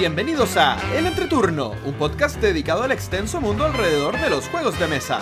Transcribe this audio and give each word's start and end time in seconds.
Bienvenidos 0.00 0.56
a 0.56 0.78
El 0.96 1.06
Entreturno, 1.06 1.74
un 1.84 1.92
podcast 1.92 2.40
dedicado 2.40 2.84
al 2.84 2.90
extenso 2.90 3.38
mundo 3.38 3.66
alrededor 3.66 4.18
de 4.18 4.30
los 4.30 4.48
juegos 4.48 4.80
de 4.80 4.86
mesa. 4.86 5.20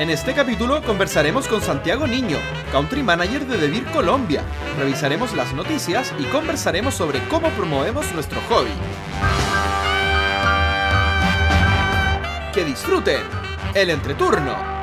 En 0.00 0.10
este 0.10 0.34
capítulo 0.34 0.82
conversaremos 0.82 1.46
con 1.46 1.62
Santiago 1.62 2.08
Niño, 2.08 2.36
Country 2.72 3.04
Manager 3.04 3.46
de 3.46 3.58
Devir 3.58 3.84
Colombia. 3.92 4.42
Revisaremos 4.76 5.32
las 5.36 5.54
noticias 5.54 6.12
y 6.18 6.24
conversaremos 6.24 6.94
sobre 6.94 7.20
cómo 7.28 7.48
promovemos 7.50 8.12
nuestro 8.12 8.40
hobby. 8.48 8.72
Que 12.52 12.64
disfruten 12.64 13.22
el 13.74 13.90
entreturno. 13.90 14.79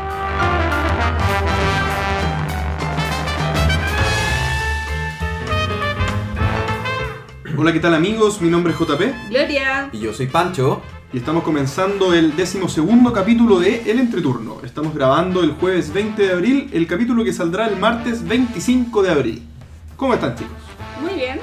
Hola, 7.57 7.73
¿qué 7.73 7.79
tal 7.79 7.95
amigos? 7.95 8.41
Mi 8.41 8.49
nombre 8.49 8.73
es 8.73 8.79
JP 8.79 9.01
Gloria. 9.29 9.89
Y 9.91 9.99
yo 9.99 10.13
soy 10.13 10.27
Pancho. 10.27 10.81
y 11.11 11.17
estamos 11.17 11.43
comenzando 11.43 12.13
el 12.13 12.35
decimosegundo 12.35 13.11
capítulo 13.13 13.59
de 13.59 13.89
El 13.89 13.99
Entreturno. 13.99 14.57
Estamos 14.63 14.93
grabando 14.93 15.41
el 15.43 15.51
jueves 15.53 15.91
20 15.93 16.21
de 16.27 16.33
abril, 16.33 16.69
el 16.73 16.85
capítulo 16.85 17.23
que 17.23 17.33
saldrá 17.33 17.67
el 17.67 17.77
martes 17.77 18.27
25 18.27 19.01
de 19.03 19.09
abril. 19.11 19.43
¿Cómo 19.95 20.13
están 20.13 20.35
chicos? 20.35 20.53
Muy 21.01 21.13
bien. 21.15 21.39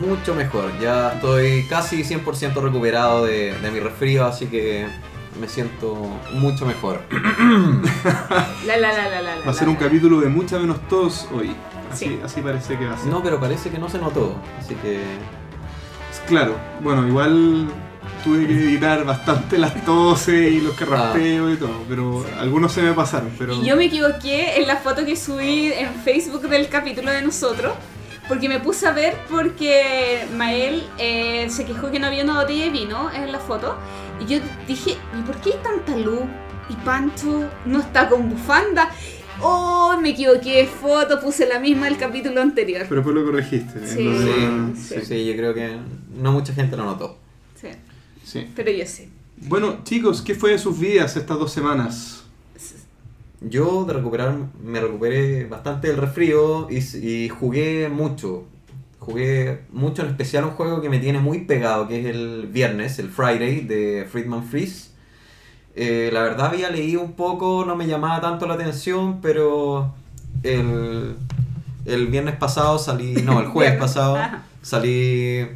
Mucho 0.00 0.34
mejor. 0.34 0.70
Ya 0.80 1.12
estoy 1.12 1.64
casi 1.68 2.02
100% 2.02 2.54
recuperado 2.60 3.24
de, 3.26 3.54
de 3.60 3.70
mi 3.70 3.78
resfrío, 3.80 4.24
así 4.26 4.46
que 4.46 4.86
me 5.40 5.46
siento 5.48 5.94
mucho 6.32 6.66
mejor. 6.66 7.00
La 8.66 8.76
la 8.78 8.92
la 8.92 9.08
la 9.08 9.22
la. 9.22 9.36
Va 9.46 9.50
a 9.50 9.54
ser 9.54 9.68
un 9.68 9.76
capítulo 9.76 10.20
de 10.20 10.28
mucha 10.28 10.58
menos 10.58 10.80
tos 10.88 11.28
hoy. 11.32 11.54
Así, 11.92 12.06
Sí. 12.06 12.18
así 12.24 12.40
parece 12.40 12.78
que 12.78 12.86
va 12.86 12.94
a 12.94 12.98
ser. 12.98 13.08
No, 13.08 13.22
pero 13.22 13.38
parece 13.38 13.68
que 13.70 13.78
no 13.78 13.88
se 13.90 13.98
notó. 13.98 14.34
Así 14.58 14.74
que 14.76 14.98
Claro, 16.28 16.56
bueno, 16.80 17.06
igual 17.06 17.68
tuve 18.24 18.46
que 18.46 18.54
editar 18.54 19.04
bastante 19.04 19.58
las 19.58 19.84
toses 19.84 20.52
y 20.52 20.60
los 20.60 20.74
carraspeos 20.74 21.54
y 21.54 21.56
todo, 21.56 21.84
pero 21.88 22.24
algunos 22.38 22.72
se 22.72 22.82
me 22.82 22.92
pasaron, 22.92 23.32
pero... 23.38 23.54
Y 23.54 23.66
yo 23.66 23.76
me 23.76 23.86
equivoqué 23.86 24.60
en 24.60 24.66
la 24.66 24.76
foto 24.76 25.04
que 25.04 25.16
subí 25.16 25.72
en 25.72 25.92
Facebook 26.04 26.48
del 26.48 26.68
capítulo 26.68 27.10
de 27.10 27.22
nosotros. 27.22 27.72
Porque 28.28 28.48
me 28.48 28.60
puse 28.60 28.86
a 28.86 28.92
ver 28.92 29.16
porque 29.28 30.26
Mael 30.36 30.88
eh, 30.96 31.48
se 31.50 31.64
quejó 31.64 31.90
que 31.90 31.98
no 31.98 32.06
había 32.06 32.22
una 32.22 32.40
botella 32.40 32.64
de 32.64 32.70
vino 32.70 33.10
en 33.12 33.32
la 33.32 33.40
foto. 33.40 33.76
Y 34.20 34.26
yo 34.26 34.38
dije, 34.66 34.96
¿y 35.18 35.22
por 35.22 35.36
qué 35.40 35.50
hay 35.50 35.58
tanta 35.62 35.96
luz? 35.96 36.22
Y 36.68 36.74
Pancho 36.84 37.50
no 37.66 37.80
está 37.80 38.08
con 38.08 38.30
bufanda. 38.30 38.90
Oh, 39.42 39.96
me 40.00 40.10
equivoqué 40.10 40.58
de 40.58 40.66
foto, 40.66 41.20
puse 41.20 41.46
la 41.46 41.58
misma 41.58 41.86
del 41.86 41.96
capítulo 41.98 42.40
anterior. 42.40 42.86
Pero 42.88 42.96
después 43.02 43.14
lo 43.16 43.24
corregiste. 43.24 43.86
Sí. 43.86 44.06
entonces- 44.06 44.88
sí, 44.88 44.94
sí, 45.00 45.06
sí, 45.06 45.26
yo 45.26 45.36
creo 45.36 45.54
que 45.54 45.76
no 46.16 46.32
mucha 46.32 46.52
gente 46.54 46.76
lo 46.76 46.84
notó. 46.84 47.18
Sí, 47.60 47.68
sí. 48.24 48.46
pero 48.54 48.70
yo 48.70 48.86
sí. 48.86 49.08
Bueno, 49.36 49.80
chicos, 49.84 50.22
¿qué 50.22 50.34
fue 50.34 50.52
de 50.52 50.58
sus 50.58 50.78
vidas 50.78 51.16
estas 51.16 51.38
dos 51.38 51.52
semanas? 51.52 52.18
Yo 53.40 53.84
de 53.84 53.92
recuperar, 53.94 54.36
me 54.62 54.80
recuperé 54.80 55.46
bastante 55.46 55.88
del 55.88 55.96
resfrío 55.96 56.68
y, 56.70 56.78
y 57.04 57.28
jugué 57.28 57.88
mucho. 57.88 58.44
Jugué 59.00 59.62
mucho, 59.72 60.02
en 60.02 60.08
especial 60.10 60.44
un 60.44 60.50
juego 60.52 60.80
que 60.80 60.88
me 60.88 61.00
tiene 61.00 61.18
muy 61.18 61.40
pegado, 61.40 61.88
que 61.88 61.98
es 61.98 62.06
el 62.06 62.46
viernes, 62.46 63.00
el 63.00 63.08
Friday 63.10 63.62
de 63.62 64.06
Friedman 64.08 64.44
Freeze. 64.44 64.91
Eh, 65.74 66.10
la 66.12 66.22
verdad 66.22 66.46
había 66.48 66.70
leído 66.70 67.00
un 67.00 67.12
poco, 67.12 67.64
no 67.66 67.76
me 67.76 67.86
llamaba 67.86 68.20
tanto 68.20 68.46
la 68.46 68.54
atención, 68.54 69.20
pero 69.22 69.94
el, 70.42 71.16
el 71.86 72.06
viernes 72.08 72.36
pasado 72.36 72.78
salí, 72.78 73.14
no, 73.22 73.40
el 73.40 73.46
jueves 73.46 73.76
pasado 73.80 74.18
salí, 74.60 75.46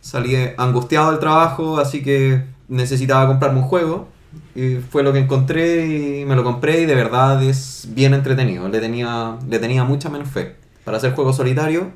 salí 0.00 0.34
angustiado 0.56 1.10
del 1.10 1.20
trabajo, 1.20 1.78
así 1.78 2.02
que 2.02 2.44
necesitaba 2.68 3.26
comprarme 3.28 3.60
un 3.60 3.66
juego. 3.66 4.08
Y 4.54 4.76
fue 4.76 5.02
lo 5.02 5.12
que 5.12 5.18
encontré 5.18 5.86
y 6.20 6.24
me 6.24 6.34
lo 6.36 6.42
compré 6.42 6.80
y 6.82 6.86
de 6.86 6.94
verdad 6.94 7.42
es 7.42 7.88
bien 7.90 8.14
entretenido. 8.14 8.68
Le 8.68 8.80
tenía, 8.80 9.36
le 9.48 9.58
tenía 9.58 9.84
mucha 9.84 10.08
menos 10.08 10.28
fe 10.28 10.56
para 10.84 10.96
hacer 10.96 11.14
juego 11.14 11.32
solitario 11.32 11.90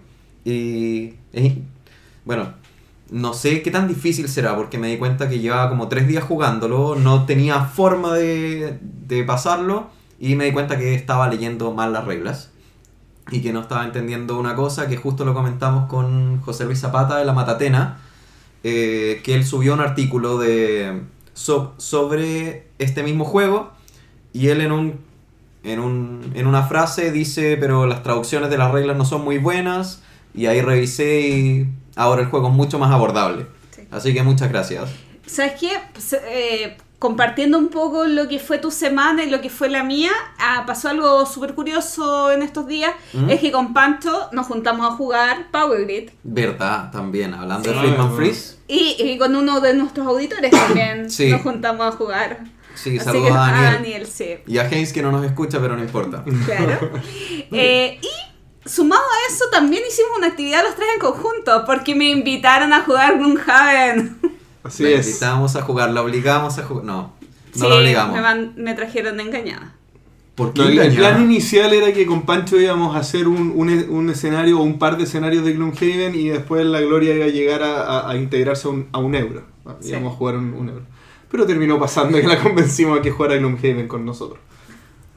y 0.44 1.14
es- 1.32 1.54
bueno, 2.24 2.52
no 3.10 3.34
sé 3.34 3.62
qué 3.62 3.70
tan 3.70 3.88
difícil 3.88 4.28
será 4.28 4.56
porque 4.56 4.78
me 4.78 4.88
di 4.88 4.98
cuenta 4.98 5.28
que 5.28 5.38
llevaba 5.38 5.68
como 5.70 5.88
tres 5.88 6.08
días 6.08 6.24
jugándolo, 6.24 6.96
no 6.96 7.24
tenía 7.26 7.60
forma 7.66 8.14
de, 8.14 8.78
de 8.82 9.24
pasarlo 9.24 9.88
y 10.18 10.34
me 10.34 10.46
di 10.46 10.52
cuenta 10.52 10.78
que 10.78 10.94
estaba 10.94 11.28
leyendo 11.28 11.72
mal 11.72 11.92
las 11.92 12.04
reglas 12.04 12.50
y 13.30 13.40
que 13.42 13.52
no 13.52 13.60
estaba 13.60 13.84
entendiendo 13.84 14.38
una 14.38 14.54
cosa 14.54 14.88
que 14.88 14.96
justo 14.96 15.24
lo 15.24 15.34
comentamos 15.34 15.88
con 15.88 16.40
José 16.42 16.64
Luis 16.64 16.80
Zapata 16.80 17.16
de 17.18 17.24
la 17.24 17.32
Matatena, 17.32 17.98
eh, 18.64 19.20
que 19.24 19.34
él 19.34 19.44
subió 19.44 19.74
un 19.74 19.80
artículo 19.80 20.38
de, 20.38 21.02
so- 21.34 21.74
sobre 21.78 22.68
este 22.78 23.02
mismo 23.02 23.24
juego 23.24 23.72
y 24.32 24.48
él 24.48 24.60
en, 24.60 24.72
un, 24.72 24.94
en, 25.64 25.80
un, 25.80 26.32
en 26.34 26.46
una 26.46 26.64
frase 26.64 27.12
dice, 27.12 27.56
pero 27.58 27.86
las 27.86 28.02
traducciones 28.02 28.50
de 28.50 28.58
las 28.58 28.72
reglas 28.72 28.96
no 28.96 29.04
son 29.04 29.24
muy 29.24 29.38
buenas 29.38 30.02
y 30.34 30.46
ahí 30.46 30.60
revisé 30.60 31.20
y 31.28 31.68
ahora 31.96 32.22
el 32.22 32.28
juego 32.28 32.48
es 32.48 32.54
mucho 32.54 32.78
más 32.78 32.92
abordable. 32.92 33.46
Sí. 33.74 33.82
Así 33.90 34.14
que 34.14 34.22
muchas 34.22 34.48
gracias. 34.48 34.88
¿Sabes 35.26 35.54
qué? 35.60 35.70
Pues, 35.92 36.12
eh, 36.12 36.76
compartiendo 36.98 37.58
un 37.58 37.68
poco 37.68 38.04
lo 38.04 38.26
que 38.28 38.38
fue 38.38 38.58
tu 38.58 38.70
semana 38.70 39.22
y 39.24 39.28
lo 39.30 39.40
que 39.40 39.50
fue 39.50 39.68
la 39.68 39.82
mía, 39.82 40.10
ah, 40.38 40.64
pasó 40.66 40.88
algo 40.88 41.26
súper 41.26 41.54
curioso 41.54 42.30
en 42.32 42.42
estos 42.42 42.66
días. 42.68 42.92
¿Mm? 43.12 43.28
Es 43.30 43.40
que 43.40 43.50
con 43.52 43.74
Pancho 43.74 44.28
nos 44.32 44.46
juntamos 44.46 44.86
a 44.86 44.96
jugar 44.96 45.50
Power 45.50 45.84
Grid. 45.84 46.10
Verdad, 46.22 46.90
también, 46.92 47.34
hablando 47.34 47.68
de 47.68 47.74
Sí. 47.74 47.80
Friedman 47.80 48.08
Ah, 48.12 48.16
Freeze. 48.16 48.56
Y, 48.68 48.96
y 48.98 49.18
con 49.18 49.34
uno 49.36 49.60
de 49.60 49.74
nuestros 49.74 50.06
auditores 50.06 50.50
también 50.52 51.10
Sí. 51.10 51.30
nos 51.30 51.42
juntamos 51.42 51.86
a 51.86 51.92
jugar. 51.96 52.44
Sí, 52.74 52.96
Así 52.98 53.04
saludos 53.06 53.28
que 53.28 53.32
a 53.34 53.36
Daniel. 53.40 53.72
Daniel, 53.74 54.06
sí. 54.06 54.28
Y 54.46 54.58
a 54.58 54.62
Haynes 54.62 54.92
que 54.92 55.02
no 55.02 55.10
nos 55.10 55.24
escucha, 55.24 55.58
pero 55.60 55.76
no 55.76 55.82
importa. 55.82 56.22
Claro. 56.44 56.90
Eh, 57.52 57.98
y 58.02 58.08
sumado 58.66 59.02
a 59.02 59.32
eso, 59.32 59.44
también 59.50 59.82
hicimos 59.88 60.18
una 60.18 60.28
actividad 60.28 60.62
los 60.64 60.74
tres 60.76 60.88
en 60.94 61.00
conjunto, 61.00 61.64
porque 61.66 61.94
me 61.94 62.10
invitaron 62.10 62.72
a 62.72 62.82
jugar 62.82 63.18
Gloomhaven. 63.18 64.16
Así 64.62 64.82
la 64.82 64.90
es. 64.90 65.06
invitamos 65.06 65.56
a 65.56 65.62
jugar, 65.62 65.90
la 65.90 66.02
obligamos 66.02 66.58
a 66.58 66.64
jugar. 66.64 66.84
No, 66.84 66.94
no 67.02 67.12
Sí, 67.54 67.60
la 67.68 67.74
obligamos. 67.76 68.18
Me, 68.56 68.74
trajeron 68.74 69.20
engañada. 69.20 69.72
¿Por 70.34 70.52
qué 70.52 70.62
No, 70.62 70.68
el, 70.68 70.94
plan 70.94 71.22
inicial 71.22 71.72
era 71.72 71.92
que 71.94 72.04
con 72.04 72.26
Pancho 72.26 72.60
íbamos 72.60 72.94
a 72.94 72.98
hacer 72.98 73.26
un, 73.26 73.52
un, 73.56 73.70
un 73.70 74.10
escenario 74.10 74.58
o 74.58 74.62
un 74.62 74.78
par 74.78 74.98
de 74.98 75.04
escenarios 75.04 75.44
de 75.44 75.54
Gloomhaven 75.54 76.14
y 76.14 76.28
después 76.28 76.66
la 76.66 76.80
Gloria 76.82 77.14
iba 77.14 77.24
a 77.24 77.28
llegar 77.28 77.62
a, 77.62 77.82
a- 78.00 78.10
a 78.10 78.16
integrarse 78.16 78.68
a 78.68 78.70
un, 78.72 78.88
a 78.92 78.98
un 78.98 79.14
euro. 79.14 79.44
Sí. 79.80 79.90
Íbamos 79.90 80.12
a 80.12 80.16
jugar 80.16 80.36
un, 80.36 80.52
un 80.52 80.68
euro. 80.68 80.82
Pero 81.30 81.46
terminó 81.46 81.78
pasando 81.80 82.18
que 82.20 82.26
la 82.26 82.38
convencimos 82.42 82.98
a 82.98 83.02
que 83.02 83.10
jugara 83.10 83.36
Gloomhaven 83.36 83.88
con 83.88 84.04
nosotros. 84.04 84.38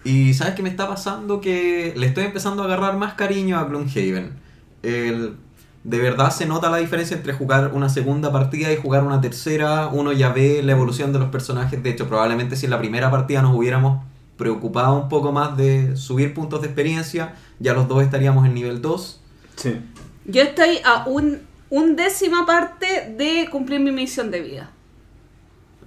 Y 0.04 0.34
¿sabes 0.34 0.56
qué 0.56 0.64
me 0.64 0.70
está 0.70 0.88
pasando? 0.88 1.42
Que 1.42 1.94
le 1.96 2.08
estoy 2.08 2.24
empezando 2.26 2.64
a 2.64 2.66
agarrar 2.66 2.98
más 2.98 3.14
cariño 3.16 3.58
a 3.60 3.66
Gloomhaven. 3.66 4.32
El- 4.84 5.36
de 5.84 5.98
verdad 5.98 6.30
se 6.32 6.46
nota 6.46 6.70
la 6.70 6.78
diferencia 6.78 7.16
entre 7.16 7.34
jugar 7.34 7.72
una 7.74 7.88
segunda 7.90 8.32
partida 8.32 8.72
y 8.72 8.78
jugar 8.78 9.04
una 9.04 9.22
tercera. 9.22 9.88
Uno 9.88 10.12
ya 10.12 10.30
ve 10.30 10.62
la 10.62 10.74
evolución 10.74 11.14
de 11.14 11.20
los 11.20 11.30
personajes. 11.30 11.82
De 11.82 11.90
hecho, 11.90 12.08
probablemente 12.08 12.56
si 12.58 12.66
en 12.66 12.72
la 12.72 12.80
primera 12.80 13.10
partida 13.10 13.42
nos 13.42 13.56
hubiéramos 13.56 14.04
preocupado 14.38 14.94
un 15.02 15.10
poco 15.10 15.32
más 15.32 15.56
de 15.58 15.96
subir 15.98 16.34
puntos 16.34 16.62
de 16.62 16.68
experiencia, 16.68 17.36
ya 17.60 17.74
los 17.74 17.88
dos 17.88 18.04
estaríamos 18.04 18.46
en 18.46 18.54
nivel 18.54 18.82
2. 18.82 19.22
Sí. 19.56 19.76
Yo 20.26 20.42
estoy 20.44 20.80
a 20.86 21.06
un, 21.08 21.40
un 21.70 21.96
décima 21.96 22.46
parte 22.46 23.16
de 23.18 23.50
cumplir 23.50 23.80
mi 23.80 23.92
misión 23.92 24.32
de 24.32 24.42
vida. 24.42 24.70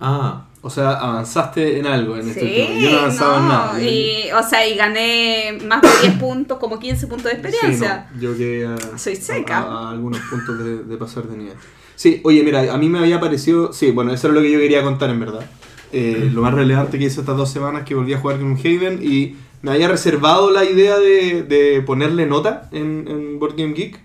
Ah, 0.00 0.46
O 0.64 0.70
sea, 0.70 0.92
avanzaste 0.92 1.78
en 1.80 1.86
algo 1.86 2.16
en 2.16 2.28
este 2.28 2.40
Sí, 2.40 2.60
último. 2.60 2.80
Yo 2.80 2.90
no 2.92 2.98
avanzaba 2.98 3.38
en 3.38 3.48
nada. 3.48 3.82
y, 3.82 4.30
o 4.30 4.42
sea, 4.48 4.66
y 4.68 4.76
gané 4.76 5.58
más 5.66 5.82
de 5.82 5.88
10 6.08 6.18
puntos, 6.20 6.58
como 6.58 6.78
15 6.78 7.08
puntos 7.08 7.24
de 7.24 7.32
experiencia. 7.32 8.06
Sí, 8.10 8.14
no, 8.16 8.22
yo 8.22 8.36
quedé 8.38 8.66
a, 8.66 8.98
Soy 8.98 9.16
seca. 9.16 9.58
a- 9.58 9.88
a 9.88 9.90
algunos 9.90 10.20
puntos 10.30 10.58
de, 10.64 10.84
de 10.84 10.96
pasar 10.96 11.24
de 11.24 11.36
nivel. 11.36 11.54
Sí, 11.96 12.20
oye, 12.24 12.42
mira, 12.44 12.72
a 12.72 12.78
mí 12.78 12.88
me 12.88 13.00
había 13.00 13.18
parecido. 13.20 13.72
Sí, 13.72 13.90
bueno, 13.90 14.12
eso 14.14 14.28
era 14.28 14.34
lo 14.36 14.40
que 14.42 14.52
yo 14.52 14.58
quería 14.60 14.82
contar 14.84 15.10
en 15.10 15.18
verdad. 15.20 15.44
Eh, 15.92 16.30
lo 16.32 16.42
más 16.42 16.54
relevante 16.54 16.96
que 16.98 17.04
hice 17.06 17.20
estas 17.20 17.36
dos 17.36 17.50
semanas 17.50 17.82
que 17.84 17.94
volví 17.94 18.14
a 18.14 18.18
jugar 18.18 18.38
con 18.38 18.56
Haven 18.56 19.00
y 19.02 19.34
me 19.62 19.72
había 19.72 19.88
reservado 19.88 20.50
la 20.50 20.64
idea 20.64 20.96
de, 20.98 21.42
de 21.42 21.82
ponerle 21.82 22.24
nota 22.26 22.68
en, 22.72 23.06
en 23.08 23.38
Board 23.38 23.56
Game 23.56 23.74
Geek, 23.74 23.98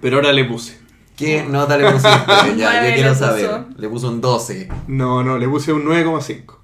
pero 0.00 0.16
ahora 0.16 0.32
le 0.32 0.44
puse. 0.46 0.78
¿Qué 1.16 1.42
nota 1.48 1.76
le 1.78 1.90
pusiste? 1.90 2.08
ya, 2.56 2.86
yo 2.88 2.94
quiero 2.94 3.08
le 3.10 3.14
saber. 3.14 3.46
puso. 3.46 3.80
Le 3.80 3.88
puso 3.88 4.08
un 4.08 4.20
12. 4.20 4.68
No, 4.88 5.24
no, 5.24 5.38
le 5.38 5.48
puse 5.48 5.72
un 5.72 5.84
9,5. 5.84 6.54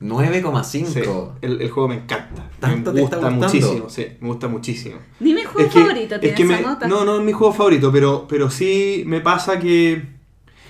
9,5. 0.00 0.62
Sí, 0.86 1.00
el, 1.40 1.60
el 1.62 1.70
juego 1.70 1.88
me 1.88 1.94
encanta. 1.96 2.48
¿Tanto 2.60 2.92
me 2.92 3.00
te 3.00 3.04
está 3.04 3.16
gusta 3.16 3.30
gustando? 3.36 3.46
muchísimo, 3.46 3.88
sí, 3.90 4.06
me 4.20 4.28
gusta 4.28 4.48
muchísimo. 4.48 4.96
Ni 5.20 5.32
mi 5.34 5.42
juego 5.42 5.60
Es 5.68 5.72
que- 5.74 5.80
favorito 5.80 6.14
es 6.16 6.20
tiene 6.20 6.36
que 6.36 6.42
esa 6.42 6.52
me- 6.56 6.62
nota. 6.62 6.86
No, 6.88 7.04
no 7.04 7.16
es 7.18 7.22
mi 7.24 7.32
juego 7.32 7.52
favorito, 7.52 7.90
pero, 7.92 8.26
pero 8.28 8.50
sí 8.50 9.04
me 9.06 9.20
pasa 9.20 9.58
que. 9.58 10.16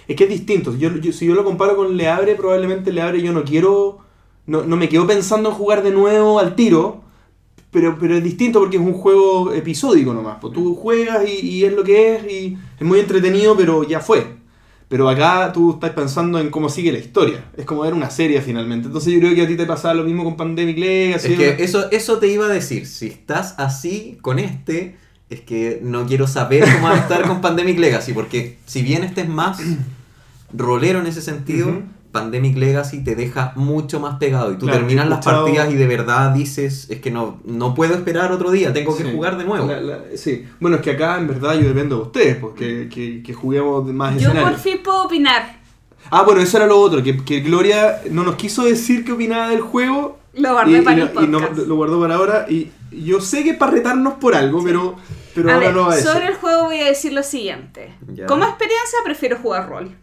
Es 0.08 0.14
que 0.14 0.24
es 0.24 0.30
distinto. 0.30 0.76
Yo, 0.76 0.90
yo- 0.96 1.12
si 1.12 1.26
yo 1.26 1.34
lo 1.34 1.44
comparo 1.44 1.76
con 1.76 1.96
Leabre, 1.96 2.36
probablemente 2.36 2.92
Leabre 2.92 3.20
yo 3.22 3.32
no 3.32 3.42
quiero. 3.44 3.98
No, 4.46 4.62
no 4.62 4.76
me 4.76 4.88
quedo 4.88 5.06
pensando 5.08 5.48
en 5.48 5.54
jugar 5.56 5.82
de 5.82 5.90
nuevo 5.90 6.38
al 6.38 6.54
tiro. 6.54 7.02
Pero, 7.76 7.98
pero 7.98 8.16
es 8.16 8.24
distinto 8.24 8.58
porque 8.58 8.78
es 8.78 8.82
un 8.82 8.94
juego 8.94 9.52
episódico 9.52 10.14
nomás. 10.14 10.38
Pues 10.40 10.54
tú 10.54 10.74
juegas 10.74 11.28
y, 11.28 11.46
y 11.46 11.64
es 11.66 11.74
lo 11.74 11.84
que 11.84 12.16
es 12.16 12.24
y 12.24 12.56
es 12.80 12.86
muy 12.86 13.00
entretenido, 13.00 13.54
pero 13.54 13.86
ya 13.86 14.00
fue. 14.00 14.36
Pero 14.88 15.10
acá 15.10 15.52
tú 15.52 15.72
estás 15.72 15.90
pensando 15.90 16.38
en 16.38 16.48
cómo 16.48 16.70
sigue 16.70 16.90
la 16.90 16.98
historia. 16.98 17.44
Es 17.54 17.66
como 17.66 17.82
ver 17.82 17.92
una 17.92 18.08
serie 18.08 18.40
finalmente. 18.40 18.86
Entonces 18.86 19.12
yo 19.12 19.20
creo 19.20 19.34
que 19.34 19.42
a 19.42 19.46
ti 19.46 19.58
te 19.58 19.66
pasaba 19.66 19.92
lo 19.92 20.04
mismo 20.04 20.24
con 20.24 20.38
Pandemic 20.38 20.78
Legacy. 20.78 21.34
Es 21.34 21.38
que 21.38 21.62
eso, 21.62 21.90
eso 21.90 22.16
te 22.16 22.28
iba 22.28 22.46
a 22.46 22.48
decir. 22.48 22.86
Si 22.86 23.08
estás 23.08 23.56
así 23.58 24.16
con 24.22 24.38
este, 24.38 24.96
es 25.28 25.42
que 25.42 25.80
no 25.82 26.06
quiero 26.06 26.26
saber 26.26 26.64
cómo 26.64 26.88
va 26.88 26.94
a 26.94 27.00
estar 27.00 27.28
con 27.28 27.40
Pandemic 27.42 27.78
Legacy. 27.78 28.14
Porque 28.14 28.56
si 28.64 28.80
bien 28.80 29.04
este 29.04 29.20
es 29.20 29.28
más 29.28 29.58
rolero 30.54 31.00
en 31.00 31.06
ese 31.08 31.20
sentido. 31.20 31.82
Pandemic 32.20 32.56
Legacy 32.56 33.04
te 33.04 33.14
deja 33.14 33.52
mucho 33.56 34.00
más 34.00 34.16
pegado. 34.18 34.52
Y 34.52 34.56
tú 34.56 34.66
Claro, 34.66 34.80
terminas 34.80 35.08
las 35.08 35.18
escuchado- 35.20 35.44
partidas 35.44 35.70
y 35.70 35.74
de 35.76 35.86
verdad 35.86 36.30
dices, 36.32 36.88
es 36.90 37.00
que 37.00 37.10
no, 37.10 37.40
no 37.44 37.74
puedo 37.74 37.94
esperar 37.94 38.32
otro 38.32 38.50
día, 38.50 38.72
tengo 38.72 38.96
que 38.96 39.04
Sí. 39.04 39.12
jugar 39.12 39.36
de 39.38 39.44
nuevo. 39.44 39.66
La- 39.66 39.80
la- 39.80 40.00
sí. 40.16 40.44
Bueno, 40.60 40.76
es 40.76 40.82
que 40.82 40.92
acá 40.92 41.18
en 41.18 41.28
verdad 41.28 41.54
yo 41.54 41.68
dependo 41.68 41.96
de 41.96 42.02
ustedes, 42.02 42.36
pues, 42.36 42.54
que, 42.54 43.22
que, 43.24 43.34
juguemos 43.34 43.86
más 43.92 44.16
Yo 44.20 44.32
por 44.32 44.54
fin 44.56 44.78
puedo 44.82 45.04
opinar. 45.04 45.56
Ah, 46.10 46.22
bueno, 46.22 46.40
eso 46.40 46.56
era 46.56 46.66
lo 46.66 46.78
otro, 46.80 47.02
que, 47.02 47.24
que 47.24 47.40
Gloria 47.40 48.00
no 48.10 48.22
nos 48.22 48.36
quiso 48.36 48.64
decir 48.64 49.04
qué 49.04 49.12
opinaba 49.12 49.48
del 49.50 49.60
juego. 49.60 50.18
Lo 50.34 50.52
guardé 50.52 50.78
y, 50.78 50.80
para 50.82 50.98
y 50.98 51.00
el 51.00 51.14
no- 51.14 51.22
y 51.22 51.26
no- 51.26 51.38
podcast. 51.40 51.66
lo 51.66 51.74
guardó 51.76 52.00
para 52.00 52.14
ahora. 52.14 52.46
Y 52.48 52.70
yo 52.92 53.20
sé 53.20 53.42
que 53.42 53.50
es 53.50 53.56
para 53.56 53.72
retarnos 53.72 54.14
por 54.14 54.34
algo, 54.34 54.62
pero, 54.62 54.96
pero 55.34 55.50
a 55.50 55.54
ahora 55.54 55.66
ver, 55.66 55.74
no 55.76 55.82
va 55.86 55.92
a 55.92 55.96
decir. 55.96 56.10
sobre 56.10 56.26
el 56.28 56.34
juego 56.34 56.64
voy 56.64 56.78
a 56.80 56.84
decir 56.86 57.12
lo 57.12 57.22
siguiente. 57.22 57.94
Ya. 58.06 58.26
Como 58.26 58.44
experiencia 58.44 58.98
prefiero 59.04 59.38
jugar 59.42 59.68
rol. 59.68 59.96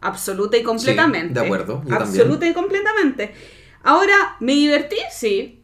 Absoluta 0.00 0.56
y 0.56 0.62
completamente. 0.62 1.34
de 1.38 1.44
acuerdo, 1.46 1.82
yo 1.86 1.94
Absoluta 1.96 2.46
y 2.46 2.54
completamente. 2.54 3.34
Ahora, 3.82 4.36
¿me 4.40 4.52
divertí? 4.52 4.96
Sí. 5.10 5.62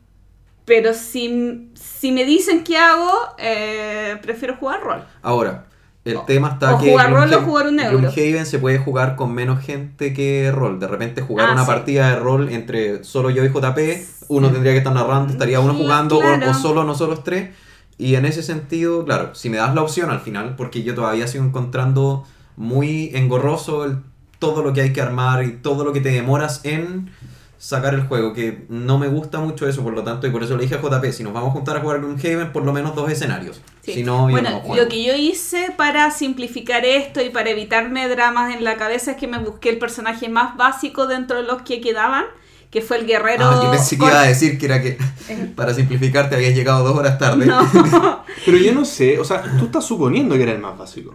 Pero 0.64 0.94
si, 0.94 1.70
si 1.74 2.10
me 2.10 2.24
dicen 2.24 2.64
qué 2.64 2.78
hago, 2.78 3.10
eh, 3.38 4.16
prefiero 4.22 4.56
jugar 4.56 4.80
rol. 4.82 5.04
Ahora, 5.20 5.66
el 6.06 6.16
O- 6.16 6.22
tema 6.22 6.48
está 6.54 6.74
o 6.74 6.80
que. 6.80 6.90
jugar 6.90 7.12
rol 7.12 7.32
o 7.34 7.40
jugar 7.42 7.66
un 7.68 7.80
euro. 7.80 7.98
Gloomhaven 7.98 8.46
se 8.46 8.58
puede 8.58 8.78
jugar 8.78 9.14
con 9.14 9.34
menos 9.34 9.60
gente 9.62 10.14
que 10.14 10.50
rol. 10.52 10.80
De 10.80 10.88
repente, 10.88 11.20
jugar 11.20 11.50
Ah, 11.50 11.52
una 11.52 11.62
sí. 11.62 11.66
partida 11.66 12.08
de 12.10 12.16
rol 12.16 12.48
entre 12.48 13.04
solo 13.04 13.28
yo 13.30 13.44
y 13.44 13.48
JP, 13.50 14.06
uno 14.28 14.50
tendría 14.50 14.72
que 14.72 14.78
estar 14.78 14.94
narrando, 14.94 15.32
estaría 15.34 15.60
uno 15.60 15.74
Sí, 15.74 15.82
jugando, 15.82 16.16
o- 16.16 16.20
claro. 16.20 16.50
o, 16.50 16.54
solo 16.54 16.84
nosotros 16.84 17.22
tres. 17.24 17.50
Y 17.98 18.14
en 18.14 18.24
ese 18.24 18.42
sentido, 18.42 19.04
claro, 19.04 19.34
si 19.34 19.50
me 19.50 19.58
das 19.58 19.74
la 19.74 19.82
opción 19.82 20.10
al 20.10 20.20
final, 20.20 20.56
porque 20.56 20.82
yo 20.82 20.94
todavía 20.94 21.26
sigo 21.28 21.44
encontrando 21.44 22.24
muy 22.56 23.10
engorroso 23.14 23.84
el- 23.84 23.98
todo 24.44 24.62
lo 24.62 24.74
que 24.74 24.82
hay 24.82 24.92
que 24.92 25.00
armar 25.00 25.42
y 25.42 25.52
todo 25.52 25.84
lo 25.84 25.92
que 25.94 26.02
te 26.02 26.10
demoras 26.10 26.60
en 26.64 27.10
sacar 27.56 27.94
el 27.94 28.06
juego, 28.06 28.34
que 28.34 28.66
no 28.68 28.98
me 28.98 29.08
gusta 29.08 29.38
mucho 29.38 29.66
eso, 29.66 29.82
por 29.82 29.94
lo 29.94 30.04
tanto, 30.04 30.26
y 30.26 30.30
por 30.30 30.42
eso 30.42 30.54
le 30.54 30.64
dije 30.64 30.74
a 30.74 30.82
JP, 30.82 31.12
si 31.12 31.22
nos 31.22 31.32
vamos 31.32 31.48
a 31.48 31.52
juntar 31.52 31.78
a 31.78 31.80
jugar 31.80 32.00
Gloomhaven, 32.00 32.52
por 32.52 32.62
lo 32.62 32.74
menos 32.74 32.94
dos 32.94 33.10
escenarios. 33.10 33.62
Sí. 33.80 33.94
Si 33.94 34.02
no, 34.02 34.28
bueno, 34.28 34.62
no 34.66 34.76
lo 34.76 34.86
que 34.86 35.02
yo 35.02 35.14
hice 35.14 35.72
para 35.74 36.10
simplificar 36.10 36.84
esto 36.84 37.22
y 37.22 37.30
para 37.30 37.48
evitarme 37.48 38.06
dramas 38.06 38.54
en 38.54 38.64
la 38.64 38.76
cabeza 38.76 39.12
es 39.12 39.16
que 39.16 39.28
me 39.28 39.38
busqué 39.38 39.70
el 39.70 39.78
personaje 39.78 40.28
más 40.28 40.58
básico 40.58 41.06
dentro 41.06 41.38
de 41.38 41.44
los 41.44 41.62
que 41.62 41.80
quedaban, 41.80 42.26
que 42.70 42.82
fue 42.82 42.98
el 42.98 43.06
guerrero. 43.06 43.46
Ah, 43.46 43.60
yo 43.64 43.70
pensé 43.70 43.96
que 43.96 44.04
iba 44.04 44.20
a 44.20 44.26
decir 44.26 44.58
que 44.58 44.66
era 44.66 44.82
que, 44.82 44.98
para 45.56 45.72
simplificar, 45.72 46.28
te 46.28 46.36
habías 46.36 46.54
llegado 46.54 46.84
dos 46.84 46.94
horas 46.94 47.18
tarde. 47.18 47.46
No, 47.46 47.66
Pero 48.44 48.58
yo 48.58 48.74
no 48.74 48.84
sé, 48.84 49.18
o 49.18 49.24
sea, 49.24 49.42
tú 49.58 49.64
estás 49.64 49.86
suponiendo 49.86 50.34
que 50.34 50.42
era 50.42 50.52
el 50.52 50.58
más 50.58 50.76
básico. 50.76 51.14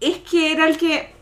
es 0.00 0.18
que 0.18 0.52
era 0.52 0.66
el 0.66 0.78
que 0.78 1.15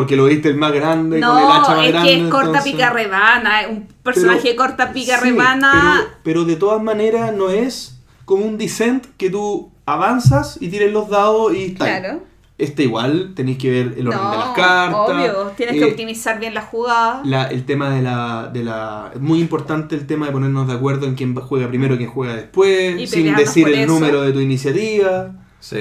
Porque 0.00 0.16
lo 0.16 0.24
viste 0.24 0.48
el 0.48 0.56
más 0.56 0.72
grande, 0.72 1.20
con 1.20 1.38
el 1.38 1.44
hacha 1.44 1.70
No, 1.72 1.76
más 1.76 1.86
es 1.86 1.92
grande. 1.92 2.08
que 2.10 2.16
es 2.24 2.28
corta 2.30 2.46
entonces- 2.46 2.72
pica 2.72 2.90
rebana, 2.90 3.52
un 3.70 3.86
personaje 4.02 4.40
Pero- 4.44 4.56
corta 4.56 4.92
pica 4.92 5.18
Sí, 5.18 5.30
rebana. 5.30 5.72
Pero, 6.02 6.10
pero 6.22 6.44
de 6.44 6.56
todas 6.56 6.82
maneras 6.82 7.32
no 7.34 7.50
es 7.50 8.00
como 8.24 8.44
un 8.46 8.56
descent 8.58 9.06
que 9.16 9.28
tú 9.30 9.70
avanzas 9.86 10.56
y 10.60 10.68
tires 10.68 10.92
los 10.92 11.08
dados 11.08 11.54
y 11.54 11.64
está. 11.66 11.84
ahí. 11.84 12.00
Claro. 12.00 12.20
Este 12.58 12.82
igual 12.82 13.32
tenéis 13.34 13.56
que 13.56 13.70
ver 13.70 13.94
el 13.96 14.06
orden 14.08 14.20
no, 14.22 14.30
de 14.32 14.36
las 14.36 14.48
cartas. 14.48 14.94
obvio, 14.94 15.52
tienes 15.56 15.76
que 15.76 15.80
eh, 15.82 15.90
optimizar 15.90 16.38
bien 16.38 16.52
la 16.52 16.60
jugada. 16.60 17.22
la- 17.24 17.44
el 17.46 17.64
tema 17.64 17.88
de 17.88 18.02
la, 18.02 18.50
de 18.52 18.62
la... 18.64 19.12
Es 19.14 19.20
muy 19.20 19.40
importante 19.40 19.94
el 19.96 20.06
tema 20.06 20.26
de 20.26 20.32
ponernos 20.32 20.66
de 20.68 20.74
acuerdo 20.74 21.06
en 21.06 21.14
quién 21.14 21.34
juega 21.34 21.68
primero 21.68 21.94
y 21.94 21.98
quién 21.98 22.10
juega 22.10 22.34
Y 22.34 22.36
después, 22.36 23.10
sin 23.10 23.34
decir 23.34 23.66
el 23.66 23.74
eso. 23.80 23.86
número 23.94 24.20
de 24.20 24.32
tu 24.32 24.40
iniciativa. 24.40 25.30
Sí. 25.58 25.78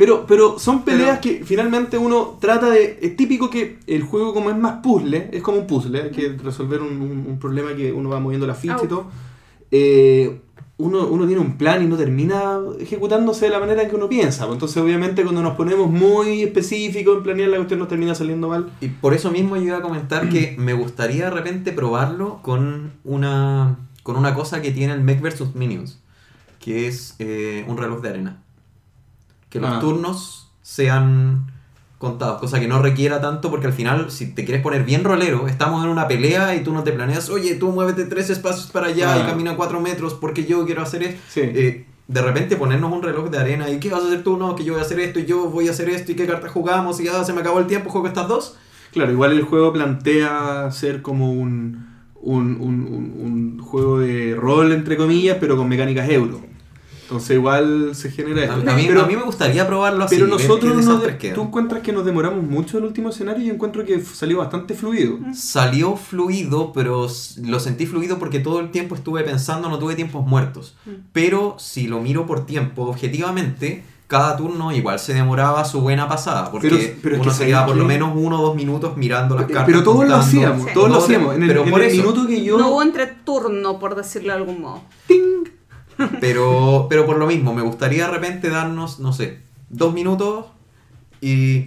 Pero, 0.00 0.24
pero 0.26 0.58
son 0.58 0.82
peleas 0.82 1.18
Pero- 1.20 1.38
que 1.38 1.44
finalmente 1.44 1.98
uno 1.98 2.38
trata 2.40 2.70
de... 2.70 2.98
Es 3.02 3.16
típico 3.16 3.50
que 3.50 3.76
el 3.86 4.02
juego 4.02 4.32
como 4.32 4.48
es 4.48 4.56
más 4.56 4.78
puzzle, 4.82 5.28
es 5.30 5.42
como 5.42 5.58
un 5.58 5.66
puzzle, 5.66 6.04
hay 6.04 6.10
que 6.10 6.38
resolver 6.42 6.80
un, 6.80 7.02
un- 7.02 7.26
un 7.28 7.38
problema 7.38 7.74
que 7.76 7.92
uno 7.92 8.08
va 8.08 8.18
moviendo 8.18 8.46
la 8.46 8.54
ficha 8.54 8.76
y 8.78 8.80
Au. 8.84 8.88
todo. 8.88 9.04
Eh, 9.70 10.40
uno, 10.78 11.06
uno 11.06 11.26
tiene 11.26 11.42
un 11.42 11.58
plan 11.58 11.82
y 11.82 11.86
no 11.86 11.98
termina 11.98 12.58
ejecutándose 12.80 13.44
de 13.44 13.50
la 13.50 13.60
manera 13.60 13.82
en 13.82 13.90
que 13.90 13.96
uno 13.96 14.08
piensa. 14.08 14.46
pues 14.46 14.54
Entonces 14.54 14.78
obviamente 14.82 15.22
cuando 15.22 15.42
nos 15.42 15.54
ponemos 15.54 15.90
muy 15.90 16.42
específicos 16.44 17.18
en 17.18 17.22
planear 17.22 17.50
la 17.50 17.56
cuestión 17.58 17.78
nos 17.80 17.88
termina 17.88 18.14
saliendo 18.14 18.48
mal. 18.48 18.70
Y 18.80 18.88
por 18.88 19.12
eso 19.12 19.30
mismo 19.30 19.56
yo 19.56 19.62
iba 19.64 19.76
a 19.76 19.82
comentar 19.82 20.30
que 20.30 20.54
me 20.58 20.72
gustaría 20.72 21.24
de 21.26 21.30
repente 21.30 21.72
probarlo 21.72 22.38
con 22.40 22.92
una, 23.04 23.76
con 24.02 24.16
una 24.16 24.32
cosa 24.34 24.62
que 24.62 24.70
tiene 24.70 24.94
el 24.94 25.02
Mech 25.02 25.20
vs. 25.20 25.54
Minions, 25.54 26.00
que 26.58 26.86
es 26.88 27.16
eh, 27.18 27.66
un 27.68 27.76
reloj 27.76 28.00
de 28.00 28.08
arena. 28.08 28.42
Que 29.50 29.60
los 29.60 29.70
Ah. 29.70 29.78
turnos 29.80 30.50
sean 30.62 31.50
contados, 31.98 32.40
cosa 32.40 32.58
que 32.58 32.66
no 32.66 32.80
requiera 32.80 33.20
tanto 33.20 33.50
porque 33.50 33.66
al 33.66 33.74
final 33.74 34.10
si 34.10 34.32
te 34.32 34.44
quieres 34.46 34.62
poner 34.62 34.84
bien 34.84 35.04
rolero, 35.04 35.46
estamos 35.48 35.84
en 35.84 35.90
una 35.90 36.08
pelea 36.08 36.54
y 36.56 36.62
tú 36.62 36.72
no 36.72 36.82
te 36.82 36.92
planeas, 36.92 37.28
oye, 37.28 37.56
tú 37.56 37.70
muévete 37.72 38.04
tres 38.06 38.30
espacios 38.30 38.68
para 38.68 38.86
allá 38.86 39.18
y 39.18 39.20
Ah. 39.20 39.26
camina 39.26 39.54
cuatro 39.56 39.80
metros 39.80 40.14
porque 40.14 40.46
yo 40.46 40.64
quiero 40.64 40.80
hacer 40.82 41.02
esto. 41.02 41.20
Sí. 41.28 41.40
Eh, 41.42 41.84
de 42.08 42.22
repente 42.22 42.56
ponernos 42.56 42.90
un 42.90 43.02
reloj 43.02 43.28
de 43.28 43.38
arena 43.38 43.68
y 43.68 43.78
¿qué 43.80 43.90
vas 43.90 44.02
a 44.02 44.06
hacer 44.06 44.22
tú? 44.24 44.36
No, 44.38 44.56
que 44.56 44.64
yo 44.64 44.72
voy 44.72 44.80
a 44.82 44.84
hacer 44.84 44.98
esto 44.98 45.20
y 45.20 45.26
yo 45.26 45.48
voy 45.50 45.68
a 45.68 45.72
hacer 45.72 45.90
esto 45.90 46.10
y 46.12 46.14
qué 46.16 46.26
carta 46.26 46.48
jugamos 46.48 46.98
y 47.00 47.04
ya 47.04 47.22
se 47.22 47.32
me 47.34 47.40
acabó 47.42 47.58
el 47.60 47.66
tiempo, 47.66 47.90
juego 47.90 48.06
estas 48.08 48.26
dos. 48.28 48.56
Claro, 48.92 49.12
igual 49.12 49.32
el 49.32 49.42
juego 49.42 49.72
plantea 49.72 50.70
ser 50.72 51.02
como 51.02 51.30
un, 51.32 51.86
un, 52.22 52.56
un- 52.60 52.86
un- 52.86 53.14
un 53.20 53.58
juego 53.60 53.98
de 54.00 54.34
rol, 54.36 54.72
entre 54.72 54.96
comillas, 54.96 55.36
pero 55.38 55.56
con 55.56 55.68
mecánicas 55.68 56.08
euro. 56.08 56.40
Entonces 57.10 57.30
igual 57.36 57.90
se 57.96 58.08
genera 58.12 58.42
A, 58.54 58.58
esto. 58.58 58.70
a 58.70 58.74
mí, 58.74 58.84
pero, 58.86 59.02
a 59.02 59.06
mí 59.06 59.16
me 59.16 59.22
gustaría 59.22 59.66
probarlo 59.66 60.04
así. 60.04 60.14
pero 60.14 60.28
nosotros, 60.28 60.84
nos 60.84 61.02
de- 61.02 61.32
tú 61.34 61.42
encuentras 61.42 61.82
que 61.82 61.92
nos 61.92 62.04
demoramos 62.04 62.44
mucho 62.44 62.78
el 62.78 62.84
último 62.84 63.08
escenario 63.08 63.42
y 63.42 63.48
yo 63.48 63.54
encuentro 63.54 63.84
que 63.84 64.00
salió 64.00 64.38
bastante 64.38 64.74
fluido. 64.74 65.18
Salió 65.34 65.96
fluido, 65.96 66.72
pero 66.72 67.08
lo 67.44 67.58
sentí 67.60 67.86
fluido 67.86 68.18
porque 68.20 68.38
todo 68.38 68.60
el 68.60 68.70
tiempo 68.70 68.94
estuve 68.94 69.24
pensando, 69.24 69.68
no 69.68 69.78
tuve 69.80 69.96
tiempos 69.96 70.24
muertos. 70.24 70.76
Mm. 70.86 70.90
Pero 71.12 71.56
si 71.58 71.88
lo 71.88 72.00
miro 72.00 72.26
por 72.26 72.46
tiempo, 72.46 72.82
objetivamente, 72.84 73.82
cada 74.06 74.36
turno 74.36 74.72
igual 74.72 74.98
se 74.98 75.14
demoraba 75.14 75.64
su 75.64 75.80
buena 75.80 76.08
pasada. 76.08 76.50
Porque 76.50 76.68
Pero- 76.68 76.82
pero 77.02 77.14
es 77.16 77.20
uno 77.22 77.30
que 77.30 77.36
se 77.36 77.46
quedaba 77.46 77.66
por 77.66 77.74
¿sabes 77.76 77.82
lo 77.82 77.88
menos 77.88 78.12
uno 78.16 78.40
o 78.40 78.46
dos 78.46 78.56
minutos 78.56 78.96
mirando 78.96 79.34
las 79.36 79.44
cartas. 79.46 79.64
Pero 79.66 79.82
todos 79.84 80.08
lo 80.08 80.16
hacíamos, 80.16 80.66
Sí. 80.66 80.70
todos 80.74 80.90
lo 80.90 80.98
hacíamos. 80.98 81.34
En 81.36 81.42
el, 81.42 81.48
pero 81.48 81.64
en 81.64 81.70
por 81.70 81.80
el 81.82 81.88
eso. 81.88 81.96
minuto 82.02 82.26
que 82.26 82.42
yo... 82.44 82.58
No 82.58 82.70
hubo 82.70 82.82
entreturno, 82.82 83.78
por 83.78 83.94
decirlo 83.94 84.32
de 84.32 84.38
algún 84.38 84.60
modo. 84.62 84.80
¡ting! 85.06 85.19
Pero, 86.20 86.86
pero 86.88 87.06
por 87.06 87.18
lo 87.18 87.26
mismo, 87.26 87.52
me 87.54 87.62
gustaría 87.62 88.06
de 88.06 88.12
repente 88.12 88.48
darnos, 88.50 88.98
no 89.00 89.12
sé, 89.12 89.38
dos 89.68 89.92
minutos 89.92 90.46
y 91.20 91.66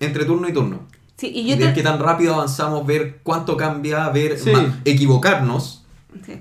entre 0.00 0.24
turno 0.24 0.48
y 0.48 0.52
turno. 0.52 0.80
Sí, 1.16 1.28
y 1.28 1.40
Y 1.40 1.50
yo 1.50 1.56
ver 1.58 1.68
te... 1.68 1.74
qué 1.74 1.82
tan 1.82 1.98
rápido 2.00 2.34
avanzamos, 2.34 2.84
ver 2.86 3.20
cuánto 3.22 3.56
cambia, 3.56 4.08
ver 4.10 4.38
Sí. 4.38 4.50
equivocarnos. 4.84 5.84
sí. 6.26 6.32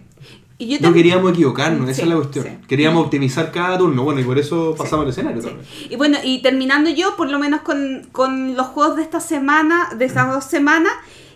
Y 0.60 0.68
yo 0.68 0.78
No 0.82 0.94
queríamos 0.94 1.32
equivocarnos, 1.32 1.90
esa 1.90 2.04
es 2.04 2.08
la 2.08 2.16
cuestión. 2.16 2.46
sí. 2.46 2.52
Queríamos 2.68 3.04
optimizar 3.06 3.52
cada 3.52 3.78
turno, 3.78 4.04
bueno, 4.04 4.22
y 4.22 4.24
por 4.24 4.38
eso 4.40 4.76
pasamos 4.78 5.04
al 5.06 5.10
escenario 5.10 5.42
Sí. 5.42 5.48
también. 5.48 5.68
Y 5.90 5.96
bueno, 5.98 6.18
y 6.24 6.42
terminando 6.42 6.90
yo, 6.92 7.16
por 7.18 7.30
lo 7.30 7.38
menos 7.40 7.62
con, 7.62 8.08
con 8.12 8.56
los 8.56 8.68
juegos 8.68 8.96
de 8.96 9.02
esta 9.04 9.20
semana, 9.20 9.90
de 9.98 10.06
estas 10.06 10.32
dos 10.32 10.46
semanas, 10.46 10.94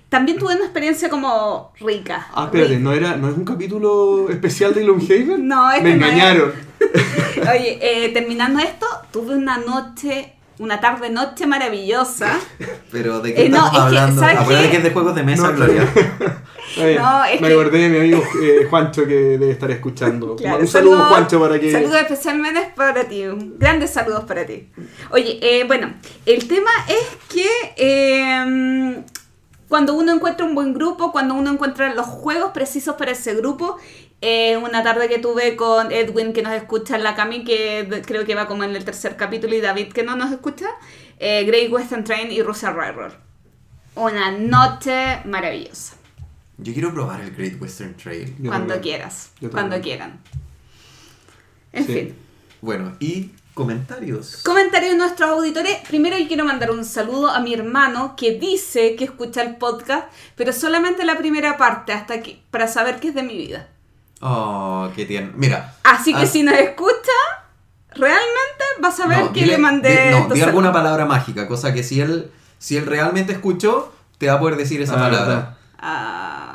también 0.10 0.38
tuve 0.38 0.56
una 0.56 0.64
experiencia 0.66 1.10
como 1.10 1.74
rica. 1.80 2.28
Ah, 2.34 2.46
espérate, 2.46 2.78
¿no, 2.80 2.94
era, 2.94 3.16
¿no 3.18 3.30
es 3.30 3.36
un 3.38 3.44
capítulo 3.46 4.30
especial 4.30 4.74
de 4.74 4.84
Gloomhaven? 4.84 5.48
No, 5.48 5.72
este 5.72 5.84
Me 5.84 5.96
no 5.96 6.06
engañaron. 6.06 6.54
Oye, 7.52 7.80
eh, 7.82 8.10
terminando 8.10 8.60
esto, 8.60 8.86
tuve 9.12 9.36
una 9.36 9.58
noche, 9.58 10.34
una 10.60 10.80
tarde 10.80 11.10
noche 11.10 11.46
maravillosa. 11.46 12.40
Pero 12.92 13.20
¿de 13.20 13.34
qué 13.34 13.46
Eh, 13.46 13.50
no, 13.50 13.58
estamos 13.58 13.72
es 13.74 13.78
que, 13.80 13.86
hablando? 13.86 14.22
¿sabes 14.22 14.38
Acuérdate 14.40 14.70
que 14.72 14.78
es 14.78 14.84
de 14.84 14.92
juegos 14.92 15.16
de 15.16 15.24
mesa, 15.24 15.52
No, 15.52 15.56
Gloria. 15.58 15.88
No, 16.78 17.24
es 17.26 17.42
Me 17.42 17.48
que- 17.48 17.54
acordé 17.54 17.78
de 17.80 17.90
mi 17.90 17.98
amigo 17.98 18.22
eh, 18.44 18.68
Juancho 18.70 19.06
que 19.08 19.14
debe 19.16 19.52
estar 19.52 19.72
escuchando. 19.72 20.36
Claro, 20.36 20.60
un 20.60 20.68
saludo, 20.68 20.92
saludos- 20.98 21.10
Juancho, 21.10 21.40
para 21.40 21.60
que. 21.60 21.72
Saludos 21.72 21.96
especialmente 22.02 22.72
para 22.76 23.04
ti. 23.06 23.24
Grandes 23.58 23.90
saludos 23.92 24.26
para 24.26 24.46
ti. 24.46 24.68
Oye, 25.10 25.40
eh, 25.42 25.64
bueno, 25.66 25.94
el 26.26 26.48
tema 26.48 26.70
es 26.88 27.18
que 27.34 27.48
eh, 27.78 29.02
cuando 29.70 29.94
uno 29.94 30.14
encuentra 30.14 30.46
un 30.46 30.56
buen 30.56 30.74
grupo, 30.74 31.12
cuando 31.12 31.34
uno 31.36 31.52
encuentra 31.52 31.94
los 31.94 32.06
juegos 32.06 32.52
precisos 32.52 32.96
para 32.96 33.12
ese 33.12 33.36
grupo, 33.36 33.78
eh, 34.22 34.58
una 34.58 34.82
tarde 34.84 35.10
que 35.10 35.20
tuve 35.20 35.56
con 35.56 35.92
Edwin 35.92 36.34
que 36.34 36.42
nos 36.42 36.54
escucha 36.54 36.96
en 36.96 37.04
la 37.04 37.16
Cami, 37.16 37.44
que 37.44 38.02
creo 38.06 38.26
que 38.26 38.34
va 38.36 38.48
como 38.48 38.64
en 38.64 38.76
el 38.76 38.84
tercer 38.86 39.16
capítulo, 39.18 39.56
y 39.56 39.62
David 39.62 39.92
que 39.94 40.04
no 40.04 40.16
nos 40.16 40.32
escucha, 40.32 40.68
eh, 41.20 41.44
Great 41.46 41.72
Western 41.72 42.04
Train 42.04 42.32
y 42.32 42.42
Rusia 42.42 42.72
Railroad. 42.72 43.14
Una 43.96 44.32
noche 44.32 45.20
maravillosa. 45.26 45.96
Yo 46.60 46.74
quiero 46.74 46.94
probar 46.94 47.22
el 47.22 47.36
Great 47.36 47.62
Western 47.62 47.96
Trail. 47.98 48.36
Yo 48.40 48.50
cuando 48.50 48.74
también. 48.76 48.82
quieras. 48.82 49.32
Yo 49.40 49.52
Cuando 49.52 49.80
quieran. 49.82 50.20
En 51.74 51.86
Sí. 51.86 51.94
fin. 51.94 52.16
Bueno, 52.62 52.94
y 53.00 53.32
comentarios. 53.58 54.38
Comentarios 54.44 54.92
de 54.92 54.98
nuestros 54.98 55.30
auditores. 55.32 55.78
Primero 55.88 56.18
yo 56.18 56.28
quiero 56.28 56.46
mandar 56.46 56.72
un 56.72 56.86
saludo 56.86 57.30
a 57.30 57.40
mi 57.40 57.54
hermano 57.54 58.16
que 58.16 58.38
dice 58.40 58.96
que 58.96 59.04
escucha 59.06 59.42
el 59.42 59.56
podcast, 59.58 60.06
pero 60.36 60.54
solamente 60.54 61.04
la 61.04 61.18
primera 61.18 61.58
parte 61.58 61.92
hasta 61.92 62.22
que, 62.22 62.40
para 62.52 62.68
saber 62.68 63.00
qué 63.00 63.10
es 63.10 63.16
de 63.16 63.24
mi 63.24 63.36
vida. 63.36 63.68
Oh, 64.22 64.90
qué 64.96 65.06
tierno. 65.06 65.32
Mira. 65.36 65.74
Así 65.84 66.14
que 66.14 66.22
ah, 66.24 66.28
si 66.28 66.44
nos 66.44 66.56
escucha, 66.56 67.18
realmente 67.92 68.64
vas 68.80 69.00
a 69.00 69.08
ver 69.08 69.18
no, 69.20 69.34
que 69.34 69.42
dile- 69.42 69.48
le 69.54 69.58
mandé. 69.58 69.90
di- 70.14 70.20
no, 70.30 70.34
di 70.34 70.42
alguna 70.42 70.72
palabra 70.72 71.06
mágica, 71.06 71.48
cosa 71.48 71.74
que 71.74 71.84
si 71.84 72.00
él, 72.02 72.32
si 72.60 72.78
él 72.78 72.86
realmente 72.86 73.34
escuchó, 73.34 73.92
te 74.18 74.28
va 74.28 74.34
a 74.34 74.40
poder 74.40 74.56
decir 74.58 74.82
esa 74.82 74.94
Ah, 74.94 75.10
palabra. 75.10 75.58
Ah, 75.80 76.47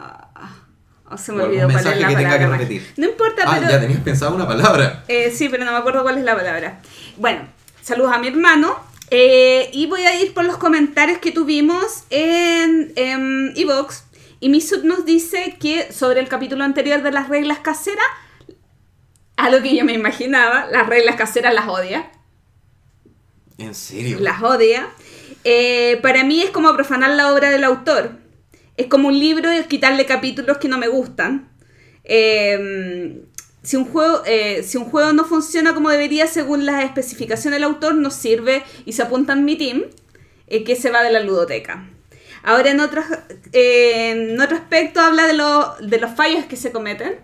oh, 1.13 1.19
se 1.19 1.33
me 1.33 1.43
O 1.43 1.47
olvidó 1.47 1.69
cuál 1.69 1.77
es 1.79 1.85
la 1.85 1.93
que 1.93 1.99
tenga 1.99 2.15
palabra. 2.15 2.39
que 2.39 2.47
mágica. 2.47 2.57
repetir. 2.69 2.93
No 2.97 3.07
importa, 3.09 3.43
Ah, 3.47 3.57
pero. 3.59 3.71
ya 3.71 3.81
tenías 3.81 4.01
pensado 4.01 4.35
una 4.35 4.47
palabra. 4.47 5.05
Eh, 5.09 5.31
sí, 5.35 5.49
pero 5.49 5.65
no 5.65 5.73
me 5.73 5.79
acuerdo 5.79 6.03
cuál 6.03 6.19
es 6.19 6.25
la 6.25 6.35
palabra. 6.37 6.81
Bueno, 7.17 7.41
saludos 7.83 8.13
a 8.13 8.19
mi 8.19 8.29
hermano. 8.29 8.77
eh, 9.11 9.69
y 9.75 9.87
voy 9.87 10.03
a 10.03 10.15
ir 10.21 10.33
por 10.33 10.45
los 10.45 10.57
comentarios 10.57 11.19
que 11.19 11.33
tuvimos 11.33 12.05
en 12.11 12.93
en 12.97 13.53
Evox. 13.57 14.05
Y 14.41 14.49
Misut 14.49 14.83
nos 14.85 15.05
dice 15.05 15.57
que 15.61 15.93
sobre 15.93 16.19
el 16.21 16.29
capítulo 16.29 16.65
anterior 16.65 17.03
de 17.03 17.13
las 17.13 17.29
reglas 17.29 17.59
caseras, 17.59 18.05
a 19.37 19.51
lo 19.51 19.63
que 19.63 19.77
yo 19.77 19.85
me 19.85 19.93
imaginaba, 19.93 20.67
las 20.73 20.87
reglas 20.89 21.17
caseras 21.17 21.53
las 21.55 21.69
odia. 21.69 22.11
¿En 23.59 23.75
serio? 23.75 24.19
Las 24.21 24.43
odia. 24.43 24.89
Eh, 25.45 25.99
para 26.03 26.25
mí 26.25 26.43
es 26.43 26.51
como 26.51 26.73
profanar 26.75 27.11
la 27.11 27.33
obra 27.33 27.51
del 27.51 27.65
autor. 27.65 28.13
Es 28.77 28.87
como 28.87 29.09
un 29.09 29.19
libro 29.19 29.53
y 29.53 29.63
quitarle 29.65 30.07
capítulos 30.07 30.59
que 30.59 30.69
no 30.69 30.79
me 30.79 30.89
gustan. 30.89 31.49
Eh, 32.05 33.23
si, 33.63 33.77
un 33.77 33.85
juego, 33.85 34.23
eh, 34.27 34.63
si 34.63 34.77
un 34.79 34.85
juego 34.87 35.13
no 35.13 35.25
funciona 35.25 35.75
como 35.75 35.91
debería 35.91 36.27
según 36.27 36.67
las 36.67 36.85
especificaciones 36.85 37.59
del 37.59 37.65
autor, 37.65 37.95
no 37.95 38.11
sirve 38.11 38.63
y 38.87 38.93
se 38.95 39.03
apunta 39.03 39.35
en 39.35 39.45
mi 39.45 39.57
team, 39.57 39.85
eh, 40.49 40.65
que 40.65 40.75
se 40.77 40.91
va 40.91 41.03
de 41.03 41.13
la 41.13 41.21
ludoteca. 41.21 41.89
Ahora 42.43 42.71
en 42.71 42.81
otro, 42.81 43.03
eh, 43.53 44.11
en 44.33 44.41
otro 44.41 44.57
aspecto 44.57 45.01
habla 45.01 45.27
de, 45.27 45.35
lo- 45.35 45.75
de 45.81 45.99
los 46.01 46.11
fallos 46.13 46.45
que 46.47 46.57
se 46.57 46.73
cometen. 46.73 47.17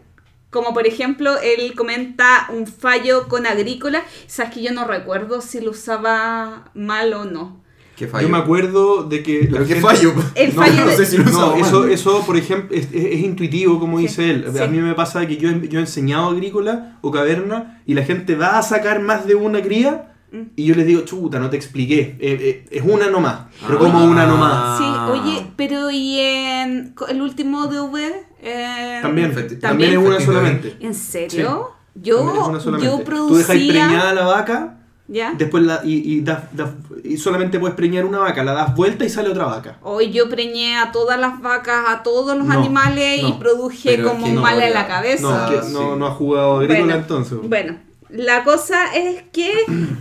Como 0.50 0.72
por 0.72 0.86
ejemplo, 0.86 1.38
él 1.40 1.74
comenta 1.74 2.46
un 2.50 2.66
fallo 2.66 3.28
con 3.28 3.46
agrícola. 3.46 4.02
Sabes 4.28 4.54
que 4.54 4.62
yo 4.62 4.72
no 4.72 4.86
recuerdo 4.86 5.40
si 5.42 5.60
lo 5.60 5.72
usaba 5.72 6.70
mal 6.74 7.12
o 7.14 7.24
no. 7.24 7.62
¿Qué 7.98 8.06
fallo? 8.06 8.26
Yo 8.28 8.32
me 8.32 8.38
acuerdo 8.38 9.02
de 9.02 9.22
que. 9.24 9.48
¿Pero 9.50 9.66
qué 9.66 9.74
gente- 9.74 9.80
fallo? 9.82 10.12
El 10.36 10.54
No, 10.54 10.62
fallo 10.62 10.84
no 10.84 10.90
de- 10.90 10.96
sé 10.96 11.06
si 11.06 11.16
lo 11.18 11.24
No, 11.24 11.50
mal. 11.56 11.60
eso, 11.60 11.86
eso, 11.88 12.22
por 12.24 12.36
ejemplo, 12.36 12.76
es, 12.76 12.86
es- 12.92 13.04
es 13.14 13.20
intuitivo, 13.20 13.80
como 13.80 13.96
Sí, 13.98 14.04
dice 14.04 14.30
él. 14.30 14.46
A 14.62 14.66
mí 14.68 14.78
me 14.78 14.94
pasa 14.94 15.26
que 15.26 15.36
yo, 15.36 15.50
he- 15.50 15.68
yo 15.68 15.78
he 15.80 15.82
enseñado 15.82 16.28
agrícola 16.28 16.98
o 17.00 17.10
caverna 17.10 17.82
y 17.86 17.94
la 17.94 18.04
gente 18.04 18.36
va 18.36 18.58
a 18.58 18.62
sacar 18.62 19.00
más 19.00 19.26
de 19.26 19.34
una 19.34 19.60
cría 19.62 20.12
Mm. 20.30 20.42
y 20.56 20.64
yo 20.66 20.74
les 20.74 20.86
digo, 20.86 21.00
chuta, 21.02 21.38
no 21.40 21.48
te 21.50 21.56
expliqué. 21.56 22.16
Eh, 22.20 22.38
eh, 22.40 22.64
es 22.70 22.82
una 22.84 23.08
nomás. 23.08 23.46
Pero 23.66 23.78
Ah. 23.78 23.82
como 23.82 24.04
una 24.04 24.26
nomás. 24.26 24.78
Sí, 24.78 24.84
oye, 25.10 25.46
pero 25.56 25.90
¿y 25.90 26.20
en 26.20 26.94
el 27.08 27.22
último 27.22 27.66
DV? 27.66 28.12
Eh, 28.42 28.98
También, 29.02 29.34
también, 29.60 29.92
es 29.92 29.98
una 29.98 30.20
solamente. 30.20 30.76
¿En 30.80 30.94
serio? 30.94 31.70
Yo, 31.94 32.52
yo 32.52 32.60
Tú 32.62 32.72
dejas 32.78 33.04
producía... 33.04 33.46
preñada 33.86 34.14
la 34.14 34.24
vaca 34.26 34.77
¿Ya? 35.10 35.32
después 35.36 35.64
la, 35.64 35.80
y, 35.84 35.94
y, 36.16 36.20
das- 36.20 36.44
das- 36.52 36.70
y 37.02 37.16
solamente 37.16 37.58
puedes 37.58 37.74
preñar 37.74 38.04
una 38.04 38.18
vaca, 38.18 38.44
la 38.44 38.52
das 38.52 38.76
vuelta 38.76 39.04
y 39.06 39.08
sale 39.08 39.30
otra 39.30 39.46
vaca. 39.46 39.78
Hoy 39.82 40.10
yo 40.12 40.28
preñé 40.28 40.76
a 40.76 40.92
todas 40.92 41.18
las 41.18 41.40
vacas, 41.40 41.84
a 41.88 42.02
todos 42.02 42.36
los 42.36 42.46
No, 42.46 42.52
animales 42.52 43.22
y 43.22 43.32
produje 43.32 43.96
Pero 43.96 44.10
como 44.10 44.28
no, 44.28 44.42
mal 44.42 44.60
en 44.62 44.74
la 44.74 44.86
cabeza. 44.86 45.48
No, 45.48 45.50
que 45.50 45.66
sí. 45.66 45.72
no, 45.72 45.96
no 45.96 46.06
ha 46.06 46.10
jugado 46.10 46.56
agrícola 46.58 46.80
Bueno, 46.80 46.94
entonces. 47.00 47.38
Bueno, 47.42 47.78
la 48.10 48.44
cosa 48.44 48.94
es 48.94 49.22
que 49.32 49.50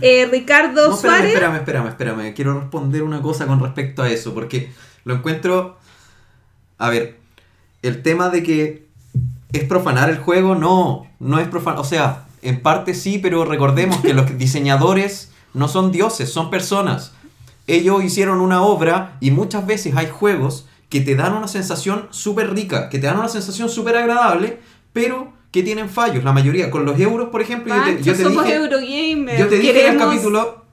eh, 0.02 0.26
Ricardo 0.30 0.88
No, 0.88 0.94
espérame, 0.94 1.16
Suárez... 1.16 1.32
espérame, 1.34 1.56
espérame, 1.56 1.88
espérame. 1.88 2.34
Quiero 2.34 2.60
responder 2.60 3.02
una 3.02 3.22
cosa 3.22 3.46
con 3.46 3.60
respecto 3.60 4.02
a 4.02 4.10
eso, 4.10 4.34
porque 4.34 4.70
lo 5.04 5.14
encuentro... 5.14 5.78
A 6.76 6.90
ver, 6.90 7.18
el 7.82 8.02
tema 8.02 8.28
de 8.28 8.42
que 8.42 8.86
es 9.54 9.64
profanar 9.64 10.10
el 10.10 10.18
juego, 10.18 10.54
no, 10.54 11.06
no 11.18 11.38
es 11.40 11.48
profanar. 11.48 11.80
O 11.80 11.84
sea, 11.84 12.27
en 12.42 12.60
parte 12.60 12.94
sí, 12.94 13.18
pero 13.18 13.44
recordemos 13.44 13.98
que 13.98 14.14
los 14.14 14.38
diseñadores 14.38 15.30
no 15.54 15.68
son 15.68 15.92
dioses, 15.92 16.30
son 16.30 16.50
personas. 16.50 17.12
Ellos 17.66 18.02
hicieron 18.02 18.40
una 18.40 18.62
obra 18.62 19.16
y 19.20 19.30
muchas 19.30 19.66
veces 19.66 19.94
hay 19.96 20.08
juegos 20.08 20.66
que 20.88 21.00
te 21.00 21.14
dan 21.14 21.34
una 21.34 21.48
sensación 21.48 22.08
súper 22.10 22.54
rica, 22.54 22.88
que 22.88 22.98
te 22.98 23.06
dan 23.06 23.18
una 23.18 23.28
sensación 23.28 23.68
súper 23.68 23.96
agradable, 23.96 24.60
pero 24.92 25.32
que 25.50 25.62
tienen 25.62 25.88
fallos, 25.88 26.24
la 26.24 26.32
mayoría. 26.32 26.70
Con 26.70 26.84
los 26.84 26.98
euros, 26.98 27.28
por 27.28 27.42
ejemplo, 27.42 27.74
yo 27.74 27.82
te, 27.82 27.92
Pancho, 27.92 28.04
yo 28.04 28.16
te 28.16 28.22
somos 28.22 28.44
dije... 28.44 28.56
Eurogamer. 28.56 29.38
Yo 29.38 29.48
te 29.48 29.58
dije 29.58 29.86
en 29.86 29.92
el 29.92 29.98
capítulo. 29.98 30.64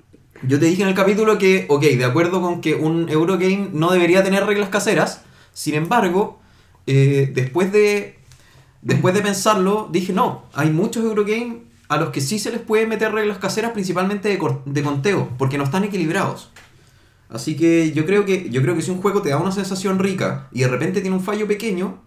Yo 0.43 0.59
te 0.59 0.65
dije 0.65 0.83
en 0.83 0.89
el 0.89 0.95
capítulo 0.95 1.37
que, 1.37 1.65
ok, 1.69 1.81
de 1.81 2.05
acuerdo 2.05 2.41
con 2.41 2.61
que 2.61 2.75
un 2.75 3.09
Eurogame 3.09 3.69
no 3.71 3.91
debería 3.91 4.23
tener 4.23 4.45
reglas 4.45 4.69
caseras. 4.69 5.21
Sin 5.53 5.75
embargo, 5.75 6.39
eh, 6.87 7.31
después 7.33 7.71
de. 7.71 8.19
Después 8.85 9.15
de 9.15 9.21
pensarlo, 9.21 9.89
dije 9.91 10.13
no, 10.13 10.43
hay 10.53 10.69
muchos 10.69 11.03
Eurogames 11.03 11.57
a 11.89 11.97
los 11.97 12.09
que 12.09 12.21
sí 12.21 12.37
se 12.37 12.51
les 12.51 12.61
puede 12.61 12.85
meter 12.85 13.11
reglas 13.11 13.39
caseras, 13.39 13.71
principalmente 13.71 14.29
de, 14.29 14.83
conteo, 14.83 15.29
porque 15.39 15.57
no 15.57 15.63
están 15.63 15.83
equilibrados. 15.83 16.51
Así 17.27 17.57
que 17.57 17.93
yo 17.93 18.05
creo 18.05 18.25
que 18.25 18.47
yo 18.51 18.61
creo 18.61 18.75
que 18.75 18.83
si 18.83 18.91
un 18.91 19.01
juego 19.01 19.23
te 19.23 19.29
da 19.29 19.37
una 19.37 19.51
sensación 19.51 19.97
rica 19.97 20.49
y 20.51 20.59
de 20.61 20.67
repente 20.67 21.01
tiene 21.01 21.15
un 21.15 21.23
fallo 21.23 21.47
pequeño, 21.47 21.97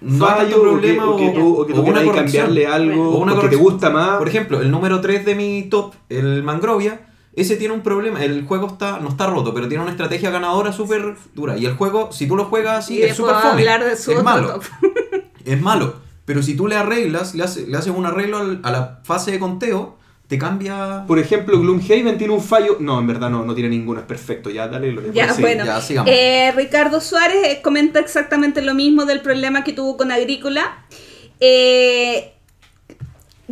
no 0.00 0.26
hay 0.28 0.42
tanto 0.42 0.56
Fallo, 0.56 0.62
problema 0.62 1.04
o 1.08 1.16
que, 1.16 1.28
o 1.28 1.32
que 1.32 1.38
tú, 1.38 1.60
o 1.60 1.66
que 1.66 1.74
tú 1.74 1.80
o 1.80 1.84
una 1.84 2.12
cambiarle 2.12 2.66
algo, 2.68 3.10
O 3.10 3.18
una 3.18 3.40
que 3.40 3.48
te 3.48 3.56
gusta 3.56 3.90
más. 3.90 4.18
Por 4.18 4.28
ejemplo, 4.28 4.60
el 4.60 4.70
número 4.70 5.00
3 5.00 5.24
de 5.24 5.34
mi 5.34 5.64
top, 5.64 5.94
el 6.08 6.44
Mangrovia, 6.44 7.00
ese 7.34 7.56
tiene 7.56 7.74
un 7.74 7.80
problema. 7.80 8.24
El 8.24 8.44
juego 8.44 8.68
está 8.68 9.00
no 9.00 9.08
está 9.08 9.26
roto, 9.26 9.52
pero 9.52 9.66
tiene 9.66 9.82
una 9.82 9.90
estrategia 9.90 10.30
ganadora 10.30 10.72
súper 10.72 11.16
dura. 11.34 11.58
Y 11.58 11.66
el 11.66 11.74
juego, 11.74 12.12
si 12.12 12.28
tú 12.28 12.36
lo 12.36 12.44
juegas 12.44 12.84
así, 12.84 12.98
y 12.98 13.02
es 13.02 13.16
súper 13.16 13.34
fome. 13.34 13.48
hablar 13.48 13.84
de 13.84 13.96
su 13.96 14.12
es 14.12 14.22
malo. 14.22 14.52
top. 14.52 14.64
Es 15.44 15.60
malo. 15.60 15.96
Pero 16.24 16.42
si 16.42 16.56
tú 16.56 16.66
le 16.66 16.76
arreglas, 16.76 17.34
le, 17.34 17.44
hace- 17.44 17.66
le 17.66 17.76
haces 17.76 17.92
un 17.94 18.06
arreglo 18.06 18.38
al- 18.38 18.60
a 18.62 18.70
la 18.70 19.00
fase 19.04 19.30
de 19.30 19.38
conteo, 19.38 19.98
te 20.26 20.38
cambia... 20.38 21.04
Por 21.06 21.18
ejemplo, 21.18 21.60
Gloomhaven 21.60 22.16
tiene 22.16 22.32
un 22.32 22.42
fallo. 22.42 22.78
No, 22.80 22.98
en 22.98 23.06
verdad 23.06 23.28
no, 23.28 23.44
no 23.44 23.54
tiene 23.54 23.68
ninguno, 23.68 24.00
es 24.00 24.06
perfecto. 24.06 24.48
Ya, 24.48 24.66
dale 24.68 24.90
lo 24.92 25.12
Ya, 25.12 25.32
sí. 25.34 25.42
bueno. 25.42 25.66
ya, 25.66 25.80
sigamos. 25.82 26.10
Eh, 26.10 26.50
Ricardo 26.56 27.00
Suárez 27.02 27.36
eh, 27.46 27.60
comenta 27.62 27.98
exactamente 28.00 28.62
lo 28.62 28.74
mismo 28.74 29.04
del 29.04 29.20
problema 29.20 29.64
que 29.64 29.74
tuvo 29.74 29.98
con 29.98 30.10
Agrícola. 30.10 30.86
Eh, 31.40 32.32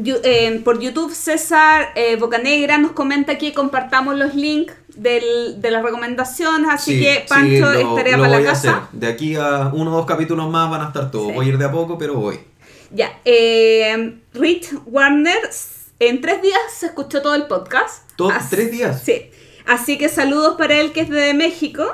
eh, 0.02 0.60
por 0.64 0.80
YouTube, 0.80 1.12
César 1.12 1.88
eh, 1.94 2.16
Bocanegra 2.16 2.78
nos 2.78 2.92
comenta 2.92 3.36
que 3.36 3.52
compartamos 3.52 4.16
los 4.16 4.34
links 4.34 4.72
del- 4.96 5.60
de 5.60 5.70
las 5.70 5.82
recomendaciones, 5.82 6.70
así 6.70 6.94
Sí, 6.96 7.00
que 7.02 7.14
sí, 7.14 7.20
Pancho 7.28 7.72
lo- 7.72 7.90
estaría 7.90 8.16
lo 8.16 8.22
para 8.24 8.38
la 8.40 8.48
a 8.48 8.52
casa. 8.52 8.70
hacer. 8.70 8.82
De 8.92 9.06
aquí 9.06 9.34
a 9.36 9.70
uno 9.72 9.92
o 9.92 9.96
dos 9.96 10.06
capítulos 10.06 10.50
más 10.50 10.70
van 10.70 10.82
a 10.82 10.86
estar 10.88 11.10
todos. 11.10 11.28
Sí. 11.28 11.32
Voy 11.34 11.46
a 11.46 11.48
ir 11.50 11.58
de 11.58 11.64
a 11.64 11.72
poco, 11.72 11.96
pero 11.98 12.14
voy. 12.14 12.40
Ya, 12.90 13.18
eh, 13.24 14.18
Rich 14.34 14.68
Warner, 14.86 15.38
en 15.98 16.20
tres 16.20 16.42
días 16.42 16.58
se 16.76 16.86
escuchó 16.86 17.22
todo 17.22 17.34
el 17.34 17.46
podcast. 17.46 18.10
¿Todo- 18.16 18.30
Así- 18.30 18.48
tres 18.50 18.70
días? 18.70 19.02
Sí. 19.02 19.30
Así 19.66 19.96
que 19.96 20.08
saludos 20.08 20.56
para 20.58 20.78
él 20.80 20.92
que 20.92 21.00
es 21.02 21.08
de 21.08 21.32
México. 21.34 21.84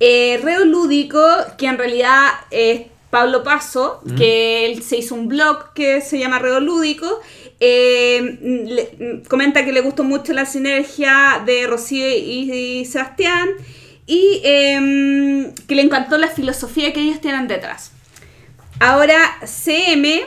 Eh, 0.00 0.40
Reo 0.42 0.64
Lúdico, 0.64 1.20
que 1.56 1.66
en 1.66 1.76
realidad 1.78 2.28
es 2.50 2.82
Pablo 3.10 3.42
Paso, 3.42 4.00
Mm. 4.04 4.14
que 4.16 4.66
él 4.66 4.82
se 4.82 4.96
hizo 4.96 5.14
un 5.14 5.28
blog 5.28 5.72
que 5.74 6.00
se 6.00 6.18
llama 6.18 6.38
Reo 6.38 6.60
Lúdico. 6.60 7.20
Eh, 7.60 8.38
le- 8.42 9.22
comenta 9.28 9.64
que 9.64 9.72
le 9.72 9.80
gustó 9.80 10.04
mucho 10.04 10.32
la 10.32 10.46
sinergia 10.46 11.42
de 11.44 11.66
Rocío 11.66 12.06
y, 12.08 12.84
Sebastián 12.84 13.48
y 14.06 14.40
em, 14.44 15.52
que 15.66 15.74
le 15.74 15.82
encantó 15.82 16.16
la 16.18 16.28
filosofía 16.28 16.92
que 16.92 17.00
ellos 17.00 17.20
tienen 17.20 17.48
detrás. 17.48 17.92
Ahora, 18.80 19.18
CM 19.44 20.22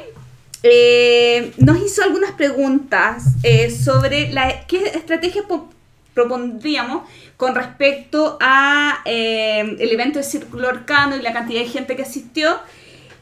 eh, 0.64 1.52
nos 1.58 1.84
hizo 1.84 2.04
algunas 2.04 2.32
preguntas 2.34 3.24
eh, 3.44 3.72
sobre 3.72 4.32
qué 4.68 4.86
estrategia 4.94 5.44
po- 5.48 5.72
propondríamos 6.14 7.04
con 7.38 7.56
respecto 7.56 8.38
a 8.42 9.00
eh, 9.06 9.78
el 9.80 9.92
evento 9.92 10.20
de 10.20 10.24
Círculo 10.26 10.68
Arcano 10.68 11.16
y 11.16 11.22
la 11.22 11.34
cantidad 11.34 11.62
de 11.62 11.68
gente 11.68 11.96
que 11.96 12.04
asistió 12.04 12.60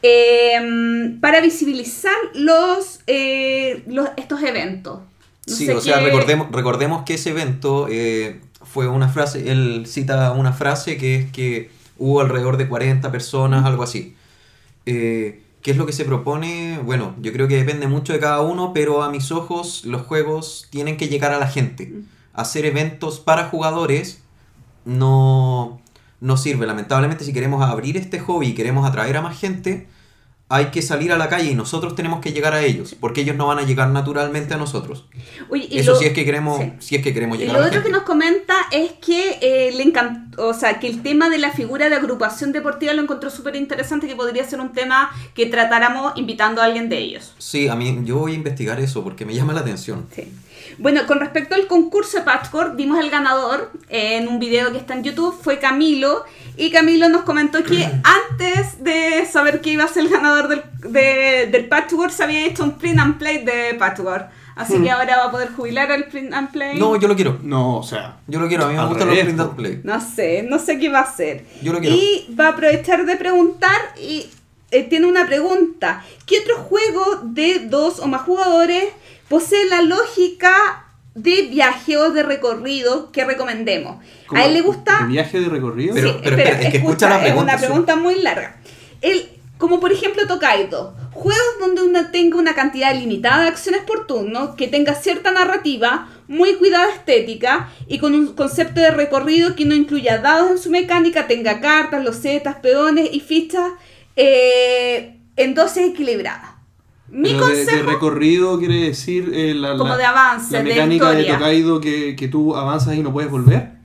eh, 0.02 1.16
para 1.20 1.40
visibilizar 1.40 2.14
los, 2.34 3.00
eh, 3.06 3.82
los 3.86 4.08
estos 4.16 4.42
eventos. 4.42 5.00
No 5.46 5.54
Sí, 5.54 5.68
o 5.70 5.80
sea, 5.80 6.00
recordemos, 6.00 6.48
recordemos 6.52 7.04
que 7.04 7.14
ese 7.14 7.30
evento 7.30 7.86
eh, 7.90 8.40
fue 8.62 8.88
una 8.88 9.08
frase, 9.08 9.50
él 9.50 9.84
cita 9.86 10.32
una 10.32 10.52
frase 10.52 10.96
que 10.96 11.16
es 11.16 11.32
que 11.32 11.70
hubo 11.98 12.20
alrededor 12.20 12.56
de 12.56 12.68
40 12.68 13.10
personas, 13.10 13.64
algo 13.64 13.82
así. 13.82 14.14
Eh, 14.86 15.42
¿Qué 15.62 15.72
es 15.72 15.76
lo 15.76 15.84
que 15.84 15.92
se 15.92 16.04
propone? 16.04 16.78
Bueno, 16.82 17.14
yo 17.20 17.32
creo 17.32 17.46
que 17.46 17.56
depende 17.56 17.86
mucho 17.86 18.14
de 18.14 18.18
cada 18.18 18.40
uno, 18.40 18.72
pero 18.72 19.02
a 19.02 19.10
mis 19.10 19.30
ojos 19.30 19.84
los 19.84 20.02
juegos 20.02 20.68
tienen 20.70 20.96
que 20.96 21.08
llegar 21.08 21.32
a 21.32 21.38
la 21.38 21.48
gente. 21.48 21.92
Hacer 22.32 22.64
eventos 22.64 23.20
para 23.20 23.48
jugadores 23.48 24.22
no, 24.86 25.79
no 26.20 26.36
sirve. 26.36 26.66
Lamentablemente 26.66 27.24
si 27.24 27.32
queremos 27.32 27.62
abrir 27.62 27.96
este 27.96 28.20
hobby 28.20 28.48
y 28.48 28.54
queremos 28.54 28.88
atraer 28.88 29.16
a 29.16 29.22
más 29.22 29.38
gente, 29.38 29.88
hay 30.52 30.66
que 30.66 30.82
salir 30.82 31.12
a 31.12 31.16
la 31.16 31.28
calle 31.28 31.50
y 31.52 31.54
nosotros 31.54 31.94
tenemos 31.94 32.20
que 32.20 32.32
llegar 32.32 32.52
a 32.54 32.60
ellos, 32.62 32.94
porque 32.98 33.20
ellos 33.22 33.36
no 33.36 33.46
van 33.46 33.58
a 33.60 33.62
llegar 33.62 33.88
naturalmente 33.88 34.52
a 34.52 34.56
nosotros. 34.56 35.04
Oye, 35.48 35.68
y 35.70 35.78
Eso 35.78 35.92
lo- 35.92 35.98
sí 35.98 36.06
es 36.06 36.12
que 36.12 36.24
queremos, 36.24 36.60
sí. 36.60 36.72
si 36.80 36.96
es 36.96 37.02
que 37.02 37.14
queremos 37.14 37.36
Y 37.38 37.42
llegar 37.42 37.54
lo 37.54 37.58
a 37.60 37.62
la 37.62 37.68
otro 37.68 37.80
que 37.80 37.84
gente. 37.84 37.98
nos 37.98 38.06
comenta 38.06 38.54
es 38.72 38.92
que 39.00 39.38
eh, 39.40 39.70
le 39.76 39.82
encantó, 39.84 40.48
o 40.48 40.52
sea, 40.54 40.80
que 40.80 40.88
el 40.88 41.02
tema 41.02 41.30
de 41.30 41.38
la 41.38 41.52
figura 41.52 41.88
de 41.88 41.94
agrupación 41.94 42.50
deportiva 42.52 42.92
lo 42.92 43.00
encontró 43.02 43.30
súper 43.30 43.54
interesante, 43.56 44.06
que 44.08 44.16
podría 44.16 44.44
ser 44.44 44.60
un 44.60 44.72
tema 44.72 45.10
que 45.34 45.46
tratáramos 45.46 46.14
invitando 46.16 46.60
a 46.60 46.64
alguien 46.64 46.88
de 46.88 46.98
ellos. 46.98 47.32
Sí, 47.38 47.68
a 47.68 47.76
mí 47.76 48.00
yo 48.04 48.16
voy 48.18 48.32
a 48.32 48.34
investigar 48.34 48.80
eso 48.80 49.04
porque 49.04 49.24
me 49.24 49.34
llama 49.34 49.52
la 49.52 49.60
atención. 49.60 50.06
Sí. 50.14 50.24
Bueno, 50.78 51.06
con 51.06 51.20
respecto 51.20 51.54
al 51.54 51.66
concurso 51.66 52.18
de 52.18 52.24
Patchwork, 52.24 52.76
vimos 52.76 52.98
el 53.00 53.10
ganador 53.10 53.70
eh, 53.88 54.16
en 54.18 54.28
un 54.28 54.38
video 54.38 54.72
que 54.72 54.78
está 54.78 54.94
en 54.94 55.02
YouTube, 55.02 55.36
fue 55.40 55.58
Camilo, 55.58 56.24
y 56.56 56.70
Camilo 56.70 57.08
nos 57.08 57.22
comentó 57.22 57.62
que 57.64 57.84
antes 58.04 58.82
de 58.82 59.26
saber 59.30 59.60
que 59.60 59.70
iba 59.70 59.84
a 59.84 59.88
ser 59.88 60.04
el 60.04 60.10
ganador 60.10 60.39
del, 60.48 60.62
de- 60.88 61.48
del 61.50 61.66
Patchwork, 61.68 62.10
se 62.12 62.22
había 62.24 62.44
hecho 62.46 62.62
un 62.64 62.78
print 62.78 62.98
and 62.98 63.18
play 63.18 63.44
de 63.44 63.74
Patchwork. 63.78 64.28
Así 64.56 64.78
que 64.82 64.90
ahora 64.90 65.16
va 65.16 65.24
a 65.26 65.30
poder 65.30 65.52
jubilar 65.52 65.90
al 65.90 66.04
print 66.04 66.34
and 66.34 66.50
play. 66.50 66.78
No, 66.78 66.94
yo 66.96 67.08
lo 67.08 67.14
quiero. 67.16 67.38
No, 67.42 67.78
o 67.78 67.82
sea. 67.82 68.18
Yo 68.26 68.38
lo 68.40 68.46
quiero, 68.48 68.64
a 68.66 68.68
mí 68.68 68.74
me 68.74 68.80
Al 68.80 68.88
gustan 68.88 69.08
los 69.08 69.18
print 69.18 69.40
and 69.40 69.56
play. 69.56 69.80
No 69.84 70.00
sé, 70.00 70.42
no 70.42 70.58
sé 70.58 70.78
qué 70.78 70.90
va 70.90 70.98
a 70.98 71.02
hacer. 71.02 71.46
Yo 71.62 71.72
lo 71.72 71.80
quiero. 71.80 71.96
Y 71.96 72.34
va 72.38 72.48
a 72.48 72.50
aprovechar 72.50 73.06
de 73.06 73.16
preguntar 73.16 73.78
y 73.98 74.26
eh, 74.70 74.82
tiene 74.82 75.06
una 75.06 75.26
pregunta. 75.26 76.04
¿Qué 76.26 76.40
otro 76.40 76.56
juego 76.58 77.04
de 77.22 77.60
dos 77.70 78.00
o 78.00 78.06
más 78.06 78.22
jugadores 78.22 78.84
posee 79.28 79.64
la 79.66 79.80
lógica 79.80 80.52
de 81.14 81.42
viaje 81.50 81.96
o 81.96 82.10
de 82.10 82.22
recorrido 82.22 83.10
que 83.12 83.24
recomendemos? 83.24 83.96
como 84.26 84.40
A 84.42 84.44
él 84.44 84.52
le 84.54 84.60
gusta... 84.60 84.98
¿De 85.00 85.06
viaje 85.06 85.40
de 85.40 85.48
recorrido? 85.48 85.94
Pero- 85.94 86.08
Sí, 86.08 86.16
pero 86.22 86.36
espera, 86.36 86.50
espera, 86.50 86.66
es 86.68 86.72
que 86.72 86.78
escucha 86.78 87.08
la 87.08 87.26
es 87.26 87.34
una 87.34 87.56
pregunta 87.56 87.96
muy 87.96 88.20
larga. 88.20 88.56
Él, 89.00 89.26
como 89.60 89.78
por 89.78 89.92
ejemplo 89.92 90.26
Tokaido, 90.26 90.94
juegos 91.12 91.54
donde 91.60 91.82
uno 91.82 92.10
tenga 92.10 92.36
una 92.38 92.54
cantidad 92.54 92.92
limitada 92.98 93.42
de 93.42 93.48
acciones 93.48 93.82
por 93.82 94.06
turno, 94.08 94.56
que 94.56 94.66
tenga 94.66 94.94
cierta 94.94 95.30
narrativa, 95.30 96.08
muy 96.26 96.54
cuidada 96.54 96.88
estética 96.92 97.68
y 97.86 97.98
con 97.98 98.14
un 98.14 98.34
concepto 98.34 98.80
de 98.80 98.90
recorrido 98.90 99.54
que 99.54 99.64
no 99.66 99.74
incluya 99.74 100.18
dados 100.18 100.50
en 100.50 100.58
su 100.58 100.70
mecánica, 100.70 101.26
tenga 101.28 101.60
cartas, 101.60 102.02
losetas, 102.04 102.56
peones 102.56 103.10
y 103.12 103.20
fichas 103.20 103.70
eh, 104.16 105.18
en 105.36 105.54
dosis 105.54 105.88
equilibradas. 105.90 106.50
Mi 107.08 107.32
Pero 107.32 107.46
de, 107.48 107.56
de 107.56 107.64
consejo, 107.64 107.90
recorrido 107.90 108.58
quiere 108.58 108.82
decir 108.82 109.30
eh, 109.34 109.52
la, 109.54 109.76
como 109.76 109.90
la- 109.90 109.96
de 109.98 110.04
avance, 110.04 110.52
la 110.52 110.58
de 110.62 110.64
mecánica 110.64 111.10
de, 111.10 111.20
historia. 111.22 111.38
Tokaido 111.38 111.80
que, 111.80 112.14
que 112.16 112.28
tú 112.28 112.54
avanzas 112.54 112.94
y 112.94 113.02
no 113.02 113.12
puedes 113.12 113.30
volver. 113.30 113.79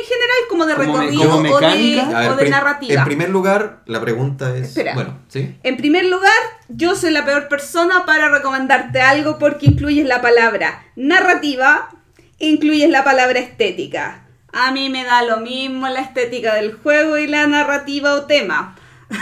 En 0.00 0.06
general 0.06 0.36
como 0.48 0.66
de 0.66 0.74
como 0.74 0.86
me- 0.86 0.98
recorrido 1.00 1.22
como 1.30 1.34
o 1.34 1.42
de, 1.60 1.66
mecánica. 1.66 2.16
A 2.16 2.20
ver, 2.20 2.28
o 2.30 2.32
de 2.36 2.40
prim- 2.40 2.50
narrativa. 2.50 2.94
En 3.00 3.04
primer 3.04 3.30
lugar, 3.30 3.82
la 3.86 4.00
pregunta 4.00 4.56
es... 4.56 4.68
Espera. 4.68 4.94
Bueno, 4.94 5.18
¿sí? 5.28 5.54
En 5.62 5.76
primer 5.76 6.04
lugar, 6.06 6.30
yo 6.68 6.94
soy 6.96 7.10
la 7.10 7.24
peor 7.24 7.48
persona 7.48 8.04
para 8.06 8.28
recomendarte 8.28 9.00
algo 9.00 9.38
porque 9.38 9.66
incluyes 9.66 10.06
la 10.06 10.20
palabra 10.20 10.84
narrativa 10.96 11.90
e 12.38 12.48
incluyes 12.48 12.90
la 12.90 13.04
palabra 13.04 13.38
estética. 13.38 14.26
A 14.52 14.70
mí 14.72 14.90
me 14.90 15.04
da 15.04 15.22
lo 15.22 15.38
mismo 15.38 15.88
la 15.88 16.00
estética 16.00 16.54
del 16.54 16.74
juego 16.74 17.16
y 17.18 17.26
la 17.26 17.46
narrativa 17.46 18.14
o 18.14 18.22
tema. 18.26 18.76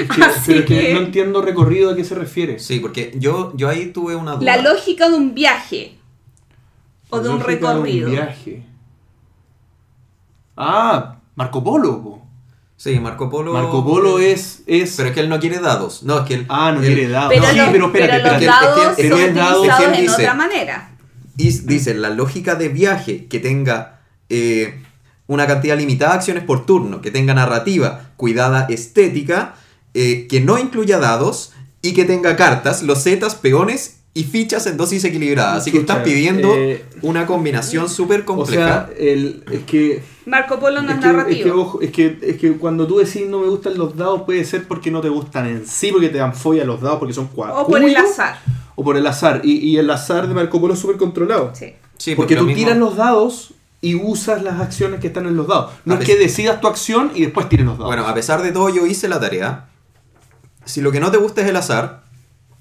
Es 0.00 0.08
que, 0.08 0.22
Así 0.24 0.40
pero 0.46 0.60
es 0.60 0.66
que 0.66 0.80
que- 0.80 0.94
no 0.94 1.00
entiendo 1.00 1.42
recorrido 1.42 1.90
a 1.90 1.94
qué 1.94 2.04
se 2.04 2.14
refiere. 2.14 2.58
Sí, 2.58 2.80
porque 2.80 3.12
yo, 3.16 3.52
yo 3.54 3.68
ahí 3.68 3.86
tuve 3.92 4.16
una 4.16 4.32
duda. 4.36 4.56
La 4.56 4.62
lógica 4.62 5.08
de 5.10 5.14
un 5.14 5.34
viaje 5.34 5.98
o 7.10 7.20
de 7.20 7.28
un 7.28 7.40
recorrido. 7.40 8.08
viaje. 8.10 8.62
Ah, 10.56 11.16
Marco 11.36 11.62
Polo. 11.64 12.02
po. 12.02 12.20
Sí, 12.76 12.98
Marco 13.00 13.30
Polo... 13.30 13.52
Marco 13.52 13.84
Polo 13.84 14.18
es... 14.18 14.62
es 14.66 14.94
Pero 14.96 15.08
es 15.08 15.14
que 15.14 15.20
él 15.20 15.28
no 15.28 15.38
quiere 15.40 15.58
dados. 15.60 16.02
No, 16.02 16.18
es 16.20 16.26
que 16.26 16.34
él... 16.34 16.46
ah, 16.48 16.72
no 16.72 16.80
él- 16.82 16.86
quiere 16.86 17.08
dados. 17.08 17.30
Pero, 17.32 17.42
No, 17.44 17.50
sí, 17.50 17.56
los, 17.56 17.68
pero 17.70 17.86
espérate, 17.86 18.12
pero 18.22 18.32
los 18.32 18.42
espérate. 18.42 18.46
dados 18.66 18.78
es 18.90 18.96
que- 18.96 19.02
son 19.08 19.10
pero 19.10 19.16
es 19.72 19.76
que 19.78 19.84
en 19.84 19.92
dice- 20.02 20.12
otra 20.14 20.34
manera. 20.34 20.90
Y 21.36 21.50
dice, 21.50 21.94
la 21.94 22.10
lógica 22.10 22.54
de 22.54 22.68
viaje 22.68 23.26
que 23.26 23.40
tenga 23.40 24.00
eh, 24.28 24.80
una 25.26 25.46
cantidad 25.46 25.76
limitada 25.76 26.12
de 26.12 26.18
acciones 26.18 26.44
por 26.44 26.64
turno, 26.66 27.00
que 27.00 27.10
tenga 27.10 27.34
narrativa, 27.34 28.10
cuidada 28.16 28.66
estética, 28.68 29.54
eh, 29.94 30.26
que 30.28 30.40
no 30.40 30.58
incluya 30.58 30.98
dados 30.98 31.52
y 31.82 31.92
que 31.92 32.04
tenga 32.04 32.36
cartas, 32.36 32.82
losetas, 32.82 33.34
peones 33.34 34.00
y 34.14 34.24
fichas 34.24 34.66
en 34.66 34.76
dosis 34.76 35.04
equilibrada. 35.04 35.54
Así 35.56 35.72
que 35.72 35.78
estás 35.78 35.98
pidiendo 36.04 36.54
eh, 36.54 36.84
una 37.02 37.26
combinación 37.26 37.88
súper 37.88 38.20
O 38.20 38.24
compleja. 38.26 38.86
sea, 38.86 38.90
el, 38.98 39.42
es 39.50 39.60
que... 39.64 40.02
Marco 40.26 40.58
Polo 40.58 40.82
no 40.82 40.90
es, 40.90 40.96
Es 40.96 41.00
que, 41.02 41.06
es, 41.08 41.12
que, 41.12 41.16
narrativo. 41.16 41.60
ojo, 41.60 41.80
es, 41.80 41.90
que, 41.92 42.18
es 42.22 42.36
que 42.38 42.52
cuando 42.56 42.86
tú 42.86 42.98
decís 42.98 43.26
no 43.28 43.40
me 43.40 43.46
gustan 43.48 43.76
los 43.76 43.96
dados 43.96 44.22
puede 44.22 44.44
ser 44.44 44.66
porque 44.66 44.90
no 44.90 45.00
te 45.00 45.08
gustan 45.08 45.46
en 45.46 45.66
sí, 45.66 45.92
porque 45.92 46.08
te 46.08 46.18
dan 46.18 46.34
fobia 46.34 46.64
los 46.64 46.80
dados, 46.80 46.98
porque 46.98 47.14
son 47.14 47.28
cuatro. 47.28 47.60
o 47.60 47.66
por 47.66 47.82
el 47.82 47.96
azar. 47.96 48.38
O 48.76 48.82
por 48.82 48.96
el 48.96 49.06
azar. 49.06 49.40
Y, 49.44 49.58
y 49.58 49.76
el 49.78 49.90
azar 49.90 50.26
de 50.26 50.34
Marco 50.34 50.60
Polo 50.60 50.74
es 50.74 50.80
súper 50.80 50.96
controlado. 50.96 51.52
Sí. 51.54 51.74
Sí, 51.96 52.14
porque 52.14 52.34
lo 52.34 52.42
tú 52.46 52.52
tiras 52.54 52.76
los 52.76 52.96
dados 52.96 53.54
y 53.80 53.94
usas 53.94 54.42
las 54.42 54.60
acciones 54.60 55.00
que 55.00 55.08
están 55.08 55.26
en 55.26 55.36
los 55.36 55.46
dados. 55.46 55.72
No 55.84 55.94
A 55.94 55.98
es 55.98 56.06
que 56.06 56.16
decidas 56.16 56.60
tu 56.60 56.66
acción 56.68 57.12
y 57.14 57.20
después 57.22 57.48
tires 57.48 57.66
los 57.66 57.76
dados. 57.76 57.88
Bueno, 57.88 58.06
a 58.06 58.14
pesar 58.14 58.42
de 58.42 58.50
todo, 58.50 58.68
yo 58.70 58.86
hice 58.86 59.08
la 59.08 59.20
tarea. 59.20 59.68
Si 60.64 60.80
lo 60.80 60.90
que 60.90 61.00
no 61.00 61.10
te 61.10 61.18
gusta 61.18 61.42
es 61.42 61.48
el 61.48 61.56
azar, 61.56 62.02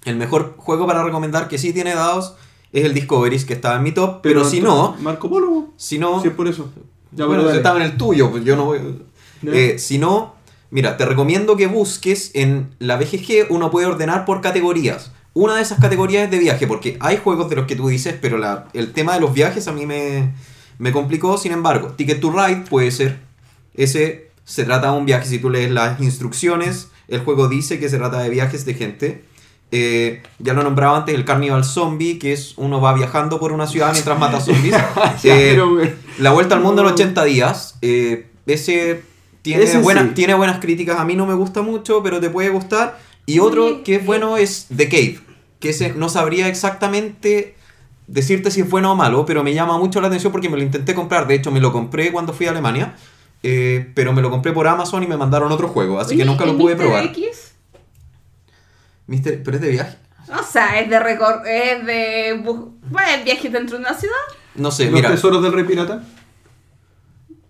el 0.06 0.18
mejor 0.18 0.56
juego 0.58 0.86
para 0.86 1.04
recomendar 1.04 1.48
que 1.48 1.58
sí 1.58 1.72
tiene 1.72 1.96
dados 1.96 2.36
es 2.74 2.84
el 2.86 2.94
Discoveries, 2.94 3.46
que 3.46 3.54
estaba 3.54 3.78
en 3.78 3.84
mi 3.84 3.92
top. 3.92 4.20
Pero, 4.22 4.44
si 4.44 4.60
no, 4.60 4.98
Marco 5.00 5.30
Polo. 5.30 5.70
si 5.78 6.00
no, 6.00 6.22
Si 6.22 6.28
es 6.28 6.34
por 6.34 6.48
eso. 6.48 6.70
Ya, 7.16 7.26
bueno, 7.26 7.44
pero 7.44 7.56
estaba 7.58 7.78
en 7.78 7.84
el 7.92 7.98
tuyo, 7.98 8.32
pues 8.32 8.44
yo 8.44 8.56
no 8.56 8.66
voy. 8.66 8.80
Eh, 9.54 9.78
si 9.80 9.98
no, 9.98 10.36
mira, 10.72 10.98
te 10.98 11.06
recomiendo 11.06 11.56
que 11.58 11.68
busques 11.68 12.32
en 12.34 12.70
la 12.80 12.96
BGG, 12.98 13.48
uno 13.50 13.70
puede 13.72 13.88
ordenar 13.88 14.26
por 14.26 14.42
categorías. 14.42 15.12
Una 15.34 15.56
de 15.56 15.62
esas 15.64 15.80
categorías 15.80 16.26
es 16.26 16.32
de 16.32 16.40
viaje, 16.40 16.68
porque 16.68 16.98
hay 17.00 17.18
juegos 17.18 17.50
de 17.50 17.56
los 17.56 17.66
que 17.66 17.76
tú 17.76 17.88
dices, 17.88 18.16
pero 18.22 18.38
la- 18.38 18.66
el 18.74 18.94
tema 18.94 19.14
de 19.16 19.20
los 19.20 19.34
viajes 19.34 19.68
a 19.68 19.72
mí 19.72 19.86
me, 19.86 20.32
me 20.78 20.92
complicó. 20.92 21.38
Sin 21.38 21.52
embargo, 21.52 21.90
Ticket 21.98 22.20
to 22.20 22.32
Ride 22.32 22.64
puede 22.70 22.92
ser. 22.92 23.20
Ese 23.76 24.30
se 24.46 24.64
trata 24.64 24.92
de 24.92 24.98
un 24.98 25.06
viaje. 25.06 25.26
Si 25.28 25.40
tú 25.40 25.50
lees 25.50 25.72
las 25.72 26.00
instrucciones, 26.00 26.90
el 27.08 27.22
juego 27.22 27.48
dice 27.48 27.80
que 27.80 27.90
se 27.90 27.98
trata 27.98 28.20
de 28.20 28.30
viajes 28.30 28.66
de 28.66 28.74
gente. 28.76 29.26
Eh, 29.76 30.22
ya 30.38 30.54
lo 30.54 30.62
nombraba 30.62 30.98
antes, 30.98 31.16
el 31.16 31.26
Carnival 31.26 31.64
Zombie, 31.64 32.20
que 32.20 32.32
es 32.32 32.54
uno 32.58 32.80
va 32.80 32.94
viajando 32.94 33.40
por 33.40 33.52
una 33.52 33.66
ciudad 33.66 33.92
mientras 33.92 34.20
mata 34.20 34.40
zombies. 34.40 34.76
Eh, 35.24 35.96
la 36.20 36.32
vuelta 36.32 36.54
al 36.56 36.62
mundo 36.62 36.82
en 36.84 36.88
No. 36.90 36.94
80 36.94 37.24
días. 37.24 37.76
eh, 37.82 38.28
ese 38.46 39.02
tiene, 39.42 39.64
Ese 39.64 39.80
buenas, 39.80 40.10
sí. 40.10 40.14
tiene 40.14 40.36
buenas 40.36 40.60
críticas. 40.60 41.00
A 41.00 41.06
mí 41.06 41.16
no 41.16 41.26
me 41.26 41.34
gusta 41.34 41.62
mucho, 41.64 42.04
pero 42.04 42.20
te 42.20 42.30
puede 42.30 42.50
gustar. 42.50 43.00
Y 43.26 43.40
otro 43.40 43.84
que 43.84 43.96
es 43.96 44.06
bueno 44.06 44.38
es 44.38 44.68
The 44.76 44.88
Cave. 44.90 45.20
Que 45.60 45.70
ese 45.70 45.94
no 45.94 46.08
sabría 46.08 46.48
exactamente 46.50 47.56
decirte 48.08 48.52
si 48.52 48.62
es 48.62 48.70
bueno 48.70 48.92
o 48.92 48.96
malo, 48.96 49.26
pero 49.26 49.44
me 49.44 49.54
llama 49.54 49.78
mucho 49.80 50.02
la 50.02 50.08
atención 50.08 50.32
porque 50.32 50.50
me 50.50 50.58
lo 50.58 50.64
intenté 50.64 50.94
comprar. 50.94 51.26
De 51.28 51.36
hecho, 51.36 51.50
me 51.52 51.60
lo 51.62 51.72
compré 51.72 52.12
cuando 52.12 52.32
fui 52.34 52.46
a 52.46 52.52
Alemania. 52.52 52.96
eh, 53.42 53.92
pero 53.96 54.14
me 54.14 54.22
lo 54.22 54.30
compré 54.30 54.52
por 54.54 54.68
Amazon 54.68 55.04
y 55.04 55.08
me 55.08 55.18
mandaron 55.18 55.52
otro 55.52 55.68
juego. 55.68 56.00
Así 56.00 56.16
que 56.16 56.24
nunca 56.26 56.46
lo 56.46 56.52
¿el 56.52 56.58
pude 56.58 56.76
probar. 56.76 57.06
X? 57.06 57.43
Mister, 59.14 59.42
¿Pero 59.44 59.58
es 59.58 59.62
de 59.62 59.70
viaje? 59.70 59.98
O 60.40 60.44
sea, 60.44 60.80
es 60.80 60.90
de 60.90 61.00
recor 61.00 61.42
es 61.46 61.86
de 61.86 62.42
bu- 62.44 62.72
bueno, 62.90 63.08
es 63.18 63.24
viaje 63.26 63.50
dentro 63.50 63.78
de 63.78 63.84
una 63.86 63.94
ciudad. 63.94 64.16
No 64.56 64.72
sé, 64.72 64.86
¿Los 64.86 64.94
mira. 64.94 65.12
tesoros 65.12 65.42
del 65.44 65.54
rey 65.54 65.64
pirata? 65.66 66.04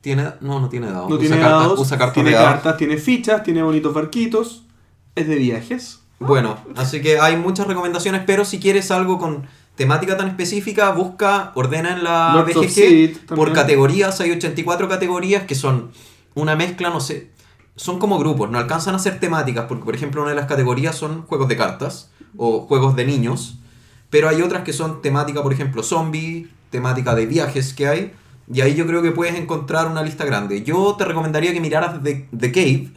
Tiene, 0.01 0.23
no, 0.41 0.59
no 0.59 0.67
tiene 0.69 0.87
dados. 0.87 1.09
No 1.09 1.15
usa 1.15 1.19
tiene 1.27 1.41
cartas, 1.41 1.61
dados. 1.61 1.79
usa 1.79 1.97
cartas 1.97 2.13
tiene 2.13 2.29
de 2.31 2.35
dados. 2.35 2.51
cartas, 2.51 2.77
tiene 2.77 2.97
fichas, 2.97 3.43
tiene 3.43 3.63
bonitos 3.63 3.93
barquitos. 3.93 4.63
Es 5.15 5.27
de 5.27 5.35
viajes. 5.35 5.99
Bueno, 6.19 6.57
así 6.75 7.01
que 7.01 7.19
hay 7.19 7.35
muchas 7.37 7.67
recomendaciones, 7.67 8.23
pero 8.25 8.43
si 8.45 8.59
quieres 8.59 8.91
algo 8.91 9.17
con 9.19 9.45
temática 9.75 10.17
tan 10.17 10.27
específica, 10.27 10.89
busca, 10.91 11.51
ordena 11.55 11.93
en 11.93 12.03
la 12.03 12.33
Lords 12.33 12.55
of 12.55 12.65
BGG 12.65 12.71
Seed 12.71 13.17
por 13.27 13.53
categorías. 13.53 14.19
Hay 14.21 14.31
84 14.31 14.87
categorías 14.89 15.43
que 15.43 15.55
son 15.55 15.91
una 16.33 16.55
mezcla, 16.55 16.89
no 16.89 16.99
sé, 16.99 17.29
son 17.75 17.99
como 17.99 18.19
grupos, 18.19 18.49
no 18.49 18.57
alcanzan 18.57 18.95
a 18.95 18.99
ser 18.99 19.19
temáticas, 19.19 19.65
porque 19.67 19.83
por 19.83 19.95
ejemplo 19.95 20.21
una 20.21 20.31
de 20.31 20.35
las 20.35 20.47
categorías 20.47 20.95
son 20.95 21.23
juegos 21.23 21.47
de 21.47 21.57
cartas 21.57 22.11
o 22.37 22.61
juegos 22.61 22.95
de 22.95 23.05
niños, 23.05 23.57
pero 24.09 24.29
hay 24.29 24.41
otras 24.41 24.63
que 24.63 24.73
son 24.73 25.01
temática, 25.01 25.41
por 25.41 25.53
ejemplo, 25.53 25.81
zombie, 25.83 26.49
temática 26.69 27.15
de 27.15 27.25
viajes 27.25 27.73
que 27.73 27.87
hay, 27.87 28.13
y 28.51 28.61
ahí 28.61 28.75
yo 28.75 28.85
creo 28.85 29.01
que 29.01 29.11
puedes 29.11 29.35
encontrar 29.35 29.87
una 29.87 30.03
lista 30.03 30.25
grande. 30.25 30.63
Yo 30.63 30.95
te 30.97 31.05
recomendaría 31.05 31.53
que 31.53 31.61
miraras 31.61 32.03
The, 32.03 32.27
The 32.37 32.51
Cave, 32.51 32.91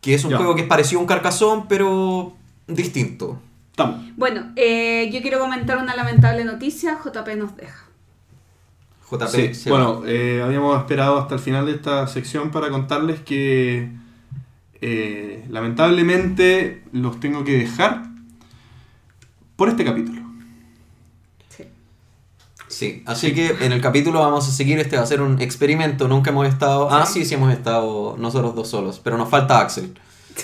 que 0.00 0.14
es 0.14 0.24
un 0.24 0.36
juego 0.36 0.54
que 0.54 0.62
es 0.62 0.68
parecido 0.68 0.98
a 0.98 1.02
un 1.02 1.08
carcazón, 1.08 1.66
pero 1.68 2.34
distinto. 2.66 3.40
Bueno, 4.16 4.52
eh, 4.56 5.10
yo 5.12 5.20
quiero 5.20 5.40
comentar 5.40 5.78
una 5.78 5.96
lamentable 5.96 6.44
noticia. 6.44 6.98
JP 7.02 7.28
nos 7.36 7.56
deja. 7.56 7.86
JP. 9.10 9.28
Sí, 9.28 9.54
se 9.54 9.70
bueno, 9.70 10.02
eh, 10.06 10.42
habíamos 10.44 10.78
esperado 10.78 11.18
hasta 11.18 11.34
el 11.34 11.40
final 11.40 11.66
de 11.66 11.72
esta 11.72 12.06
sección 12.06 12.50
para 12.50 12.70
contarles 12.70 13.20
que 13.20 13.90
eh, 14.86 15.46
lamentablemente 15.48 16.82
los 16.92 17.18
tengo 17.18 17.42
que 17.42 17.56
dejar 17.56 18.02
por 19.56 19.70
este 19.70 19.82
capítulo. 19.82 20.20
Sí. 21.48 21.64
Sí, 22.68 23.02
así 23.06 23.32
que 23.32 23.56
en 23.60 23.72
el 23.72 23.80
capítulo 23.80 24.20
vamos 24.20 24.46
a 24.46 24.50
seguir, 24.52 24.78
este 24.78 24.96
va 24.98 25.02
a 25.02 25.06
ser 25.06 25.22
un 25.22 25.40
experimento, 25.40 26.06
nunca 26.06 26.30
hemos 26.30 26.46
estado... 26.46 26.90
Ah, 26.90 27.06
sí, 27.06 27.24
sí 27.24 27.32
hemos 27.34 27.50
estado 27.50 28.16
nosotros 28.18 28.54
dos 28.54 28.68
solos, 28.68 29.00
pero 29.02 29.16
nos 29.16 29.30
falta 29.30 29.58
Axel. 29.60 29.94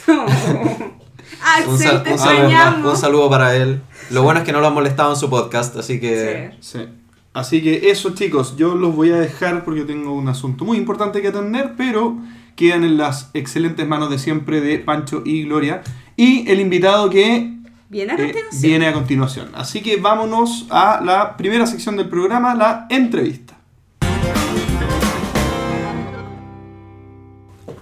Axel, 0.08 1.68
Un, 1.68 1.78
sal- 1.78 2.02
te 2.02 2.12
un 2.12 2.18
saludo, 2.18 2.90
un 2.90 2.96
saludo 2.96 3.28
para 3.30 3.54
él. 3.56 3.82
Lo 4.10 4.22
bueno 4.22 4.40
es 4.40 4.46
que 4.46 4.52
no 4.52 4.60
lo 4.60 4.68
han 4.68 4.74
molestado 4.74 5.10
en 5.10 5.16
su 5.18 5.28
podcast, 5.28 5.76
así 5.76 6.00
que... 6.00 6.52
Sí. 6.60 6.78
Sí. 6.78 6.88
Así 7.32 7.62
que 7.62 7.90
eso 7.90 8.10
chicos, 8.14 8.56
yo 8.56 8.74
los 8.74 8.96
voy 8.96 9.10
a 9.12 9.16
dejar 9.16 9.64
porque 9.64 9.82
tengo 9.82 10.12
un 10.14 10.28
asunto 10.28 10.64
muy 10.64 10.78
importante 10.78 11.20
que 11.22 11.28
atender, 11.28 11.74
pero 11.76 12.16
quedan 12.56 12.84
en 12.84 12.96
las 12.96 13.30
excelentes 13.34 13.86
manos 13.86 14.10
de 14.10 14.18
siempre 14.18 14.60
de 14.60 14.78
Pancho 14.78 15.22
y 15.24 15.44
Gloria. 15.44 15.82
Y 16.16 16.48
el 16.50 16.60
invitado 16.60 17.10
que 17.10 17.60
Viene 17.90 18.12
a 18.12 18.14
eh, 18.14 18.18
continuación. 18.18 18.62
viene 18.62 18.86
a 18.86 18.92
continuación. 18.92 19.50
Así 19.54 19.80
que 19.80 19.96
vámonos 19.96 20.66
a 20.70 21.00
la 21.04 21.36
primera 21.36 21.66
sección 21.66 21.96
del 21.96 22.08
programa, 22.08 22.54
la 22.54 22.86
entrevista. 22.88 23.56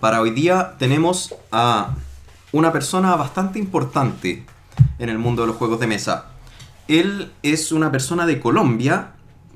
Para 0.01 0.23
hoy 0.23 0.31
día 0.31 0.77
tenemos 0.79 1.35
a 1.51 1.95
una 2.53 2.73
persona 2.73 3.17
bastante 3.17 3.59
importante 3.59 4.47
en 4.99 5.09
el 5.11 5.19
mundo 5.19 5.43
de 5.43 5.49
los 5.49 5.57
juegos 5.57 5.79
de 5.81 5.89
mesa. 5.89 6.31
Él 6.87 7.33
es 7.43 7.71
una 7.73 7.91
persona 7.91 8.25
de 8.25 8.41
Colombia, 8.41 9.11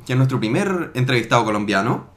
que 0.04 0.12
es 0.12 0.16
nuestro 0.16 0.38
primer 0.38 0.90
entrevistado 0.94 1.44
colombiano. 1.44 2.08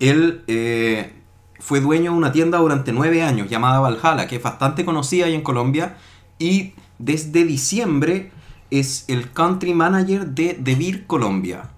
Él 0.00 0.42
eh, 0.48 1.14
fue 1.62 1.80
dueño 1.80 2.10
de 2.10 2.18
una 2.18 2.32
tienda 2.32 2.58
durante 2.58 2.92
nueve 2.92 3.22
años 3.22 3.48
llamada 3.48 3.78
Valhalla, 3.78 4.26
que 4.26 4.36
es 4.36 4.42
bastante 4.42 4.84
conocida 4.84 5.26
ahí 5.26 5.34
en 5.34 5.42
Colombia. 5.42 5.96
Y 6.40 6.74
desde 6.98 7.44
diciembre 7.44 8.32
es 8.70 9.04
el 9.06 9.30
country 9.30 9.72
manager 9.72 10.26
de 10.26 10.56
Devir 10.58 11.06
Colombia. 11.06 11.70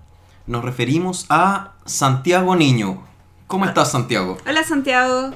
Nos 0.47 0.65
referimos 0.65 1.27
a 1.29 1.73
Santiago 1.85 2.57
Niño. 2.57 3.03
¿Cómo 3.47 3.67
estás, 3.67 3.91
Santiago? 3.91 4.39
Hola 4.49 4.65
Santiago. 4.65 5.33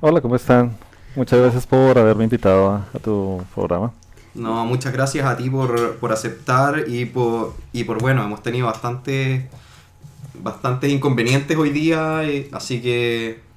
Hola, 0.00 0.20
¿cómo 0.20 0.34
están? 0.34 0.76
Muchas 1.14 1.38
gracias 1.38 1.64
por 1.64 1.96
haberme 1.96 2.24
invitado 2.24 2.70
a, 2.70 2.88
a 2.92 2.98
tu 2.98 3.40
programa. 3.54 3.92
No, 4.34 4.64
muchas 4.64 4.92
gracias 4.92 5.26
a 5.26 5.36
ti 5.36 5.48
por, 5.48 5.96
por 5.96 6.12
aceptar 6.12 6.84
y 6.88 7.04
por, 7.04 7.54
y 7.72 7.84
por, 7.84 8.00
bueno, 8.00 8.24
hemos 8.24 8.42
tenido 8.42 8.66
bastante, 8.66 9.48
bastantes 10.34 10.90
inconvenientes 10.90 11.56
hoy 11.56 11.70
día, 11.70 12.24
eh, 12.24 12.48
así 12.52 12.80
que 12.80 13.49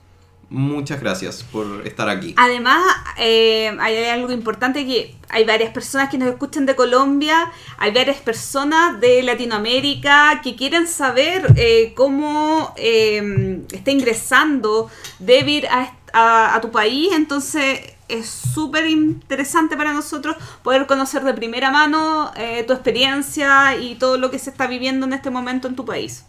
muchas 0.49 0.99
gracias 1.01 1.43
por 1.43 1.85
estar 1.87 2.09
aquí. 2.09 2.33
Además, 2.37 2.81
eh, 3.17 3.75
hay 3.79 4.05
algo 4.05 4.31
importante 4.31 4.85
que 4.85 5.15
hay 5.29 5.45
varias 5.45 5.71
personas 5.71 6.09
que 6.09 6.17
nos 6.17 6.29
escuchan 6.29 6.65
de 6.65 6.75
Colombia, 6.75 7.51
hay 7.77 7.91
varias 7.91 8.17
personas 8.17 8.99
de 8.99 9.23
Latinoamérica 9.23 10.41
que 10.43 10.55
quieren 10.55 10.87
saber 10.87 11.53
eh, 11.55 11.93
cómo 11.95 12.73
eh, 12.77 13.61
está 13.71 13.91
ingresando 13.91 14.89
David 15.19 15.65
a, 15.71 15.83
est- 15.83 15.93
a- 16.13 16.55
a 16.55 16.61
tu 16.61 16.69
país, 16.71 17.09
entonces 17.13 17.79
es 18.09 18.27
súper 18.29 18.85
interesante 18.87 19.75
para 19.75 19.91
nosotros 19.93 20.35
poder 20.61 20.85
conocer 20.85 21.23
de 21.23 21.33
primera 21.33 21.71
mano 21.71 22.31
eh, 22.35 22.63
tu 22.67 22.73
experiencia 22.73 23.75
y 23.75 23.95
todo 23.95 24.17
lo 24.19 24.29
que 24.29 24.37
se 24.37 24.51
está 24.51 24.67
viviendo 24.67 25.07
en 25.07 25.13
este 25.13 25.31
momento 25.31 25.67
en 25.67 25.75
tu 25.75 25.83
país. 25.85 26.25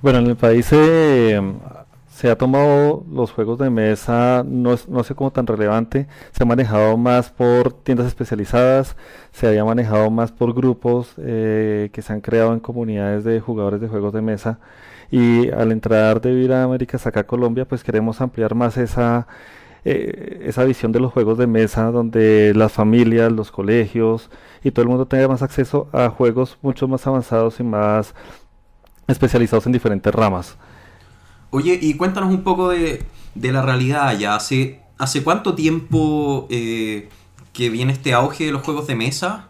Bueno, 0.00 0.20
en 0.20 0.28
el 0.28 0.36
país 0.36 0.66
eh, 0.70 1.38
se 2.20 2.30
ha 2.30 2.36
tomado 2.36 3.02
los 3.10 3.32
juegos 3.32 3.58
de 3.58 3.70
mesa, 3.70 4.44
no, 4.46 4.74
es- 4.74 4.88
no 4.88 5.02
sé 5.04 5.14
cómo 5.14 5.30
tan 5.30 5.46
relevante, 5.46 6.06
se 6.32 6.42
ha 6.42 6.46
manejado 6.46 6.96
más 6.98 7.30
por 7.30 7.72
tiendas 7.72 8.06
especializadas, 8.06 8.94
se 9.32 9.48
había 9.48 9.64
manejado 9.64 10.10
más 10.10 10.30
por 10.30 10.52
grupos 10.54 11.14
eh, 11.18 11.88
que 11.92 12.02
se 12.02 12.12
han 12.12 12.20
creado 12.20 12.52
en 12.52 12.60
comunidades 12.60 13.24
de 13.24 13.40
jugadores 13.40 13.80
de 13.80 13.88
juegos 13.88 14.12
de 14.12 14.20
mesa. 14.22 14.58
Y 15.10 15.50
al 15.50 15.72
entrar 15.72 16.20
de 16.20 16.34
Vida 16.34 16.62
Américas 16.62 17.06
acá 17.06 17.20
a 17.20 17.26
Colombia, 17.26 17.64
pues 17.66 17.82
queremos 17.84 18.20
ampliar 18.20 18.54
más 18.54 18.76
esa, 18.76 19.26
eh, 19.84 20.42
esa 20.46 20.64
visión 20.64 20.92
de 20.92 21.00
los 21.00 21.12
juegos 21.12 21.38
de 21.38 21.46
mesa, 21.46 21.90
donde 21.90 22.52
las 22.54 22.72
familias, 22.72 23.32
los 23.32 23.50
colegios 23.50 24.30
y 24.62 24.70
todo 24.72 24.82
el 24.82 24.88
mundo 24.90 25.06
tenga 25.06 25.26
más 25.28 25.42
acceso 25.42 25.88
a 25.92 26.10
juegos 26.10 26.58
mucho 26.62 26.86
más 26.88 27.06
avanzados 27.06 27.60
y 27.60 27.64
más 27.64 28.14
especializados 29.08 29.66
en 29.66 29.72
diferentes 29.72 30.14
ramas. 30.14 30.56
Oye, 31.50 31.78
y 31.80 31.94
cuéntanos 31.94 32.30
un 32.30 32.42
poco 32.44 32.68
de, 32.70 33.04
de 33.34 33.52
la 33.52 33.62
realidad 33.62 34.16
ya. 34.18 34.36
¿Hace, 34.36 34.80
hace 34.98 35.22
cuánto 35.24 35.54
tiempo 35.54 36.46
eh, 36.50 37.08
que 37.52 37.70
viene 37.70 37.92
este 37.92 38.12
auge 38.14 38.46
de 38.46 38.52
los 38.52 38.62
juegos 38.62 38.86
de 38.86 38.94
mesa? 38.96 39.48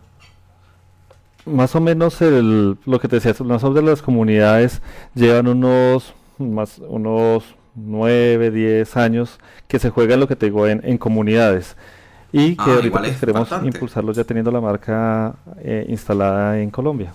Más 1.47 1.75
o 1.75 1.81
menos 1.81 2.21
el, 2.23 2.77
lo 2.85 3.01
que 3.01 3.09
te 3.09 3.17
decía, 3.19 3.35
más 3.45 3.65
o 3.65 3.71
menos 3.71 3.85
las 3.91 4.03
comunidades 4.03 4.83
llevan 5.15 5.49
unos, 5.49 6.15
más, 6.39 6.79
unos 6.79 7.45
9, 7.75 8.51
10 8.51 8.97
años 8.97 9.39
que 9.67 9.79
se 9.79 9.89
juega 9.91 10.17
lo 10.17 10.29
que 10.29 10.37
te 10.37 10.47
digo 10.47 10.67
en, 10.67 10.83
en 10.85 10.99
comunidades. 10.99 11.77
Y 12.33 12.57
que 12.57 12.63
Ah, 12.65 12.75
ahorita 12.75 12.87
igual 12.87 13.05
pues, 13.05 13.17
es 13.17 13.19
queremos 13.19 13.49
bastante. 13.51 13.69
impulsarlos 13.69 14.17
ya 14.17 14.25
teniendo 14.25 14.51
la 14.51 14.61
marca 14.61 15.37
eh, 15.63 15.87
instalada 15.89 16.61
en 16.61 16.71
Colombia. 16.71 17.15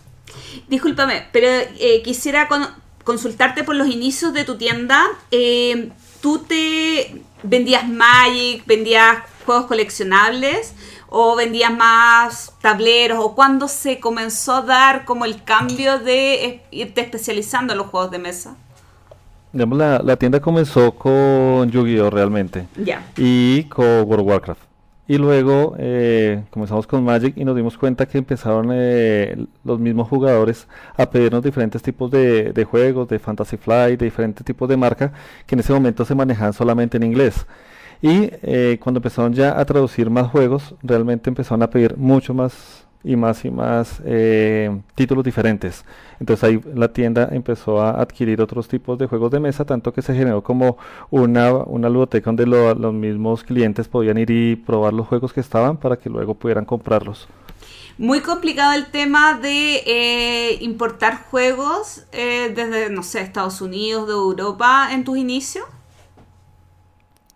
Discúlpame, 0.68 1.24
pero 1.32 1.48
eh, 1.80 2.02
quisiera 2.04 2.48
con- 2.48 2.68
consultarte 3.06 3.64
por 3.64 3.76
los 3.78 3.88
inicios 3.88 4.34
de 4.34 4.44
tu 4.44 4.58
tienda. 4.58 5.02
Eh, 5.32 5.92
¿Tú 6.22 6.40
te 6.40 7.22
vendías 7.44 7.88
Magic, 7.88 8.66
vendías 8.66 9.20
juegos 9.46 9.68
coleccionables 9.68 10.74
o 11.08 11.36
vendías 11.36 11.72
más 11.72 12.52
tableros? 12.62 13.20
¿O 13.22 13.36
cuándo 13.36 13.68
se 13.70 14.00
comenzó 14.02 14.56
a 14.56 14.62
dar 14.64 15.06
como 15.06 15.24
el 15.24 15.44
cambio 15.44 16.00
de 16.00 16.64
irte 16.72 17.02
especializando 17.02 17.74
en 17.74 17.78
los 17.78 17.88
juegos 17.88 18.12
de 18.12 18.20
mesa? 18.20 18.56
La, 19.54 20.02
la 20.04 20.18
tienda 20.18 20.42
comenzó 20.42 20.92
con 20.94 21.72
Yu-Gi-Oh 21.72 22.10
realmente 22.10 22.68
Ya. 22.76 23.06
y 23.16 23.64
con 23.66 23.86
World 24.02 24.20
of 24.22 24.28
Warcraft. 24.28 24.62
Y 25.08 25.20
luego 25.20 25.76
eh, 25.78 26.44
comenzamos 26.50 26.88
con 26.88 27.04
Magic 27.04 27.38
y 27.38 27.46
nos 27.46 27.56
dimos 27.56 27.78
cuenta 27.78 28.08
que 28.08 28.18
empezaron 28.18 28.70
eh, 28.74 29.46
los 29.64 29.80
mismos 29.80 30.10
jugadores 30.10 30.68
a 30.98 31.08
pedirnos 31.08 31.44
diferentes 31.44 31.84
tipos 31.84 32.10
de, 32.10 32.68
juegos, 32.70 33.08
de 33.08 33.20
Fantasy 33.20 33.58
Flight, 33.58 34.00
de 34.00 34.06
diferentes 34.06 34.44
tipos 34.44 34.68
de 34.68 34.78
marca, 34.78 35.14
que 35.46 35.54
en 35.54 35.60
ese 35.60 35.74
momento 35.74 36.06
se 36.06 36.16
manejaban 36.16 36.54
solamente 36.54 36.98
en 36.98 37.04
inglés. 37.04 37.46
Y 38.02 38.32
eh, 38.42 38.80
cuando 38.82 38.98
empezaron 38.98 39.34
ya 39.34 39.60
a 39.60 39.66
traducir 39.66 40.10
más 40.10 40.28
juegos, 40.32 40.76
realmente 40.82 41.30
empezaron 41.30 41.62
a 41.62 41.70
pedir 41.70 41.98
mucho 41.98 42.34
más 42.34 42.85
y 43.06 43.16
más 43.16 43.46
y 43.46 43.52
más 43.52 44.02
eh, 44.06 44.70
títulos 44.96 45.24
diferentes. 45.24 45.86
Entonces 46.20 46.44
ahí 46.44 46.60
la 46.74 46.92
tienda 46.92 47.30
empezó 47.32 47.82
a 47.82 47.92
adquirir 48.02 48.42
otros 48.42 48.68
tipos 48.68 48.98
de 48.98 49.08
juegos 49.08 49.32
de 49.32 49.40
mesa, 49.40 49.66
tanto 49.66 49.94
que 49.94 50.02
se 50.02 50.14
generó 50.16 50.42
como 50.44 50.78
una, 51.12 51.54
una 51.54 51.90
ludoteca 51.90 52.26
donde 52.30 52.46
lo- 52.48 52.74
los 52.76 52.94
mismos 52.94 53.44
clientes 53.44 53.88
podían 53.88 54.18
ir 54.18 54.32
y 54.32 54.56
probar 54.56 54.94
los 54.94 55.08
juegos 55.08 55.34
que 55.34 55.42
estaban 55.42 55.78
para 55.78 55.98
que 55.98 56.10
luego 56.10 56.34
pudieran 56.36 56.66
comprarlos. 56.66 57.28
Muy 57.98 58.20
complicado 58.20 58.74
el 58.74 58.88
tema 58.88 59.36
de 59.40 59.82
eh, 59.86 60.58
importar 60.62 61.24
juegos 61.32 62.04
eh, 62.12 62.52
desde, 62.54 62.90
no 62.90 63.04
sé, 63.04 63.22
Estados 63.22 63.62
Unidos, 63.62 64.08
de 64.08 64.14
Europa 64.14 64.90
en 64.92 65.06
tus 65.06 65.18
inicios. 65.18 65.64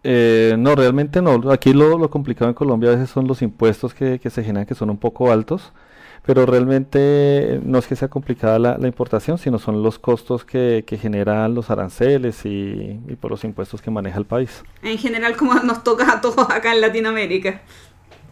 Eh, 0.04 0.56
no, 0.58 0.76
realmente 0.76 1.22
no. 1.22 1.52
Aquí 1.52 1.74
lo, 1.74 1.98
lo 1.98 2.10
complicado 2.10 2.50
en 2.50 2.56
Colombia 2.56 2.90
a 2.90 2.94
veces 2.96 3.10
son 3.10 3.28
los 3.28 3.42
impuestos 3.42 3.94
que, 3.94 4.20
que 4.20 4.30
se 4.30 4.44
generan 4.44 4.66
que 4.66 4.76
son 4.76 4.90
un 4.90 4.98
poco 4.98 5.32
altos, 5.32 5.74
pero 6.26 6.46
realmente 6.46 7.60
no 7.64 7.78
es 7.80 7.88
que 7.88 7.96
sea 7.98 8.08
complicada 8.08 8.60
la, 8.60 8.78
la 8.78 8.88
importación, 8.88 9.38
sino 9.38 9.60
son 9.60 9.84
los 9.84 10.00
costos 10.00 10.46
que, 10.46 10.84
que 10.88 10.98
generan 10.98 11.54
los 11.54 11.70
aranceles 11.70 12.46
y, 12.46 13.00
y 13.08 13.16
por 13.18 13.32
los 13.32 13.44
impuestos 13.44 13.82
que 13.82 13.92
maneja 13.92 14.20
el 14.20 14.26
país. 14.26 14.64
En 14.82 14.98
general, 14.98 15.38
como 15.38 15.54
nos 15.56 15.84
toca 15.86 16.12
a 16.12 16.20
todos 16.22 16.50
acá 16.50 16.74
en 16.74 16.82
Latinoamérica. 16.82 17.62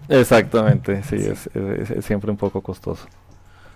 Exactamente, 0.10 1.03
sí, 1.03 1.15
Es, 1.17 1.47
es- 1.53 1.91
es 1.91 2.06
siempre 2.06 2.32
un 2.32 2.38
poco 2.38 2.62
costoso. 2.62 3.08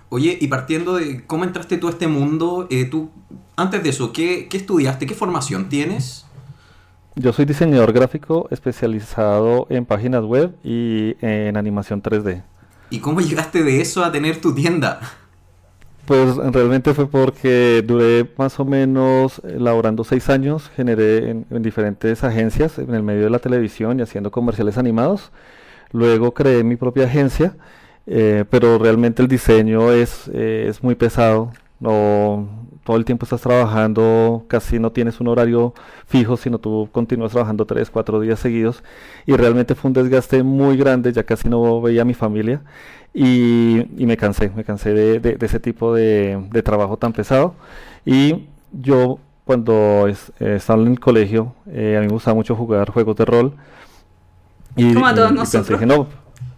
Oye, 0.10 0.38
y 0.42 0.48
partiendo 0.48 0.96
de 0.96 1.26
cómo 1.26 1.46
entraste 1.46 1.78
tú 1.78 1.88
a 1.88 1.92
este 1.92 2.08
mundo, 2.08 2.68
eh, 2.70 2.86
tú, 2.86 3.12
antes 3.56 3.82
de 3.82 3.90
eso, 3.90 4.12
¿qué, 4.12 4.48
qué 4.50 4.58
estudiaste? 4.58 5.06
¿Qué 5.06 5.16
formación 5.16 5.70
tienes? 5.70 6.26
Yo 7.16 7.34
soy 7.34 7.46
diseñador 7.46 7.92
gráfico 7.92 8.48
especializado 8.52 9.68
en 9.70 9.86
páginas 9.86 10.24
web 10.24 10.56
y 10.64 11.16
en 11.22 11.58
animación 11.58 12.02
3D. 12.02 12.44
¿Y 12.90 13.00
cómo 13.00 13.22
llegaste 13.22 13.64
de 13.64 13.82
eso 13.82 14.04
a 14.04 14.12
tener 14.12 14.40
tu 14.40 14.54
tienda? 14.54 15.00
Pues 16.06 16.36
realmente 16.36 16.94
fue 16.94 17.08
porque 17.08 17.84
duré 17.86 18.30
más 18.38 18.60
o 18.60 18.66
menos 18.66 19.40
eh, 19.46 19.58
laborando 19.60 20.04
seis 20.04 20.30
años, 20.30 20.70
generé 20.76 21.30
en, 21.30 21.46
en 21.50 21.62
diferentes 21.62 22.24
agencias 22.24 22.80
en 22.80 22.94
el 22.94 23.04
medio 23.04 23.24
de 23.24 23.30
la 23.30 23.40
televisión 23.40 24.00
y 24.00 24.02
haciendo 24.02 24.32
comerciales 24.32 24.78
animados. 24.78 25.32
Luego 25.92 26.34
creé 26.34 26.64
mi 26.64 26.76
propia 26.76 27.06
agencia, 27.06 27.56
eh, 28.08 28.46
pero 28.50 28.78
realmente 28.78 29.22
el 29.22 29.28
diseño 29.28 29.92
es, 29.92 30.30
eh, 30.34 30.66
es 30.68 30.84
muy 30.84 30.96
pesado. 30.96 31.52
No, 31.80 32.68
todo 32.84 32.98
el 32.98 33.06
tiempo 33.06 33.26
estás 33.26 33.42
trabajando, 33.42 34.46
casi 34.48 34.80
no 34.80 34.92
tienes 34.92 35.20
un 35.20 35.28
horario 35.28 35.74
fijo, 36.08 36.38
sino 36.38 36.58
tú 36.60 36.90
continúas 36.92 37.32
trabajando 37.32 37.66
tres, 37.66 37.90
cuatro 37.92 38.20
días 38.20 38.40
seguidos. 38.40 38.84
Y 39.26 39.34
realmente 39.36 39.76
fue 39.76 39.90
un 39.90 39.94
desgaste 39.94 40.44
muy 40.44 40.78
grande, 40.78 41.14
ya 41.14 41.24
casi 41.24 41.50
no 41.50 41.82
veía 41.82 42.02
a 42.04 42.06
mi 42.06 42.14
familia. 42.14 42.62
Y, 43.14 43.86
y 44.02 44.06
me 44.06 44.18
cansé, 44.18 44.52
me 44.56 44.64
cansé 44.64 44.94
de, 44.94 45.20
de- 45.20 45.36
de 45.36 45.46
ese 45.46 45.60
tipo 45.60 45.94
de, 45.94 46.42
de 46.52 46.64
trabajo 46.64 46.98
tan 46.98 47.14
pesado. 47.14 47.56
Y 48.06 48.48
yo 48.72 49.20
cuando 49.46 50.08
es- 50.08 50.32
eh, 50.40 50.56
estaba 50.58 50.82
en 50.82 50.90
el 50.94 51.00
colegio, 51.00 51.54
eh, 51.68 51.96
a 51.98 52.02
mí 52.02 52.08
me 52.08 52.14
gustaba 52.14 52.36
mucho 52.36 52.56
jugar 52.56 52.90
juegos 52.92 53.16
de 53.18 53.26
rol. 53.26 53.54
Y, 54.76 54.94
Como 54.94 55.06
a 55.08 55.14
todos 55.16 55.32
y- 55.32 55.44
y 55.44 55.48
pensé, 55.48 55.74
nosotros. 55.74 55.80
dije, 55.80 55.86
no, 55.86 56.08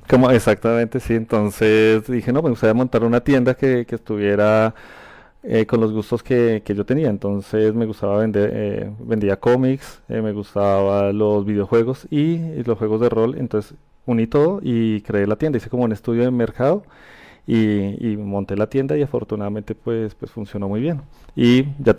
como, 0.10 0.30
exactamente, 0.32 1.00
sí. 1.00 1.16
Entonces 1.16 2.06
dije, 2.08 2.32
no, 2.34 2.42
me 2.42 2.50
gustaría 2.50 2.74
montar 2.74 3.04
una 3.04 3.22
tienda 3.22 3.56
que, 3.56 3.86
que 3.88 3.96
estuviera 3.96 4.76
eh, 5.44 5.66
con 5.66 5.82
los 5.82 5.92
gustos 5.92 6.24
que, 6.24 6.62
que 6.66 6.76
yo 6.76 6.86
tenía. 6.86 7.10
Entonces 7.10 7.74
me 7.74 7.86
gustaba 7.86 8.20
vender, 8.20 8.52
eh, 8.54 8.92
vendía 9.00 9.40
cómics, 9.40 10.02
eh, 10.10 10.22
me 10.22 10.32
gustaban 10.32 11.18
los 11.18 11.46
videojuegos 11.46 12.08
y, 12.10 12.36
y 12.36 12.64
los 12.64 12.78
juegos 12.78 13.02
de 13.02 13.10
rol. 13.10 13.36
Entonces 13.38 13.76
uní 14.06 14.28
todo 14.28 14.60
y 14.64 15.02
creé 15.02 15.28
la 15.28 15.36
tienda. 15.36 15.58
Hice 15.58 15.70
como 15.70 15.84
un 15.84 15.92
estudio 15.92 16.24
de 16.24 16.32
mercado 16.32 16.84
y, 17.46 18.14
y 18.14 18.18
monté 18.18 18.56
la 18.56 18.68
tienda 18.68 18.98
y 18.98 19.02
afortunadamente 19.02 19.76
pues, 19.76 20.16
pues 20.16 20.32
funcionó 20.32 20.70
muy 20.70 20.82
bien. 20.82 21.02
Y 21.36 21.66
ya 21.80 21.96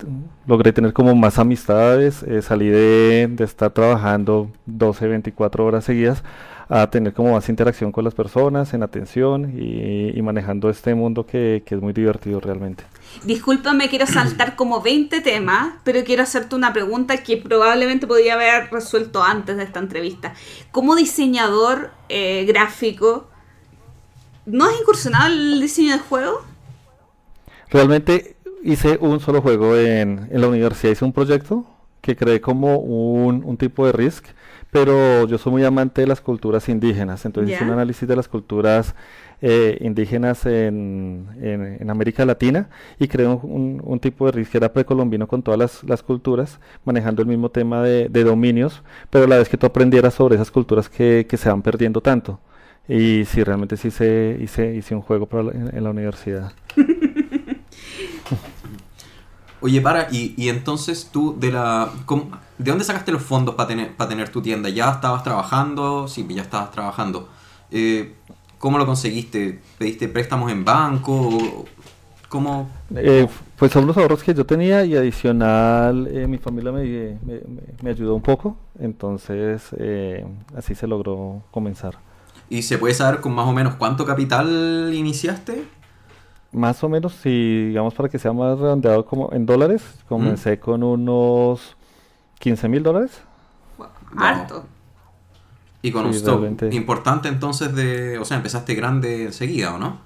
logré 0.46 0.72
tener 0.72 0.92
como 0.92 1.14
más 1.14 1.38
amistades, 1.38 2.22
eh, 2.22 2.40
salí 2.42 2.68
de, 2.68 3.28
de 3.30 3.44
estar 3.44 3.70
trabajando 3.72 4.50
12, 4.66 5.08
24 5.08 5.64
horas 5.64 5.84
seguidas 5.84 6.22
a 6.68 6.88
tener 6.88 7.12
como 7.12 7.32
más 7.32 7.48
interacción 7.48 7.92
con 7.92 8.04
las 8.04 8.14
personas, 8.14 8.74
en 8.74 8.82
atención 8.82 9.52
y, 9.56 10.16
y 10.16 10.22
manejando 10.22 10.70
este 10.70 10.94
mundo 10.94 11.26
que, 11.26 11.62
que 11.66 11.74
es 11.74 11.80
muy 11.80 11.92
divertido 11.92 12.40
realmente. 12.40 12.84
Discúlpame, 13.22 13.88
quiero 13.88 14.06
saltar 14.06 14.56
como 14.56 14.80
20 14.80 15.20
temas, 15.20 15.74
pero 15.84 16.02
quiero 16.04 16.22
hacerte 16.22 16.56
una 16.56 16.72
pregunta 16.72 17.22
que 17.22 17.36
probablemente 17.36 18.06
podría 18.06 18.34
haber 18.34 18.70
resuelto 18.70 19.22
antes 19.22 19.56
de 19.56 19.64
esta 19.64 19.78
entrevista. 19.78 20.34
Como 20.72 20.96
diseñador 20.96 21.90
eh, 22.08 22.44
gráfico, 22.46 23.28
¿no 24.46 24.64
has 24.64 24.80
incursionado 24.80 25.26
en 25.26 25.32
el 25.32 25.60
diseño 25.60 25.92
de 25.92 25.98
juegos? 26.00 26.42
Realmente 27.70 28.36
hice 28.62 28.98
un 29.00 29.20
solo 29.20 29.40
juego 29.42 29.76
en, 29.76 30.28
en 30.30 30.40
la 30.40 30.48
universidad, 30.48 30.92
hice 30.92 31.04
un 31.04 31.12
proyecto 31.12 31.66
que 32.00 32.16
creé 32.16 32.40
como 32.40 32.78
un, 32.78 33.42
un 33.44 33.56
tipo 33.56 33.86
de 33.86 33.92
Risk, 33.92 34.26
pero 34.74 35.24
yo 35.28 35.38
soy 35.38 35.52
muy 35.52 35.64
amante 35.64 36.00
de 36.00 36.08
las 36.08 36.20
culturas 36.20 36.68
indígenas, 36.68 37.24
entonces 37.24 37.52
hice 37.54 37.62
un 37.64 37.70
análisis 37.74 38.08
de 38.08 38.16
las 38.16 38.26
culturas 38.26 38.96
eh, 39.40 39.78
indígenas 39.82 40.46
en, 40.46 41.28
en- 41.40 41.76
en 41.80 41.90
América 41.90 42.24
Latina 42.24 42.68
y 42.98 43.06
creé 43.06 43.28
un, 43.28 43.38
un- 43.44 43.80
un 43.84 44.00
tipo 44.00 44.26
de 44.26 44.32
Risk 44.32 44.50
que 44.50 44.58
era 44.58 44.72
precolombino 44.72 45.28
con 45.28 45.42
todas 45.42 45.58
las, 45.60 45.84
las 45.84 46.02
culturas, 46.02 46.58
manejando 46.84 47.22
el 47.22 47.28
mismo 47.28 47.50
tema 47.50 47.82
de, 47.82 48.08
de 48.08 48.24
dominios, 48.24 48.82
pero 49.10 49.26
a 49.26 49.28
la 49.28 49.36
vez 49.38 49.48
que 49.48 49.56
tú 49.56 49.66
aprendieras 49.66 50.14
sobre 50.14 50.34
esas 50.34 50.50
culturas 50.50 50.88
que, 50.88 51.26
que 51.28 51.36
se 51.36 51.48
van 51.48 51.62
perdiendo 51.62 52.00
tanto. 52.00 52.40
Y 52.88 53.24
sí, 53.26 53.42
realmente 53.44 53.76
sí 53.76 53.88
hice, 53.88 54.36
hice, 54.40 54.74
hice 54.74 54.94
un 54.94 55.02
juego 55.02 55.26
para 55.26 55.44
la- 55.44 55.52
en- 55.52 55.76
en 55.76 55.84
la 55.84 55.90
universidad. 55.90 56.52
Oye, 59.64 59.80
para, 59.80 60.08
y, 60.12 60.34
y 60.36 60.50
entonces 60.50 61.08
tú, 61.10 61.34
de 61.40 61.50
la 61.50 61.88
cómo- 62.04 62.30
¿de 62.58 62.70
dónde 62.70 62.84
sacaste 62.84 63.12
los 63.12 63.22
fondos 63.22 63.54
para 63.54 63.66
tener, 63.68 63.96
para 63.96 64.10
tener 64.10 64.28
tu 64.28 64.42
tienda? 64.42 64.68
¿Ya 64.68 64.90
estabas 64.90 65.22
trabajando? 65.22 66.06
Sí, 66.06 66.26
ya 66.28 66.42
estabas 66.42 66.70
trabajando. 66.70 67.30
Eh, 67.70 68.12
¿Cómo 68.58 68.76
lo 68.76 68.84
conseguiste? 68.84 69.62
¿Pediste 69.78 70.08
préstamos 70.08 70.52
en 70.52 70.66
banco? 70.66 71.12
¿O 71.14 71.64
¿Cómo? 72.28 72.68
Eh, 72.94 73.26
pues 73.56 73.72
son 73.72 73.86
los 73.86 73.96
ahorros 73.96 74.22
que 74.22 74.34
yo 74.34 74.44
tenía 74.44 74.84
y 74.84 74.96
adicional 74.96 76.08
eh, 76.12 76.26
mi 76.26 76.36
familia 76.36 76.70
me, 76.70 76.82
me- 76.84 77.18
me- 77.24 77.74
me 77.80 77.90
ayudó 77.90 78.14
un 78.16 78.22
poco, 78.22 78.56
entonces 78.78 79.62
eh, 79.78 80.26
así 80.54 80.74
se 80.74 80.86
logró 80.86 81.42
comenzar. 81.52 81.94
¿Y 82.50 82.62
se 82.62 82.76
puede 82.76 82.92
saber 82.92 83.20
con 83.22 83.34
más 83.34 83.46
o 83.46 83.52
menos 83.52 83.76
cuánto 83.76 84.04
capital 84.04 84.90
iniciaste? 84.92 85.64
Más 86.54 86.82
o 86.84 86.88
menos, 86.88 87.14
si 87.14 87.66
digamos 87.68 87.94
para 87.94 88.08
que 88.08 88.18
sea 88.18 88.32
más 88.32 88.58
redondeado 88.58 89.04
como 89.06 89.30
en 89.32 89.46
dólares, 89.46 89.82
comencé 90.08 90.60
con 90.60 90.82
unos 90.84 91.76
15 92.40 92.68
mil 92.68 92.82
dólares. 92.82 93.22
Harto. 94.16 94.64
Y 95.82 95.92
con 95.92 96.04
Sí, 96.04 96.06
un 96.06 96.12
stock 96.12 96.40
realmente. 96.40 96.66
importante 96.70 97.28
entonces 97.28 97.74
de... 97.74 98.18
O 98.18 98.24
sea, 98.24 98.38
empezaste 98.38 98.74
grande 98.74 99.24
enseguida, 99.24 99.74
¿o 99.74 99.78
no? 99.78 99.98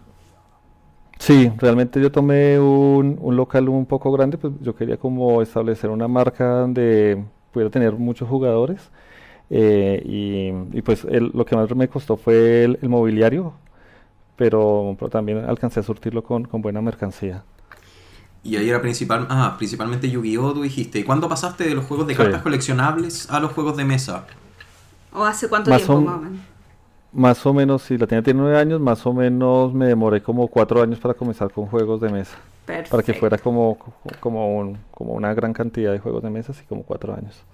Sí, 1.18 1.52
realmente 1.58 2.00
yo 2.00 2.12
tomé 2.12 2.58
un, 2.60 3.18
un 3.20 3.36
local 3.36 3.68
un 3.68 3.86
poco 3.86 4.12
grande, 4.12 4.38
pues 4.38 4.52
yo 4.60 4.74
quería 4.74 4.96
como 4.98 5.42
establecer 5.42 5.90
una 5.90 6.06
marca 6.08 6.46
donde 6.60 7.24
pudiera 7.52 7.70
tener 7.70 7.94
muchos 7.94 8.28
jugadores 8.28 8.90
eh, 9.50 10.02
y, 10.06 10.78
y 10.78 10.82
pues 10.82 11.04
el- 11.06 11.32
lo 11.34 11.44
que 11.46 11.56
más 11.56 11.74
me 11.76 11.88
costó 11.88 12.16
fue 12.16 12.64
el, 12.64 12.78
el 12.82 12.88
mobiliario, 12.90 13.54
pero, 14.38 14.96
pero 14.98 15.10
también 15.10 15.44
alcancé 15.44 15.80
a 15.80 15.82
surtirlo 15.82 16.22
con, 16.22 16.44
con 16.44 16.62
buena 16.62 16.80
mercancía. 16.80 17.42
Y 18.44 18.56
ahí 18.56 18.70
era 18.70 18.80
principal, 18.80 19.26
ah, 19.28 19.56
principalmente 19.58 20.08
Yu-Gi-Oh! 20.08 20.54
tú 20.54 20.62
dijiste. 20.62 21.00
¿Y 21.00 21.04
cuándo 21.04 21.28
pasaste 21.28 21.64
de 21.64 21.74
los 21.74 21.84
juegos 21.84 22.06
de 22.06 22.14
Sí. 22.14 22.18
cartas 22.22 22.40
coleccionables 22.42 23.28
a 23.30 23.40
los 23.40 23.52
juegos 23.52 23.76
de 23.76 23.84
mesa? 23.84 24.24
¿O 25.12 25.24
hace 25.24 25.48
cuánto 25.48 25.70
Más 25.70 25.78
tiempo 25.82 25.94
o- 25.98 26.00
más 26.00 26.14
o 26.16 26.20
menos? 26.20 26.38
Más 27.12 27.46
o 27.46 27.52
menos, 27.54 27.82
si 27.82 27.98
la 27.98 28.06
tienda 28.06 28.22
tiene 28.22 28.40
nueve 28.40 28.58
años, 28.58 28.80
más 28.80 29.04
o 29.06 29.12
menos 29.12 29.72
me 29.74 29.86
demoré 29.86 30.22
como 30.22 30.46
cuatro 30.46 30.82
años 30.82 30.98
para 31.00 31.14
comenzar 31.14 31.50
con 31.50 31.66
juegos 31.66 32.00
de 32.00 32.10
mesa, 32.10 32.36
para 32.88 33.02
que 33.02 33.14
Perfecto. 33.14 33.14
fuera 33.14 33.38
como, 33.38 33.78
como, 34.20 34.58
un- 34.58 34.78
como 34.90 35.12
una 35.14 35.34
gran 35.34 35.52
cantidad 35.52 35.92
de 35.92 35.98
juegos 36.00 36.22
de 36.22 36.30
mesa, 36.30 36.52
así 36.52 36.64
como 36.66 36.84
cuatro 36.84 37.14
años. 37.14 37.44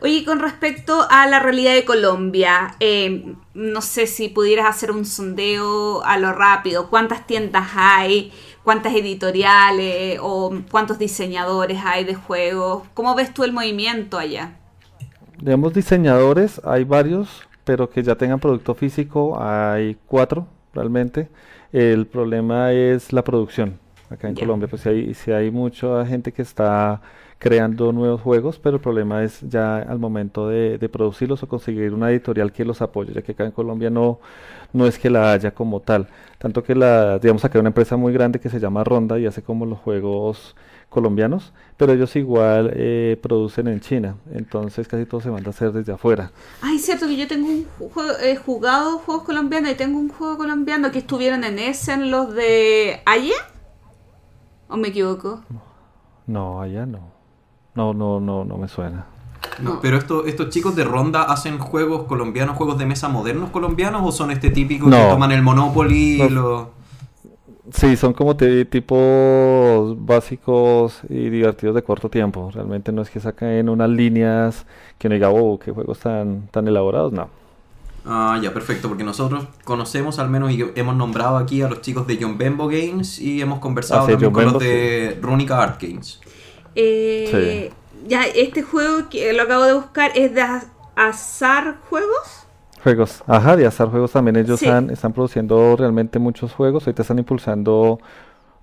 Oye, 0.00 0.24
con 0.24 0.40
respecto 0.40 1.06
a 1.10 1.26
la 1.26 1.38
realidad 1.38 1.74
de 1.74 1.84
Colombia, 1.84 2.76
eh, 2.80 3.34
no 3.54 3.80
sé 3.82 4.06
si 4.06 4.28
pudieras 4.28 4.66
hacer 4.68 4.90
un 4.90 5.04
sondeo 5.04 6.02
a 6.04 6.18
lo 6.18 6.32
rápido. 6.32 6.90
¿Cuántas 6.90 7.26
tiendas 7.26 7.70
hay? 7.74 8.32
¿Cuántas 8.64 8.94
editoriales? 8.94 10.18
¿O 10.20 10.52
cuántos 10.70 10.98
diseñadores 10.98 11.80
hay 11.84 12.04
de 12.04 12.14
juegos? 12.14 12.82
¿Cómo 12.94 13.14
ves 13.14 13.32
tú 13.32 13.44
el 13.44 13.52
movimiento 13.52 14.18
allá? 14.18 14.56
Digamos, 15.40 15.72
diseñadores, 15.74 16.60
hay 16.64 16.84
varios, 16.84 17.42
pero 17.64 17.90
que 17.90 18.02
ya 18.02 18.14
tengan 18.16 18.40
producto 18.40 18.74
físico, 18.74 19.36
hay 19.40 19.96
cuatro 20.06 20.46
realmente. 20.74 21.28
El 21.72 22.06
problema 22.06 22.72
es 22.72 23.12
la 23.12 23.24
producción. 23.24 23.78
Acá 24.12 24.28
en. 24.28 24.34
Colombia, 24.34 24.68
pues 24.68 24.82
sí 24.82 24.88
hay, 24.88 25.14
sí 25.14 25.32
hay 25.32 25.50
mucha 25.50 26.04
gente 26.06 26.32
que 26.32 26.42
está 26.42 27.00
creando 27.38 27.92
nuevos 27.92 28.20
juegos, 28.20 28.60
pero 28.60 28.76
el 28.76 28.82
problema 28.82 29.24
es 29.24 29.40
ya 29.40 29.78
al 29.78 29.98
momento 29.98 30.48
de, 30.48 30.78
de 30.78 30.88
producirlos 30.88 31.42
o 31.42 31.48
conseguir 31.48 31.92
una 31.92 32.10
editorial 32.10 32.52
que 32.52 32.64
los 32.64 32.80
apoye, 32.82 33.12
ya 33.12 33.22
que 33.22 33.32
acá 33.32 33.44
en 33.44 33.50
Colombia 33.50 33.90
no, 33.90 34.20
no 34.72 34.86
es 34.86 34.96
que 34.96 35.10
la 35.10 35.32
haya 35.32 35.50
como 35.50 35.80
tal. 35.80 36.06
Tanto 36.38 36.62
que 36.62 36.74
la, 36.74 37.18
digamos, 37.18 37.44
acá 37.44 37.58
hay 37.58 37.60
una 37.60 37.70
empresa 37.70 37.96
muy 37.96 38.12
grande 38.12 38.38
que 38.38 38.48
se 38.48 38.60
llama 38.60 38.84
Ronda 38.84 39.18
y 39.18 39.26
hace 39.26 39.42
como 39.42 39.66
los 39.66 39.78
juegos 39.80 40.54
colombianos, 40.88 41.52
pero 41.76 41.92
ellos 41.92 42.14
igual 42.16 42.70
eh, 42.74 43.18
producen 43.20 43.66
en 43.66 43.80
China, 43.80 44.16
entonces 44.32 44.86
casi 44.86 45.06
todo 45.06 45.20
se 45.20 45.30
manda 45.30 45.48
a 45.48 45.50
hacer 45.50 45.72
desde 45.72 45.92
afuera. 45.92 46.30
Ay, 46.60 46.78
cierto 46.78 47.06
que 47.06 47.16
yo 47.16 47.26
tengo 47.26 47.48
un 47.48 47.64
juego, 47.88 48.12
he 48.22 48.36
jugado 48.36 48.98
juegos 48.98 49.24
colombianos 49.24 49.72
y 49.72 49.74
tengo 49.74 49.98
un 49.98 50.10
juego 50.10 50.36
colombiano 50.36 50.92
que 50.92 50.98
estuvieron 50.98 51.44
en 51.44 51.58
ese, 51.58 51.94
en 51.94 52.10
los 52.10 52.34
de 52.34 53.00
ayer. 53.06 53.51
¿O 54.72 54.76
me 54.76 54.88
equivoco? 54.88 55.40
No, 56.26 56.60
allá 56.62 56.86
no. 56.86 57.00
No, 57.74 57.92
no, 57.92 58.20
no, 58.20 58.44
no 58.44 58.56
me 58.56 58.68
suena. 58.68 59.06
No, 59.60 59.74
No. 59.74 59.80
pero 59.82 59.98
esto, 59.98 60.24
estos 60.24 60.48
chicos 60.48 60.74
de 60.74 60.84
ronda 60.84 61.24
hacen 61.24 61.58
juegos 61.58 62.04
colombianos, 62.04 62.56
juegos 62.56 62.78
de 62.78 62.86
mesa 62.86 63.08
modernos 63.08 63.50
colombianos 63.50 64.02
o 64.04 64.12
son 64.12 64.30
este 64.30 64.50
típico 64.50 64.86
que 64.86 64.96
No. 64.96 65.08
toman 65.10 65.32
el 65.32 65.42
Monopoly 65.42 66.14
y 66.16 66.18
No. 66.22 66.30
lo... 66.30 66.70
Sí, 67.70 67.96
son 67.96 68.12
como 68.12 68.34
tipos 68.36 69.96
básicos 70.04 71.00
y 71.08 71.30
divertidos 71.30 71.74
de 71.74 71.82
corto 71.82 72.08
tiempo. 72.10 72.50
Realmente 72.52 72.92
no 72.92 73.02
es 73.02 73.10
que 73.10 73.20
saquen 73.20 73.68
unas 73.68 73.88
líneas 73.88 74.66
que 74.98 75.06
uno 75.06 75.14
diga, 75.14 75.30
oh, 75.30 75.58
qué 75.58 75.70
juegos 75.70 75.98
tan, 76.00 76.48
tan 76.50 76.66
elaborados, 76.66 77.12
no. 77.12 77.28
Ah, 78.04 78.38
ya, 78.42 78.52
perfecto, 78.52 78.88
porque 78.88 79.04
nosotros 79.04 79.46
conocemos 79.64 80.18
al 80.18 80.28
menos 80.28 80.50
y 80.50 80.64
hemos 80.74 80.96
nombrado 80.96 81.36
aquí 81.36 81.62
a 81.62 81.68
los 81.68 81.80
chicos 81.82 82.06
de 82.06 82.18
John 82.20 82.36
Bembo 82.36 82.66
Games 82.66 83.18
y 83.20 83.40
hemos 83.40 83.60
conversado 83.60 84.02
Ah, 84.02 84.06
sí, 84.06 84.12
también 84.12 84.32
John 84.34 84.44
con 84.44 84.52
los 84.54 84.62
de 84.62 85.18
Runica 85.22 85.62
Art 85.62 85.80
Games. 85.80 86.20
Eh, 86.74 87.70
Ya, 88.08 88.24
este 88.24 88.62
juego 88.62 89.08
que 89.08 89.32
lo 89.32 89.44
acabo 89.44 89.62
de 89.62 89.74
buscar 89.74 90.10
es 90.16 90.34
de 90.34 90.42
Az- 90.42 90.66
Azar 90.96 91.76
Juegos. 91.88 92.46
Juegos, 92.82 93.22
ajá, 93.28 93.56
de 93.56 93.64
azar 93.64 93.88
juegos 93.90 94.10
también 94.10 94.34
ellos 94.34 94.58
Sí. 94.58 94.66
han- 94.68 94.90
están 94.90 95.12
produciendo 95.12 95.76
realmente 95.76 96.18
muchos 96.18 96.52
juegos. 96.52 96.84
Ahorita 96.84 97.02
están 97.02 97.20
impulsando, 97.20 98.00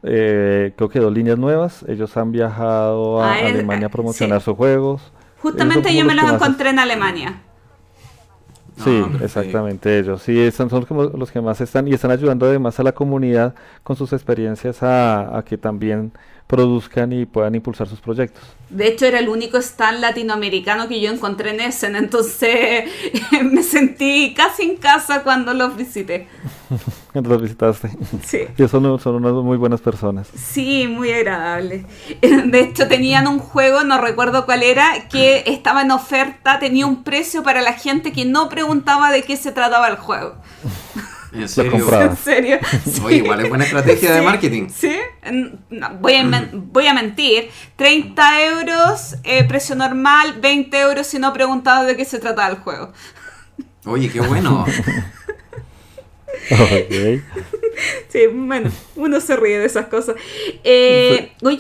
eh, 0.04 0.73
creo 0.75 0.89
que 0.89 0.99
dos 0.99 1.13
líneas 1.13 1.38
nuevas. 1.38 1.86
Ellos 1.88 2.17
han 2.17 2.34
viajado 2.34 3.23
a 3.23 3.32
Ah, 3.36 3.39
es- 3.39 3.54
Alemania 3.54 3.88
a 3.88 3.89
sí. 3.89 3.93
promocionar 3.93 4.41
sus 4.41 4.58
juegos. 4.58 5.02
Justamente 5.41 5.95
yo 5.95 6.04
me 6.04 6.15
los 6.15 6.23
los 6.23 6.25
que 6.25 6.38
más- 6.38 6.41
encontré 6.41 6.69
en 6.71 6.80
Alemania. 6.80 7.41
Sí, 8.80 9.12
Ah, 9.12 9.18
exactamente 9.20 10.00
ellos. 10.00 10.22
Sí, 10.24 10.39
esos 10.39 10.70
son 10.70 10.86
como 10.86 11.04
los 11.04 11.32
que 11.32 11.42
más 11.42 11.60
están 11.60 11.88
y 11.88 11.94
están 11.94 12.12
ayudando 12.12 12.46
además 12.46 12.80
a 12.80 12.84
la 12.84 12.94
comunidad 12.94 13.54
con 13.84 13.98
sus 13.98 14.13
experiencias 14.13 14.82
a, 14.84 15.38
a 15.38 15.44
que 15.44 15.58
también 15.58 16.13
produzcan 16.50 17.14
y 17.14 17.28
puedan 17.28 17.54
impulsar 17.54 17.88
sus 17.88 18.00
proyectos. 18.02 18.44
De 18.72 18.88
hecho, 18.88 19.06
era 19.06 19.20
el 19.20 19.30
único 19.30 19.60
stand 19.60 20.00
latinoamericano 20.00 20.88
que 20.88 21.00
yo 21.00 21.12
encontré 21.12 21.52
en 21.52 21.60
Essen, 21.60 21.96
entonces 21.96 22.90
me 23.44 23.62
sentí 23.62 24.34
casi 24.36 24.64
en 24.64 24.78
casa 24.78 25.22
cuando 25.22 25.54
los 25.54 25.78
visité. 25.78 26.28
Los 27.14 27.42
visitaste. 27.42 27.90
Sí. 28.24 28.42
Y 28.58 28.68
son, 28.68 29.00
son 29.00 29.16
unas 29.16 29.34
muy 29.44 29.58
buenas 29.58 29.82
personas. 29.82 30.28
Sí, 30.36 30.88
muy 30.88 31.12
agradable. 31.12 31.86
De 32.22 32.60
hecho, 32.60 32.88
tenían 32.88 33.28
un 33.28 33.40
juego, 33.40 33.84
no 33.84 34.00
recuerdo 34.00 34.46
cuál 34.46 34.64
era, 34.64 35.08
que 35.10 35.44
estaba 35.48 35.82
en 35.82 35.92
oferta, 35.92 36.60
tenía 36.60 36.86
un 36.86 37.04
precio 37.04 37.44
para 37.44 37.62
la 37.62 37.74
gente 37.74 38.12
que 38.12 38.26
no 38.26 38.48
preguntaba 38.48 39.12
de 39.12 39.24
qué 39.24 39.38
se 39.38 39.52
trataba 39.52 39.88
el 39.88 39.98
juego. 39.98 40.36
¿En 41.32 41.42
Lo 41.42 41.48
serio? 41.48 41.72
compraba. 41.72 42.06
¿En 42.06 42.18
serio? 42.18 42.60
Oye, 43.04 43.18
igual 43.18 43.39
es 43.42 43.50
buena 43.50 43.63
estrategia 43.63 44.13
de 44.15 44.22
marketing. 44.22 44.68
Sí, 44.74 44.96
No, 45.70 45.89
voy, 46.00 46.15
a, 46.15 46.24
men- 46.24 46.50
voy 46.72 46.88
a 46.88 46.94
mentir. 46.94 47.50
30 47.76 48.46
euros, 48.46 49.15
eh, 49.24 49.44
precio 49.44 49.76
normal, 49.76 50.38
20 50.42 50.80
euros 50.80 51.06
si 51.08 51.20
no 51.20 51.32
preguntaba 51.34 51.84
de 51.86 51.96
qué 51.96 52.06
se 52.06 52.20
trataba 52.20 52.50
el 52.50 52.58
juego. 52.58 52.92
Oye, 53.86 54.10
qué 54.10 54.20
bueno. 54.22 54.65
Ok. 56.52 57.22
Sí, 58.10 58.22
bueno, 58.34 58.72
uno 58.96 59.20
se 59.22 59.36
ríe 59.36 59.60
de 59.60 59.65
esas 59.65 59.86
cosas. 59.88 60.15
Eh, 60.63 61.32
oye, 61.44 61.60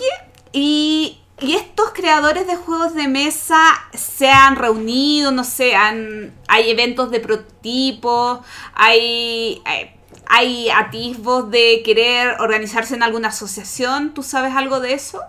¿y, 0.51 1.18
y 1.41 1.53
estos 1.53 1.91
creadores 1.93 2.47
de 2.47 2.55
juegos 2.55 2.93
de 2.93 3.07
mesa 3.07 3.59
se 3.93 4.29
han 4.29 4.55
reunido? 4.55 5.31
No 5.31 5.43
sé, 5.43 5.75
han, 5.75 6.33
hay 6.47 6.69
eventos 6.69 7.11
de 7.11 7.19
prototipos, 7.19 8.39
hay, 8.73 9.61
hay, 9.65 9.91
hay 10.27 10.69
atisbos 10.69 11.49
de 11.51 11.81
querer 11.83 12.35
organizarse 12.39 12.95
en 12.95 13.03
alguna 13.03 13.29
asociación. 13.29 14.13
¿Tú 14.13 14.23
sabes 14.23 14.53
algo 14.55 14.79
de 14.79 14.93
eso? 14.93 15.19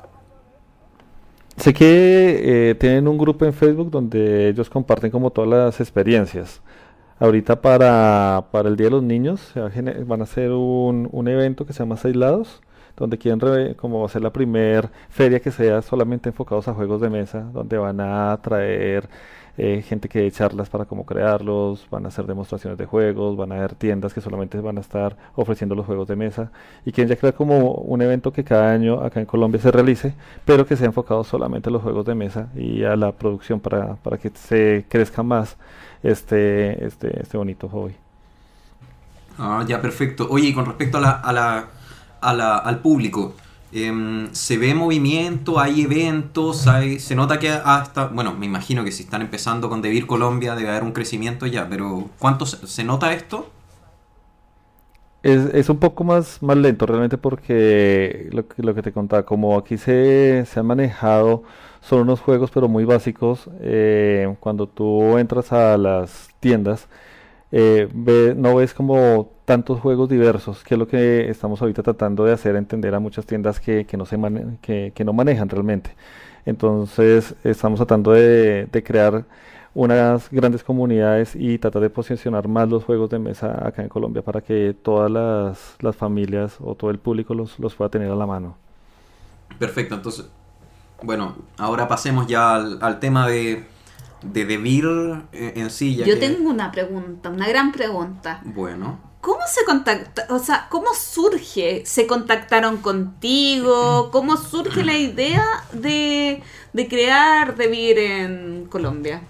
Sé 1.57 1.75
que 1.75 2.71
eh, 2.71 2.75
tienen 2.77 3.07
un 3.07 3.19
grupo 3.19 3.45
en 3.45 3.53
Facebook 3.53 3.91
donde 3.91 4.49
ellos 4.49 4.71
comparten 4.71 5.11
como 5.11 5.31
todas 5.31 5.51
las 5.51 5.81
experiencias. 5.81 6.63
Ahorita 7.19 7.61
para, 7.61 8.47
para 8.51 8.71
el 8.71 8.77
Día 8.77 8.87
de 8.87 8.93
los 8.93 9.03
Niños 9.03 9.53
van 10.07 10.23
a 10.23 10.25
hacer 10.25 10.53
un, 10.53 11.07
un 11.13 11.29
evento 11.29 11.67
que 11.67 11.75
se 11.75 11.81
llama 11.81 11.99
Seis 11.99 12.17
Lados, 12.17 12.63
donde 12.97 13.19
quieren 13.19 13.41
re- 13.41 13.75
como 13.77 14.05
hacer 14.05 14.23
la 14.23 14.31
primer 14.33 14.91
feria 15.09 15.41
que 15.41 15.51
sea 15.51 15.83
solamente 15.83 16.29
enfocados 16.31 16.69
a 16.69 16.75
juegos 16.75 17.01
de 17.01 17.11
mesa, 17.11 17.41
donde 17.53 17.79
van 17.79 18.01
a 18.01 18.39
traer 18.43 19.09
eh, 19.59 19.83
gente 19.87 20.09
que 20.09 20.21
dé 20.21 20.31
charlas 20.31 20.69
para 20.71 20.85
cómo 20.87 21.05
crearlos, 21.05 21.87
van 21.91 22.05
a 22.07 22.09
hacer 22.09 22.27
demostraciones 22.27 22.79
de 22.79 22.87
juegos, 22.87 23.37
van 23.37 23.53
a 23.53 23.57
haber 23.57 23.75
tiendas 23.75 24.15
que 24.15 24.21
solamente 24.21 24.59
van 24.61 24.79
a 24.79 24.81
estar 24.81 25.17
ofreciendo 25.35 25.75
los 25.75 25.87
juegos 25.87 26.09
de 26.09 26.17
mesa 26.17 26.51
y 26.85 26.93
quieren 26.93 27.09
ya 27.11 27.17
crear 27.17 27.35
como 27.35 27.75
un 27.75 28.01
evento 28.01 28.33
que 28.33 28.45
cada 28.45 28.73
año 28.73 29.01
acá 29.01 29.21
en 29.21 29.27
Colombia 29.27 29.61
se 29.61 29.71
realice, 29.71 30.15
pero 30.45 30.67
que 30.67 30.77
sea 30.77 30.87
enfocado 30.87 31.25
solamente 31.25 31.69
a 31.69 31.73
los 31.73 31.83
juegos 31.83 32.07
de 32.07 32.15
mesa 32.15 32.49
y 32.57 32.85
a 32.85 32.97
la 32.97 33.13
producción 33.13 33.61
para, 33.61 33.97
para 33.97 34.17
que 34.19 34.31
se 34.35 34.87
crezca 34.89 35.23
más 35.23 35.57
este, 36.03 36.85
este, 36.87 37.21
este 37.21 37.37
bonito 37.37 37.69
hobby. 37.69 37.95
Ah, 39.39 39.65
ya, 39.67 39.81
perfecto. 39.81 40.27
Oye, 40.31 40.49
y 40.49 40.55
con 40.55 40.67
respecto 40.67 40.99
a 40.99 41.01
la, 41.01 41.11
a 41.13 41.33
la, 41.33 41.69
a 42.21 42.59
al 42.59 42.81
público, 42.81 43.35
em, 43.73 44.29
¿se 44.33 44.59
ve 44.59 44.75
movimiento? 44.75 45.61
¿Hay 45.61 45.83
eventos? 45.83 46.67
Hay, 46.67 46.99
se 47.01 47.15
nota 47.15 47.39
que 47.39 47.51
hasta, 47.51 48.07
bueno, 48.09 48.35
me 48.35 48.47
imagino 48.47 48.85
que 48.85 48.93
si 48.93 49.05
están 49.05 49.23
empezando 49.23 49.69
con 49.69 49.83
Devir 49.83 50.07
Colombia 50.07 50.55
debe 50.57 50.71
haber 50.71 50.83
un 50.85 50.93
crecimiento 50.93 51.47
ya, 51.47 51.69
pero 51.69 52.11
¿cuánto 52.19 52.47
se, 52.47 52.85
nota 52.85 53.13
esto? 53.13 53.51
Es, 55.23 55.53
es 55.55 55.69
un 55.69 55.79
poco 55.79 56.03
más, 56.05 56.43
más 56.43 56.57
lento 56.57 56.87
realmente 56.87 57.19
porque 57.19 58.29
lo, 58.33 58.49
que- 58.49 58.63
lo 58.63 58.75
que 58.75 58.81
te 58.83 58.93
contaba, 58.93 59.25
como 59.25 59.59
aquí 59.59 59.77
se, 59.77 60.47
se 60.47 60.61
han 60.61 60.67
manejado, 60.67 61.43
son 61.83 62.01
unos 62.03 62.21
juegos 62.21 62.51
pero 62.51 62.69
muy 62.69 62.85
básicos, 62.87 63.49
eh, 63.61 64.35
cuando 64.41 64.67
tú 64.69 65.19
entras 65.19 65.53
a 65.53 65.77
las 65.77 66.31
tiendas, 66.41 66.89
eh, 67.53 67.89
ve- 67.93 68.35
no 68.37 68.55
ves 68.57 68.75
como 68.75 69.31
tantos 69.45 69.81
juegos 69.81 70.09
diversos, 70.09 70.63
que 70.65 70.75
es 70.75 70.79
lo 70.79 70.87
que 70.89 71.29
estamos 71.31 71.61
ahorita 71.63 71.83
tratando 71.83 72.25
de 72.25 72.33
hacer 72.33 72.57
entender 72.57 72.95
a 72.95 73.01
muchas 73.01 73.27
tiendas 73.27 73.61
que, 73.61 73.87
que 73.87 73.97
no 73.97 74.07
se 74.07 74.17
mane- 74.19 74.59
que, 74.63 74.93
que 74.95 75.05
no 75.05 75.13
manejan 75.13 75.49
realmente. 75.49 75.95
Entonces 76.47 77.35
estamos 77.45 77.79
tratando 77.79 78.13
de, 78.13 78.67
de 78.71 78.83
crear 78.83 79.25
unas 79.75 80.29
grandes 80.31 80.65
comunidades 80.65 81.37
y 81.37 81.59
tratar 81.59 81.83
de 81.83 81.91
posicionar 81.91 82.49
más 82.49 82.69
los 82.69 82.85
juegos 82.85 83.11
de 83.11 83.19
mesa 83.21 83.67
acá 83.67 83.83
en 83.83 83.89
Colombia 83.89 84.23
para 84.23 84.41
que 84.41 84.75
todas 84.83 85.11
las, 85.11 85.77
las 85.81 85.97
familias 85.97 86.57
o 86.61 86.75
todo 86.75 86.91
el 86.91 86.99
público 86.99 87.35
los, 87.35 87.59
los 87.59 87.75
pueda 87.75 87.89
tener 87.91 88.11
a 88.11 88.17
la 88.17 88.27
mano. 88.27 88.57
Perfecto, 89.59 89.95
entonces, 89.95 90.27
bueno, 91.03 91.37
ahora 91.59 91.89
pasemos 91.89 92.27
ya 92.27 92.55
al, 92.55 92.79
al 92.83 93.01
tema 93.01 93.29
de, 93.29 93.65
de 94.23 94.45
Devir 94.45 94.87
eh, 95.33 95.53
en 95.57 95.71
sí. 95.71 95.97
ya 95.97 96.07
Yo 96.07 96.15
que- 96.15 96.21
tengo 96.21 96.51
una 96.51 96.71
pregunta, 96.73 97.31
una 97.31 97.49
gran 97.49 97.73
pregunta. 97.73 98.41
Bueno, 98.45 99.09
¿Cómo 99.21 99.41
se 99.47 99.67
contacta, 99.67 100.27
o 100.31 100.39
sea, 100.39 100.67
cómo 100.71 100.95
surge? 100.95 101.83
¿Se 101.85 102.07
contactaron 102.07 102.79
contigo? 102.79 104.09
¿Cómo 104.13 104.39
surge 104.39 104.83
la 104.83 104.97
idea 104.97 105.45
de, 105.73 106.43
de 106.73 106.89
crear 106.89 107.55
Devir 107.55 107.99
en 107.99 108.65
Colombia? 108.71 109.21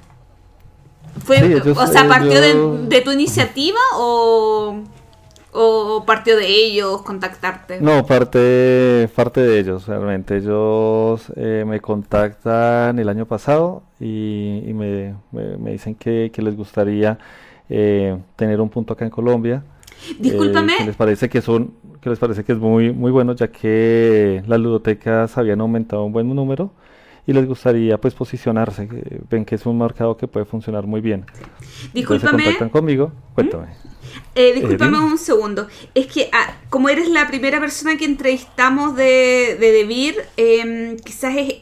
Fue, 1.24 1.38
Sí, 1.38 1.70
o 1.70 1.87
sea, 1.88 2.07
¿partió 2.07 2.40
de, 2.40 2.87
de 2.87 3.00
tu 3.00 3.11
iniciativa 3.11 3.81
o, 3.96 4.81
o 5.52 6.04
partió 6.06 6.36
de 6.36 6.46
ellos 6.48 7.02
contactarte? 7.02 7.80
No, 7.80 8.04
parte, 8.04 9.08
parte 9.14 9.40
de 9.40 9.58
ellos, 9.58 9.86
realmente. 9.86 10.36
Ellos 10.36 11.32
eh, 11.36 11.64
me 11.66 11.80
contactan 11.80 12.98
el 12.98 13.08
año 13.08 13.24
pasado 13.26 13.82
y, 13.98 14.62
y 14.66 14.74
me, 14.74 15.14
me- 15.32 15.56
me 15.56 15.72
dicen 15.72 15.94
que, 15.94 16.30
que 16.32 16.42
les 16.42 16.56
gustaría 16.56 17.18
eh, 17.70 18.18
tener 18.36 18.60
un 18.60 18.68
punto 18.68 18.92
acá 18.92 19.04
en 19.06 19.10
Colombia. 19.10 19.62
eh, 20.24 20.70
Discúlpame, 20.70 20.74
que 20.74 20.84
les 20.84 20.96
parece 20.96 21.28
que 21.30 21.40
son, 21.42 21.74
que 22.02 22.10
les 22.10 22.18
parece 22.18 22.44
que 22.44 22.52
es 22.52 22.58
muy, 22.58 22.92
muy 22.92 23.10
bueno, 23.12 23.34
ya 23.34 23.48
que 23.48 24.42
las 24.46 24.60
ludotecas 24.60 25.38
habían 25.38 25.60
aumentado 25.62 26.04
un 26.04 26.12
buen 26.12 26.34
número 26.34 26.72
y 27.31 27.33
les 27.33 27.47
gustaría 27.47 27.97
pues 27.99 28.12
posicionarse. 28.14 28.88
ven 29.31 29.45
que 29.45 29.55
es 29.55 29.64
un 29.64 29.79
mercado 29.79 30.16
que 30.16 30.27
puede 30.27 30.45
funcionar 30.47 30.85
muy 30.87 31.01
bien. 31.01 31.25
Entonces 31.25 31.81
se 31.85 31.88
discúlpame. 31.95 32.43
contactan 32.45 32.69
conmigo. 32.71 33.12
Cuéntame. 33.35 33.69
Eh, 34.35 34.53
discúlpame 34.55 34.99
un 34.99 35.16
segundo. 35.16 35.69
Es 35.95 36.07
que 36.09 36.29
ah, 36.33 36.55
como 36.69 36.88
eres 36.88 37.09
la 37.09 37.29
primera 37.29 37.61
persona 37.61 37.97
que 37.97 38.05
entrevistamos 38.05 38.97
de, 38.97 39.57
de 39.61 39.73
Devir, 39.73 40.16
em, 40.37 40.97
quizás 40.99 41.37
es... 41.37 41.55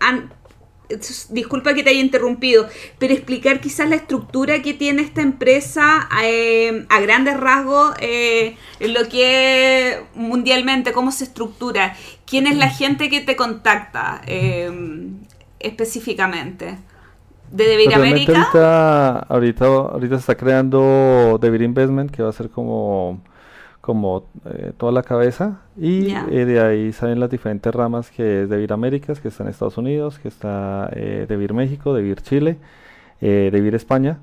an- 0.00 0.32
disculpa 1.30 1.74
que 1.74 1.82
te 1.82 1.90
haya 1.90 2.00
interrumpido, 2.00 2.66
pero 2.98 3.12
explicar 3.12 3.60
quizás 3.60 3.88
la 3.88 3.96
estructura 3.96 4.62
que 4.62 4.74
tiene 4.74 5.02
esta 5.02 5.22
empresa 5.22 6.08
em, 6.22 6.86
a 6.88 7.00
grandes 7.00 7.38
rasgos, 7.38 7.94
eh, 8.00 8.56
en 8.80 8.94
lo 8.94 9.08
que 9.08 9.88
es 9.88 9.98
mundialmente, 10.14 10.92
cómo 10.92 11.12
se 11.12 11.24
estructura, 11.24 11.94
quién 12.26 12.46
es 12.46 12.56
la 12.56 12.68
gente 12.68 13.08
que 13.08 13.20
te 13.20 13.36
contacta 13.36 14.22
em, 14.26 15.18
específicamente. 15.58 16.78
¿De 17.50 17.64
Devir 17.64 17.92
América? 17.94 18.42
ahorita, 18.42 19.18
ahorita, 19.28 19.66
ahorita 19.66 20.14
se 20.16 20.20
está 20.20 20.36
creando 20.36 21.38
Devir 21.40 21.62
Investment, 21.62 22.10
que 22.10 22.22
va 22.22 22.30
a 22.30 22.32
ser 22.32 22.48
como, 22.48 23.20
como 23.80 24.24
eh, 24.46 24.72
toda 24.76 24.92
la 24.92 25.02
cabeza. 25.02 25.62
Y 25.76 26.06
Ya. 26.08 26.26
eh, 26.30 26.44
de 26.44 26.60
ahí 26.60 26.92
salen 26.92 27.20
las 27.20 27.30
diferentes 27.30 27.74
ramas, 27.74 28.10
que 28.10 28.42
es 28.44 28.48
Devir 28.50 28.72
Américas, 28.72 29.20
que 29.20 29.28
está 29.28 29.44
en 29.44 29.50
Estados 29.50 29.78
Unidos, 29.78 30.18
que 30.18 30.28
está 30.28 30.90
eh, 30.94 31.26
Devir 31.28 31.54
México, 31.54 31.94
Devir 31.94 32.20
Chile, 32.22 32.58
eh, 33.20 33.50
Devir 33.52 33.74
España, 33.74 34.20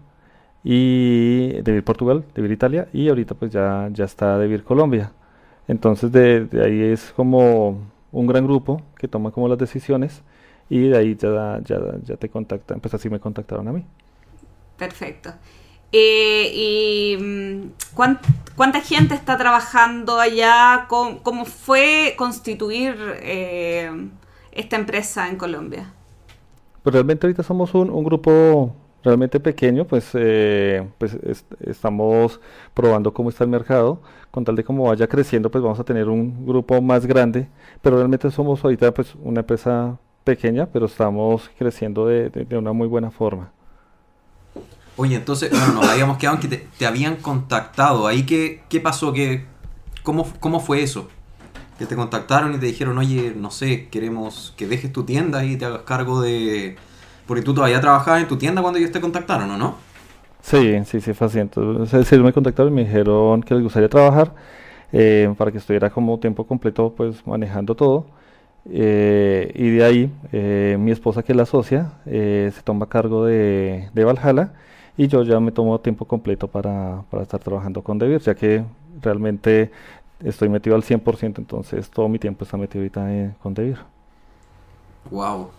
y 0.63 1.61
Devir 1.61 1.83
Portugal, 1.83 2.25
Devir 2.35 2.51
Italia, 2.51 2.87
y 2.93 3.09
ahorita 3.09 3.35
pues 3.35 3.51
ya, 3.51 3.89
ya 3.93 4.05
está 4.05 4.37
Devir 4.37 4.63
Colombia. 4.63 5.11
Entonces 5.67 6.11
de, 6.11 6.45
de 6.45 6.65
ahí 6.65 6.81
es 6.81 7.11
como 7.15 7.79
un 8.11 8.27
gran 8.27 8.45
grupo 8.45 8.81
que 8.97 9.07
toma 9.07 9.31
como 9.31 9.47
las 9.49 9.57
decisiones 9.57 10.23
y 10.69 10.89
de 10.89 10.97
ahí 10.97 11.15
ya, 11.15 11.59
ya, 11.63 11.79
ya 12.03 12.17
te 12.17 12.29
contactan, 12.29 12.79
pues 12.81 12.93
así 12.93 13.09
me 13.09 13.19
contactaron 13.19 13.67
a 13.67 13.73
mí. 13.73 13.85
Perfecto. 14.77 15.33
Eh, 15.91 16.51
¿Y 16.53 17.17
mm, 17.17 17.71
cuán- 17.93 18.19
cuánta 18.55 18.81
gente 18.81 19.15
está 19.15 19.37
trabajando 19.37 20.19
allá? 20.19 20.85
¿Cómo, 20.89 21.45
fue 21.45 22.15
constituir 22.17 22.95
eh, 23.21 24.09
esta 24.51 24.75
empresa 24.75 25.29
en 25.29 25.37
Colombia? 25.37 25.93
Pues 26.83 26.93
realmente 26.93 27.25
ahorita 27.27 27.43
somos 27.43 27.73
un, 27.73 28.03
grupo 28.03 28.73
realmente 29.03 29.39
pequeño, 29.39 29.85
pues, 29.85 30.09
eh, 30.13 30.87
pues 30.97 31.13
es- 31.15 31.45
estamos 31.61 32.39
probando 32.73 33.13
cómo 33.13 33.29
está 33.29 33.43
el 33.43 33.49
mercado, 33.49 34.01
con 34.31 34.43
tal 34.43 34.55
de 34.55 34.63
cómo 34.63 34.83
vaya 34.85 35.07
creciendo, 35.07 35.49
pues 35.51 35.63
vamos 35.63 35.79
a 35.79 35.83
tener 35.85 36.09
un 36.09 36.45
grupo 36.45 36.81
más 36.81 37.05
grande, 37.05 37.47
pero 37.81 37.97
realmente 37.97 38.29
somos 38.31 38.63
ahorita 38.63 38.93
pues 38.93 39.15
una 39.23 39.41
empresa 39.41 39.97
pequeña, 40.23 40.65
pero 40.67 40.85
estamos 40.87 41.49
creciendo 41.57 42.05
de 42.07 42.47
una 42.57 42.73
muy 42.73 42.87
buena 42.87 43.11
forma. 43.11 43.51
Oye, 44.97 45.15
entonces, 45.15 45.51
bueno, 45.51 45.73
nos 45.73 45.87
habíamos 45.87 46.17
quedado 46.17 46.37
en 46.37 46.41
que 46.41 46.47
te, 46.47 46.67
te 46.77 46.85
habían 46.85 47.17
contactado. 47.17 48.07
¿Ahí 48.07 48.25
qué, 48.25 48.63
qué 48.69 48.81
pasó? 48.81 49.13
¿Qué, 49.13 49.45
cómo, 50.03 50.27
¿Cómo 50.39 50.59
fue 50.59 50.83
eso? 50.83 51.07
que 51.77 51.85
te 51.85 51.95
contactaron 51.95 52.55
y 52.55 52.57
te 52.57 52.65
dijeron, 52.65 52.97
oye, 52.97 53.33
no 53.35 53.51
sé, 53.51 53.87
queremos 53.89 54.53
que 54.57 54.67
dejes 54.67 54.91
tu 54.91 55.03
tienda 55.03 55.45
y 55.45 55.57
te 55.57 55.65
hagas 55.65 55.81
cargo 55.83 56.21
de... 56.21 56.75
Porque 57.27 57.43
tú 57.43 57.53
todavía 57.53 57.79
trabajabas 57.81 58.21
en 58.21 58.27
tu 58.27 58.37
tienda 58.37 58.61
cuando 58.61 58.79
ellos 58.79 58.91
te 58.91 59.01
contactaron, 59.01 59.51
¿o 59.51 59.57
no? 59.57 59.75
Sí, 60.41 60.79
sí, 60.85 61.01
sí, 61.01 61.13
fue 61.13 61.27
así. 61.27 61.39
Entonces, 61.39 62.11
ellos 62.11 62.25
me 62.25 62.33
contactaron 62.33 62.71
y 62.73 62.75
me 62.75 62.85
dijeron 62.85 63.43
que 63.43 63.53
les 63.53 63.63
gustaría 63.63 63.89
trabajar 63.89 64.33
eh, 64.93 65.33
para 65.37 65.51
que 65.51 65.57
estuviera 65.57 65.89
como 65.89 66.19
tiempo 66.19 66.47
completo 66.47 66.93
pues 66.95 67.25
manejando 67.27 67.75
todo. 67.75 68.05
Eh, 68.69 69.51
y 69.55 69.69
de 69.69 69.83
ahí 69.85 70.11
eh, 70.33 70.77
mi 70.79 70.91
esposa 70.91 71.23
que 71.23 71.31
es 71.31 71.37
la 71.37 71.45
socia 71.45 71.93
se 72.05 72.61
toma 72.65 72.89
cargo 72.89 73.25
de, 73.25 73.89
de 73.93 74.03
Valhalla 74.03 74.53
y 74.97 75.07
yo 75.07 75.23
ya 75.23 75.39
me 75.39 75.51
tomo 75.51 75.79
tiempo 75.79 76.05
completo 76.05 76.47
para, 76.47 77.03
para 77.09 77.23
estar 77.23 77.39
trabajando 77.39 77.83
con 77.83 77.99
Devir, 77.99 78.19
ya 78.19 78.35
que 78.35 78.63
realmente 79.01 79.71
estoy 80.23 80.49
metido 80.49 80.75
al 80.75 80.83
100%, 80.83 81.37
entonces 81.37 81.89
todo 81.89 82.09
mi 82.09 82.17
tiempo 82.17 82.43
está 82.43 82.57
metido 82.57 82.81
ahorita 82.81 83.35
con 83.41 83.53
Devir. 83.53 83.77
Wow, 85.11 85.49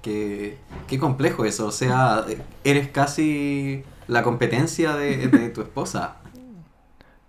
qué, 0.00 0.58
qué 0.86 0.98
complejo 0.98 1.44
eso, 1.44 1.66
o 1.66 1.72
sea, 1.72 2.24
eres 2.62 2.88
casi 2.88 3.82
la 4.06 4.22
competencia 4.22 4.94
de, 4.94 5.28
de 5.28 5.48
tu 5.50 5.60
esposa. 5.62 6.16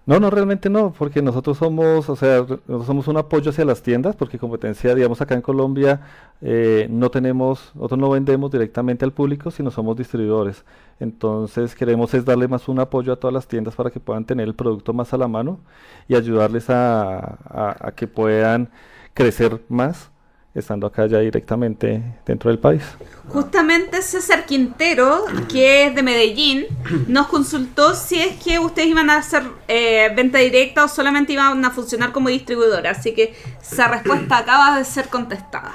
No, 0.08 0.20
no, 0.20 0.30
realmente 0.30 0.70
no, 0.70 0.94
porque 0.94 1.24
nosotros 1.24 1.58
somos, 1.58 2.08
o 2.10 2.16
sea, 2.16 2.38
nosotros 2.42 2.86
somos 2.86 3.08
un 3.08 3.18
apoyo 3.18 3.50
hacia 3.50 3.66
las 3.66 3.82
tiendas, 3.82 4.16
porque 4.16 4.38
competencia, 4.38 4.94
digamos, 4.94 5.20
acá 5.20 5.34
en 5.34 5.42
Colombia 5.42 6.02
eh, 6.42 6.86
no 6.92 7.10
tenemos, 7.10 7.72
nosotros 7.74 8.00
no 8.00 8.12
vendemos 8.12 8.52
directamente 8.52 9.04
al 9.04 9.14
público, 9.14 9.50
sino 9.50 9.72
somos 9.72 9.98
distribuidores. 9.98 10.64
Entonces 11.00 11.74
queremos 11.74 12.14
es 12.14 12.24
darle 12.24 12.48
más 12.48 12.68
un 12.68 12.80
apoyo 12.80 13.14
a 13.14 13.16
todas 13.16 13.34
las 13.34 13.48
tiendas 13.48 13.74
para 13.76 13.90
que 13.90 14.00
puedan 14.00 14.26
tener 14.26 14.48
el 14.48 14.54
producto 14.54 14.94
más 14.94 15.12
a 15.14 15.18
la 15.18 15.28
mano 15.28 15.60
y 16.08 16.16
ayudarles 16.16 16.70
a, 16.70 17.40
a 17.88 17.92
que 17.96 18.08
puedan 18.08 18.70
crecer 19.16 19.62
más 19.70 20.12
estando 20.56 20.88
acá 20.88 21.06
ya 21.06 21.20
directamente 21.20 22.02
dentro 22.26 22.50
del 22.50 22.60
país. 22.60 22.82
Justamente 23.28 24.02
César 24.02 24.46
Quintero, 24.46 25.26
que 25.50 25.88
es 25.88 25.96
de 25.96 26.02
Medellín, 26.02 26.66
nos 27.08 27.28
consultó 27.28 27.94
si 27.94 28.20
es 28.20 28.42
que 28.42 28.58
ustedes 28.60 28.88
iban 28.88 29.10
a 29.10 29.18
hacer 29.18 29.44
eh, 29.68 30.12
venta 30.16 30.38
directa 30.38 30.86
o 30.86 30.88
solamente 30.88 31.34
iban 31.34 31.64
a 31.64 31.72
funcionar 31.72 32.14
como 32.14 32.30
distribuidora. 32.30 32.92
Así 32.92 33.14
que 33.14 33.36
esa 33.62 33.90
respuesta 33.90 34.38
acaba 34.38 34.78
de 34.78 34.86
ser 34.86 35.10
contestada. 35.10 35.74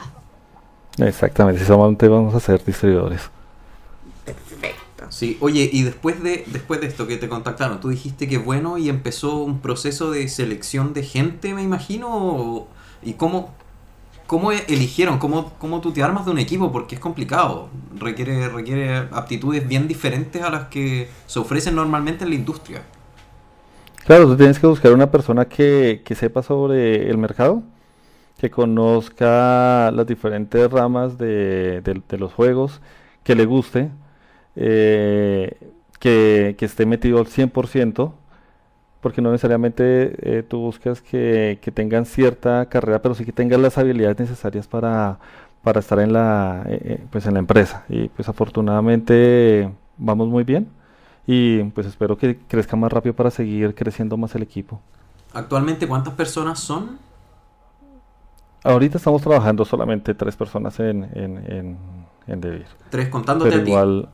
Exactamente, 0.99 1.65
solamente 1.65 2.09
vamos 2.09 2.35
a 2.35 2.41
ser 2.41 2.65
distribuidores. 2.65 3.21
Perfecto. 4.25 5.05
Sí, 5.11 5.37
oye, 5.41 5.69
y 5.73 5.83
después 5.83 6.23
de, 6.23 6.45
después 6.47 6.81
de 6.81 6.87
esto 6.87 7.07
que 7.07 7.17
te 7.17 7.29
contactaron, 7.29 7.81
tú 7.81 7.89
dijiste 7.89 8.29
que 8.29 8.39
bueno 8.39 8.79
y 8.79 8.89
empezó 8.89 9.39
un 9.39 9.61
proceso 9.61 10.11
de 10.11 10.29
selección 10.29 10.95
de 10.95 11.03
gente, 11.03 11.53
me 11.53 11.63
imagino, 11.63 12.69
y 13.03 13.15
cómo, 13.15 13.55
¿Cómo 14.31 14.53
eligieron? 14.53 15.19
¿Cómo, 15.19 15.55
¿Cómo 15.59 15.81
tú 15.81 15.91
te 15.91 16.05
armas 16.05 16.25
de 16.25 16.31
un 16.31 16.39
equipo? 16.39 16.71
Porque 16.71 16.95
es 16.95 17.01
complicado. 17.01 17.69
Requiere, 17.99 18.49
requiere 18.49 19.09
aptitudes 19.11 19.67
bien 19.67 19.89
diferentes 19.89 20.41
a 20.41 20.51
las 20.51 20.69
que 20.69 21.09
se 21.27 21.41
ofrecen 21.41 21.75
normalmente 21.75 22.23
en 22.23 22.31
la 22.31 22.37
industria. 22.37 22.83
Claro, 24.05 24.29
tú 24.29 24.37
tienes 24.37 24.61
que 24.61 24.69
buscar 24.69 24.93
una 24.93 25.11
persona 25.11 25.47
que, 25.47 26.05
sepa 26.15 26.45
sobre 26.45 27.11
el 27.11 27.19
mercado, 27.19 27.65
que 28.39 28.51
conozca 28.53 29.91
las 29.91 30.07
diferentes 30.07 30.71
ramas 30.71 31.19
de, 31.19 31.83
los 32.17 32.33
juegos, 32.33 32.81
que 33.25 33.35
le 33.35 33.47
guste, 33.47 33.91
eh, 34.55 35.59
que, 35.99 36.55
que 36.57 36.65
esté 36.67 36.87
metido 36.87 37.19
al 37.19 37.27
100%, 37.27 38.13
porque 39.01 39.23
no 39.23 39.31
necesariamente 39.31 40.15
eh, 40.21 40.43
tú 40.43 40.59
buscas 40.59 41.01
que, 41.01 41.59
tengan 41.75 42.05
cierta 42.05 42.67
carrera, 42.67 43.01
pero 43.01 43.15
sí 43.15 43.25
que 43.25 43.33
tengan 43.33 43.63
las 43.63 43.79
habilidades 43.79 44.19
necesarias 44.19 44.67
para, 44.67 45.19
para 45.63 45.81
estar 45.81 45.99
en 46.01 46.13
la, 46.13 46.65
eh, 46.67 46.81
eh, 46.85 47.07
pues 47.11 47.27
en 47.27 47.35
la 47.35 47.41
empresa. 47.41 47.85
Y 47.89 48.09
pues 48.09 48.29
afortunadamente 48.29 49.71
vamos 49.97 50.29
muy 50.29 50.45
bien 50.45 50.69
y 51.27 51.63
pues 51.65 51.87
espero 51.87 52.17
que 52.17 52.39
crezca 52.49 52.77
más 52.77 52.93
rápido 52.93 53.15
para 53.15 53.31
seguir 53.31 53.75
creciendo 53.75 54.17
más 54.17 54.35
el 54.35 54.43
equipo. 54.43 54.81
¿Actualmente 55.33 55.87
cuántas 55.87 56.15
personas 56.15 56.59
son? 56.59 56.99
Ahorita 58.63 58.99
estamos 58.99 59.23
trabajando 59.23 59.65
solamente 59.65 60.15
tres 60.15 60.37
personas 60.37 60.79
en, 60.81 61.05
en, 61.15 61.79
en, 62.27 62.41
Devir. 62.41 62.67
¿Tres 62.91 63.09
contándote 63.09 63.55
a 63.55 63.65
ti? 63.65 63.71
igual, 63.71 64.09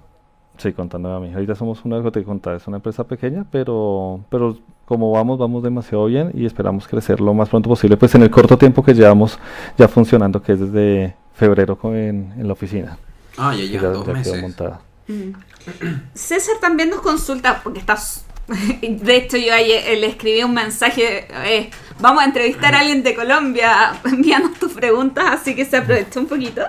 sí, 0.57 0.73
contándome 0.73 1.17
a 1.17 1.19
mí. 1.19 1.35
Ahorita 1.35 1.57
somos 1.57 1.85
una, 1.85 1.99
es 1.99 2.67
una 2.69 2.77
empresa 2.77 3.05
pequeña, 3.05 3.45
pero, 3.51 4.21
pero 4.29 4.57
como 4.87 5.11
vamos, 5.11 5.39
vamos 5.39 5.63
demasiado 5.63 6.07
bien 6.07 6.31
y 6.33 6.47
esperamos 6.47 6.89
crecer 6.89 7.21
lo 7.21 7.35
más 7.35 7.49
pronto 7.49 7.69
posible, 7.69 7.97
pues 7.97 8.15
en 8.15 8.23
el 8.23 8.31
corto 8.31 8.57
tiempo 8.57 8.83
que 8.83 8.95
llevamos 8.95 9.39
ya 9.77 9.89
funcionando, 9.89 10.41
que 10.41 10.53
es 10.53 10.61
desde 10.61 11.17
febrero 11.35 11.79
en, 11.85 12.33
en 12.39 12.47
la 12.47 12.53
oficina. 12.53 12.97
Ah, 13.37 13.55
ya 13.55 13.65
lleva 13.65 13.89
dos 13.89 14.07
meses. 14.07 14.41
Montada. 14.41 14.81
Mm. 15.09 15.33
César 16.15 16.57
también 16.61 16.91
nos 16.91 17.01
consulta, 17.01 17.61
porque 17.63 17.81
estás 17.81 18.26
de 18.81 19.17
hecho, 19.17 19.37
yo 19.37 19.53
ayer 19.53 19.99
le 19.99 20.07
escribí 20.07 20.43
un 20.45 20.55
mensaje, 20.55 21.27
eh, 21.45 21.71
vamos 21.99 22.23
a 22.23 22.27
entrevistar 22.27 22.75
a 22.75 22.81
alguien 22.81 23.03
de 23.03 23.15
Colombia, 23.15 23.95
envíanos 24.05 24.59
tus 24.59 24.73
preguntas, 24.73 25.25
así 25.29 25.55
que 25.55 25.65
se 25.65 25.79
aprovechó 25.79 26.21
un 26.21 26.27
poquito. 26.27 26.63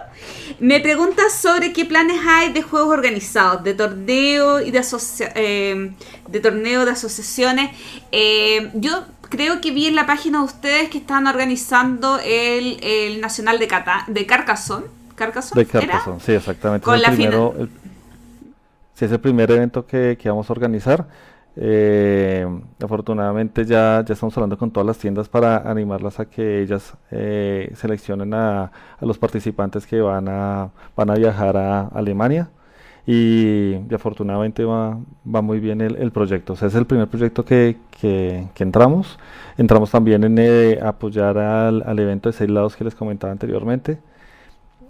Me 0.59 0.79
pregunta 0.79 1.29
sobre 1.29 1.73
qué 1.73 1.85
planes 1.85 2.19
hay 2.27 2.51
de 2.51 2.63
juegos 2.63 2.89
organizados, 2.89 3.63
de 3.63 3.75
torneo 3.75 4.59
y 4.59 4.71
de, 4.71 4.83
eh, 5.35 5.91
de 6.27 6.39
torneo 6.39 6.85
de 6.85 6.91
asociaciones. 6.91 7.69
Eh, 8.11 8.71
yo 8.73 9.05
creo 9.29 9.61
que 9.61 9.69
vi 9.69 9.85
en 9.85 9.95
la 9.95 10.07
página 10.07 10.39
de 10.39 10.45
ustedes 10.45 10.89
que 10.89 10.97
están 10.97 11.27
organizando 11.27 12.19
el, 12.23 13.21
Nacional 13.21 13.59
de, 13.59 13.67
Cata, 13.67 14.03
de 14.07 14.25
Carcassonne. 14.25 14.85
¿Carcassonne? 15.13 15.63
De 15.63 15.69
Carcassonne, 15.69 16.19
sí, 16.25 16.31
exactamente. 16.31 16.85
Con 16.85 17.01
la 17.01 17.11
primero, 17.11 17.53
sí, 18.95 19.05
es 19.05 19.11
el 19.11 19.19
primer 19.19 19.51
evento 19.51 19.85
que, 19.85 20.17
que 20.19 20.29
vamos 20.29 20.49
a 20.49 20.53
organizar. 20.53 21.05
Eh, 21.59 22.45
afortunadamente 22.83 23.65
ya, 23.65 24.03
ya 24.05 24.13
estamos 24.13 24.37
hablando 24.37 24.59
con 24.59 24.69
todas 24.69 24.85
las 24.85 24.97
tiendas 24.99 25.27
para 25.27 25.57
animarlas 25.57 26.19
a 26.19 26.25
que 26.29 26.61
ellas 26.61 26.93
eh, 27.09 27.71
seleccionen 27.75 28.31
a, 28.35 28.71
los 29.01 29.17
participantes 29.17 29.87
que 29.87 29.99
van 29.99 30.27
a, 30.29 30.69
van 30.95 31.09
a 31.09 31.15
viajar 31.15 31.57
a 31.57 31.87
Alemania 31.87 32.51
y, 33.07 33.75
afortunadamente 33.93 34.65
va, 34.65 34.99
va, 35.25 35.41
muy 35.41 35.59
bien 35.59 35.81
el, 35.81 36.11
proyecto. 36.11 36.53
O 36.53 36.55
sea, 36.55 36.67
es 36.67 36.75
el 36.75 36.85
primer 36.85 37.07
proyecto 37.07 37.43
que, 37.45 37.77
que, 38.01 38.47
entramos. 38.59 39.17
Entramos 39.57 39.89
también 39.91 40.23
en 40.25 40.37
eh, 40.37 40.79
apoyar 40.81 41.37
al, 41.37 41.83
al, 41.83 41.99
evento 41.99 42.29
de 42.29 42.33
seis 42.33 42.49
lados 42.49 42.75
que 42.75 42.83
les 42.83 42.93
comentaba 42.95 43.31
anteriormente. 43.31 43.97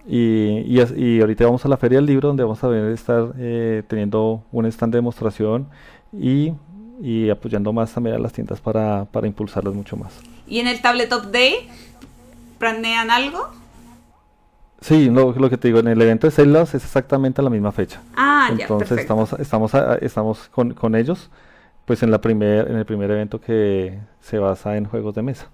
Y, 0.08 0.64
y, 0.66 0.80
y, 0.96 1.22
ahorita 1.22 1.46
vamos 1.46 1.66
a 1.66 1.68
la 1.70 1.78
Feria 1.78 1.98
del 1.98 2.06
Libro 2.06 2.30
donde 2.30 2.44
vamos 2.44 2.64
a 2.64 2.90
estar 2.92 3.34
eh, 3.38 3.84
teniendo 3.88 4.42
un 4.54 4.66
stand 4.66 4.94
de 4.94 4.98
demostración 5.00 5.68
y, 6.14 6.54
y 7.02 7.30
apoyando 7.30 7.74
más 7.74 7.94
también 7.94 8.16
a 8.16 8.20
las 8.20 8.34
tiendas 8.34 8.60
para, 8.60 9.06
para 9.06 9.28
impulsarlas 9.28 9.74
mucho 9.74 9.98
más. 9.98 10.14
¿Y 10.48 10.60
en 10.60 10.68
el 10.68 10.82
Tabletop 10.82 11.26
Day 11.26 11.68
planean 12.58 13.12
algo? 13.12 13.50
Sí, 14.82 15.10
lo, 15.10 15.32
lo, 15.34 15.50
que 15.50 15.58
te 15.58 15.70
digo, 15.70 15.80
en 15.80 15.88
el 15.88 16.02
evento 16.02 16.28
de 16.28 16.32
Cellas 16.32 16.76
es 16.76 16.84
exactamente 16.84 17.42
a 17.42 17.44
la 17.44 17.50
misma 17.50 17.72
fecha. 17.72 18.02
Ah, 18.16 18.50
Entonces 18.52 18.96
ya, 18.96 19.02
estamos, 19.02 19.34
estamos, 19.34 19.72
estamos 20.02 20.50
con, 20.50 20.74
con, 20.74 20.96
ellos 20.96 21.30
pues 21.86 22.04
en, 22.04 22.12
la 22.12 22.22
primer, 22.22 22.70
en 22.70 22.78
el 22.78 22.86
primer 22.86 23.10
evento 23.10 23.42
que 23.42 23.98
se 24.22 24.38
basa 24.38 24.78
en 24.78 24.86
juegos 24.86 25.16
de 25.16 25.24
mesa. 25.24 25.48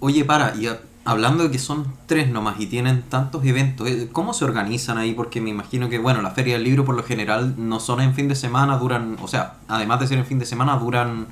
Oye, 0.00 0.24
para, 0.24 0.54
y 0.56 0.68
hablando 1.04 1.44
de 1.44 1.50
que 1.50 1.58
son 1.58 1.86
tres 2.06 2.30
nomás 2.30 2.60
y 2.60 2.66
tienen 2.66 3.02
tantos 3.02 3.44
eventos, 3.44 3.88
eh, 3.88 4.08
¿cómo 4.12 4.34
se 4.34 4.44
organizan 4.44 4.98
ahí? 4.98 5.14
Porque 5.14 5.40
me 5.40 5.50
imagino 5.50 5.88
que, 5.88 5.98
bueno, 5.98 6.22
la 6.22 6.30
feria 6.30 6.54
del 6.54 6.64
libro 6.64 6.84
por 6.84 6.94
lo 6.94 7.02
general 7.02 7.54
no 7.58 7.80
son 7.80 8.00
en 8.00 8.14
fin 8.14 8.28
de 8.28 8.34
semana, 8.34 8.78
duran, 8.78 9.16
o 9.20 9.28
sea, 9.28 9.54
además 9.68 10.00
de 10.00 10.06
ser 10.06 10.18
en 10.18 10.26
fin 10.26 10.38
de 10.38 10.46
semana, 10.46 10.76
duran 10.76 11.26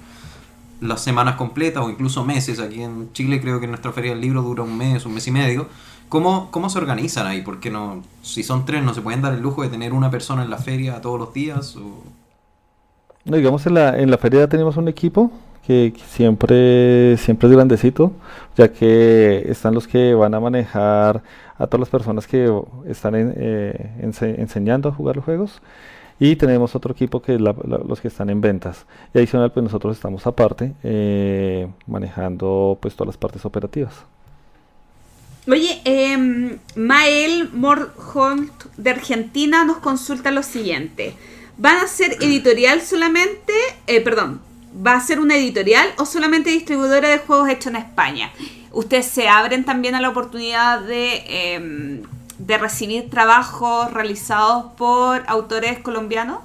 las 0.81 1.03
semanas 1.03 1.37
completas 1.37 1.85
o 1.85 1.91
incluso 1.91 2.25
meses. 2.25 2.59
Aquí 2.59 2.83
en 2.83 3.13
Chile 3.13 3.41
creo 3.41 3.61
que 3.61 3.67
nuestra 3.67 3.93
feria 3.93 4.13
del 4.13 4.21
libro 4.21 4.43
dura 4.43 4.63
un 4.63 4.77
mes, 4.77 5.07
un 5.07 5.15
mes 5.15 5.27
y 5.29 5.31
medio. 5.31 5.69
¿Cómo, 6.09 6.51
cómo 6.51 6.69
se 6.69 6.79
organizan 6.79 7.27
ahí? 7.29 7.43
Porque 7.43 7.71
no, 7.71 8.03
si 8.23 8.43
son 8.43 8.65
tres, 8.65 8.83
¿no 8.83 8.95
se 8.95 9.01
pueden 9.01 9.23
dar 9.23 9.33
el 9.33 9.41
lujo 9.41 9.63
de 9.63 9.69
tener 9.69 9.93
una 9.93 10.11
persona 10.11 10.43
en 10.43 10.51
la 10.51 10.59
feria 10.59 11.01
todos 11.01 11.21
los 11.21 11.33
días? 11.33 11.77
No, 13.25 13.37
digamos, 13.37 13.65
en 13.67 13.75
la, 13.75 13.97
en 13.97 14.11
la 14.11 14.19
feria 14.19 14.49
tenemos 14.49 14.77
un 14.77 14.89
equipo 14.89 15.31
que, 15.71 15.93
siempre, 16.09 17.17
siempre 17.17 17.49
es 17.49 17.55
grandecito, 17.55 18.13
ya 18.57 18.73
que 18.73 19.45
están 19.49 19.73
los 19.75 19.87
que 19.87 20.15
van 20.15 20.35
a 20.35 20.41
manejar 20.41 21.23
a 21.59 21.67
todas 21.67 21.81
las 21.81 21.89
personas 21.89 22.27
que 22.27 22.53
están 22.87 23.15
eh, 23.15 23.93
enseñando 24.01 24.89
a 24.89 24.93
jugar 24.93 25.17
los 25.17 25.25
juegos. 25.25 25.63
Y 26.19 26.37
tenemos 26.37 26.75
otro 26.75 26.93
equipo 26.93 27.23
que 27.23 27.37
es 27.37 27.41
los 27.41 28.01
que 28.01 28.09
están 28.09 28.29
en 28.31 28.41
ventas. 28.41 28.85
Y 29.15 29.19
adicional, 29.19 29.53
pues 29.53 29.65
nosotros 29.65 29.97
estamos 29.97 30.27
aparte 30.27 30.75
eh, 30.83 31.69
manejando 31.87 32.77
pues 32.81 32.95
todas 32.95 33.07
las 33.07 33.17
partes 33.17 33.45
operativas. 33.45 33.95
Oye, 35.49 35.81
eh, 35.85 36.59
Mael 36.75 37.49
Morholt 37.53 38.65
de 38.77 38.91
Argentina 38.91 39.65
nos 39.65 39.79
consulta 39.79 40.31
lo 40.31 40.43
siguiente. 40.43 41.15
¿Van 41.57 41.77
a 41.77 41.87
ser 41.87 42.17
editorial 42.21 42.83
solamente? 42.83 43.53
Eh, 43.87 44.01
perdón, 44.03 44.41
¿Va 44.75 44.95
a 44.95 45.01
ser 45.01 45.19
una 45.19 45.37
editorial 45.37 45.89
o 45.99 46.07
solamente 46.07 46.51
distribuidora 46.51 47.09
de 47.09 47.19
juegos 47.19 47.49
hechos 47.49 47.69
en 47.69 47.77
España? 47.77 48.31
¿Ustedes 48.73 49.07
se 49.07 49.29
abren 49.29 49.65
también 49.65 49.95
a 49.95 50.01
la 50.01 50.11
oportunidad 50.11 50.81
de, 50.81 51.25
eh, 51.27 52.03
de 52.39 52.59
recibir 52.59 53.11
trabajos 53.11 53.93
realizados 53.93 54.73
por 54.77 55.25
autores 55.27 55.81
colombianos? 55.81 56.39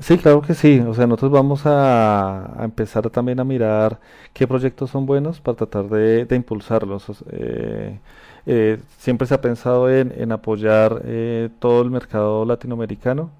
Sí, 0.00 0.18
claro 0.18 0.42
que 0.42 0.54
sí. 0.54 0.80
O 0.80 0.94
sea, 0.94 1.06
nosotros 1.06 1.32
vamos 1.32 1.62
a, 1.64 2.56
empezar 2.60 3.08
también 3.10 3.40
a 3.40 3.44
mirar 3.44 4.00
qué 4.32 4.48
proyectos 4.48 4.90
son 4.90 5.06
buenos 5.06 5.40
para 5.40 5.56
tratar 5.58 5.88
de, 5.88 6.26
impulsarlos. 6.34 7.24
Eh, 7.30 7.98
eh, 8.46 8.80
siempre 8.98 9.26
se 9.26 9.34
ha 9.34 9.40
pensado 9.40 9.90
en, 9.90 10.12
en 10.16 10.32
apoyar 10.32 11.02
eh, 11.04 11.50
todo 11.60 11.82
el 11.82 11.90
mercado 11.90 12.44
latinoamericano 12.44 13.30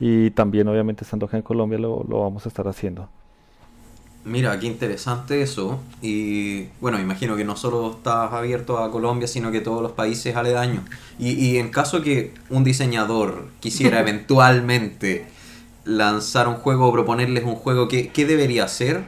y 0.00 0.30
también 0.32 0.68
obviamente 0.68 1.04
estando 1.04 1.26
acá 1.26 1.36
en 1.38 1.44
Colombia 1.44 1.78
lo, 1.78 2.04
lo 2.08 2.20
vamos 2.22 2.46
a 2.46 2.50
estar 2.50 2.68
haciendo. 2.68 3.10
Mira, 4.22 4.58
qué 4.60 4.66
interesante 4.66 5.40
eso. 5.42 5.80
Y 6.02 6.64
bueno, 6.80 7.00
imagino 7.00 7.36
que 7.36 7.44
no 7.44 7.56
solo 7.56 7.92
estás 7.92 8.32
abierto 8.32 8.78
a 8.78 8.90
Colombia, 8.90 9.26
sino 9.26 9.50
que 9.50 9.60
todos 9.62 9.82
los 9.82 9.92
países 9.92 10.36
aledaños. 10.36 10.84
Y, 11.18 11.30
y 11.32 11.56
en 11.58 11.70
caso 11.70 12.02
que 12.02 12.34
un 12.50 12.62
diseñador 12.62 13.48
quisiera 13.60 13.98
eventualmente 14.00 15.26
lanzar 15.84 16.48
un 16.48 16.56
juego 16.56 16.88
o 16.88 16.92
proponerles 16.92 17.44
un 17.44 17.56
juego, 17.56 17.88
¿qué, 17.88 18.10
qué 18.12 18.26
debería 18.26 18.64
hacer? 18.64 19.04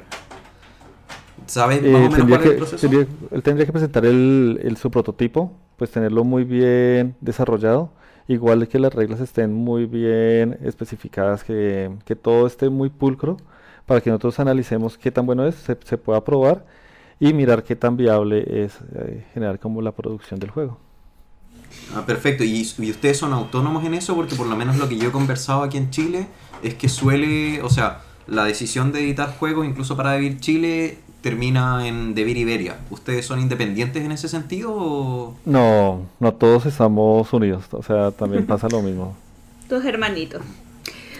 ¿Sabes 1.46 1.86
más 1.88 2.00
Eh, 2.00 2.08
o 2.08 2.10
menos 2.10 2.28
cuál 2.28 2.42
es 2.42 2.48
el 2.48 2.54
proceso? 2.56 2.90
tendría- 2.90 3.06
él 3.30 3.42
tendría 3.42 3.66
que 3.66 3.72
presentar 3.72 4.04
el, 4.06 4.60
el- 4.62 4.76
su 4.76 4.90
prototipo, 4.90 5.52
pues 5.76 5.90
tenerlo 5.90 6.22
muy 6.24 6.44
bien 6.44 7.16
desarrollado, 7.20 7.90
igual 8.28 8.68
que 8.68 8.78
las 8.78 8.94
reglas 8.94 9.20
estén 9.20 9.52
muy 9.52 9.86
bien 9.86 10.58
especificadas, 10.62 11.44
que, 11.44 11.90
que 12.04 12.16
todo 12.16 12.46
esté 12.46 12.68
muy 12.68 12.90
pulcro, 12.90 13.36
para 13.86 14.00
que 14.00 14.10
nosotros 14.10 14.38
analicemos 14.40 14.96
qué 14.96 15.10
tan 15.10 15.26
bueno 15.26 15.46
es, 15.46 15.54
se, 15.56 15.76
se 15.84 15.98
pueda 15.98 16.24
probar 16.24 16.64
y 17.18 17.32
mirar 17.32 17.62
qué 17.62 17.76
tan 17.76 17.96
viable 17.96 18.64
es 18.64 18.78
eh, 18.94 19.24
generar 19.34 19.58
como 19.58 19.82
la 19.82 19.92
producción 19.92 20.40
del 20.40 20.50
juego. 20.50 20.78
Ah, 21.94 22.04
perfecto. 22.06 22.44
¿Y, 22.44 22.68
y 22.78 22.90
ustedes 22.90 23.18
son 23.18 23.32
autónomos 23.32 23.84
en 23.84 23.94
eso? 23.94 24.14
Porque 24.14 24.34
por 24.34 24.46
lo 24.46 24.56
menos 24.56 24.76
lo 24.76 24.88
que 24.88 24.96
yo 24.96 25.08
he 25.08 25.12
conversado 25.12 25.62
aquí 25.62 25.78
en 25.78 25.90
Chile 25.90 26.26
es 26.62 26.74
que 26.74 26.88
suele, 26.88 27.62
o 27.62 27.70
sea, 27.70 28.02
la 28.26 28.44
decisión 28.44 28.92
de 28.92 29.00
editar 29.00 29.36
juegos, 29.36 29.66
incluso 29.66 29.96
para 29.96 30.12
Devir 30.12 30.38
Chile, 30.38 30.98
termina 31.22 31.86
en 31.86 32.14
Devir 32.14 32.36
Iberia. 32.36 32.76
¿Ustedes 32.90 33.24
son 33.24 33.40
independientes 33.40 34.04
en 34.04 34.12
ese 34.12 34.28
sentido 34.28 34.72
o...? 34.74 35.36
No, 35.46 36.02
no 36.20 36.34
todos 36.34 36.66
estamos 36.66 37.32
unidos, 37.32 37.64
o 37.70 37.82
sea, 37.82 38.10
también 38.10 38.44
pasa 38.46 38.68
lo 38.68 38.82
mismo. 38.82 39.16
Tus 39.68 39.84
hermanitos. 39.84 40.42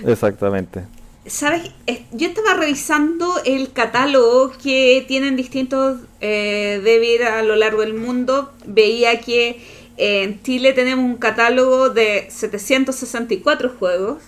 Exactamente. 0.04 0.82
¿Sabes? 1.24 1.70
Es- 1.86 2.00
Yo 2.12 2.26
estaba 2.28 2.54
revisando 2.54 3.32
el 3.44 3.72
catálogo 3.72 4.50
que 4.62 5.04
tienen 5.06 5.36
distintos 5.36 6.00
eh, 6.20 6.80
Devir 6.82 7.22
a 7.22 7.42
lo 7.42 7.54
largo 7.56 7.82
del 7.82 7.94
mundo. 7.94 8.52
Veía 8.66 9.20
que 9.20 9.60
en 9.96 10.42
Chile 10.42 10.72
tenemos 10.72 11.04
un 11.04 11.16
catálogo 11.16 11.90
de 11.90 12.26
764 12.28 13.70
juegos, 13.78 14.18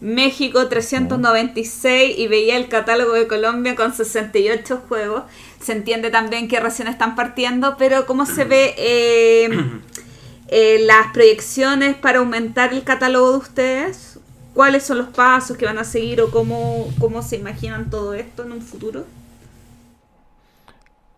México 0.00 0.68
396 0.68 2.18
y 2.18 2.26
veía 2.26 2.56
el 2.56 2.68
catálogo 2.68 3.12
de 3.14 3.26
Colombia 3.26 3.74
con 3.74 3.94
68 3.94 4.82
juegos. 4.88 5.22
Se 5.60 5.72
entiende 5.72 6.10
también 6.10 6.48
que 6.48 6.60
recién 6.60 6.88
están 6.88 7.14
partiendo, 7.16 7.76
pero 7.78 8.06
¿cómo 8.06 8.26
se 8.26 8.44
ve 8.44 8.74
eh, 8.76 9.48
eh, 10.48 10.80
las 10.84 11.12
proyecciones 11.12 11.96
para 11.96 12.18
aumentar 12.18 12.72
el 12.74 12.82
catálogo 12.84 13.32
de 13.32 13.38
ustedes? 13.38 14.18
¿Cuáles 14.52 14.84
son 14.84 14.98
los 14.98 15.08
pasos 15.08 15.56
que 15.56 15.64
van 15.64 15.78
a 15.78 15.84
seguir 15.84 16.20
o 16.20 16.30
cómo, 16.30 16.92
cómo 17.00 17.22
se 17.22 17.36
imaginan 17.36 17.90
todo 17.90 18.14
esto 18.14 18.44
en 18.44 18.52
un 18.52 18.62
futuro? 18.62 19.04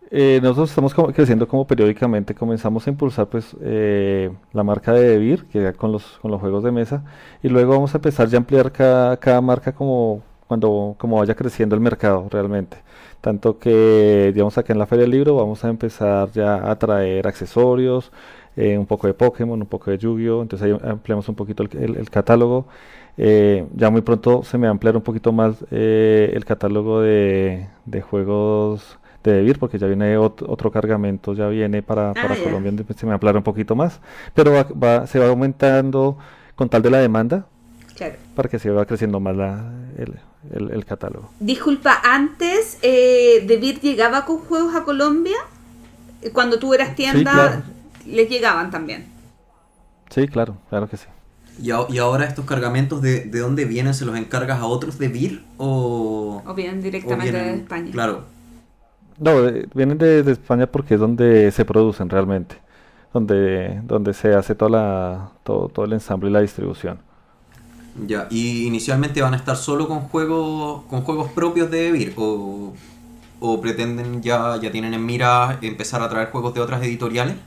Eh, 0.09 0.39
nosotros 0.41 0.69
estamos 0.69 0.93
creciendo 1.13 1.47
como 1.47 1.67
periódicamente, 1.67 2.33
comenzamos 2.33 2.87
a 2.87 2.89
impulsar 2.89 3.27
pues 3.27 3.55
eh, 3.61 4.31
la 4.53 4.63
marca 4.63 4.93
de 4.93 5.01
Devir, 5.09 5.45
que 5.47 5.61
ya 5.61 5.73
con 5.73 5.91
los, 5.91 6.19
con 6.21 6.31
los 6.31 6.39
juegos 6.39 6.63
de 6.63 6.71
mesa, 6.71 7.03
y 7.43 7.49
luego 7.49 7.73
vamos 7.73 7.93
a 7.93 7.97
empezar 7.97 8.29
ya 8.29 8.37
a 8.37 8.39
ampliar 8.39 8.71
cada, 8.71 9.17
cada 9.17 9.41
marca 9.41 9.73
como 9.73 10.21
cuando 10.47 10.95
como 10.97 11.17
vaya 11.17 11.35
creciendo 11.35 11.75
el 11.75 11.81
mercado 11.81 12.27
realmente. 12.31 12.77
Tanto 13.19 13.59
que, 13.59 14.31
digamos, 14.33 14.57
acá 14.57 14.71
en 14.73 14.79
la 14.79 14.85
Feria 14.87 15.03
del 15.03 15.11
Libro 15.11 15.35
vamos 15.35 15.65
a 15.65 15.69
empezar 15.69 16.31
ya 16.31 16.69
a 16.71 16.77
traer 16.79 17.27
accesorios, 17.27 18.11
eh, 18.55 18.77
un 18.77 18.85
poco 18.85 19.07
de 19.07 19.13
Pokémon, 19.13 19.59
un 19.61 19.67
poco 19.67 19.91
de 19.91 19.97
Yu-Gi-Oh! 19.97 20.41
Entonces 20.41 20.67
ahí 20.67 20.77
ampliamos 20.89 21.27
un 21.29 21.35
poquito 21.35 21.63
el 21.63 22.09
catálogo. 22.09 22.67
Eh, 23.17 23.65
ya 23.75 23.89
muy 23.89 24.01
pronto 24.01 24.43
se 24.43 24.57
me 24.59 24.67
va 24.67 24.69
a 24.69 24.71
ampliar 24.71 24.95
un 24.95 25.01
poquito 25.01 25.31
más 25.31 25.65
eh, 25.71 26.31
el 26.35 26.45
catálogo 26.45 27.01
de, 27.01 27.67
de 27.85 28.01
juegos 28.01 28.96
de 29.23 29.33
Devir, 29.33 29.59
porque 29.59 29.77
ya 29.77 29.87
viene 29.87 30.17
ot- 30.17 30.45
otro 30.47 30.71
cargamento, 30.71 31.33
ya 31.33 31.47
viene 31.47 31.81
para, 31.83 32.13
para 32.13 32.35
ya. 32.35 32.43
Colombia, 32.43 32.69
entonces 32.69 32.95
se 32.95 33.05
me 33.05 33.09
va 33.09 33.13
a 33.13 33.15
ampliar 33.15 33.35
un 33.37 33.43
poquito 33.43 33.75
más. 33.75 33.99
Pero 34.33 34.51
va- 34.53 34.67
va- 34.81 35.07
se 35.07 35.19
va 35.19 35.27
aumentando 35.27 36.17
con 36.55 36.69
tal 36.69 36.81
de 36.81 36.89
la 36.89 36.99
demanda 36.99 37.45
Claro. 37.95 38.15
para 38.35 38.47
que 38.49 38.57
se 38.59 38.69
va 38.69 38.85
creciendo 38.85 39.19
más 39.19 39.35
la, 39.35 39.71
el, 39.97 40.19
el- 40.53 40.71
el 40.71 40.85
catálogo. 40.85 41.29
Disculpa, 41.39 41.99
antes 42.03 42.77
eh, 42.81 43.45
llegaba 43.81 44.25
con 44.25 44.39
juegos 44.39 44.75
a 44.75 44.83
Colombia. 44.83 45.37
Eh, 46.21 46.31
Cuando 46.31 46.57
tú 46.59 46.73
eras 46.73 46.95
tienda, 46.95 47.31
claro. 47.33 47.61
les 48.05 48.29
llegaban 48.29 48.71
también. 48.71 49.05
Sí, 50.09 50.27
claro, 50.27 50.57
claro 50.69 50.87
que 50.87 50.97
sí. 50.97 51.05
¿Y, 51.61 51.71
a- 51.71 51.85
y 51.89 51.97
ahora 51.97 52.25
estos 52.25 52.45
cargamentos 52.45 53.01
de, 53.01 53.21
de 53.25 53.39
dónde 53.39 53.65
vienen? 53.65 53.93
¿Se 53.93 54.05
los 54.05 54.15
encargas 54.15 54.59
a 54.59 54.65
otros 54.67 54.97
de 54.99 55.07
Vir 55.09 55.43
o...? 55.57 56.41
O 56.45 56.53
vienen 56.53 56.79
o 56.79 56.81
directamente 56.83 57.31
vienen- 57.31 57.55
de 57.55 57.61
España. 57.63 57.91
Claro. 57.91 58.36
No, 59.17 59.41
de- 59.41 59.67
vienen 59.73 59.97
de, 59.97 60.23
de 60.23 60.31
España 60.33 60.67
porque 60.71 60.93
es 60.95 60.99
donde 60.99 61.51
se 61.51 61.65
producen 61.65 62.09
realmente, 62.09 62.57
donde, 63.13 63.81
donde 63.83 64.13
se 64.13 64.35
hace 64.35 64.55
toda 64.55 64.71
la, 64.71 65.31
todo, 65.43 65.69
todo 65.69 65.85
el 65.85 65.93
ensamble 65.93 66.29
y 66.29 66.33
la 66.33 66.41
distribución. 66.41 66.99
Ya, 67.99 68.27
y 68.29 68.67
inicialmente 68.67 69.21
van 69.23 69.33
a 69.33 69.37
estar 69.37 69.57
solo 69.57 69.87
con 69.87 70.01
juegos 70.01 70.83
con 70.85 71.01
juegos 71.01 71.31
propios 71.31 71.71
de 71.71 71.91
Vir 71.91 72.13
o, 72.15 72.73
o 73.39 73.61
pretenden 73.61 74.21
ya 74.21 74.57
ya 74.61 74.71
tienen 74.71 74.93
en 74.93 75.05
mira 75.05 75.57
empezar 75.61 76.01
a 76.03 76.09
traer 76.09 76.29
juegos 76.31 76.53
de 76.53 76.61
otras 76.61 76.83
editoriales. 76.83 77.37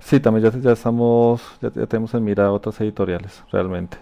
Sí, 0.00 0.20
también 0.20 0.52
ya, 0.52 0.58
ya 0.60 0.72
estamos, 0.72 1.42
ya, 1.60 1.72
ya 1.72 1.86
tenemos 1.86 2.12
en 2.14 2.24
mira 2.24 2.52
otras 2.52 2.80
editoriales, 2.80 3.42
realmente. 3.50 3.98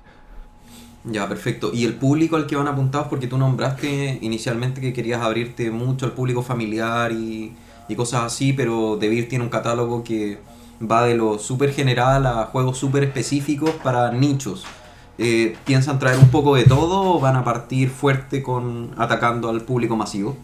Ya, 1.05 1.29
perfecto. 1.29 1.71
¿Y 1.73 1.85
el 1.85 1.95
público 1.95 2.37
al 2.37 2.47
que 2.47 2.57
van 2.57 2.69
apuntados? 2.69 3.09
Porque 3.09 3.27
tú 3.27 3.37
nombraste 3.37 4.19
inicialmente 4.23 4.81
que 4.81 4.93
querías 4.93 5.21
abrirte 5.21 5.71
mucho 5.71 6.07
al 6.07 6.13
público 6.13 6.43
familiar 6.43 7.11
y, 7.13 7.53
y 7.89 7.95
cosas 7.97 8.25
así, 8.25 8.53
pero 8.53 8.97
Devir 8.97 9.29
tiene 9.29 9.45
un 9.45 9.51
catálogo 9.51 10.05
que 10.05 10.39
va 10.81 11.05
de 11.05 11.17
lo 11.17 11.39
súper 11.39 11.73
general 11.73 12.27
a 12.27 12.47
juegos 12.47 12.79
súper 12.79 13.05
específicos 13.05 13.71
para 13.83 14.13
nichos. 14.13 14.65
Eh, 15.19 15.57
¿Piensan 15.65 15.99
traer 15.99 16.19
un 16.19 16.31
poco 16.31 16.55
de 16.55 16.65
todo 16.65 17.17
o 17.17 17.21
van 17.21 17.37
a 17.37 17.45
partir 17.45 17.91
fuerte 17.91 18.43
con 18.43 18.91
atacando 18.97 19.51
al 19.51 19.61
público 19.63 19.97
masivo? 19.97 20.37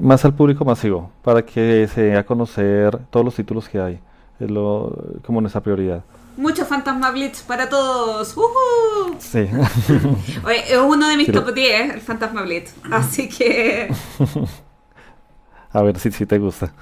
Más 0.00 0.24
al 0.24 0.34
público 0.34 0.64
masivo, 0.64 1.10
para 1.22 1.42
que 1.42 1.88
se 1.88 2.02
dé 2.02 2.16
a 2.16 2.24
conocer 2.24 2.98
todos 3.10 3.24
los 3.24 3.34
títulos 3.34 3.68
que 3.68 3.80
hay, 3.80 4.00
es 4.40 4.50
lo, 4.50 4.96
como 5.26 5.40
nuestra 5.40 5.62
prioridad. 5.62 6.02
Mucho 6.36 6.64
Fantasma 6.66 7.10
Blitz 7.12 7.42
para 7.42 7.68
todos. 7.68 8.36
¡Ujú! 8.36 9.16
Sí, 9.18 9.46
Oye, 10.44 10.64
es 10.72 10.78
uno 10.78 11.08
de 11.08 11.16
mis 11.16 11.26
Pero- 11.26 11.44
top 11.44 11.54
10, 11.54 11.94
el 11.94 12.00
Fantasma 12.00 12.42
Blitz. 12.42 12.72
Así 12.90 13.28
que 13.28 13.88
a 15.72 15.82
ver 15.82 15.98
si, 15.98 16.10
si 16.12 16.26
te 16.26 16.38
gusta. 16.38 16.72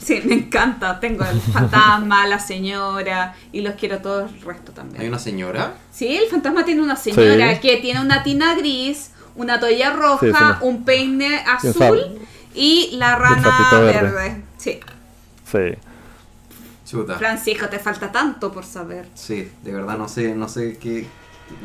sí, 0.00 0.22
me 0.24 0.34
encanta. 0.34 0.98
Tengo 1.00 1.24
el 1.24 1.40
fantasma, 1.40 2.26
la 2.26 2.38
señora 2.38 3.34
y 3.52 3.60
los 3.62 3.74
quiero 3.74 3.98
todos 3.98 4.32
el 4.32 4.40
resto 4.42 4.72
también. 4.72 5.02
¿Hay 5.02 5.08
una 5.08 5.18
señora? 5.18 5.74
Sí, 5.92 6.16
el 6.16 6.28
fantasma 6.28 6.64
tiene 6.64 6.82
una 6.82 6.96
señora 6.96 7.54
Sí. 7.54 7.60
que 7.60 7.76
tiene 7.78 8.00
una 8.00 8.22
tina 8.22 8.54
gris, 8.54 9.10
una 9.36 9.60
toalla 9.60 9.90
roja, 9.92 10.20
Sí, 10.20 10.26
es 10.26 10.34
una- 10.40 10.58
un 10.62 10.84
peine 10.84 11.42
un 11.42 11.48
azul 11.70 12.00
y 12.54 12.90
la 12.96 13.16
rana 13.16 13.70
verde. 13.72 14.02
verde. 14.02 14.42
Sí. 14.56 14.80
Sí. 15.44 15.78
Chuta. 16.88 17.18
Francisco, 17.18 17.68
te 17.68 17.78
falta 17.78 18.10
tanto 18.10 18.50
por 18.50 18.64
saber. 18.64 19.06
Sí, 19.14 19.48
de 19.62 19.72
verdad 19.72 19.98
no 19.98 20.08
sé, 20.08 20.34
no 20.34 20.48
sé 20.48 20.78
qué. 20.78 21.06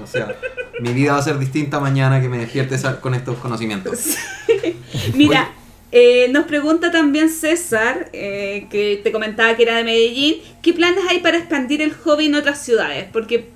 O 0.01 0.07
sea, 0.07 0.36
mi 0.80 0.93
vida 0.93 1.13
va 1.13 1.19
a 1.19 1.21
ser 1.21 1.38
distinta 1.39 1.80
mañana 1.80 2.21
que 2.21 2.30
me 2.30 2.38
despierte 2.39 2.76
esa- 2.76 2.99
con 3.01 3.13
estos 3.13 3.38
conocimientos. 3.38 4.15
Mira, 5.13 5.51
eh, 5.91 6.28
nos 6.32 6.45
pregunta 6.45 6.91
también 6.91 7.30
César, 7.30 8.09
eh, 8.13 8.67
que 8.69 8.99
te 9.03 9.11
comentaba 9.11 9.55
que 9.55 9.63
era 9.63 9.76
de 9.78 9.84
Medellín, 9.84 10.36
¿qué 10.61 10.74
planes 10.74 11.03
hay 11.09 11.19
para 11.19 11.38
expandir 11.38 11.82
el 11.82 11.93
hobby 11.93 12.26
en 12.28 12.36
otras 12.36 12.59
ciudades? 12.63 13.05
Porque 13.11 13.49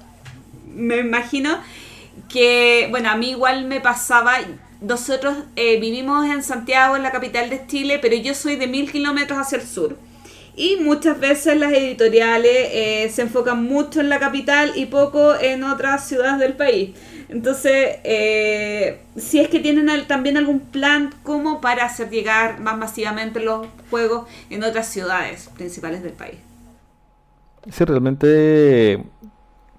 me 0.74 0.98
imagino 0.98 1.60
que, 2.30 2.88
bueno, 2.92 3.10
a 3.10 3.16
mí 3.18 3.32
igual 3.32 3.66
me 3.66 3.80
pasaba, 3.82 4.36
nosotros 4.82 5.36
eh, 5.56 5.80
vivimos 5.80 6.26
en 6.30 6.44
Santiago, 6.44 6.96
en 6.96 7.04
la 7.04 7.12
capital 7.12 7.50
de 7.50 7.66
Chile, 7.68 8.00
pero 8.02 8.16
yo 8.16 8.34
soy 8.34 8.56
de 8.58 8.68
mil 8.68 8.92
kilómetros 8.92 9.40
hacia 9.40 9.58
el 9.58 9.66
sur. 9.68 9.98
Y 10.60 10.78
muchas 10.78 11.20
veces 11.20 11.56
las 11.56 11.72
editoriales 11.72 12.52
eh, 12.72 13.08
se 13.12 13.22
enfocan 13.22 13.64
mucho 13.64 14.02
en 14.02 14.10
la 14.10 14.18
capital 14.18 14.72
y 14.76 14.88
poco 14.88 15.36
en 15.40 15.64
otras 15.64 16.08
ciudades 16.08 16.40
del 16.40 16.54
país. 16.54 16.96
Entonces, 17.30 17.98
eh, 18.04 19.02
si 19.16 19.40
es 19.40 19.50
que 19.50 19.60
tienen 19.60 19.88
también 20.08 20.36
algún 20.36 20.62
plan 20.62 21.12
como 21.22 21.62
para 21.62 21.86
hacer 21.86 22.10
llegar 22.10 22.60
más 22.60 22.76
masivamente 22.76 23.40
los 23.40 23.68
juegos 23.92 24.28
en 24.50 24.64
otras 24.64 24.88
ciudades 24.88 25.48
principales 25.56 26.02
del 26.02 26.14
país. 26.14 26.38
Sí, 27.72 27.86
realmente, 27.86 29.04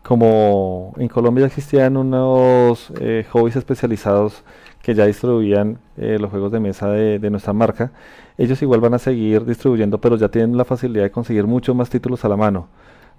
como 0.05 0.95
en 0.97 1.09
Colombia 1.09 1.47
existían 1.47 1.97
unos 1.97 2.93
eh, 3.01 3.26
hobbies 3.31 3.57
especializados 3.57 4.45
que 4.81 4.95
ya 4.95 5.07
distribuían 5.07 5.81
los 5.97 6.31
juegos 6.31 6.53
de 6.53 6.61
mesa 6.61 6.89
de, 6.89 7.18
de 7.18 7.31
nuestra 7.31 7.53
marca, 7.53 7.91
ellos 8.39 8.62
igual 8.62 8.80
van 8.80 8.95
a 8.95 8.99
seguir 8.99 9.45
distribuyendo, 9.45 10.01
pero 10.01 10.16
ya 10.16 10.28
tienen 10.28 10.57
la 10.57 10.64
facilidad 10.64 11.03
de 11.03 11.11
conseguir 11.11 11.47
mucho 11.47 11.74
más 11.74 11.91
títulos 11.91 12.24
a 12.24 12.28
la 12.28 12.36
mano, 12.36 12.68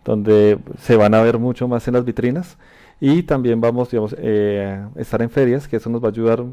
donde 0.05 0.57
se 0.79 0.95
van 0.95 1.13
a 1.13 1.21
ver 1.21 1.37
mucho 1.37 1.67
más 1.67 1.87
en 1.87 1.93
las 1.93 2.05
vitrinas 2.05 2.57
y 3.01 3.23
también 3.23 3.61
vamos, 3.61 3.91
digamos, 3.91 4.15
eh, 4.17 4.81
a 4.95 4.99
estar 4.99 5.21
en 5.21 5.29
ferias, 5.29 5.67
que 5.67 5.75
eso 5.75 5.89
nos 5.89 6.01
va 6.01 6.07
a 6.07 6.11
ayudar 6.11 6.43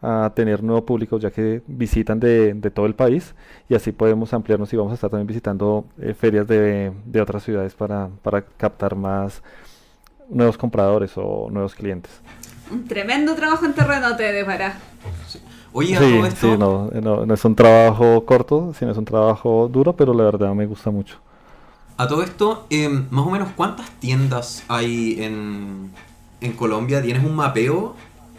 a 0.00 0.32
tener 0.34 0.62
nuevo 0.64 0.84
público 0.84 1.18
ya 1.18 1.30
que 1.30 1.62
visitan 1.68 2.18
de, 2.18 2.54
de 2.54 2.70
todo 2.72 2.86
el 2.86 2.94
país 2.94 3.34
y 3.68 3.76
así 3.76 3.92
podemos 3.92 4.34
ampliarnos 4.34 4.72
y 4.72 4.76
vamos 4.76 4.90
a 4.90 4.94
estar 4.94 5.10
también 5.10 5.28
visitando 5.28 5.84
eh, 6.00 6.12
ferias 6.12 6.46
de, 6.48 6.92
de 7.04 7.20
otras 7.20 7.44
ciudades 7.44 7.74
para, 7.74 8.08
para 8.22 8.42
captar 8.42 8.96
más 8.96 9.42
nuevos 10.28 10.58
compradores 10.58 11.12
o 11.16 11.48
nuevos 11.50 11.74
clientes. 11.74 12.10
Un 12.70 12.86
tremendo 12.86 13.34
trabajo 13.34 13.64
en 13.64 13.74
terreno 13.74 14.16
te 14.16 14.32
depara. 14.32 14.76
Oye, 15.72 15.96
a 15.96 16.00
Sí, 16.00 16.06
todo 16.06 16.26
esto, 16.26 16.46
sí, 16.46 16.56
no, 16.56 16.88
no, 16.90 17.24
no 17.26 17.34
es 17.34 17.44
un 17.44 17.54
trabajo 17.54 18.24
corto, 18.24 18.72
sino 18.74 18.90
es 18.92 18.98
un 18.98 19.04
trabajo 19.04 19.68
duro, 19.68 19.94
pero 19.94 20.14
la 20.14 20.24
verdad 20.24 20.54
me 20.54 20.66
gusta 20.66 20.90
mucho. 20.90 21.18
a 21.96 22.08
todo 22.08 22.22
esto 22.22 22.66
em, 22.70 23.06
más 23.10 23.26
o 23.26 23.30
menos 23.30 23.50
cuántas 23.56 23.90
tiendas 24.00 24.64
hay 24.68 25.16
en, 25.22 25.90
en 26.40 26.52
Colombia? 26.54 27.02
¿Tienes 27.02 27.24
un 27.24 27.34
mapeo? 27.36 27.94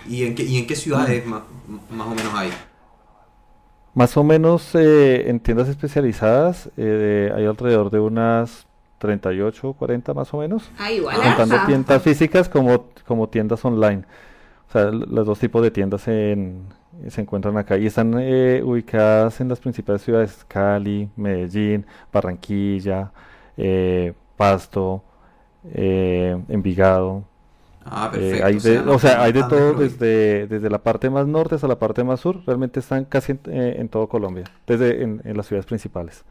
¿Y 0.09 0.23
en 0.25 0.35
qué, 0.35 0.43
y 0.43 0.57
en 0.57 0.67
qué 0.67 0.75
ciudades 0.75 1.25
ma- 1.25 1.45
más 1.91 2.07
o 2.07 2.15
menos 2.15 2.33
hay? 2.35 2.51
Más 3.93 4.17
o 4.17 4.23
menos 4.23 4.73
eh, 4.75 5.29
en 5.29 5.39
tiendas 5.39 5.69
especializadas 5.69 6.69
eh, 6.77 7.31
hay 7.35 7.45
alrededor 7.45 7.91
de 7.91 7.99
unas 7.99 8.65
38 8.97 9.69
o 9.69 9.73
40 9.73 10.13
más 10.15 10.33
o 10.33 10.37
menos, 10.39 10.71
Ah, 10.79 10.91
igual. 10.91 11.19
contando 11.19 11.61
tiendas 11.61 12.01
físicas 12.01 12.49
como, 12.49 12.85
como 13.05 13.29
tiendas 13.29 13.63
online. 13.65 14.03
O 14.69 14.71
sea, 14.73 14.85
los 14.91 15.27
dos 15.27 15.39
tipos 15.39 15.63
de 15.63 15.71
tiendas 15.71 16.07
en- 16.07 16.65
se 17.09 17.21
encuentran 17.21 17.57
acá 17.57 17.77
y 17.77 17.85
están 17.87 18.13
eh, 18.19 18.61
ubicadas 18.63 19.41
en 19.41 19.49
las 19.49 19.59
principales 19.59 20.01
ciudades, 20.03 20.45
Cali, 20.47 21.09
Medellín, 21.15 21.85
Barranquilla, 22.11 23.11
eh, 23.57 24.13
Pasto, 24.37 25.03
eh, 25.65 26.37
Envigado. 26.49 27.25
Ah, 27.85 28.09
Eh, 28.11 28.11
perfecto. 28.11 28.43
hay 28.43 28.59
de, 28.59 28.81
no 28.83 28.93
o 28.95 28.99
sea, 28.99 29.23
hay 29.23 29.33
de 29.33 29.43
todo 29.43 29.73
desde, 29.75 30.47
desde 30.47 30.69
la 30.69 30.83
parte 30.83 31.09
más 31.09 31.27
norte 31.27 31.55
hasta 31.55 31.67
la 31.67 31.79
parte 31.79 32.03
más 32.03 32.19
sur. 32.21 32.41
Realmente 32.45 32.79
están 32.79 33.05
casi 33.05 33.33
en, 33.33 33.41
eh, 33.47 33.75
en 33.79 33.89
todo 33.89 34.07
Colombia, 34.09 34.51
desde 34.67 35.03
en, 35.03 35.21
en 35.25 35.37
las 35.37 35.47
ciudades 35.47 35.65
principales. 35.67 36.25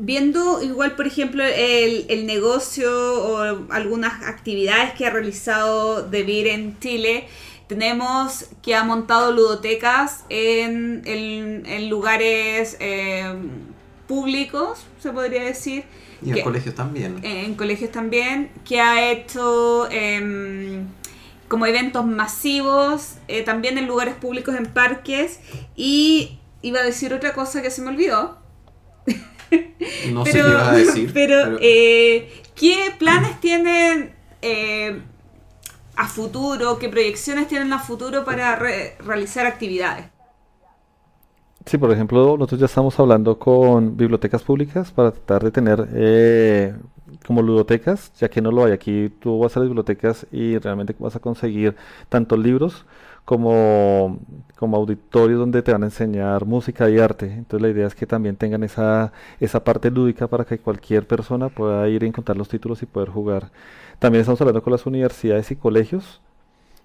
Viendo 0.00 0.62
igual, 0.62 0.94
por 0.94 1.08
ejemplo, 1.08 1.42
el, 1.44 2.06
el 2.08 2.24
negocio 2.26 2.88
o 2.92 3.66
algunas 3.72 4.22
actividades 4.22 4.92
que 4.94 5.06
ha 5.06 5.10
realizado 5.10 6.08
Debir 6.08 6.46
en 6.46 6.78
Chile, 6.78 7.26
tenemos 7.68 8.46
que 8.62 8.74
ha 8.74 8.82
montado 8.84 9.32
ludotecas 9.32 10.24
en, 10.30 11.02
en- 11.04 11.66
en 11.66 11.88
lugares 11.90 12.76
eh, 12.80 13.32
públicos, 14.06 14.86
se 15.00 15.10
podría 15.12 15.44
decir. 15.44 15.84
Y 16.24 16.30
en 16.32 16.40
colegios 16.42 16.74
también. 16.74 17.20
en 17.22 17.54
colegios 17.54 17.92
también, 17.92 18.50
que 18.64 18.80
ha 18.80 19.10
hecho 19.12 19.88
em, 19.90 20.86
como 21.46 21.64
eventos 21.66 22.04
masivos, 22.04 23.14
eh, 23.28 23.42
también 23.42 23.78
en 23.78 23.86
lugares 23.86 24.14
públicos, 24.14 24.56
en 24.56 24.66
parques, 24.66 25.38
y 25.76 26.38
iba 26.62 26.80
a 26.80 26.82
decir 26.82 27.14
otra 27.14 27.32
cosa 27.34 27.62
que 27.62 27.70
se 27.70 27.82
me 27.82 27.90
olvidó. 27.90 28.38
No 30.12 30.24
sé 30.26 30.32
qué 30.32 30.38
ibas 30.38 30.68
a 30.68 30.72
decir. 30.72 31.10
pero, 31.14 31.58
eh, 31.60 32.32
¿qué 32.54 32.92
planes 32.98 33.40
tienen 33.40 34.12
eh, 34.42 35.00
a 35.98 36.08
futuro, 36.08 36.78
qué 36.78 36.88
proyecciones 36.88 37.48
tienen 37.48 37.72
a 37.74 37.78
futuro 37.78 38.24
para 38.24 38.56
re- 38.56 38.96
realizar 39.00 39.46
actividades? 39.46 40.06
Sí, 41.66 41.76
por 41.76 41.90
ejemplo, 41.92 42.36
nosotros 42.38 42.60
ya 42.60 42.66
estamos 42.66 42.98
hablando 42.98 43.38
con 43.38 43.96
bibliotecas 43.96 44.42
públicas 44.42 44.90
para 44.90 45.10
tratar 45.12 45.44
de 45.44 45.50
tener 45.50 45.86
eh, 45.92 46.74
como 47.26 47.42
ludotecas, 47.42 48.10
ya 48.18 48.28
que 48.30 48.40
no 48.40 48.50
lo 48.50 48.64
hay 48.64 48.72
aquí. 48.72 49.10
Tú 49.20 49.38
vas 49.40 49.54
a 49.56 49.60
las 49.60 49.68
bibliotecas 49.68 50.26
y 50.32 50.56
realmente 50.58 50.94
vas 50.98 51.16
a 51.16 51.20
conseguir 51.20 51.76
tanto 52.08 52.36
libros 52.38 52.86
como, 53.26 54.18
como 54.56 54.78
auditorios 54.78 55.38
donde 55.40 55.62
te 55.62 55.72
van 55.72 55.82
a 55.82 55.86
enseñar 55.86 56.46
música 56.46 56.88
y 56.88 56.98
arte. 56.98 57.26
Entonces 57.26 57.60
la 57.60 57.68
idea 57.68 57.86
es 57.86 57.94
que 57.94 58.06
también 58.06 58.36
tengan 58.36 58.62
esa, 58.62 59.12
esa 59.38 59.62
parte 59.62 59.90
lúdica 59.90 60.26
para 60.26 60.44
que 60.46 60.58
cualquier 60.58 61.06
persona 61.06 61.50
pueda 61.50 61.86
ir 61.88 62.02
a 62.02 62.06
encontrar 62.06 62.38
los 62.38 62.48
títulos 62.48 62.82
y 62.82 62.86
poder 62.86 63.10
jugar. 63.10 63.50
También 63.98 64.20
estamos 64.20 64.40
hablando 64.40 64.62
con 64.62 64.72
las 64.72 64.86
universidades 64.86 65.50
y 65.50 65.56
colegios 65.56 66.20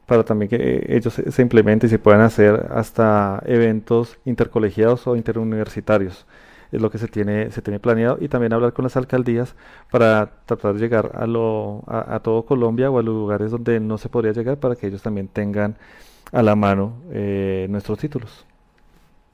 para 0.06 0.24
también 0.24 0.50
que 0.50 0.58
eh, 0.58 0.98
ellos 0.98 1.14
se, 1.14 1.42
implementen 1.42 1.88
y 1.88 1.92
se 1.92 2.00
puedan 2.00 2.22
hacer 2.22 2.68
hasta 2.72 3.42
eventos 3.46 4.18
intercolegiados 4.26 5.08
o 5.08 5.16
interuniversitarios. 5.16 6.26
Es 6.72 6.82
lo 6.82 6.90
que 6.90 6.98
se 6.98 7.08
tiene, 7.08 7.52
se 7.52 7.62
tiene 7.62 7.80
planeado 7.80 8.18
y 8.20 8.28
también 8.28 8.52
hablar 8.52 8.74
con 8.74 8.84
las 8.84 8.98
alcaldías 8.98 9.56
para 9.92 10.32
tratar 10.46 10.74
de 10.74 10.80
llegar 10.80 11.12
a, 11.14 11.28
lo, 11.28 11.84
a, 11.88 12.16
a 12.16 12.20
todo 12.20 12.46
Colombia 12.46 12.90
o 12.90 12.98
a 12.98 13.04
los 13.04 13.14
lugares 13.14 13.52
donde 13.52 13.80
no 13.80 13.98
se 13.98 14.10
podría 14.10 14.34
llegar 14.34 14.58
para 14.58 14.76
que 14.76 14.88
ellos 14.88 15.02
también 15.04 15.28
tengan 15.28 15.78
a 16.32 16.42
la 16.42 16.56
mano 16.56 16.94
eh, 17.12 17.68
nuestros 17.70 18.00
títulos. 18.00 18.46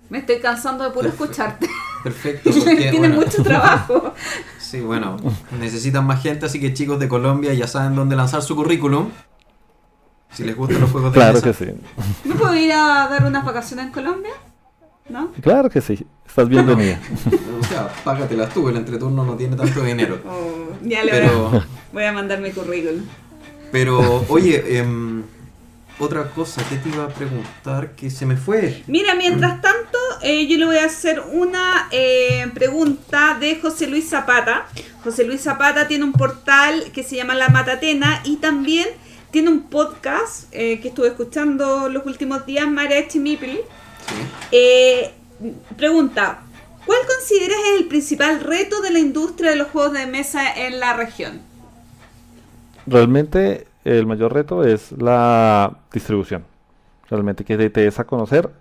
Me 0.09 0.19
estoy 0.19 0.39
cansando 0.39 0.83
de 0.83 0.89
puro 0.89 1.09
Perfecto. 1.09 1.23
escucharte. 1.23 1.67
Perfecto. 2.03 2.49
porque, 2.59 2.75
Tiene 2.75 2.99
bueno, 2.99 3.15
mucho 3.15 3.41
trabajo. 3.41 4.13
Sí, 4.69 4.81
bueno, 4.81 5.17
necesitan 5.59 6.05
más 6.05 6.21
gente, 6.21 6.45
así 6.45 6.59
que 6.59 6.75
chicos 6.75 6.99
de 6.99 7.07
Colombia 7.07 7.51
ya 7.55 7.65
saben 7.65 7.95
dónde 7.95 8.15
lanzar 8.15 8.43
su 8.43 8.55
currículum. 8.55 9.09
Si 10.31 10.43
les 10.43 10.55
gustan 10.55 10.81
los 10.81 10.91
juegos 10.91 11.11
de 11.11 11.15
Claro 11.17 11.33
mesa. 11.41 11.47
que 11.47 11.53
sí, 11.65 11.71
¿No 12.23 12.35
puedo 12.35 12.55
ir 12.55 12.71
a 12.71 13.07
dar 13.09 13.25
unas 13.25 13.43
vacaciones 13.43 13.87
en 13.87 13.91
Colombia? 13.91 14.31
¿No? 15.09 15.31
claro 15.41 15.71
que 15.71 15.81
sí, 15.81 16.05
estás 16.27 16.47
bienvenida. 16.47 16.99
O 17.59 17.63
sea, 17.63 17.87
págatelas 18.03 18.53
tú, 18.53 18.69
el 18.69 18.77
entreturno 18.77 19.25
no 19.25 19.33
tiene 19.33 19.55
tanto 19.55 19.81
dinero. 19.83 20.19
Oh, 20.29 20.75
ya 20.83 21.03
le 21.03 21.13
voy, 21.13 21.19
a, 21.21 21.23
Pero, 21.23 21.63
voy 21.91 22.03
a 22.03 22.11
mandar 22.11 22.39
mi 22.39 22.51
currículum. 22.51 23.01
pero 23.71 24.23
oye, 24.29 24.77
em, 24.77 25.23
otra 25.99 26.29
cosa 26.31 26.63
que 26.69 26.77
te 26.77 26.89
iba 26.89 27.03
a 27.03 27.09
preguntar 27.09 27.91
que 27.91 28.09
se 28.09 28.25
me 28.25 28.37
fue. 28.37 28.83
Mira, 28.87 29.15
mientras 29.15 29.61
tanto, 29.61 29.97
eh, 30.21 30.47
yo 30.47 30.57
le 30.57 30.65
voy 30.65 30.77
a 30.77 30.85
hacer 30.85 31.21
una 31.31 31.87
eh, 31.91 32.47
pregunta 32.53 33.37
de 33.39 33.59
José 33.59 33.87
Luis 33.87 34.09
Zapata. 34.09 34.65
José 35.03 35.25
Luis 35.25 35.41
Zapata 35.41 35.87
tiene 35.87 36.05
un 36.05 36.13
portal 36.13 36.91
que 36.93 37.03
se 37.03 37.17
llama 37.17 37.35
La 37.35 37.49
Matatena 37.49 38.21
y 38.23 38.37
también 38.37 38.87
tiene 39.31 39.49
un 39.49 39.63
podcast 39.63 40.45
eh, 40.51 40.79
que 40.79 40.87
estuve 40.87 41.09
escuchando 41.09 41.89
los 41.89 42.05
últimos 42.05 42.45
días, 42.45 42.69
Mariachi 42.69 43.19
Mipli. 43.19 43.57
Sí. 43.57 44.15
Eh, 44.51 45.11
pregunta, 45.77 46.41
¿cuál 46.85 46.99
consideras 47.05 47.57
es 47.73 47.81
el 47.81 47.87
principal 47.87 48.39
reto 48.39 48.81
de 48.81 48.91
la 48.91 48.99
industria 48.99 49.51
de 49.51 49.57
los 49.57 49.67
juegos 49.67 49.93
de 49.93 50.07
mesa 50.07 50.51
en 50.51 50.79
la 50.79 50.93
región? 50.93 51.41
Realmente 52.87 53.68
el 53.85 54.05
mayor 54.05 54.33
reto 54.33 54.63
es 54.63 54.91
la 54.93 55.77
distribución. 55.93 56.43
Realmente 57.09 57.43
que 57.45 57.57
te, 57.57 57.81
des 57.81 57.99
a 57.99 58.05
conocer 58.05 58.51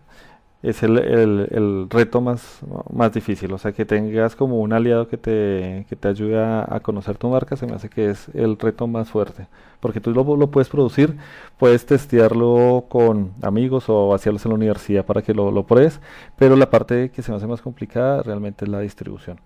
es 0.62 0.82
el, 0.82 0.98
el- 0.98 1.86
reto 1.90 2.20
más, 2.20 2.60
más 2.92 3.12
difícil. 3.12 3.52
O 3.52 3.58
sea, 3.58 3.72
que 3.72 3.84
tengas 3.84 4.34
como 4.36 4.58
un 4.60 4.72
aliado 4.72 5.08
que 5.08 5.16
te, 5.16 5.86
que 5.88 5.96
te 5.96 6.08
ayude 6.08 6.38
a, 6.42 6.80
conocer 6.82 7.16
tu 7.18 7.28
marca, 7.28 7.56
se 7.56 7.66
me 7.66 7.74
hace 7.74 7.88
que 7.88 8.10
es 8.10 8.28
el 8.34 8.58
reto 8.58 8.86
más 8.86 9.08
fuerte. 9.10 9.46
Porque 9.80 10.00
tú 10.00 10.10
lo, 10.12 10.36
lo 10.36 10.50
puedes 10.50 10.68
producir, 10.68 11.16
puedes 11.58 11.86
testearlo 11.86 12.86
con 12.88 13.32
amigos 13.42 13.84
o 13.88 14.14
hacerlo 14.14 14.40
en 14.44 14.50
la 14.50 14.54
universidad 14.56 15.04
para 15.06 15.22
que 15.22 15.34
lo, 15.34 15.50
lo 15.52 15.64
pruebes, 15.66 16.00
pero 16.36 16.56
la 16.56 16.70
parte 16.70 17.10
que 17.10 17.22
se 17.22 17.30
me 17.30 17.36
hace 17.38 17.46
más 17.46 17.62
complicada 17.62 18.22
realmente 18.22 18.64
es 18.64 18.70
la 18.70 18.80
distribución. 18.80 19.38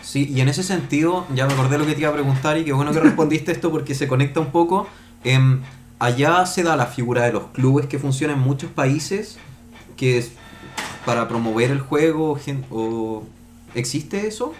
Sí, 0.00 0.28
y 0.30 0.40
en 0.40 0.48
ese 0.48 0.62
sentido, 0.62 1.26
ya 1.34 1.46
me 1.46 1.54
acordé 1.54 1.78
lo 1.78 1.86
que 1.86 1.94
te 1.94 2.00
iba 2.00 2.10
a 2.10 2.12
preguntar 2.14 2.58
y 2.58 2.64
qué 2.64 2.72
bueno 2.72 2.92
que 2.92 3.00
respondiste 3.00 3.52
esto 3.52 3.70
porque 3.70 3.94
se 3.94 4.06
conecta 4.08 4.40
un 4.40 4.52
poco. 4.52 4.88
Em, 5.24 5.62
allá 5.98 6.46
se 6.46 6.62
da 6.62 6.76
la 6.76 6.86
figura 6.86 7.24
de 7.24 7.32
los 7.32 7.44
clubes 7.48 7.86
que 7.86 7.98
funcionan 7.98 8.36
en 8.38 8.42
muchos 8.44 8.70
países, 8.70 9.38
que 9.96 10.18
es 10.18 10.32
para 11.04 11.28
promover 11.28 11.70
el 11.70 11.80
juego, 11.80 12.38
o 12.70 13.24
¿existe 13.74 14.26
eso? 14.26 14.54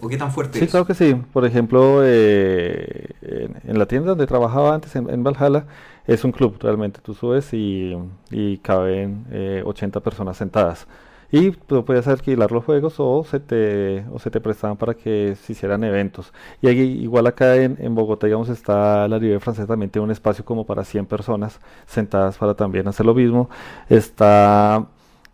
¿O 0.00 0.08
qué 0.08 0.16
tan 0.16 0.32
fuerte 0.32 0.58
Sí, 0.58 0.64
es? 0.64 0.70
claro 0.70 0.86
que 0.86 0.94
sí. 0.94 1.14
Por 1.32 1.44
ejemplo, 1.44 2.00
eh, 2.04 3.10
en, 3.20 3.56
en 3.70 3.78
la 3.78 3.86
tienda 3.86 4.10
donde 4.10 4.26
trabajaba 4.26 4.74
antes, 4.74 4.96
en, 4.96 5.10
en 5.10 5.22
Valhalla, 5.22 5.66
es 6.06 6.24
un 6.24 6.32
club 6.32 6.56
realmente. 6.60 7.00
Tú 7.02 7.14
subes 7.14 7.52
y, 7.52 7.94
y 8.30 8.58
caben 8.58 9.26
eh, 9.30 9.62
80 9.64 10.00
personas 10.00 10.36
sentadas. 10.38 10.86
Y 11.30 11.50
tú 11.52 11.84
podías 11.84 12.06
alquilar 12.08 12.52
los 12.52 12.64
juegos 12.64 12.94
o 12.98 13.24
se 13.24 13.40
te, 13.40 14.04
o 14.12 14.18
se 14.18 14.30
te 14.30 14.40
prestaban 14.40 14.76
para 14.76 14.94
que 14.94 15.36
se 15.36 15.52
hicieran 15.52 15.84
eventos. 15.84 16.32
Y 16.62 16.68
ahí, 16.68 16.78
igual 17.02 17.26
acá 17.26 17.56
en, 17.56 17.76
en 17.80 17.94
Bogotá, 17.94 18.26
digamos, 18.26 18.48
está 18.48 19.08
la 19.08 19.18
Libre 19.18 19.40
Francesa, 19.40 19.66
también 19.66 19.90
tiene 19.90 20.04
un 20.04 20.10
espacio 20.12 20.44
como 20.44 20.64
para 20.66 20.84
100 20.84 21.06
personas 21.06 21.60
sentadas 21.86 22.38
para 22.38 22.54
también 22.54 22.86
hacer 22.88 23.06
lo 23.06 23.14
mismo. 23.14 23.50
Está... 23.88 24.86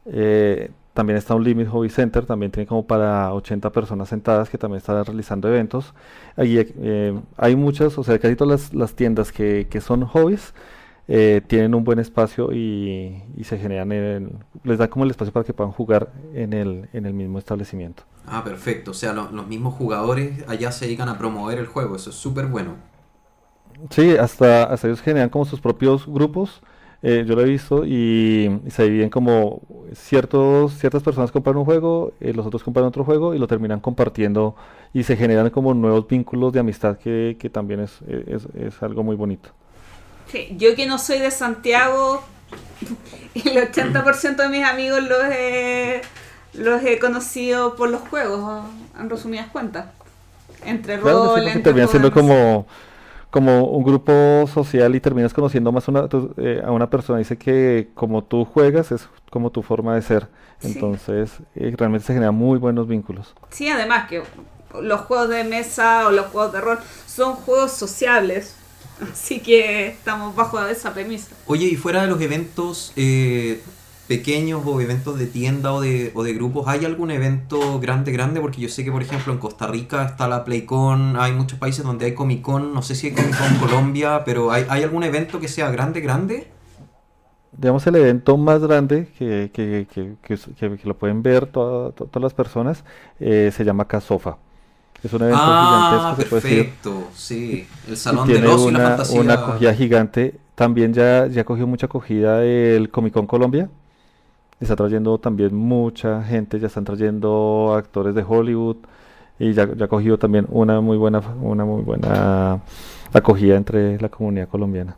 eh, 0.07 0.71
también 0.95 1.17
está 1.17 1.35
un 1.35 1.43
Limit 1.45 1.69
Hobby 1.69 1.89
Center, 1.89 2.27
también 2.27 2.53
tiene 2.53 2.67
como 2.67 2.87
para 2.87 3.33
80 3.33 3.71
personas 3.73 4.09
sentadas 4.11 4.51
que 4.51 4.59
también 4.59 4.77
están 4.79 5.03
realizando 5.05 5.49
eventos. 5.49 5.95
Allí 6.37 6.59
eh, 6.59 7.19
hay 7.39 7.57
muchas, 7.57 7.97
o 7.99 8.05
sea, 8.05 8.19
casi 8.19 8.37
todas 8.37 8.63
las, 8.63 8.75
las 8.75 8.95
tiendas 8.95 9.33
que, 9.33 9.69
que 9.71 9.81
son 9.81 10.05
hobbies 10.05 10.53
eh, 11.09 11.43
tienen 11.47 11.75
un 11.75 11.85
buen 11.85 11.99
espacio 11.99 12.53
y, 12.53 13.23
y 13.37 13.45
se 13.45 13.59
generan, 13.59 13.93
el- 13.93 14.31
les 14.65 14.79
da 14.79 14.89
como 14.89 15.05
el 15.05 15.11
espacio 15.11 15.33
para 15.33 15.45
que 15.45 15.55
puedan 15.55 15.73
jugar 15.73 16.13
en 16.35 16.53
el, 16.53 16.89
en 16.93 17.07
el 17.07 17.15
mismo 17.15 17.39
establecimiento. 17.39 18.05
Ah, 18.27 18.43
perfecto. 18.45 18.91
O 18.93 18.95
sea, 18.95 19.13
lo- 19.13 19.31
los 19.31 19.47
mismos 19.47 19.75
jugadores 19.75 20.45
allá 20.49 20.73
se 20.73 20.87
dedican 20.87 21.09
a 21.09 21.19
promover 21.19 21.59
el 21.59 21.67
juego. 21.67 21.95
Eso 21.97 22.11
es 22.11 22.17
súper 22.17 22.47
bueno. 22.47 22.77
Sí, 23.91 24.17
hasta, 24.17 24.65
hasta 24.65 24.87
ellos 24.89 25.01
generan 25.03 25.29
como 25.29 25.45
sus 25.45 25.61
propios 25.61 26.07
grupos. 26.07 26.63
eh, 27.03 27.25
yo 27.27 27.35
lo 27.35 27.43
he 27.43 27.45
visto 27.45 27.85
y, 27.85 28.61
y 28.65 28.71
se 28.71 28.85
dividen 28.85 29.11
como 29.11 29.63
ciertos, 29.93 30.75
ciertas 30.79 31.03
personas 31.03 31.33
compran 31.33 31.57
un 31.57 31.65
juego, 31.65 32.13
eh, 32.21 32.33
los 32.33 32.47
otros 32.47 32.63
compran 32.63 32.87
otro 32.87 33.05
juego 33.05 33.35
y 33.35 33.39
lo 33.39 33.49
terminan 33.49 33.81
compartiendo 33.81 34.55
y 34.93 35.03
se 35.03 35.17
generan 35.17 35.51
como 35.51 35.75
nuevos 35.75 36.07
vínculos 36.07 36.53
de 36.53 36.61
amistad 36.61 36.99
que, 36.99 37.37
que 37.41 37.51
también 37.51 37.81
es, 37.81 38.03
es, 38.07 38.47
es 38.55 38.83
algo 38.83 39.03
muy 39.03 39.17
bonito. 39.17 39.51
Sí, 40.31 40.55
yo 40.57 40.75
que 40.75 40.87
no 40.87 40.99
soy 40.99 41.19
de 41.19 41.31
Santiago, 41.31 42.23
el 43.35 43.57
80% 43.57 44.37
de 44.43 44.49
mis 44.49 44.65
amigos 44.65 45.03
los 45.03 45.23
he, 45.31 46.03
los 46.55 46.83
he 46.83 46.99
conocido 46.99 47.77
por 47.77 47.91
los 47.91 48.01
juegos, 48.09 48.65
en 48.99 49.11
resumidas 49.11 49.49
cuentas. 49.49 49.87
Entre 50.65 50.99
Claro, 50.99 51.25
rol, 51.35 51.41
sí, 51.41 51.47
entre 51.49 51.63
termina 51.63 51.87
siendo 51.89 52.13
como, 52.13 52.67
como 53.31 53.65
un 53.65 53.83
grupo 53.83 54.47
social 54.53 54.95
y 54.95 55.01
terminas 55.01 55.35
conociendo 55.35 55.73
más 55.73 55.89
una- 55.89 56.09
tu- 56.09 56.33
eh, 56.37 56.63
a 56.65 56.71
una 56.71 56.89
persona. 56.89 57.19
Dice 57.19 57.37
que 57.37 57.91
como 57.95 58.23
tú 58.23 58.45
juegas 58.45 58.93
es 58.93 59.09
como 59.31 59.51
tu 59.51 59.63
forma 59.63 59.95
de 59.97 60.03
ser. 60.03 60.29
Sí. 60.61 60.69
Entonces 60.75 61.33
eh, 61.57 61.75
realmente 61.77 62.07
se 62.07 62.13
generan 62.15 62.37
muy 62.37 62.59
buenos 62.61 62.87
vínculos. 62.87 63.35
Sí, 63.51 63.69
además 63.69 64.09
que 64.09 64.23
los 64.81 65.01
juegos 65.03 65.29
de 65.31 65.43
mesa 65.45 66.07
o 66.07 66.13
los 66.13 66.27
juegos 66.27 66.53
de 66.53 66.61
rol 66.61 66.79
son 67.07 67.35
juegos 67.35 67.73
sociables. 67.73 68.57
Así 69.11 69.41
que 69.41 69.89
estamos 69.89 70.35
bajo 70.37 70.65
esa 70.67 70.93
premisa. 70.93 71.35
Oye, 71.47 71.67
y 71.67 71.77
fuera 71.77 72.03
de 72.03 72.09
los 72.09 72.21
eventos 72.21 72.93
eh, 72.97 73.63
pequeños 74.07 74.63
o 74.67 74.81
eventos 74.81 75.19
de 75.19 75.27
tienda 75.27 75.73
o 75.73 75.81
de, 75.81 76.13
o 76.15 76.23
de 76.23 76.35
grupos, 76.35 76.69
¿hay 76.69 76.85
algún 76.85 77.11
evento 77.11 77.81
grande, 77.81 78.13
grande? 78.13 78.41
Porque 78.41 78.61
yo 78.61 78.69
sé 78.69 78.85
que, 78.85 78.93
por 78.93 79.03
ejemplo, 79.03 79.33
en 79.33 79.39
Costa 79.39 79.67
Rica 79.67 80.05
está 80.05 80.29
la 80.29 80.45
PlayCon, 80.45 81.17
hay 81.19 81.33
muchos 81.33 81.59
países 81.59 81.85
donde 81.85 82.07
hay 82.07 82.15
Comic 82.15 82.43
Con, 82.43 82.75
no 82.75 82.83
sé 82.83 82.95
si 82.95 83.09
hay 83.09 83.15
Comic 83.15 83.37
Con 83.39 83.47
en 83.49 83.57
Colombia, 83.59 84.23
pero 84.25 84.51
¿hay, 84.53 84.67
¿hay 84.69 84.83
algún 84.83 85.03
evento 85.05 85.41
que 85.41 85.49
sea 85.49 85.71
grande, 85.71 86.01
grande? 86.01 86.47
Digamos, 87.57 87.87
el 87.87 87.97
evento 87.97 88.37
más 88.39 88.61
grande 88.63 89.09
que, 89.19 89.51
que, 89.53 89.87
que, 89.93 90.15
que, 90.23 90.39
que- 90.59 90.77
que 90.79 90.89
lo 90.89 90.97
pueden 90.97 91.23
ver 91.23 91.47
toda- 91.47 91.93
to- 91.93 92.07
todas 92.07 92.23
las 92.23 92.35
personas 92.35 92.83
eh, 93.21 93.51
se 93.55 93.65
llama 93.65 93.87
Casofa. 93.87 94.39
Es 95.03 95.13
un 95.13 95.23
evento 95.23 95.39
Ah, 95.41 95.55
gigantesco, 95.55 96.17
se 96.17 96.27
puede 96.27 96.43
decir, 96.43 96.77
perfecto, 96.81 97.11
sí. 97.15 97.69
El 97.85 97.97
y 97.97 97.97
Salón 97.97 98.31
y 98.31 98.39
la 98.39 98.57
una, 98.57 98.81
Fantasía. 98.81 99.21
una 99.21 99.35
acogida 99.35 99.75
gigante. 99.75 100.41
También 100.55 100.93
ya, 100.95 101.27
ya 101.29 101.45
cogió 101.45 101.67
mucha 101.67 101.87
acogida 101.87 102.45
el 102.45 102.91
Comic 102.91 103.13
Con 103.15 103.27
Colombia. 103.27 103.71
Está 104.61 104.77
trayendo 104.77 105.19
también 105.21 105.55
mucha 105.55 106.23
gente, 106.25 106.61
ya 106.61 106.69
están 106.69 106.85
trayendo 106.85 107.75
actores 107.77 108.15
de 108.15 108.25
Hollywood 108.29 108.79
y 109.39 109.53
ya, 109.55 109.73
ya 109.75 109.87
ha 109.87 109.89
cogido 109.89 110.19
también 110.19 110.47
una 110.51 110.81
muy 110.81 110.97
buena, 110.99 111.21
una 111.43 111.65
muy 111.65 111.83
buena 111.83 112.63
acogida 113.13 113.57
entre 113.57 113.99
la 114.01 114.09
comunidad 114.11 114.49
colombiana. 114.49 114.97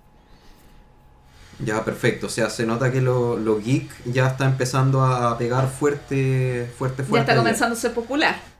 Ya, 1.58 1.84
perfecto. 1.84 2.26
O 2.26 2.30
sea, 2.30 2.50
se 2.50 2.66
nota 2.66 2.90
que 2.90 3.00
lo, 3.00 3.36
lo 3.38 3.58
geek 3.60 3.88
ya 4.04 4.26
está 4.28 4.46
empezando 4.46 5.02
a 5.04 5.38
pegar 5.38 5.68
fuerte, 5.68 6.66
fuerte, 6.76 7.04
fuerte. 7.04 7.28
Ya 7.28 7.32
está 7.32 7.36
comenzando 7.36 7.74
a 7.74 7.78
ser 7.78 7.94
popular. 7.94 8.53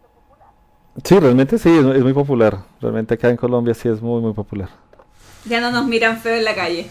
Sí, 1.03 1.19
realmente 1.19 1.59
sí, 1.59 1.69
es, 1.71 1.85
es 1.97 2.03
muy 2.03 2.13
popular. 2.13 2.59
Realmente 2.81 3.15
acá 3.15 3.29
en 3.29 3.37
Colombia 3.37 3.75
sí 3.75 3.89
es 3.89 4.01
muy, 4.01 4.21
muy 4.21 4.33
popular. 4.33 4.69
Ya 5.45 5.61
no 5.61 5.71
nos 5.71 5.87
miran 5.87 6.19
feo 6.19 6.37
en 6.37 6.45
la 6.45 6.55
calle. 6.55 6.89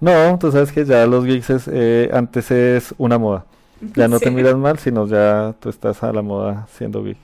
No, 0.00 0.38
tú 0.38 0.50
sabes 0.50 0.72
que 0.72 0.84
ya 0.84 1.06
los 1.06 1.24
geeks 1.24 1.50
es, 1.50 1.68
eh, 1.70 2.10
antes 2.12 2.50
es 2.50 2.94
una 2.98 3.18
moda. 3.18 3.44
Ya 3.94 4.08
no 4.08 4.18
te 4.20 4.26
Sí. 4.28 4.34
miras 4.34 4.56
mal, 4.56 4.78
sino 4.78 5.06
ya 5.06 5.54
tú 5.60 5.68
estás 5.68 6.02
a 6.02 6.12
la 6.12 6.22
moda 6.22 6.66
siendo 6.76 7.04
geek. 7.04 7.18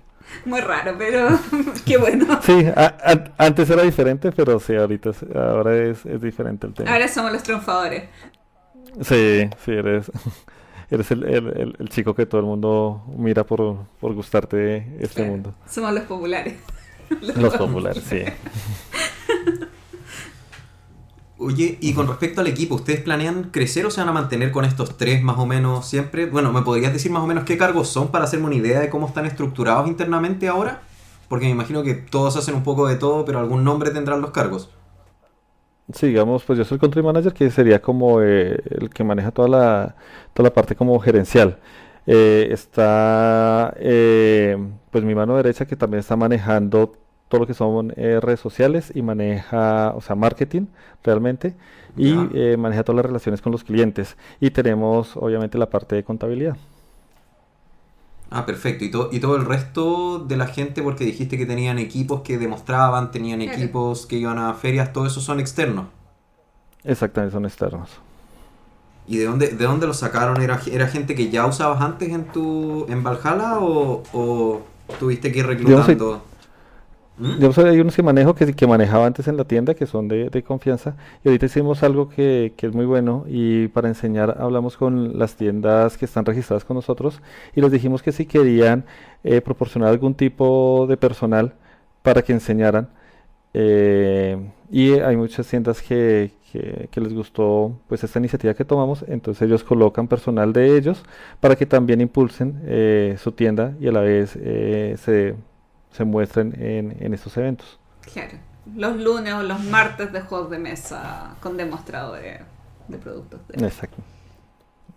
Muy 0.45 0.61
raro, 0.61 0.95
pero 0.99 1.29
qué 1.87 1.97
bueno. 1.97 2.27
Sí, 2.43 2.67
a- 2.77 3.25
antes 3.39 3.71
era 3.71 3.83
diferente, 3.83 4.31
pero 4.31 4.61
sí, 4.61 4.75
ahorita 4.77 5.11
es- 5.11 5.25
ahora 5.35 5.75
es, 5.77 6.05
es 6.05 6.21
diferente 6.21 6.67
el 6.67 6.75
tema. 6.75 6.93
Ahora 6.93 7.09
somos 7.09 7.33
los 7.33 7.43
triunfadores. 7.43 8.05
Sí, 9.01 9.49
sí, 9.65 9.73
eres, 9.73 10.11
eres 10.91 11.11
el, 11.11 11.25
el- 11.25 11.47
el- 11.49 11.77
el 11.79 11.89
chico 11.89 12.15
que 12.15 12.27
todo 12.27 12.41
el 12.41 12.47
mundo 12.47 13.03
mira 13.17 13.45
por, 13.45 13.77
por 14.01 14.15
gustarte 14.15 14.57
de 14.57 14.77
este 15.01 15.17
Claro. 15.17 15.31
mundo. 15.33 15.55
Somos 15.69 15.93
los 15.93 16.05
populares. 16.05 16.55
Los 17.37 17.57
populares, 17.57 18.05
sí. 18.07 18.19
Oye, 21.41 21.79
y 21.81 21.95
con 21.95 22.09
respecto 22.09 22.41
al 22.41 22.49
equipo, 22.49 22.75
¿ustedes 22.75 23.01
planean 23.01 23.51
crecer 23.53 23.87
o 23.87 23.91
se 23.91 24.01
van 24.01 24.09
a 24.09 24.13
mantener 24.13 24.51
con 24.51 24.65
estos 24.65 24.97
tres 24.99 25.23
más 25.23 25.39
o 25.39 25.47
menos 25.47 25.87
siempre? 25.89 26.27
Bueno, 26.27 26.53
¿me 26.53 26.63
podrías 26.63 26.93
decir 26.93 27.13
más 27.13 27.23
o 27.23 27.27
menos 27.29 27.45
qué 27.45 27.57
cargos 27.57 27.89
son 27.89 28.09
para 28.09 28.25
hacerme 28.25 28.47
una 28.47 28.57
idea 28.57 28.81
de 28.81 28.91
cómo 28.91 29.07
están 29.07 29.25
estructurados 29.25 29.87
internamente 29.87 30.49
ahora? 30.49 30.83
Porque 31.29 31.45
me 31.47 31.53
imagino 31.53 31.83
que 31.85 31.95
todos 31.95 32.37
hacen 32.37 32.55
un 32.57 32.65
poco 32.65 32.89
de 32.89 32.97
todo, 32.97 33.25
pero 33.25 33.39
algún 33.39 33.63
nombre 33.63 33.91
tendrán 33.91 34.21
los 34.21 34.33
cargos. 34.33 34.69
Sí, 35.93 36.09
digamos, 36.09 36.45
pues 36.45 36.59
yo 36.59 36.65
soy 36.65 36.77
el 36.77 36.81
country 36.81 37.03
manager, 37.03 37.33
que 37.33 37.51
sería 37.51 37.81
como 37.81 38.21
eh, 38.23 38.61
el 38.71 38.91
que 38.91 39.05
maneja 39.05 39.31
toda 39.31 39.49
la, 39.49 39.97
toda 40.35 40.51
la 40.51 40.55
parte 40.55 40.77
como 40.77 40.99
gerencial. 41.01 41.59
Eh, 42.07 42.49
está 42.53 43.75
eh, 43.79 44.57
pues 44.91 45.05
mi 45.05 45.15
mano 45.15 45.37
derecha 45.37 45.67
que 45.67 45.77
también 45.77 46.01
está 46.01 46.17
manejando 46.17 46.93
todo 47.29 47.41
lo 47.43 47.47
que 47.47 47.55
son 47.55 47.93
eh, 47.97 48.21
redes 48.21 48.41
sociales 48.41 48.93
y 48.95 49.03
maneja, 49.03 49.93
o 49.95 50.01
sea, 50.01 50.17
marketing 50.17 50.67
realmente 51.05 51.55
y 51.97 52.15
eh, 52.35 52.57
maneja 52.59 52.85
todas 52.85 52.97
las 52.97 53.07
relaciones 53.07 53.43
con 53.43 53.53
los 53.53 53.65
clientes. 53.65 54.17
Y 54.41 54.51
tenemos 54.51 55.17
obviamente 55.17 55.59
la 55.59 55.71
parte 55.71 55.97
de 55.97 56.05
contabilidad. 56.05 56.57
Ah, 58.31 58.45
perfecto. 58.47 58.85
¿Y, 58.85 58.91
to- 58.91 59.09
y 59.13 59.21
todo 59.21 59.37
el 59.37 59.45
resto 59.45 60.19
de 60.19 60.37
la 60.37 60.47
gente, 60.47 60.83
porque 60.83 61.05
dijiste 61.05 61.39
que 61.39 61.47
tenían 61.47 61.79
equipos 61.79 62.21
que 62.23 62.39
demostraban, 62.39 63.11
tenían 63.11 63.41
Claro. 63.41 63.57
equipos 63.57 64.07
que 64.07 64.17
iban 64.17 64.39
a 64.39 64.53
ferias, 64.55 64.93
todo 64.93 65.07
eso 65.07 65.21
son 65.21 65.41
externos. 65.41 65.87
Exactamente, 66.85 67.33
son 67.33 67.45
externos. 67.45 67.91
¿Y 69.07 69.17
de 69.19 69.25
dónde, 69.25 69.49
de 69.49 69.65
dónde 69.65 69.87
lo 69.87 69.95
sacaron? 69.95 70.43
¿Era, 70.43 70.61
¿Era 70.71 70.87
gente 70.87 71.15
que 71.15 71.31
ya 71.31 71.47
usabas 71.47 71.81
antes 71.81 72.11
en 72.11 72.25
tu 72.27 72.85
en 72.89 73.03
Valhalla 73.03 73.59
o, 73.59 74.03
o 74.13 74.61
tuviste 75.01 75.33
que 75.33 75.39
ir 75.39 75.47
reclutando? 75.47 76.23
¿Mm? 77.19 77.35
Digamos, 77.37 77.59
hay 77.59 77.81
unos 77.81 77.97
que 77.97 78.03
manejo 78.03 78.35
que, 78.35 78.55
que 78.55 78.67
manejaba 78.67 79.07
antes 79.07 79.27
en 79.29 79.37
la 79.37 79.45
tienda, 79.45 79.75
que 79.75 79.87
son 79.87 80.07
de, 80.09 80.31
de 80.31 80.43
confianza, 80.45 80.97
y 81.25 81.29
ahorita 81.29 81.47
hicimos 81.47 81.83
algo 81.83 82.09
que, 82.09 82.55
que 82.57 82.67
es 82.69 82.75
muy 82.75 82.87
bueno, 82.87 83.25
y 83.29 83.69
para 83.69 83.89
enseñar 83.89 84.37
hablamos 84.41 84.77
con 84.77 85.19
las 85.19 85.35
tiendas 85.37 85.99
que 85.99 86.05
están 86.05 86.25
registradas 86.25 86.65
con 86.65 86.77
nosotros, 86.77 87.21
y 87.57 87.61
les 87.61 87.73
dijimos 87.73 88.03
que 88.03 88.13
si 88.13 88.25
querían 88.27 88.85
eh, 89.25 89.41
proporcionar 89.41 89.89
algún 89.91 90.15
tipo 90.15 90.87
de 90.89 90.97
personal 90.97 91.55
para 92.03 92.23
que 92.23 92.33
enseñaran, 92.33 92.89
eh, 93.55 94.39
y 94.71 94.93
hay 94.93 95.17
muchas 95.17 95.47
tiendas 95.49 95.83
que, 95.83 96.31
que- 96.53 96.89
que 96.91 97.01
les 97.01 97.13
gustó 97.15 97.73
pues 97.89 98.05
esta 98.05 98.19
iniciativa 98.19 98.55
que 98.55 98.65
tomamos, 98.65 99.05
entonces 99.09 99.43
ellos 99.43 99.65
colocan 99.65 100.09
personal 100.09 100.53
de 100.53 100.77
ellos 100.77 101.03
para 101.41 101.57
que 101.57 101.67
también 101.67 102.01
impulsen 102.01 102.61
eh, 102.67 103.17
su 103.19 103.33
tienda 103.33 103.75
y 103.81 103.89
a 103.89 103.93
la 103.93 104.01
vez 104.01 104.37
eh, 104.41 104.95
se, 104.99 105.35
se 105.93 106.05
muestren 106.05 106.55
en, 106.61 106.97
en 107.01 107.15
estos 107.15 107.37
eventos. 107.37 107.79
Claro. 108.13 108.39
Los 108.77 108.97
lunes 108.97 109.33
o 109.35 109.43
los 109.43 109.63
martes 109.65 110.13
de 110.13 110.21
juegos 110.21 110.51
de 110.51 110.59
mesa 110.59 111.35
con 111.41 111.57
demostradores 111.57 112.41
de 112.89 112.99
productos. 112.99 113.41
de- 113.49 113.67
Exacto. 113.67 113.97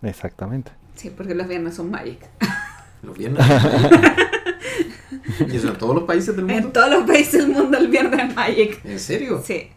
Exactamente. 0.02 0.72
Sí, 0.94 1.10
porque 1.10 1.34
los 1.34 1.46
viernes 1.48 1.74
son 1.74 1.90
Magic. 1.90 2.20
Los 3.02 3.18
viernes. 3.18 3.44
¿Y 5.48 5.56
eso 5.56 5.68
en 5.68 5.76
todos 5.78 5.94
los 5.94 6.04
países 6.04 6.36
del 6.36 6.44
mundo? 6.44 6.66
En 6.68 6.72
todos 6.72 6.88
los 6.90 7.04
países 7.04 7.32
del 7.44 7.48
mundo 7.52 7.76
el 7.78 7.88
viernes 7.88 8.28
es 8.28 8.34
Magic. 8.36 8.84
¿En 8.84 8.98
serio? 9.00 9.42
Sí. 9.44 9.70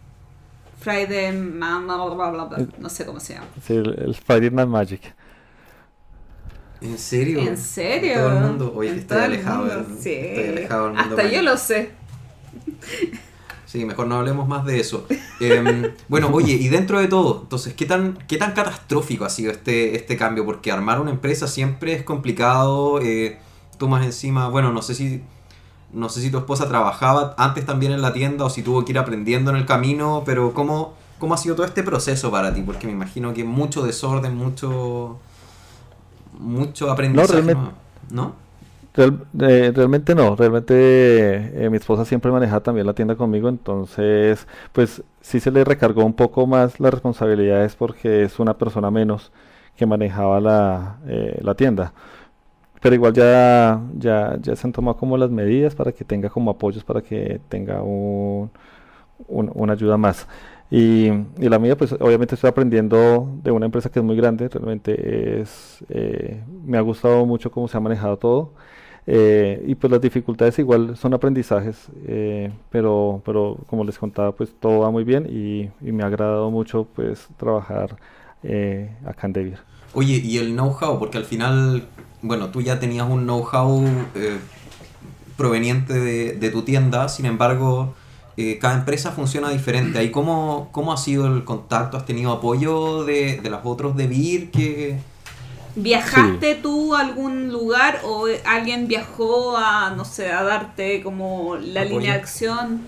Friday, 0.80 1.32
ma- 1.36 1.80
bla, 1.80 1.96
bla, 1.96 2.14
bla, 2.14 2.30
bla, 2.30 2.46
bla, 2.58 2.68
no 2.78 2.90
sé 2.90 3.06
cómo 3.06 3.20
se 3.20 3.34
llama. 3.34 3.48
Sí, 3.66 3.74
el, 3.76 3.98
el 4.00 4.14
Friday 4.16 4.52
Night 4.52 4.70
Magic. 4.70 5.16
¿En 6.82 6.98
serio? 6.98 7.40
¿En 7.40 7.58
serio? 7.58 8.16
Todo 8.16 8.30
el 8.30 8.44
mundo. 8.44 8.74
Oye, 8.76 8.90
estoy 8.90 9.04
todo 9.06 9.18
el 9.20 9.24
alejado, 9.26 9.66
mundo, 9.66 9.98
sí. 10.00 10.12
estoy 10.12 10.48
alejado 10.50 10.84
del 10.86 10.94
mundo 10.94 11.16
Hasta 11.16 11.32
yo 11.32 11.42
lo 11.42 11.58
sé. 11.58 11.92
Sí, 13.66 13.84
mejor 13.84 14.08
no 14.08 14.16
hablemos 14.16 14.48
más 14.48 14.66
de 14.66 14.80
eso. 14.80 15.06
Em, 15.40 15.92
bueno, 16.08 16.30
oye, 16.32 16.54
y 16.54 16.70
dentro 16.70 17.00
de 17.00 17.08
todo, 17.08 17.42
entonces, 17.44 17.74
¿qué 17.74 17.86
tan, 17.86 18.18
qué 18.28 18.38
tan 18.38 18.54
catastrófico 18.54 19.26
ha 19.26 19.30
sido 19.30 19.52
este, 19.52 19.96
este 19.96 20.16
cambio? 20.16 20.46
Porque 20.46 20.72
armar 20.72 21.02
una 21.02 21.12
empresa 21.12 21.48
siempre 21.48 21.94
es 21.94 22.04
complicado. 22.04 23.02
Eh, 23.02 23.38
tú 23.78 23.88
más 23.88 24.06
encima, 24.06 24.48
bueno, 24.48 24.72
no 24.72 24.82
sé 24.82 24.96
si 24.96 25.24
no 25.96 26.10
sé 26.10 26.22
si 26.22 26.30
tu 26.30 26.38
esposa 26.38 26.68
trabajaba 26.68 27.36
antes 27.38 27.66
también 27.66 27.94
en 27.94 28.02
la 28.02 28.12
tienda 28.12 28.44
o 28.46 28.50
si 28.50 28.62
tuvo 28.62 28.84
que 28.84 28.92
ir 28.92 29.00
aprendiendo 29.00 29.52
en 29.52 29.58
el 29.58 29.66
camino, 29.66 30.24
pero 30.26 30.54
¿cómo, 30.54 30.94
cómo 31.20 31.34
ha 31.34 31.38
sido 31.38 31.56
todo 31.56 31.66
este 31.66 31.84
proceso 31.84 32.30
para 32.30 32.54
ti? 32.54 32.62
Porque 32.62 32.86
me 32.86 32.94
imagino 32.94 33.34
que 33.34 33.46
mucho 33.46 33.82
desorden, 33.82 34.36
mucho 34.36 35.20
mucho 36.40 36.92
aprendizaje. 36.92 37.42
No, 37.42 37.46
realmente, 37.46 37.72
¿no? 38.12 38.46
Eh, 38.98 39.72
realmente 39.76 40.16
no, 40.16 40.36
realmente 40.36 41.66
eh, 41.66 41.70
mi 41.70 41.78
esposa 41.78 42.06
siempre 42.06 42.32
maneja 42.32 42.62
también 42.62 42.88
la 42.88 42.94
tienda 42.94 43.16
conmigo, 43.16 43.50
entonces 43.50 44.48
pues 44.72 45.04
sí 45.20 45.42
se 45.42 45.52
le 45.52 45.66
recargó 45.66 46.06
un 46.06 46.14
poco 46.14 46.48
más 46.48 46.80
las 46.80 46.94
responsabilidades 46.94 47.76
porque 47.76 48.24
es 48.24 48.40
una 48.40 48.58
persona 48.58 48.92
menos 48.92 49.34
que 49.76 49.86
manejaba 49.86 50.40
la, 50.40 50.98
eh, 51.08 51.40
la 51.42 51.56
tienda. 51.56 51.94
Pero 52.82 52.96
igual 52.96 53.14
ya, 53.14 53.82
ya, 53.98 54.38
ya 54.42 54.56
se 54.56 54.68
han 54.68 54.74
tomado 54.74 54.98
como 54.98 55.18
las 55.18 55.32
medidas 55.32 55.76
para 55.76 55.92
que 55.92 56.06
tenga 56.06 56.30
como 56.30 56.52
apoyos, 56.52 56.84
para 56.84 57.02
que 57.02 57.42
tenga 57.50 57.82
un, 57.82 58.52
una 59.28 59.74
ayuda 59.74 59.98
más. 59.98 60.28
Y, 60.78 61.08
y, 61.40 61.50
la 61.50 61.58
mía, 61.58 61.78
pues 61.78 61.94
obviamente 61.94 62.36
estoy 62.36 62.50
aprendiendo 62.50 63.30
de 63.44 63.52
una 63.52 63.66
empresa 63.66 63.90
que 63.90 64.00
es 64.00 64.06
muy 64.06 64.18
grande, 64.18 64.50
realmente 64.50 65.40
es, 65.42 65.86
me 66.66 66.78
ha 66.78 66.82
gustado 66.82 67.26
mucho 67.26 67.50
cómo 67.50 67.68
se 67.68 67.78
ha 67.78 67.80
manejado 67.80 68.18
todo. 68.18 68.52
Eh, 69.08 69.64
y 69.68 69.76
pues 69.76 69.92
las 69.92 70.02
dificultades 70.02 70.58
igual 70.58 70.98
son 70.98 71.14
aprendizajes, 71.14 71.88
eh, 72.08 72.52
pero, 72.72 73.22
pero 73.24 73.58
como 73.68 73.84
les 73.84 74.00
contaba, 74.00 74.32
pues 74.32 74.50
todo 74.60 74.80
va 74.80 74.92
muy 74.92 75.04
bien 75.04 75.28
y, 75.30 75.70
me 75.92 76.04
ha 76.04 76.08
agradado 76.08 76.50
mucho 76.50 76.88
pues 76.96 77.28
trabajar 77.38 77.98
eh, 78.42 78.90
acá 79.06 79.28
en 79.28 79.34
Devir. 79.34 79.60
Oye, 79.94 80.16
y 80.24 80.40
el 80.40 80.54
know-how, 80.54 80.98
porque 80.98 81.20
al 81.20 81.26
final, 81.26 81.88
bueno, 82.22 82.50
tú 82.50 82.62
ya 82.62 82.80
tenías 82.80 83.08
un 83.08 83.24
know-how 83.26 83.84
proveniente 85.38 85.94
de, 85.94 86.50
tu 86.50 86.64
tienda, 86.64 87.08
sin 87.08 87.28
embargo, 87.28 87.94
cada 88.60 88.76
empresa 88.76 89.12
funciona 89.12 89.50
diferente. 89.50 90.00
¿Ahí 90.00 90.12
cómo, 90.12 90.70
cómo 90.72 90.92
ha 90.94 90.98
sido 90.98 91.28
el 91.28 91.44
contacto? 91.44 91.98
¿Has 91.98 92.06
tenido 92.06 92.32
apoyo 92.32 93.04
de, 93.06 93.40
de 93.42 93.50
los 93.50 93.62
otros 93.64 93.96
Devir 93.96 94.52
que 94.52 95.00
¿Viajaste 95.76 96.56
tú 96.56 96.96
a 96.96 97.02
algún 97.02 97.52
lugar 97.52 98.00
o 98.06 98.28
alguien 98.46 98.88
viajó 98.88 99.58
a, 99.58 99.94
no 99.96 100.06
sé, 100.06 100.32
a 100.32 100.42
darte 100.44 101.04
como 101.04 101.58
la 101.58 101.84
línea 101.84 102.14
de 102.14 102.20
acción? 102.20 102.82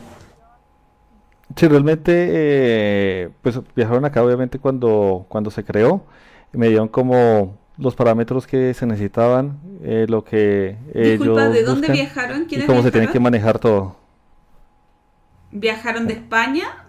Sí, 1.55 1.67
realmente, 1.67 2.11
eh, 2.29 3.29
pues 3.41 3.59
viajaron 3.75 4.05
acá 4.05 4.23
obviamente 4.23 4.57
cuando, 4.57 5.25
cuando 5.27 5.51
se 5.51 5.65
creó. 5.65 6.05
Me 6.53 6.69
dieron 6.69 6.87
como 6.87 7.57
los 7.77 7.93
parámetros 7.93 8.47
que 8.47 8.73
se 8.73 8.85
necesitaban, 8.85 9.59
eh, 9.83 10.05
lo 10.07 10.23
que 10.23 10.77
Disculpa, 10.93 11.49
¿de 11.49 11.63
dónde 11.63 11.89
viajaron? 11.89 12.45
¿Quiénes 12.45 12.65
y 12.65 12.67
cómo 12.67 12.83
se 12.83 12.91
tiene 12.91 13.09
que 13.09 13.19
manejar 13.19 13.59
todo. 13.59 13.97
¿Viajaron 15.51 16.07
de 16.07 16.13
España? 16.13 16.85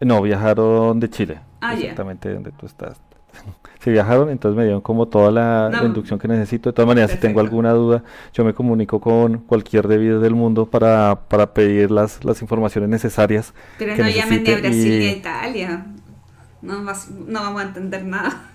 No, 0.00 0.22
viajaron 0.22 1.00
de 1.00 1.10
Chile. 1.10 1.40
Ah, 1.60 1.74
exactamente 1.74 2.32
donde 2.32 2.52
tú 2.52 2.66
estás 2.66 3.00
si 3.80 3.90
viajaron, 3.90 4.30
entonces 4.30 4.56
me 4.56 4.64
dieron 4.64 4.80
como 4.80 5.06
toda 5.06 5.30
la, 5.30 5.80
inducción 5.84 6.18
que 6.18 6.28
necesito. 6.28 6.70
De 6.70 6.72
todas 6.74 6.86
maneras, 6.86 7.10
si 7.10 7.18
tengo 7.18 7.40
alguna 7.40 7.72
duda, 7.72 8.02
yo 8.32 8.44
me 8.44 8.54
comunico 8.54 9.00
con 9.00 9.38
cualquier 9.38 9.88
debido 9.88 10.20
del 10.20 10.34
mundo 10.34 10.66
para, 10.66 11.20
para 11.28 11.52
pedir 11.52 11.90
las, 11.90 12.24
las 12.24 12.42
informaciones 12.42 12.88
necesarias. 12.90 13.54
Pero 13.78 13.96
no 13.96 14.08
llamen 14.08 14.42
ni 14.42 14.50
a 14.50 14.58
Brasil 14.58 14.98
ni 14.98 15.06
a 15.06 15.12
Italia. 15.12 15.86
No, 16.62 16.82
no 16.82 17.40
vamos 17.40 17.62
a 17.62 17.64
entender 17.64 18.04
nada. 18.04 18.50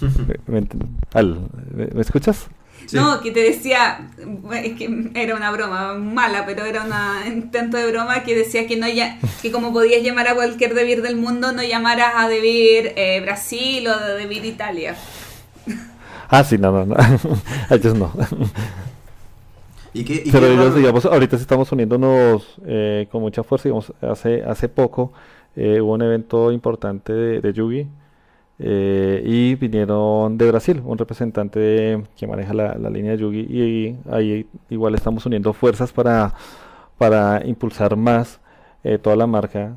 ¿Me, 0.46 2.00
escuchas? 2.00 2.48
No, 2.92 3.20
que 3.20 3.30
te 3.30 3.40
decía, 3.40 4.08
es 4.52 4.72
que 4.74 5.10
era 5.14 5.34
una 5.34 5.50
broma 5.50 5.94
mala, 5.94 6.44
pero 6.46 6.64
era 6.64 6.84
un 6.84 7.32
intento 7.32 7.76
de 7.76 7.90
broma 7.90 8.22
que 8.22 8.34
decía 8.34 8.66
que 8.66 8.76
no 8.76 8.88
ya, 8.88 9.18
que 9.40 9.50
como 9.50 9.72
podías 9.72 10.02
llamar 10.02 10.28
a 10.28 10.34
cualquier 10.34 10.74
Debir 10.74 11.02
del 11.02 11.16
mundo, 11.16 11.52
no 11.52 11.62
llamaras 11.62 12.12
a 12.16 12.28
Debir 12.28 12.92
eh, 12.96 13.20
Brasil 13.22 13.86
o 13.88 13.92
a 13.92 14.08
Debir 14.10 14.44
Italia. 14.44 14.96
Ah, 16.34 16.42
sí, 16.44 16.56
no, 16.56 16.72
no, 16.72 16.86
no. 16.86 16.96
Ellos 17.70 17.94
no. 17.94 18.10
¿Y 19.92 20.02
qué, 20.02 20.24
pero 20.32 20.46
ellos, 20.46 20.74
digamos, 20.74 21.04
ahorita 21.04 21.36
estamos 21.36 21.70
uniéndonos 21.72 22.56
eh, 22.64 23.06
con 23.12 23.20
mucha 23.20 23.42
fuerza. 23.42 23.64
Digamos, 23.64 23.92
hace, 24.00 24.42
hace 24.42 24.70
poco 24.70 25.12
eh, 25.56 25.82
hubo 25.82 25.92
un 25.92 26.00
evento 26.00 26.50
importante 26.50 27.12
de, 27.12 27.40
de 27.42 27.52
Yugi 27.52 27.86
eh, 28.58 29.22
y 29.24 29.54
vinieron 29.56 30.36
de 30.38 30.48
Brasil, 30.48 30.80
un 30.84 30.98
representante 30.98 32.02
que 32.16 32.26
maneja 32.26 32.52
la, 32.52 32.90
línea 32.90 33.12
de 33.12 33.18
Yugi 33.18 33.40
y, 33.40 33.96
ahí 34.10 34.46
igual 34.70 34.94
estamos 34.94 35.24
uniendo 35.26 35.52
fuerzas 35.52 35.92
para, 35.92 36.34
para 36.98 37.44
impulsar 37.46 37.96
más 37.96 38.40
eh, 38.84 38.98
toda 38.98 39.16
la 39.16 39.26
marca, 39.26 39.76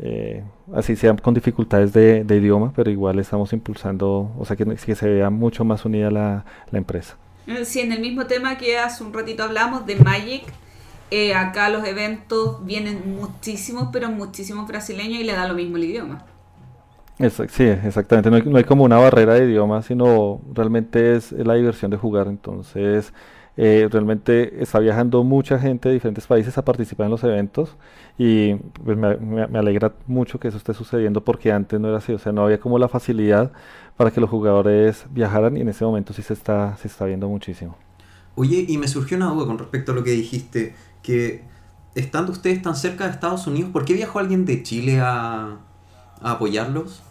eh, 0.00 0.42
así 0.74 0.96
sean 0.96 1.18
con 1.18 1.34
dificultades 1.34 1.92
de, 1.92 2.24
idioma, 2.28 2.72
pero 2.74 2.90
igual 2.90 3.18
estamos 3.18 3.52
impulsando, 3.52 4.32
o 4.38 4.44
sea 4.44 4.56
que, 4.56 4.64
que 4.64 4.94
se 4.94 5.08
vea 5.08 5.30
mucho 5.30 5.64
más 5.64 5.84
unida 5.84 6.10
la, 6.10 6.44
la 6.70 6.78
empresa. 6.78 7.16
Sí, 7.64 7.80
en 7.80 7.92
el 7.92 8.00
mismo 8.00 8.26
tema 8.26 8.58
que 8.58 8.76
hace 8.76 9.04
un 9.04 9.12
ratito 9.12 9.44
hablamos 9.44 9.86
de 9.86 9.96
Magic, 9.96 10.42
acá 11.36 11.68
los 11.68 11.86
eventos 11.86 12.64
vienen 12.66 13.14
muchísimos, 13.14 13.90
pero 13.92 14.10
muchísimos 14.10 14.66
brasileños 14.66 15.20
y 15.20 15.24
le 15.24 15.34
da 15.34 15.46
lo 15.46 15.54
mismo 15.54 15.76
el 15.76 15.84
idioma 15.84 16.24
sí, 17.48 17.64
exactamente. 17.64 18.30
No 18.30 18.58
hay, 18.58 18.64
como 18.64 18.84
una 18.84 18.98
barrera 18.98 19.34
de 19.34 19.46
idioma, 19.46 19.82
sino 19.82 20.40
realmente 20.52 21.16
es, 21.16 21.32
la 21.32 21.54
diversión 21.54 21.90
de 21.90 21.96
jugar. 21.96 22.26
Entonces, 22.26 23.12
eh, 23.56 23.88
realmente 23.90 24.62
está 24.62 24.78
viajando 24.80 25.24
mucha 25.24 25.58
gente 25.58 25.88
de 25.88 25.94
diferentes 25.94 26.26
países 26.26 26.58
a 26.58 26.64
participar 26.64 27.06
en 27.06 27.12
los 27.12 27.24
eventos 27.24 27.74
y 28.18 28.54
pues 28.54 28.98
me, 28.98 29.16
me, 29.16 29.58
alegra 29.58 29.94
mucho 30.06 30.38
que 30.38 30.48
eso 30.48 30.58
esté 30.58 30.74
sucediendo 30.74 31.24
porque 31.24 31.52
antes 31.52 31.80
no 31.80 31.88
era 31.88 31.96
así, 31.96 32.12
o 32.12 32.18
sea, 32.18 32.32
no 32.32 32.44
había 32.44 32.60
como 32.60 32.78
la 32.78 32.88
facilidad 32.88 33.52
para 33.96 34.10
que 34.10 34.20
los 34.20 34.28
jugadores 34.28 35.06
viajaran 35.10 35.56
y 35.56 35.62
en 35.62 35.70
ese 35.70 35.86
momento 35.86 36.12
sí 36.12 36.20
se 36.20 36.34
está, 36.34 36.76
se 36.76 36.88
está 36.88 37.06
viendo 37.06 37.28
muchísimo. 37.28 37.78
Oye, 38.34 38.66
y 38.68 38.76
me 38.76 38.88
surgió 38.88 39.16
una 39.16 39.30
duda 39.30 39.46
con 39.46 39.58
respecto 39.58 39.92
a 39.92 39.94
lo 39.94 40.04
que 40.04 40.10
dijiste, 40.10 40.74
que 41.02 41.42
estando 41.94 42.32
ustedes 42.32 42.60
tan 42.60 42.76
cerca 42.76 43.04
de 43.04 43.12
Estados 43.12 43.46
Unidos, 43.46 43.70
¿por 43.70 43.86
qué 43.86 43.94
viajó 43.94 44.18
alguien 44.18 44.44
de 44.44 44.62
Chile 44.62 45.00
a, 45.00 45.56
a 46.20 46.32
apoyarlos? 46.32 47.02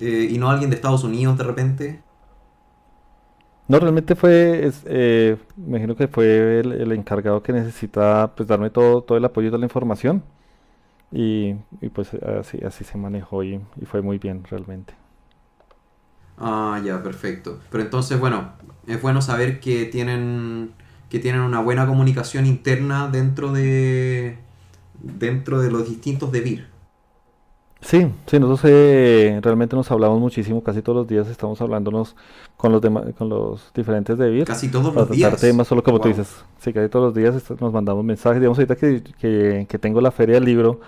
Eh, 0.00 0.28
y 0.30 0.38
no 0.38 0.50
alguien 0.50 0.70
de 0.70 0.76
Estados 0.76 1.04
Unidos 1.04 1.38
de 1.38 1.44
repente? 1.44 2.02
No, 3.68 3.78
realmente 3.78 4.16
fue, 4.16 4.70
eh, 4.86 5.36
me 5.56 5.68
imagino 5.68 5.96
que 5.96 6.08
fue 6.08 6.60
el, 6.60 6.92
encargado 6.92 7.42
que 7.42 7.52
necesita 7.52 8.32
pues 8.36 8.48
darme 8.48 8.70
todo, 8.70 9.02
todo 9.02 9.16
el 9.16 9.24
apoyo 9.24 9.46
y 9.46 9.50
toda 9.50 9.60
la 9.60 9.66
información. 9.66 10.22
Y, 11.12 11.54
pues 11.94 12.14
así, 12.14 12.58
así 12.64 12.84
se 12.84 12.98
manejó 12.98 13.44
y, 13.44 13.60
fue 13.84 14.02
muy 14.02 14.18
bien 14.18 14.44
realmente. 14.50 14.94
Ah, 16.38 16.80
ya, 16.84 17.02
perfecto. 17.02 17.60
Pero 17.70 17.84
entonces, 17.84 18.18
bueno, 18.18 18.52
es 18.86 19.00
bueno 19.00 19.22
saber 19.22 19.60
que 19.60 19.84
tienen 19.84 20.72
que 21.08 21.18
tienen 21.18 21.42
una 21.42 21.60
buena 21.60 21.86
comunicación 21.86 22.46
interna 22.46 23.08
dentro 23.08 23.52
de 23.52 24.38
dentro 24.98 25.60
de 25.60 25.70
los 25.70 25.86
distintos 25.88 26.32
DEVIR. 26.32 26.71
Sí, 27.82 28.06
sí, 28.26 28.38
nosotros 28.38 28.70
eh, 28.72 29.40
realmente 29.42 29.74
nos 29.74 29.90
hablamos 29.90 30.20
muchísimo, 30.20 30.62
casi 30.62 30.82
todos 30.82 30.98
los 30.98 31.08
días 31.08 31.26
estamos 31.28 31.60
hablándonos 31.60 32.14
con 32.56 32.70
los 32.70 32.80
con 33.18 33.28
los 33.28 33.72
diferentes 33.74 34.16
de 34.16 34.44
Casi 34.44 34.70
todos 34.70 34.94
los 34.94 35.10
días. 35.10 35.40
temas, 35.40 35.66
solo 35.66 35.82
como 35.82 36.00
tú 36.00 36.08
dices. 36.08 36.28
Sí, 36.60 36.72
casi 36.72 36.88
todos 36.88 37.06
los 37.06 37.14
días 37.14 37.42
nos 37.60 37.72
mandamos 37.72 38.04
mensajes. 38.04 38.40
Digamos, 38.40 38.56
ahorita 38.58 38.76
que, 38.76 39.66
que, 39.68 39.78
tengo 39.80 40.00
la 40.00 40.12
feria 40.12 40.36
del 40.36 40.44
libro, 40.44 40.80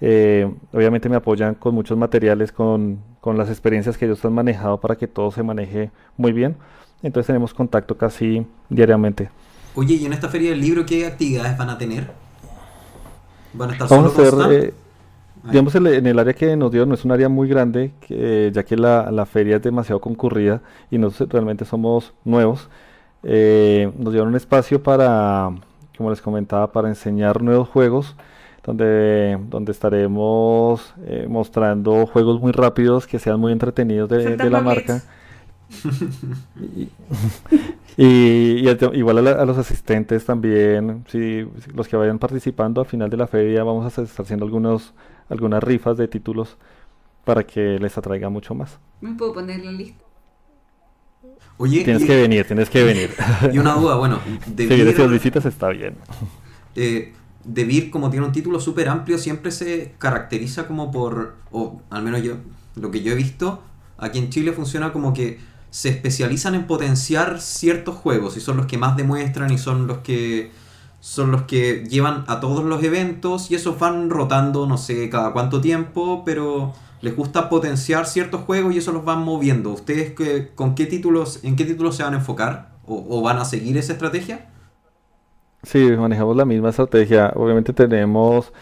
eh, 0.00 0.50
obviamente 0.72 1.10
me 1.10 1.16
apoyan 1.16 1.54
con 1.54 1.74
muchos 1.74 1.98
materiales, 1.98 2.50
con, 2.50 2.98
con 3.20 3.36
las 3.36 3.50
experiencias 3.50 3.98
que 3.98 4.06
ellos 4.06 4.24
han 4.24 4.32
manejado 4.32 4.80
para 4.80 4.96
que 4.96 5.06
todo 5.06 5.30
se 5.30 5.42
maneje 5.42 5.90
muy 6.16 6.32
bien. 6.32 6.56
Entonces 7.02 7.26
tenemos 7.26 7.52
contacto 7.52 7.98
casi 7.98 8.46
diariamente. 8.70 9.28
Oye, 9.74 9.96
¿y 9.96 10.06
en 10.06 10.14
esta 10.14 10.30
feria 10.30 10.50
del 10.50 10.62
libro 10.62 10.86
qué 10.86 11.06
actividades 11.06 11.58
van 11.58 11.68
a 11.68 11.76
tener? 11.76 12.10
¿Van 13.52 13.68
a 13.68 13.72
estar 13.74 13.88
Vamos 13.88 14.14
solo 14.14 14.44
a 14.44 14.87
Digamos, 15.44 15.74
en 15.74 16.06
el 16.06 16.18
área 16.18 16.34
que 16.34 16.56
nos 16.56 16.70
dio 16.72 16.84
no 16.86 16.94
es 16.94 17.04
un 17.04 17.12
área 17.12 17.28
muy 17.28 17.48
grande, 17.48 17.92
ya 18.52 18.62
que 18.64 18.76
la, 18.76 19.10
feria 19.26 19.56
es 19.56 19.62
demasiado 19.62 20.00
concurrida 20.00 20.62
y 20.90 20.98
nosotros 20.98 21.30
realmente 21.32 21.64
somos 21.64 22.12
nuevos. 22.24 22.68
Eh, 23.22 23.90
nos 23.98 24.12
dieron 24.12 24.28
un 24.28 24.36
espacio 24.36 24.82
para, 24.82 25.50
como 25.96 26.10
les 26.10 26.20
comentaba, 26.20 26.72
para 26.72 26.88
enseñar 26.88 27.42
nuevos 27.42 27.68
juegos, 27.68 28.14
donde, 28.64 29.38
donde 29.48 29.72
estaremos 29.72 30.94
eh, 31.06 31.26
mostrando 31.28 32.06
juegos 32.06 32.40
muy 32.40 32.52
rápidos 32.52 33.06
que 33.06 33.18
sean 33.18 33.40
muy 33.40 33.52
entretenidos 33.52 34.08
de, 34.08 34.36
la 34.50 34.60
marca. 34.60 35.02
y, 36.60 36.88
y- 37.96 38.60
y 38.64 38.68
el- 38.68 38.78
igual 38.94 39.18
a, 39.18 39.22
la- 39.22 39.32
a 39.42 39.44
los 39.44 39.58
asistentes 39.58 40.24
también, 40.24 41.04
si 41.08 41.46
los 41.74 41.88
que 41.88 41.96
vayan 41.96 42.18
participando 42.18 42.80
al 42.80 42.86
final 42.86 43.10
de 43.10 43.16
la 43.16 43.26
feria 43.26 43.64
vamos 43.64 43.84
a 43.84 43.88
estar 44.02 44.24
haciendo 44.24 44.44
algunos, 44.44 44.94
algunas 45.28 45.62
rifas 45.62 45.96
de 45.96 46.08
títulos 46.08 46.56
para 47.24 47.44
que 47.46 47.78
les 47.78 47.96
atraiga 47.98 48.28
mucho 48.30 48.54
más. 48.54 48.78
Me 49.00 49.14
puedo 49.14 49.34
poner 49.34 49.64
la 49.64 49.72
lista. 49.72 50.04
Oye, 51.56 51.82
Tienes 51.84 52.02
y, 52.02 52.06
que 52.06 52.16
venir, 52.16 52.46
tienes 52.46 52.70
que 52.70 52.84
venir. 52.84 53.10
y 53.52 53.58
una 53.58 53.74
duda, 53.74 53.96
bueno, 53.96 54.20
Si 54.56 54.66
vienes 54.66 55.10
visitas 55.10 55.44
está 55.44 55.68
bien. 55.70 55.96
eh, 56.76 57.14
Debir, 57.44 57.90
como 57.90 58.10
tiene 58.10 58.26
un 58.26 58.32
título 58.32 58.60
súper 58.60 58.88
amplio, 58.88 59.18
siempre 59.18 59.50
se 59.50 59.94
caracteriza 59.98 60.66
como 60.66 60.90
por, 60.90 61.36
o 61.50 61.80
al 61.90 62.02
menos 62.02 62.22
yo, 62.22 62.34
lo 62.76 62.90
que 62.90 63.02
yo 63.02 63.12
he 63.12 63.14
visto, 63.14 63.62
aquí 63.96 64.18
en 64.18 64.28
Chile 64.30 64.52
funciona 64.52 64.92
como 64.92 65.12
que 65.12 65.38
se 65.70 65.88
especializan 65.88 66.54
en 66.54 66.66
potenciar 66.66 67.40
ciertos 67.40 67.96
juegos 67.96 68.36
y 68.36 68.40
son 68.40 68.56
los 68.56 68.66
que 68.66 68.78
más 68.78 68.96
demuestran 68.96 69.50
y 69.52 69.58
son 69.58 69.86
los 69.86 69.98
que 69.98 70.50
son 71.08 71.30
los 71.32 71.42
que 71.42 71.84
llevan 71.88 72.24
a 72.28 72.40
todos 72.40 72.64
los 72.64 72.82
eventos 72.82 73.50
y 73.50 73.54
esos 73.54 73.78
van 73.78 74.10
rotando 74.10 74.66
no 74.66 74.76
sé 74.78 75.08
cada 75.10 75.32
cuánto 75.32 75.60
tiempo, 75.60 76.22
pero 76.24 76.74
les 77.00 77.16
gusta 77.16 77.48
potenciar 77.48 78.06
ciertos 78.06 78.42
juegos 78.42 78.74
y 78.74 78.78
eso 78.78 78.92
los 78.92 79.04
van 79.04 79.20
moviendo. 79.24 79.70
¿Ustedes 79.72 80.12
qué- 80.14 80.50
con 80.54 80.74
qué 80.74 80.86
títulos, 80.86 81.40
en 81.44 81.56
qué 81.56 81.64
títulos 81.64 81.96
se 81.96 82.02
van 82.02 82.14
a 82.14 82.18
enfocar? 82.18 82.78
¿O, 82.86 83.06
o 83.18 83.22
van 83.22 83.38
a 83.38 83.44
seguir 83.44 83.76
esa 83.78 83.92
estrategia? 83.92 84.48
Sí, 85.62 85.78
manejamos 85.96 86.36
la 86.36 86.44
misma 86.44 86.70
estrategia. 86.70 87.32
Obviamente 87.34 87.72
tenemos 87.72 88.52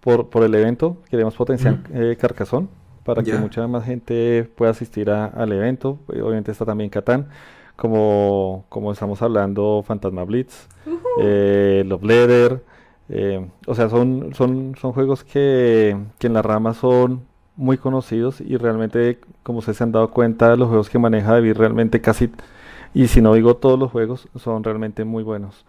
por, 0.00 0.30
por 0.30 0.42
el 0.44 0.54
evento, 0.54 0.98
queremos 1.10 1.34
potenciar 1.36 1.78
eh, 1.92 2.16
Carcassonne 2.20 2.68
para 3.04 3.24
que 3.24 3.36
mucha 3.36 3.66
más 3.68 3.84
gente 3.84 4.44
pueda 4.56 4.72
asistir 4.72 5.10
a- 5.10 5.26
al 5.26 5.52
evento. 5.52 6.00
Obviamente 6.08 6.52
está 6.52 6.64
también 6.64 6.90
Catán, 6.90 7.28
como, 7.76 8.64
como 8.68 8.92
estamos 8.92 9.22
hablando, 9.22 9.84
Fantasma 9.86 10.24
Blitz, 10.24 10.68
eh, 11.20 11.84
Love 11.86 12.02
Letter. 12.04 12.64
eh, 13.08 13.46
o 13.66 13.74
sea, 13.74 13.88
son, 13.88 14.34
son, 14.34 14.74
son 14.80 14.92
juegos 14.92 15.24
que, 15.24 15.96
que 16.18 16.26
en 16.26 16.32
la 16.34 16.42
rama 16.42 16.74
son 16.74 17.22
muy 17.56 17.78
conocidos 17.78 18.40
y 18.40 18.56
realmente, 18.56 19.20
como 19.42 19.60
ustedes 19.60 19.78
se 19.78 19.84
han 19.84 19.92
dado 19.92 20.10
cuenta, 20.10 20.56
los 20.56 20.68
juegos 20.68 20.90
que 20.90 20.98
maneja 20.98 21.32
David 21.32 21.56
realmente 21.56 22.00
casi, 22.00 22.30
y 22.94 23.08
si 23.08 23.20
no 23.22 23.34
digo 23.34 23.56
todos 23.56 23.78
los 23.78 23.90
juegos, 23.92 24.28
son 24.36 24.64
realmente 24.64 25.04
muy 25.04 25.22
buenos 25.22 25.64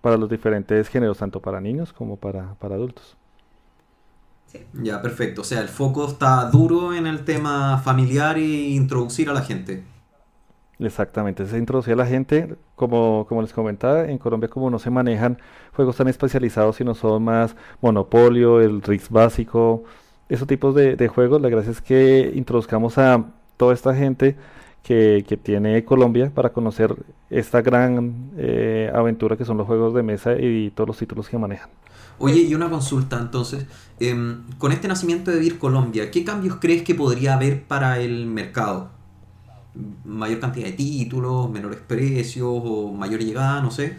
para 0.00 0.16
los 0.16 0.30
diferentes 0.30 0.88
géneros, 0.88 1.18
tanto 1.18 1.40
para 1.40 1.60
niños 1.60 1.92
como 1.92 2.16
para, 2.16 2.54
para 2.54 2.76
adultos. 2.76 3.16
Ya, 4.72 5.02
perfecto. 5.02 5.42
O 5.42 5.44
sea, 5.44 5.60
el 5.60 5.68
foco 5.68 6.06
está 6.06 6.48
duro 6.50 6.94
en 6.94 7.06
el 7.06 7.24
tema 7.24 7.78
familiar 7.78 8.38
e 8.38 8.70
introducir 8.70 9.28
a 9.28 9.34
la 9.34 9.42
gente. 9.42 9.84
Exactamente, 10.80 11.44
se 11.46 11.58
introduce 11.58 11.92
a 11.92 11.96
la 11.96 12.06
gente, 12.06 12.56
como, 12.76 13.26
como 13.28 13.42
les 13.42 13.52
comentaba, 13.52 14.04
en 14.04 14.18
Colombia 14.18 14.48
como 14.48 14.70
no 14.70 14.78
se 14.78 14.90
manejan 14.90 15.38
juegos 15.74 15.96
tan 15.96 16.06
especializados, 16.06 16.76
sino 16.76 16.94
son 16.94 17.24
más 17.24 17.56
Monopolio, 17.80 18.60
el 18.60 18.80
Risk 18.82 19.10
básico, 19.10 19.82
esos 20.28 20.46
tipos 20.46 20.74
de, 20.74 21.08
juegos, 21.08 21.40
la 21.40 21.48
gracia 21.48 21.72
es 21.72 21.80
que 21.80 22.32
introduzcamos 22.34 22.96
a 22.98 23.24
toda 23.56 23.74
esta 23.74 23.94
gente 23.94 24.36
que, 24.82 25.24
que 25.26 25.36
tiene 25.36 25.84
Colombia 25.84 26.30
para 26.32 26.50
conocer 26.50 26.94
esta 27.30 27.60
gran 27.60 28.30
eh, 28.36 28.90
aventura 28.94 29.36
que 29.36 29.44
son 29.44 29.56
los 29.56 29.66
juegos 29.66 29.94
de 29.94 30.02
mesa 30.02 30.34
y 30.38 30.70
todos 30.70 30.88
los 30.88 30.98
títulos 30.98 31.28
que 31.28 31.38
manejan. 31.38 31.70
Oye, 32.18 32.40
y 32.42 32.54
una 32.54 32.68
consulta 32.68 33.18
entonces. 33.18 33.66
Em, 34.00 34.42
con 34.58 34.72
este 34.72 34.88
nacimiento 34.88 35.30
de 35.30 35.38
Vir 35.38 35.58
Colombia, 35.58 36.10
¿qué 36.10 36.24
cambios 36.24 36.56
crees 36.60 36.82
que 36.82 36.94
podría 36.94 37.34
haber 37.34 37.64
para 37.64 37.98
el 38.00 38.26
mercado? 38.26 38.90
¿Mayor 40.04 40.40
cantidad 40.40 40.66
de 40.66 40.72
títulos, 40.72 41.50
menores 41.50 41.80
precios 41.80 42.48
o 42.50 42.92
mayor 42.92 43.20
llegada? 43.20 43.60
No 43.62 43.70
sé. 43.70 43.98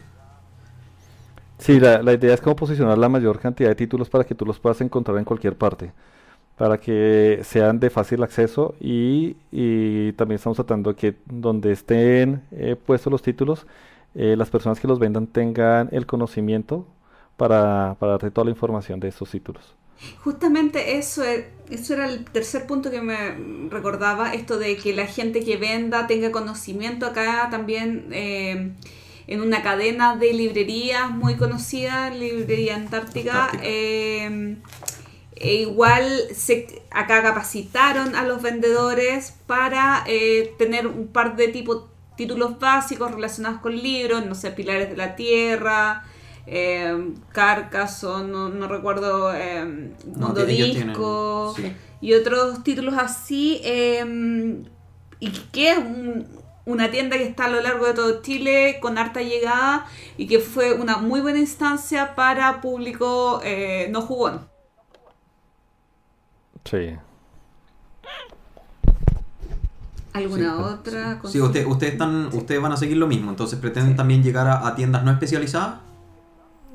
Sí, 1.58 1.80
la, 1.80 2.02
la 2.02 2.14
idea 2.14 2.34
es 2.34 2.42
como 2.42 2.56
posicionar 2.56 2.98
la 2.98 3.10
mayor 3.10 3.40
cantidad 3.40 3.70
de 3.70 3.76
títulos 3.76 4.10
para 4.10 4.24
que 4.24 4.34
tú 4.36 4.46
los 4.46 4.60
puedas 4.60 4.80
encontrar 4.82 5.18
en 5.18 5.26
cualquier 5.26 5.58
parte, 5.58 5.92
para 6.58 6.80
que 6.80 7.42
sean 7.44 7.80
de 7.80 7.90
fácil 7.92 8.24
acceso 8.24 8.76
y, 8.82 9.38
y 9.52 10.14
también 10.14 10.38
estamos 10.38 10.58
tratando 10.58 10.96
que 10.96 11.18
donde 11.28 11.74
estén 11.74 12.44
eh, 12.52 12.76
puestos 12.78 13.12
los 13.12 13.24
títulos, 13.24 13.68
eh, 14.16 14.36
las 14.38 14.50
personas 14.52 14.80
que 14.80 14.88
los 14.90 15.00
vendan 15.00 15.28
tengan 15.28 15.90
el 15.94 16.06
conocimiento 16.08 16.88
para, 17.38 17.98
para 18.00 18.14
darte 18.14 18.32
toda 18.32 18.46
la 18.46 18.52
información 18.52 19.00
de 19.02 19.10
estos 19.10 19.32
títulos. 19.32 19.76
Justamente 20.24 20.98
eso, 20.98 21.24
e- 21.24 21.50
eso 21.70 21.94
era 21.94 22.08
el 22.08 22.26
tercer 22.26 22.66
punto 22.68 22.90
que 22.92 23.02
me 23.02 23.70
recordaba, 23.70 24.34
esto 24.34 24.58
de 24.58 24.78
que 24.78 24.94
la 24.94 25.08
gente 25.08 25.44
que 25.44 25.58
venda 25.58 26.08
tenga 26.08 26.32
conocimiento 26.32 27.06
acá 27.06 27.48
también 27.52 28.08
eh, 28.12 28.72
en 29.28 29.42
una 29.42 29.62
cadena 29.62 30.16
de 30.16 30.34
librerías 30.34 31.12
muy 31.12 31.36
conocida, 31.36 32.10
Librería 32.10 32.76
Antártica. 32.76 33.46
Antártica. 33.46 33.64
eh, 33.68 34.58
e 35.36 35.56
igual 35.62 36.06
se, 36.36 36.84
acá 36.92 37.22
capacitaron 37.24 38.16
a 38.16 38.24
los 38.24 38.42
vendedores 38.42 39.34
para 39.48 40.04
eh, 40.06 40.54
tener 40.58 40.86
un 40.86 41.08
par 41.08 41.36
de 41.38 41.48
tipo, 41.48 41.88
títulos 42.18 42.60
básicos 42.60 43.12
relacionados 43.12 43.62
con 43.62 43.76
libros, 43.76 44.26
no 44.26 44.36
sé, 44.36 44.52
Pilares 44.52 44.90
de 44.90 44.98
la 44.98 45.16
Tierra, 45.16 46.04
eh, 46.52 47.14
Carcassonne, 47.32 48.32
no, 48.32 48.50
no 48.50 48.68
recuerdo, 48.68 49.34
eh, 49.34 49.94
No, 50.18 50.34
tienen- 50.34 50.88
Disco 50.88 51.54
sí. 51.56 51.74
y 52.02 52.14
otros 52.14 52.64
títulos 52.64 52.96
así. 52.98 53.62
eh, 53.64 54.64
y 55.20 55.30
que 55.52 55.72
es 55.72 55.78
un- 55.78 56.28
una 56.66 56.92
tienda 56.92 57.18
que 57.18 57.24
está 57.24 57.46
a 57.46 57.50
lo 57.50 57.62
largo 57.62 57.86
de 57.88 57.94
todo 57.94 58.22
Chile 58.22 58.78
con 58.82 58.98
harta 58.98 59.22
llegada 59.22 59.86
y 60.18 60.28
que 60.28 60.40
fue 60.40 60.74
una 60.74 60.98
muy 60.98 61.20
buena 61.22 61.40
instancia 61.40 62.16
para 62.16 62.62
público 62.62 63.42
eh, 63.44 63.88
no 63.92 64.02
jugón. 64.02 64.48
Sí. 66.66 66.96
¿Alguna 70.14 70.56
Sí. 70.56 70.62
otra 70.64 71.20
cosa? 71.20 71.32
Sí, 71.32 71.40
usted- 71.42 71.66
ustedes, 71.66 71.94
están, 71.94 72.28
ustedes 72.34 72.62
van 72.62 72.72
a 72.72 72.78
seguir 72.78 72.98
lo 72.98 73.08
mismo, 73.08 73.30
entonces 73.30 73.60
pretenden 73.60 73.94
Sí. 73.94 73.98
también 73.98 74.24
llegar 74.24 74.48
a, 74.48 74.68
a 74.68 74.76
tiendas 74.76 75.04
no 75.04 75.12
especializadas. 75.12 75.80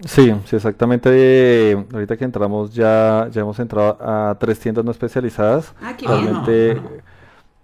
Sí, 0.00 0.32
sí, 0.46 0.56
exactamente. 0.56 1.08
eh, 1.12 1.86
ahorita 1.92 2.16
que 2.16 2.24
entramos 2.24 2.74
ya, 2.74 3.28
ya 3.30 3.40
hemos 3.42 3.58
entrado 3.60 3.96
a 4.00 4.36
tres 4.38 4.58
tiendas 4.58 4.84
no 4.84 4.90
especializadas. 4.90 5.72
Ah, 5.80 5.94
qué. 5.96 6.06
Realmente, 6.06 6.82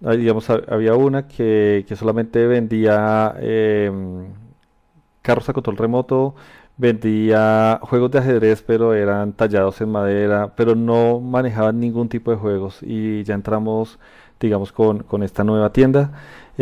ah, 0.04 0.12
digamos, 0.12 0.48
ha- 0.50 0.62
había 0.68 0.94
una 0.94 1.26
que, 1.28 1.84
que 1.88 1.96
solamente 1.96 2.46
vendía 2.46 3.34
em, 3.40 4.26
carros 5.22 5.48
a 5.48 5.52
control 5.52 5.76
remoto, 5.76 6.34
vendía 6.76 7.78
juegos 7.82 8.10
de 8.12 8.18
ajedrez, 8.20 8.62
pero 8.66 8.94
eran 8.94 9.32
tallados 9.34 9.80
en 9.80 9.90
madera, 9.90 10.54
pero 10.56 10.74
no 10.74 11.20
manejaban 11.20 11.80
ningún 11.80 12.08
tipo 12.08 12.30
de 12.30 12.36
juegos. 12.38 12.78
Y 12.82 13.24
ya 13.24 13.34
entramos, 13.34 13.98
digamos, 14.40 14.72
con, 14.72 15.00
con 15.04 15.22
esta 15.22 15.44
nueva 15.44 15.72
tienda. 15.72 16.12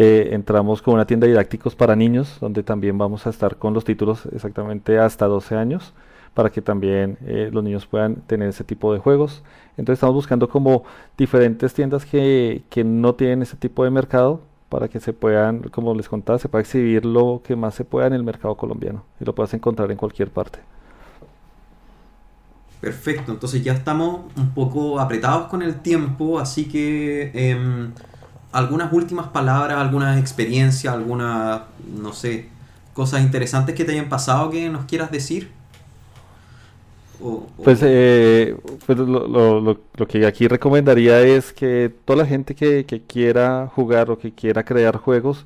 Eh, 0.00 0.32
entramos 0.32 0.80
con 0.80 0.94
una 0.94 1.06
tienda 1.06 1.26
de 1.26 1.32
didácticos 1.32 1.74
para 1.74 1.96
niños, 1.96 2.38
donde 2.40 2.62
también 2.62 2.96
vamos 2.98 3.26
a 3.26 3.30
estar 3.30 3.56
con 3.56 3.74
los 3.74 3.84
títulos 3.84 4.26
exactamente 4.32 4.96
hasta 4.96 5.26
12 5.26 5.56
años, 5.56 5.92
para 6.34 6.50
que 6.50 6.62
también 6.62 7.18
eh, 7.26 7.50
los 7.52 7.64
niños 7.64 7.84
puedan 7.84 8.14
tener 8.28 8.48
ese 8.48 8.62
tipo 8.62 8.92
de 8.92 9.00
juegos. 9.00 9.42
Entonces 9.76 9.94
estamos 9.94 10.14
buscando 10.14 10.48
como 10.48 10.84
diferentes 11.16 11.74
tiendas 11.74 12.06
que, 12.06 12.62
que 12.70 12.84
no 12.84 13.16
tienen 13.16 13.42
ese 13.42 13.56
tipo 13.56 13.82
de 13.82 13.90
mercado 13.90 14.40
para 14.68 14.86
que 14.86 15.00
se 15.00 15.12
puedan, 15.12 15.62
como 15.62 15.92
les 15.96 16.08
contaba, 16.08 16.38
se 16.38 16.48
pueda 16.48 16.62
exhibir 16.62 17.04
lo 17.04 17.42
que 17.44 17.56
más 17.56 17.74
se 17.74 17.84
pueda 17.84 18.06
en 18.06 18.12
el 18.12 18.22
mercado 18.22 18.54
colombiano 18.54 19.02
y 19.20 19.24
lo 19.24 19.34
puedas 19.34 19.52
encontrar 19.52 19.90
en 19.90 19.96
cualquier 19.96 20.30
parte. 20.30 20.60
Perfecto, 22.80 23.32
entonces 23.32 23.64
ya 23.64 23.72
estamos 23.72 24.20
un 24.36 24.50
poco 24.50 25.00
apretados 25.00 25.48
con 25.48 25.60
el 25.60 25.80
tiempo, 25.80 26.38
así 26.38 26.68
que 26.68 27.32
em, 27.34 27.90
algunas 28.52 28.92
últimas 28.92 29.28
palabras, 29.28 29.78
algunas 29.78 30.18
experiencias, 30.18 30.92
algunas, 30.94 31.62
no 31.96 32.12
sé, 32.12 32.48
cosas 32.94 33.22
interesantes 33.22 33.74
que 33.74 33.84
te 33.84 33.92
hayan 33.92 34.08
pasado 34.08 34.50
que 34.50 34.68
nos 34.70 34.84
quieras 34.86 35.10
decir. 35.10 35.50
O- 37.20 37.46
Pues, 37.62 37.80
eh, 37.82 38.56
pues 38.86 38.98
lo, 38.98 39.26
lo- 39.28 39.60
lo- 39.60 39.80
lo 39.94 40.06
que 40.08 40.26
aquí 40.26 40.46
recomendaría 40.48 41.20
es 41.22 41.52
que 41.52 41.92
toda 42.04 42.18
la 42.22 42.26
gente 42.26 42.54
que, 42.54 42.86
que 42.86 43.02
quiera 43.04 43.66
jugar 43.74 44.10
o 44.10 44.18
que 44.18 44.32
quiera 44.34 44.64
crear 44.64 44.96
juegos, 44.96 45.44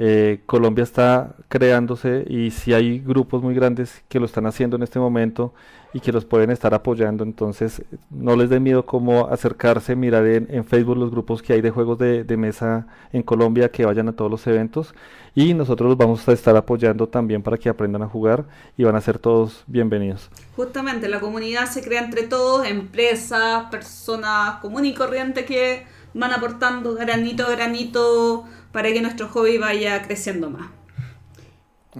eh, 0.00 0.42
Colombia 0.46 0.84
está 0.84 1.34
creándose 1.48 2.24
y 2.28 2.52
si 2.52 2.72
hay 2.72 3.00
grupos 3.00 3.42
muy 3.42 3.52
grandes 3.52 4.04
que 4.08 4.20
lo 4.20 4.26
están 4.26 4.46
haciendo 4.46 4.76
en 4.76 4.84
este 4.84 5.00
momento 5.00 5.52
y 5.92 5.98
que 5.98 6.12
los 6.12 6.24
pueden 6.24 6.50
estar 6.50 6.72
apoyando, 6.72 7.24
entonces 7.24 7.82
no 8.08 8.36
les 8.36 8.48
dé 8.48 8.60
miedo 8.60 8.86
como 8.86 9.26
acercarse, 9.26 9.96
mirar 9.96 10.24
en, 10.24 10.64
Facebook 10.64 10.96
los 10.96 11.10
grupos 11.10 11.42
que 11.42 11.54
hay 11.54 11.62
de 11.62 11.70
juegos 11.70 11.98
de, 11.98 12.22
de 12.22 12.36
mesa 12.36 12.86
en 13.12 13.24
Colombia, 13.24 13.72
que 13.72 13.84
vayan 13.84 14.08
a 14.08 14.12
todos 14.12 14.30
los 14.30 14.46
eventos 14.46 14.94
y 15.34 15.52
nosotros 15.52 15.88
los 15.88 15.98
vamos 15.98 16.28
a 16.28 16.32
estar 16.32 16.56
apoyando 16.56 17.08
también 17.08 17.42
para 17.42 17.58
que 17.58 17.68
aprendan 17.68 18.02
a 18.02 18.06
jugar 18.06 18.44
y 18.76 18.84
van 18.84 18.94
a 18.94 19.00
ser 19.00 19.18
todos 19.18 19.64
bienvenidos. 19.66 20.30
Justamente, 20.54 21.08
la 21.08 21.18
comunidad 21.18 21.66
se 21.66 21.82
crea 21.82 22.04
entre 22.04 22.22
todos, 22.22 22.64
empresas, 22.68 23.64
personas 23.68 24.60
comunes 24.60 24.92
y 24.92 24.94
corrientes 24.94 25.44
que 25.44 25.86
van 26.14 26.32
aportando 26.32 26.94
granito 26.94 27.46
a 27.46 27.50
granito 27.50 28.44
para 28.72 28.92
que 28.92 29.00
nuestro 29.02 29.28
hobby 29.28 29.58
vaya 29.58 30.02
creciendo 30.02 30.50
más. 30.50 30.70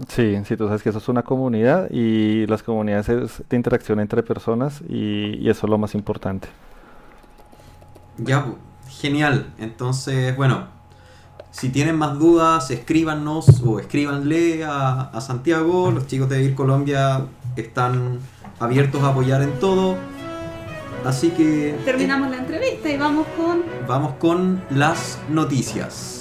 Sí, 0.09 0.37
sí, 0.45 0.57
tú 0.57 0.67
sabes 0.67 0.83
que 0.83 0.91
eso 0.91 0.99
es 0.99 1.09
una 1.09 1.23
comunidad 1.23 1.89
y 1.91 2.47
las 2.47 2.63
comunidades 2.63 3.09
es 3.09 3.43
de 3.49 3.57
interacción 3.57 3.99
entre 4.01 4.23
personas 4.23 4.83
y, 4.89 5.37
y 5.39 5.49
eso 5.49 5.67
es 5.67 5.71
lo 5.71 5.79
más 5.79 5.95
importante. 5.95 6.49
Ya, 8.19 8.45
pu, 8.45 8.57
genial. 8.89 9.53
Entonces, 9.59 10.37
bueno, 10.37 10.67
si 11.51 11.71
tienen 11.71 11.97
más 11.97 12.19
dudas, 12.19 12.71
escríbanos 12.71 13.63
o 13.65 13.81
escríbanle 13.81 14.65
a, 14.65 15.03
a 15.03 15.21
Santiago. 15.21 15.91
Los 15.91 16.07
chicos 16.07 16.29
de 16.29 16.39
Vir 16.39 16.55
Colombia 16.55 17.27
están 17.57 18.19
abiertos 18.61 19.03
a 19.03 19.09
apoyar 19.09 19.43
en 19.43 19.59
todo. 19.59 19.97
Así 21.05 21.31
que 21.31 21.71
eh, 21.71 21.79
Terminamos 21.85 22.31
la 22.31 22.39
entrevista 22.39 22.91
y 22.91 22.97
vamos 22.97 23.27
con... 23.37 23.63
vamos 23.87 24.15
con 24.15 24.63
las 24.71 25.19
noticias. 25.29 26.18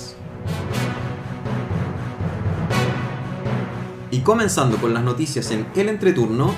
Y 4.09 4.19
comenzando 4.21 4.77
con 4.77 4.93
las 4.93 5.03
noticias 5.03 5.51
en 5.51 5.67
el 5.75 5.89
entreturno, 5.89 6.53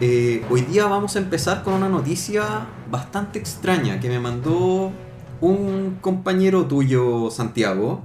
eh, 0.00 0.42
hoy 0.50 0.62
día 0.62 0.86
vamos 0.86 1.16
a 1.16 1.18
empezar 1.18 1.62
con 1.62 1.74
una 1.74 1.88
noticia 1.88 2.66
bastante 2.90 3.38
extraña 3.38 4.00
que 4.00 4.08
me 4.08 4.18
mandó 4.18 4.90
un 5.40 5.98
compañero 6.00 6.64
tuyo, 6.64 7.30
Santiago, 7.30 8.02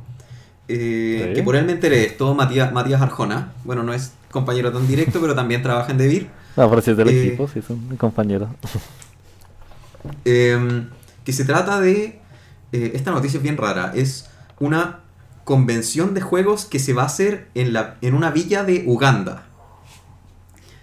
eh, 0.67 1.31
que 1.33 1.41
por 1.43 1.55
él 1.55 1.65
me 1.65 1.71
enteré 1.71 1.97
de 1.97 2.05
esto, 2.07 2.35
Matías, 2.35 2.71
Matías 2.73 3.01
Arjona. 3.01 3.53
Bueno, 3.63 3.83
no 3.83 3.93
es 3.93 4.11
compañero 4.29 4.71
tan 4.71 4.85
directo, 4.87 5.19
pero 5.21 5.33
también 5.33 5.63
trabaja 5.63 5.91
en 5.91 5.97
Devir. 5.97 6.29
Ah, 6.57 6.67
pero 6.69 6.81
si 6.81 6.91
es 6.91 6.97
del 6.97 7.07
Eh, 7.09 7.27
equipo, 7.27 7.47
sí, 7.47 7.59
es 7.59 7.69
un 7.69 7.95
compañero. 7.97 8.49
Eh, 10.25 10.83
que 11.23 11.33
se 11.33 11.45
trata 11.45 11.79
de. 11.79 12.19
esta 12.71 13.11
noticia 13.11 13.37
es 13.37 13.43
bien 13.43 13.57
rara. 13.57 13.93
Es 13.95 14.29
una 14.59 14.99
convención 15.49 16.13
de 16.13 16.21
juegos 16.21 16.65
que 16.65 16.77
se 16.77 16.93
va 16.93 17.01
a 17.01 17.05
hacer 17.07 17.49
en, 17.55 17.73
la, 17.73 17.95
en 18.01 18.13
una 18.13 18.29
villa 18.29 18.63
de 18.63 18.83
Uganda. 18.85 19.47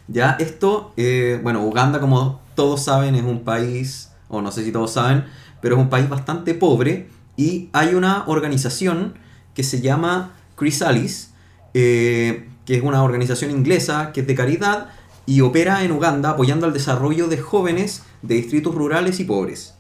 Ya, 0.09 0.37
esto. 0.41 0.93
eh, 0.97 1.39
bueno, 1.41 1.63
Uganda, 1.63 2.01
como 2.01 2.41
todos 2.57 2.83
saben, 2.83 3.15
es 3.15 3.23
un 3.23 3.45
país. 3.45 4.11
O 4.29 4.43
no 4.43 4.51
sé 4.51 4.65
si 4.65 4.73
todos 4.73 4.93
saben, 4.93 5.25
pero 5.61 5.77
es 5.77 5.81
un 5.81 5.89
país 5.89 6.09
bastante 6.09 6.53
pobre. 6.53 7.09
Y 7.37 7.69
hay 7.73 7.95
una 7.95 8.25
organización 8.27 9.15
que 9.55 9.63
se 9.63 9.81
llama 9.81 10.33
Chrysalis, 10.59 11.31
eh, 11.73 12.49
que 12.65 12.75
es 12.75 12.83
una 12.83 13.05
organización 13.05 13.53
inglesa 13.53 14.11
que 14.13 14.23
es 14.23 14.27
de 14.27 14.35
caridad 14.35 14.89
y 15.27 15.43
opera 15.43 15.85
en 15.85 15.93
Uganda 15.93 16.31
apoyando 16.31 16.67
al 16.67 16.73
desarrollo 16.73 17.29
de 17.29 17.39
jóvenes 17.39 18.03
de 18.23 18.35
distritos 18.35 18.75
rurales 18.75 19.21
y 19.21 19.25
pobres. 19.25 19.75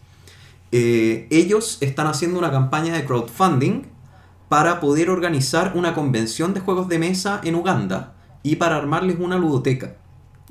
Eh, 0.70 1.26
ellos 1.30 1.78
están 1.80 2.06
haciendo 2.06 2.38
una 2.38 2.52
campaña 2.52 2.94
de 2.94 3.04
crowdfunding 3.04 3.95
para 4.48 4.80
poder 4.80 5.10
organizar 5.10 5.72
una 5.74 5.94
convención 5.94 6.54
de 6.54 6.60
juegos 6.60 6.88
de 6.88 6.98
mesa 6.98 7.40
en 7.44 7.54
Uganda 7.56 8.14
y 8.42 8.56
para 8.56 8.76
armarles 8.76 9.16
una 9.18 9.36
ludoteca. 9.36 9.96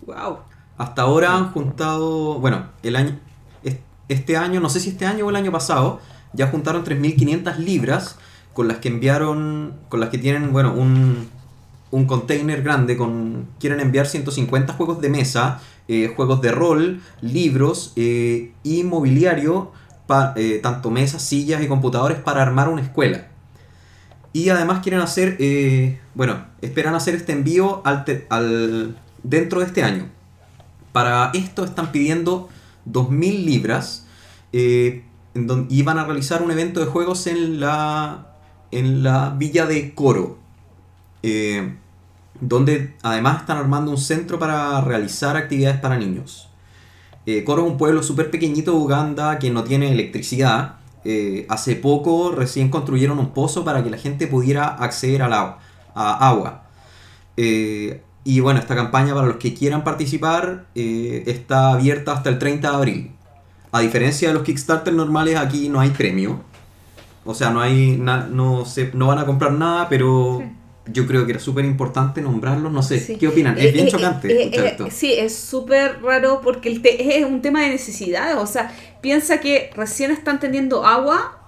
¡Wow! 0.06 0.40
Hasta 0.78 1.04
ahora 1.04 1.36
han 1.38 1.52
juntado, 1.54 2.40
bueno, 2.40 2.66
el 2.84 2.96
año, 2.98 3.18
es- 3.64 3.78
este 4.10 4.36
año, 4.38 4.60
no 4.60 4.70
sé 4.70 4.80
si 4.82 4.90
este 4.90 5.06
año 5.06 5.26
o 5.26 5.30
el 5.30 5.36
año 5.38 5.52
pasado, 5.52 6.00
ya 6.34 6.48
juntaron 6.48 6.84
3.500 6.84 7.58
libras 7.58 8.18
con 8.54 8.68
las 8.68 8.78
que 8.80 8.90
enviaron, 8.90 9.74
con 9.90 10.00
las 10.02 10.10
que 10.10 10.18
tienen, 10.18 10.52
bueno, 10.52 10.74
un, 10.74 11.30
un 11.92 12.06
container 12.06 12.62
grande 12.62 12.98
con, 12.98 13.48
quieren 13.60 13.80
enviar 13.80 14.08
150 14.08 14.74
juegos 14.74 15.00
de 15.00 15.10
mesa, 15.10 15.62
eh, 15.88 16.12
juegos 16.14 16.42
de 16.42 16.52
rol, 16.52 17.02
libros 17.22 17.94
eh, 17.96 18.52
y 18.64 18.84
mobiliario, 18.84 19.72
pa- 20.08 20.34
eh, 20.36 20.60
tanto 20.62 20.92
mesas, 20.92 21.22
sillas 21.22 21.62
y 21.64 21.68
computadores 21.70 22.18
para 22.18 22.42
armar 22.42 22.68
una 22.68 22.82
escuela. 22.82 23.28
Y 24.36 24.50
además 24.50 24.82
quieren 24.84 25.00
hacer, 25.00 25.38
eh, 25.40 25.98
bueno, 26.14 26.46
esperan 26.60 26.94
hacer 26.94 27.16
este 27.16 27.32
envío 27.32 27.82
al 27.86 28.98
dentro 29.24 29.62
de 29.62 29.66
este 29.66 29.82
año. 29.82 30.10
Para 30.92 31.32
esto 31.34 31.64
están 31.64 31.94
pidiendo 31.94 32.50
2.000 32.86 33.46
libras 33.46 34.08
eh, 34.52 35.06
y 35.70 35.84
van 35.84 36.00
a 36.00 36.04
realizar 36.04 36.42
un 36.42 36.52
evento 36.52 36.82
de 36.82 36.86
juegos 36.86 37.28
en 37.28 37.62
la, 37.62 38.36
en 38.72 39.04
la 39.04 39.30
villa 39.30 39.68
de 39.68 39.96
Coro. 39.96 40.38
eh, 41.24 41.74
donde 42.42 42.94
además 43.04 43.40
están 43.40 43.58
armando 43.58 43.90
un 43.90 43.98
centro 43.98 44.38
para 44.38 44.82
realizar 44.82 45.38
actividades 45.38 45.80
para 45.80 45.98
niños. 45.98 46.50
Coro 47.46 47.66
es 47.66 47.72
un 47.72 47.78
pueblo 47.78 48.04
súper 48.04 48.30
pequeñito 48.32 48.72
de 48.72 48.78
Uganda 48.80 49.40
que 49.40 49.50
no 49.50 49.64
tiene 49.64 49.94
electricidad. 49.94 50.76
Eh, 51.08 51.46
hace 51.50 51.76
poco 51.76 52.32
recién 52.32 52.70
construyeron 52.70 53.20
un 53.20 53.30
pozo 53.30 53.64
para 53.64 53.84
que 53.84 53.92
la 53.92 53.98
gente 53.98 54.26
pudiera 54.26 54.66
acceder 54.66 55.22
al 55.22 55.34
agua. 55.34 55.60
Agua. 55.94 56.64
Eh, 57.38 58.02
y 58.24 58.40
bueno, 58.40 58.60
esta 58.60 58.76
campaña 58.76 59.14
para 59.14 59.28
los 59.28 59.38
que 59.38 59.54
quieran 59.54 59.84
participar 59.84 60.66
eh, 60.74 61.24
está 61.28 61.74
abierta 61.74 62.12
hasta 62.12 62.30
el 62.30 62.40
30 62.40 62.70
de 62.70 62.76
abril. 62.76 63.12
A 63.72 63.82
diferencia 63.82 64.30
de 64.30 64.34
los 64.34 64.44
Kickstarter 64.44 64.94
normales, 64.94 65.38
aquí 65.38 65.70
no 65.70 65.80
hay 65.80 65.92
premio. 65.92 66.42
O 67.24 67.36
sea, 67.36 67.52
no 67.52 67.62
hay 67.62 67.98
no, 67.98 68.66
se, 68.66 68.92
no 68.94 69.08
van 69.08 69.20
a 69.20 69.26
comprar 69.26 69.52
nada, 69.52 69.88
pero 69.90 70.44
yo 70.88 71.08
creo 71.08 71.26
que 71.26 71.32
era 71.32 71.40
súper 71.40 71.66
importante 71.66 72.22
nombrarlos. 72.22 72.72
No 72.72 72.84
sé, 72.84 73.00
Sí. 73.00 73.16
¿qué 73.18 73.28
opinan? 73.28 73.58
Eh, 73.58 73.68
Es 73.68 73.74
bien 73.74 73.88
eh, 73.88 73.92
chocante 73.92 74.32
eh, 74.32 74.50
eh, 74.54 74.68
esto. 74.68 74.88
Sí, 74.92 75.14
es 75.14 75.36
súper 75.36 76.02
raro 76.02 76.42
porque 76.44 76.70
el 76.70 76.82
te- 76.82 77.18
es 77.20 77.26
un 77.26 77.42
tema 77.42 77.62
de 77.62 77.70
necesidades. 77.70 78.36
O 78.38 78.48
sea, 78.48 78.72
piensa 79.02 79.40
que 79.40 79.72
recién 79.76 80.12
están 80.12 80.40
teniendo 80.40 80.86
agua 80.86 81.40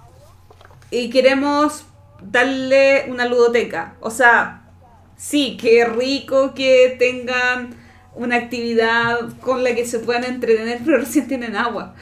y 0.91 1.09
queremos 1.09 1.85
darle 2.21 3.05
una 3.09 3.25
ludoteca. 3.25 3.95
O 3.99 4.09
sea, 4.09 4.63
sí, 5.17 5.57
qué 5.59 5.85
rico 5.85 6.53
que 6.53 6.95
tengan 6.97 7.75
una 8.15 8.37
actividad 8.37 9.37
con 9.41 9.63
la 9.63 9.75
que 9.75 9.85
se 9.85 9.99
puedan 9.99 10.23
entretener, 10.23 10.79
pero 10.85 10.97
recién 10.97 11.27
tienen 11.27 11.55
agua. 11.55 11.93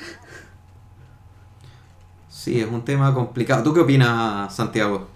Sí, 2.29 2.59
es 2.61 2.67
un 2.67 2.83
tema 2.86 3.13
complicado. 3.13 3.63
¿Tú 3.63 3.73
qué 3.73 3.79
opinas, 3.81 4.55
Santiago? 4.55 5.07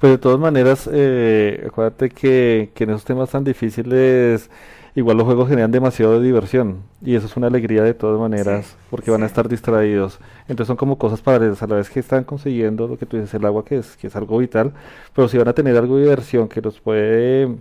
Pero 0.00 0.12
de 0.12 0.18
todas 0.18 0.38
maneras, 0.38 0.88
eh, 0.92 1.64
acuérdate 1.66 2.10
que, 2.10 2.70
que 2.74 2.84
en 2.84 2.90
esos 2.90 3.04
temas 3.04 3.30
tan 3.30 3.44
difíciles, 3.44 4.50
igual 4.94 5.16
los 5.16 5.26
juegos 5.26 5.48
generan 5.48 5.70
demasiado 5.70 6.20
diversión. 6.20 6.82
Y 7.02 7.14
eso 7.14 7.26
es 7.26 7.36
una 7.36 7.46
alegría 7.48 7.82
de 7.82 7.94
todas 7.94 8.20
maneras, 8.20 8.66
Sí, 8.66 8.76
porque 8.90 9.10
van 9.10 9.22
a 9.22 9.26
estar 9.26 9.48
distraídos. 9.48 10.18
Entonces 10.48 10.66
son 10.68 10.76
como 10.76 10.98
cosas 10.98 11.22
paralelas, 11.22 11.62
a 11.62 11.66
la 11.66 11.76
vez 11.76 11.90
que 11.90 12.00
están 12.00 12.24
consiguiendo 12.24 12.88
lo 12.88 12.98
que 12.98 13.06
tú 13.06 13.16
dices, 13.16 13.34
el 13.34 13.44
agua, 13.46 13.64
que 13.64 13.78
es, 13.78 13.96
que 13.96 14.08
es 14.08 14.16
algo 14.16 14.38
vital, 14.38 14.72
pero 15.14 15.28
si 15.28 15.38
van 15.38 15.48
a 15.48 15.54
tener 15.54 15.76
algo 15.76 15.96
de 15.96 16.02
diversión 16.04 16.48
que 16.48 16.60
los 16.60 16.80
puede 16.80 17.56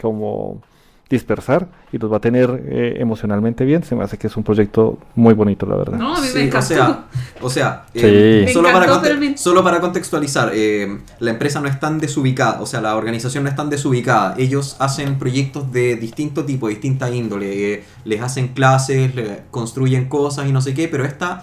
como 0.00 0.62
dispersar 1.10 1.66
y 1.92 1.98
los 1.98 2.10
va 2.10 2.18
a 2.18 2.20
tener 2.20 2.62
eh, 2.68 2.94
emocionalmente 2.98 3.64
bien, 3.64 3.82
se 3.82 3.96
me 3.96 4.04
hace 4.04 4.16
que 4.16 4.28
es 4.28 4.36
un 4.36 4.44
proyecto 4.44 4.96
muy 5.16 5.34
bonito, 5.34 5.66
la 5.66 5.74
verdad. 5.76 5.98
No, 5.98 6.16
a 6.16 6.20
mí 6.20 6.26
Sí, 6.28 6.38
me 6.38 6.44
encantó. 6.44 6.64
O 6.72 6.76
sea, 6.76 7.04
o 7.42 7.50
sea 7.50 7.84
Sí. 7.92 8.00
eh, 8.04 8.42
Me 8.46 8.52
solo, 8.52 8.68
encantó, 8.68 8.86
para 8.88 8.92
conte- 9.00 9.08
pero 9.08 9.20
me- 9.20 9.36
solo 9.36 9.64
para 9.64 9.80
contextualizar, 9.80 10.52
eh, 10.54 10.98
la 11.18 11.30
empresa 11.32 11.60
no 11.60 11.66
es 11.68 11.80
tan 11.80 11.98
desubicada, 11.98 12.60
o 12.62 12.66
sea, 12.66 12.80
la 12.80 12.94
organización 12.96 13.42
no 13.42 13.50
es 13.50 13.56
tan 13.56 13.68
desubicada. 13.70 14.34
Ellos 14.38 14.76
hacen 14.78 15.18
proyectos 15.18 15.72
de 15.72 15.96
distinto 15.96 16.44
tipo, 16.44 16.68
de 16.68 16.74
distinta 16.74 17.10
índole. 17.10 17.74
eh, 17.74 17.84
les 18.04 18.20
hacen 18.22 18.48
clases, 18.48 19.14
le- 19.14 19.42
construyen 19.50 20.08
cosas 20.08 20.46
y 20.46 20.52
no 20.52 20.60
sé 20.62 20.74
qué, 20.74 20.86
pero 20.88 21.04
esta, 21.04 21.42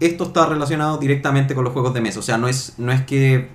esto 0.00 0.24
está 0.24 0.44
relacionado 0.46 0.98
directamente 0.98 1.54
con 1.54 1.64
los 1.64 1.72
juegos 1.72 1.94
de 1.94 2.00
mesa. 2.02 2.18
O 2.18 2.22
sea, 2.22 2.36
no 2.36 2.46
es, 2.46 2.74
no 2.76 2.92
es 2.92 3.00
que 3.02 3.48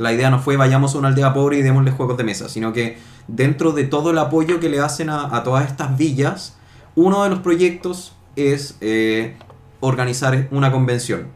la 0.00 0.12
idea 0.12 0.30
no 0.30 0.38
fue 0.40 0.56
vayamos 0.56 0.94
a 0.94 0.98
una 0.98 1.08
aldea 1.08 1.32
pobre 1.34 1.58
y 1.58 1.62
démosle 1.62 1.90
juegos 1.92 2.16
de 2.16 2.24
mesa, 2.24 2.48
sino 2.48 2.72
que 2.72 2.98
dentro 3.28 3.72
de 3.72 3.84
todo 3.84 4.10
el 4.10 4.18
apoyo 4.18 4.58
que 4.60 4.68
le 4.68 4.80
hacen 4.80 5.10
a, 5.10 5.34
a 5.36 5.42
todas 5.42 5.66
estas 5.68 5.96
villas, 5.98 6.56
uno 6.94 7.22
de 7.24 7.30
los 7.30 7.40
proyectos 7.40 8.14
es 8.36 8.76
eh, 8.80 9.36
organizar 9.80 10.48
una 10.50 10.72
convención. 10.72 11.28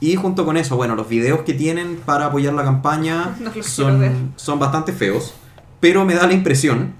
Y 0.00 0.14
junto 0.16 0.44
con 0.44 0.56
eso, 0.56 0.76
bueno, 0.76 0.94
los 0.94 1.08
videos 1.08 1.40
que 1.40 1.54
tienen 1.54 1.96
para 1.96 2.26
apoyar 2.26 2.52
la 2.54 2.62
campaña 2.64 3.36
No 3.40 3.50
son, 3.62 4.32
son 4.36 4.58
bastante 4.58 4.92
feos, 4.92 5.34
pero 5.80 6.04
me 6.04 6.14
da 6.14 6.26
la 6.26 6.34
impresión 6.34 6.92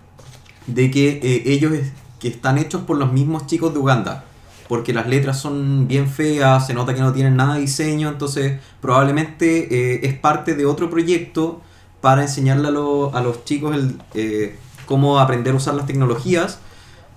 de 0.66 0.90
que 0.90 1.20
eh, 1.23 1.43
ellos 1.47 1.73
es- 1.73 1.93
que 2.19 2.28
están 2.28 2.59
hechos 2.59 2.82
por 2.82 2.97
los 2.97 3.12
mismos 3.12 3.47
chicos 3.47 3.73
de 3.73 3.78
Uganda, 3.78 4.24
porque 4.69 4.93
las 4.93 5.09
letras 5.09 5.40
son 5.40 5.89
bien 5.89 6.09
feas, 6.09 6.66
se 6.66 6.74
nota 6.74 6.95
que 6.95 7.01
no 7.01 7.12
tienen 7.12 7.36
nada 7.36 7.55
de 7.55 7.61
diseño, 7.61 8.09
entonces 8.09 8.61
probablemente 8.81 9.95
eh, 9.95 10.01
es 10.03 10.15
parte 10.15 10.55
de 10.55 10.66
otro 10.66 10.90
proyecto 10.90 11.62
para 12.03 12.23
enseñarle 12.23 12.69
a, 12.69 12.70
a 12.70 13.23
los 13.23 13.45
chicos 13.45 13.77
eh, 14.15 14.57
cómo 14.85 15.19
aprender 15.19 15.55
a 15.55 15.57
usar 15.57 15.74
las 15.74 15.86
tecnologías 15.86 16.61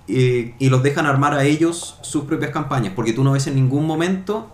eh, 0.08 0.54
y 0.58 0.70
los 0.70 0.82
dejan 0.82 1.06
armar 1.06 1.34
a 1.34 1.44
ellos 1.44 1.98
sus 2.00 2.24
propias 2.24 2.50
campañas, 2.50 2.94
porque 2.96 3.12
tú 3.12 3.22
no 3.22 3.32
ves 3.32 3.46
en 3.46 3.54
ningún 3.54 3.86
momento 3.86 4.48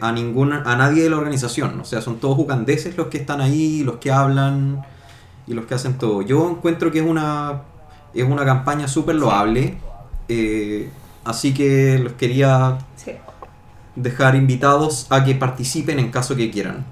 a 0.00 0.08
a 0.08 0.76
nadie 0.76 1.02
de 1.02 1.10
la 1.10 1.16
organización, 1.16 1.80
o 1.80 1.84
sea, 1.84 2.02
son 2.02 2.18
todos 2.18 2.38
ugandeses 2.38 2.96
los 2.96 3.06
que 3.06 3.18
están 3.18 3.40
ahí, 3.40 3.82
los 3.82 3.96
que 3.96 4.10
hablan 4.10 4.82
y 5.46 5.54
los 5.54 5.64
que 5.64 5.74
hacen 5.74 5.96
todo. 5.96 6.20
Yo 6.20 6.50
encuentro 6.50 6.90
que 6.90 6.98
es 6.98 7.06
una, 7.06 7.62
es 8.12 8.24
una 8.24 8.44
campaña 8.44 8.88
súper 8.88 9.14
loable, 9.14 9.78
así 11.24 11.52
que 11.54 11.98
los 12.02 12.12
quería 12.14 12.78
Sí. 12.96 13.12
dejar 13.96 14.34
invitados 14.36 15.06
a 15.10 15.24
que 15.24 15.34
participen 15.34 15.98
en 15.98 16.10
caso 16.10 16.36
que 16.36 16.50
quieran. 16.50 16.84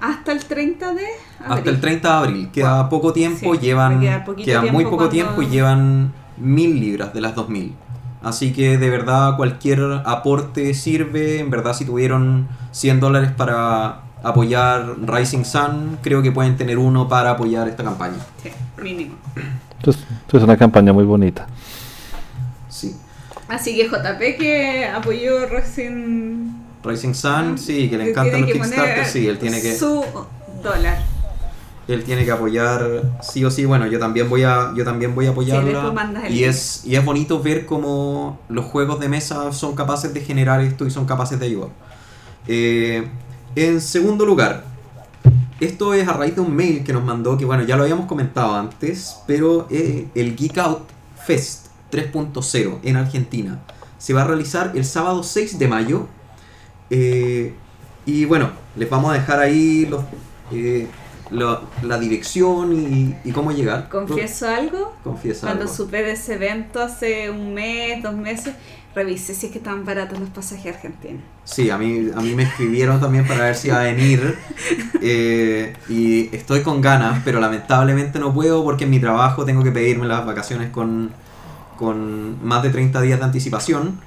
Hasta 0.00 0.32
el 0.32 0.44
30 0.44 0.92
de 0.92 1.00
abril. 1.40 1.52
Hasta 1.58 1.70
el 1.70 1.80
30 1.80 2.08
de 2.08 2.14
abril. 2.26 2.50
Queda 2.52 2.88
poco 2.88 3.12
tiempo, 3.12 3.54
Sí, 3.54 3.60
llevan. 3.60 4.00
queda 4.00 4.24
Queda 4.36 4.60
muy 4.60 4.70
tiempo 4.70 4.82
poco 4.84 4.96
cuando- 4.96 5.08
tiempo 5.10 5.42
y 5.42 5.46
llevan 5.46 6.12
mil 6.36 6.78
libras 6.80 7.14
de 7.14 7.20
las 7.20 7.34
2000. 7.34 7.74
Así 8.22 8.52
que 8.52 8.78
de 8.78 8.90
verdad 8.90 9.36
cualquier 9.36 9.80
aporte 10.04 10.74
sirve. 10.74 11.38
En 11.40 11.50
verdad 11.50 11.74
si 11.74 11.84
tuvieron 11.84 12.48
100 12.70 13.00
dólares 13.00 13.30
para 13.36 14.00
apoyar 14.22 14.96
Rising 15.06 15.44
Sun, 15.44 15.98
creo 16.02 16.22
que 16.22 16.32
pueden 16.32 16.56
tener 16.56 16.78
uno 16.78 17.06
para 17.08 17.30
apoyar 17.32 17.68
esta 17.68 17.84
campaña. 17.84 18.16
Sí, 18.42 18.50
mínimo. 18.82 19.14
Entonces, 19.78 20.02
es 20.32 20.42
una 20.42 20.56
campaña 20.56 20.92
muy 20.94 21.04
bonita. 21.04 21.46
Sí. 23.48 23.52
Así 23.52 23.76
que 23.76 23.88
JP 23.88 24.38
que 24.38 24.86
apoyó 24.86 25.46
Racing. 25.46 26.52
Rising 26.82 27.14
Sun, 27.14 27.58
sí, 27.58 27.88
que 27.88 27.96
le 27.96 28.10
encantan 28.10 28.42
los 28.42 28.52
Kickstarter, 28.52 29.06
sí, 29.06 29.26
él 29.26 29.38
tiene 29.38 29.60
que 29.62 29.76
Su 29.76 30.04
dólar. 30.62 30.98
él 31.88 32.04
tiene 32.04 32.24
que 32.24 32.30
apoyar 32.30 33.02
sí 33.22 33.44
o 33.44 33.50
sí. 33.50 33.64
Bueno, 33.64 33.86
yo 33.86 33.98
también 33.98 34.28
voy 34.28 34.42
a 34.44 34.72
yo 34.74 34.84
también 34.84 35.14
voy 35.14 35.26
a 35.26 35.30
apoyarla. 35.30 36.28
y 36.28 36.44
es 36.44 36.82
y 36.84 36.96
es 36.96 37.04
bonito 37.04 37.42
ver 37.42 37.64
cómo 37.66 38.38
los 38.48 38.66
juegos 38.66 39.00
de 39.00 39.08
mesa 39.08 39.52
son 39.52 39.74
capaces 39.74 40.12
de 40.12 40.20
generar 40.20 40.60
esto 40.60 40.86
y 40.86 40.90
son 40.90 41.06
capaces 41.06 41.38
de 41.38 41.46
ayudar. 41.46 41.70
Eh, 42.46 43.08
en 43.56 43.80
segundo 43.80 44.26
lugar, 44.26 44.64
esto 45.60 45.94
es 45.94 46.06
a 46.06 46.12
raíz 46.12 46.34
de 46.34 46.42
un 46.42 46.54
mail 46.54 46.84
que 46.84 46.92
nos 46.92 47.04
mandó, 47.04 47.38
que 47.38 47.44
bueno, 47.44 47.62
ya 47.62 47.76
lo 47.76 47.84
habíamos 47.84 48.06
comentado 48.06 48.54
antes, 48.54 49.18
pero 49.26 49.66
eh, 49.70 50.08
el 50.14 50.36
Geek 50.36 50.58
Out 50.58 50.82
Fest 51.24 51.63
3.0 51.94 52.80
en 52.82 52.96
Argentina 52.96 53.60
se 53.98 54.12
va 54.14 54.22
a 54.22 54.26
realizar 54.26 54.72
el 54.74 54.84
sábado 54.84 55.22
6 55.22 55.58
de 55.58 55.68
mayo. 55.68 56.08
eh, 56.90 57.54
y 58.06 58.24
bueno, 58.26 58.50
les 58.76 58.90
vamos 58.90 59.10
a 59.10 59.14
dejar 59.14 59.38
ahí 59.40 59.86
los, 59.86 60.04
eh, 60.50 60.88
la 61.30 61.98
dirección 61.98 62.72
y, 62.74 63.16
y 63.24 63.32
cómo 63.32 63.52
llegar. 63.52 63.88
¿Confieso 63.88 64.48
algo? 64.48 65.00
Confiesa 65.02 65.46
Cuando 65.46 65.64
algo. 65.64 65.74
supe 65.74 66.02
de 66.02 66.12
ese 66.12 66.34
evento 66.34 66.80
hace 66.82 67.30
un 67.30 67.54
mes, 67.54 68.02
dos 68.02 68.14
meses, 68.14 68.54
revisé 68.94 69.34
si 69.34 69.46
es 69.46 69.52
que 69.52 69.58
estaban 69.58 69.84
baratos 69.84 70.18
los 70.20 70.30
pasajes 70.30 70.66
a 70.66 70.76
Argentina. 70.76 71.20
Sí, 71.44 71.70
a 71.70 71.78
mí, 71.78 72.10
a 72.14 72.20
mí 72.20 72.34
me 72.34 72.44
escribieron 72.44 73.00
también 73.00 73.26
para 73.26 73.44
ver 73.46 73.56
si 73.56 73.68
iba 73.68 73.80
a 73.80 73.84
venir. 73.84 74.38
eh, 75.00 75.74
y 75.88 76.34
estoy 76.34 76.62
con 76.62 76.80
ganas, 76.80 77.22
pero 77.24 77.40
lamentablemente 77.40 78.18
no 78.18 78.32
puedo 78.34 78.64
porque 78.64 78.84
en 78.84 78.90
mi 78.90 79.00
trabajo 79.00 79.44
tengo 79.44 79.62
que 79.62 79.72
pedirme 79.72 80.06
las 80.06 80.24
vacaciones 80.26 80.70
con, 80.70 81.12
con 81.76 82.44
más 82.46 82.62
de 82.62 82.70
30 82.70 83.00
días 83.00 83.18
de 83.18 83.24
anticipación. 83.24 83.98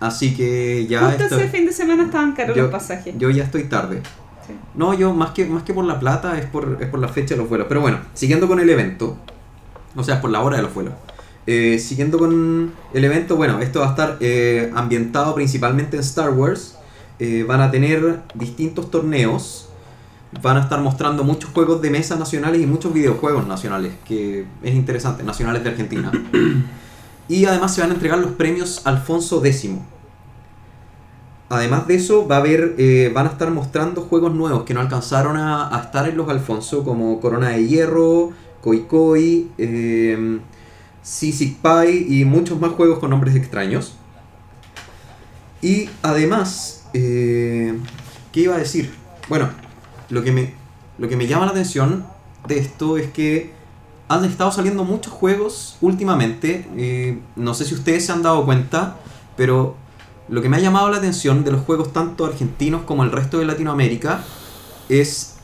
Así 0.00 0.34
que 0.34 0.86
ya 0.86 1.00
Justo 1.08 1.24
estoy- 1.24 1.40
ese 1.42 1.48
fin 1.50 1.66
de 1.66 1.72
semana 1.72 2.04
estaban 2.04 2.32
caros 2.32 2.56
yo, 2.56 2.62
los 2.64 2.72
pasajes. 2.72 3.14
yo 3.18 3.28
ya 3.30 3.44
estoy 3.44 3.64
tarde. 3.64 4.00
Sí. 4.46 4.54
No, 4.74 4.94
yo 4.94 5.12
más 5.12 5.30
que, 5.32 5.44
más 5.46 5.62
que 5.62 5.74
por 5.74 5.84
la 5.84 6.00
plata 6.00 6.38
es 6.38 6.46
por, 6.46 6.78
es 6.80 6.88
por 6.88 7.00
la 7.00 7.08
fecha 7.08 7.34
de 7.34 7.40
los 7.40 7.48
vuelos. 7.48 7.66
Pero 7.68 7.80
bueno, 7.82 7.98
siguiendo 8.14 8.48
con 8.48 8.60
el 8.60 8.70
evento, 8.70 9.18
o 9.94 10.02
sea, 10.02 10.20
por 10.20 10.30
la 10.30 10.40
hora 10.40 10.56
de 10.56 10.62
los 10.62 10.72
vuelos. 10.72 10.94
Eh, 11.46 11.78
siguiendo 11.78 12.18
con 12.18 12.72
el 12.94 13.04
evento, 13.04 13.36
bueno, 13.36 13.60
esto 13.60 13.80
va 13.80 13.86
a 13.88 13.90
estar 13.90 14.16
eh, 14.20 14.70
ambientado 14.74 15.34
principalmente 15.34 15.96
en 15.96 16.02
Star 16.02 16.30
Wars. 16.30 16.76
Eh, 17.18 17.44
van 17.46 17.60
a 17.60 17.70
tener 17.70 18.20
distintos 18.34 18.90
torneos. 18.90 19.68
Van 20.42 20.56
a 20.56 20.60
estar 20.60 20.80
mostrando 20.80 21.24
muchos 21.24 21.50
juegos 21.50 21.82
de 21.82 21.90
mesa 21.90 22.16
nacionales 22.16 22.60
y 22.60 22.66
muchos 22.66 22.92
videojuegos 22.92 23.46
nacionales, 23.46 23.92
que 24.04 24.46
es 24.62 24.74
interesante, 24.74 25.22
nacionales 25.24 25.64
de 25.64 25.70
Argentina. 25.70 26.12
y 27.28 27.44
además 27.46 27.74
se 27.74 27.80
van 27.80 27.90
a 27.90 27.94
entregar 27.94 28.18
los 28.18 28.32
premios 28.32 28.86
Alfonso 28.86 29.44
X. 29.44 29.70
Además 31.48 31.88
de 31.88 31.96
eso, 31.96 32.28
va 32.28 32.36
a 32.36 32.38
haber, 32.38 32.76
eh, 32.78 33.10
van 33.12 33.26
a 33.26 33.30
estar 33.30 33.50
mostrando 33.50 34.02
juegos 34.02 34.32
nuevos 34.32 34.62
que 34.62 34.72
no 34.72 34.80
alcanzaron 34.80 35.36
a, 35.36 35.76
a 35.76 35.80
estar 35.82 36.08
en 36.08 36.16
los 36.16 36.28
Alfonso, 36.28 36.84
como 36.84 37.18
Corona 37.18 37.48
de 37.48 37.66
Hierro, 37.66 38.30
Koi 38.60 38.86
Koi, 38.86 39.50
eh, 39.58 40.38
Sisik 41.02 41.58
Pai 41.58 42.06
y 42.08 42.24
muchos 42.24 42.60
más 42.60 42.72
juegos 42.72 42.98
con 42.98 43.10
nombres 43.10 43.34
extraños. 43.34 43.96
Y 45.62 45.88
además, 46.02 46.86
eh, 46.94 47.78
¿qué 48.32 48.40
iba 48.40 48.54
a 48.54 48.58
decir? 48.58 48.92
Bueno, 49.28 49.48
lo 50.10 50.22
que, 50.22 50.32
me, 50.32 50.54
lo 50.98 51.08
que 51.08 51.16
me 51.16 51.26
llama 51.26 51.46
la 51.46 51.52
atención 51.52 52.04
de 52.46 52.58
esto 52.58 52.98
es 52.98 53.10
que 53.10 53.52
han 54.08 54.24
estado 54.24 54.52
saliendo 54.52 54.84
muchos 54.84 55.12
juegos 55.12 55.76
últimamente. 55.80 56.68
eh, 56.76 57.18
no 57.36 57.54
sé 57.54 57.64
si 57.64 57.74
ustedes 57.74 58.04
se 58.04 58.12
han 58.12 58.22
dado 58.22 58.44
cuenta, 58.44 58.96
pero 59.36 59.76
lo 60.28 60.42
que 60.42 60.48
me 60.48 60.56
ha 60.56 60.60
llamado 60.60 60.90
la 60.90 60.98
atención 60.98 61.44
de 61.44 61.52
los 61.52 61.62
juegos 61.62 61.92
tanto 61.92 62.24
argentinos 62.24 62.82
como 62.82 63.04
el 63.04 63.12
resto 63.12 63.38
de 63.38 63.46
Latinoamérica 63.46 64.22
es 64.88 65.36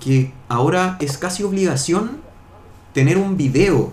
que 0.00 0.32
ahora 0.48 0.96
es 1.00 1.16
casi 1.18 1.42
obligación 1.42 2.18
tener 2.92 3.16
un 3.16 3.36
video 3.36 3.92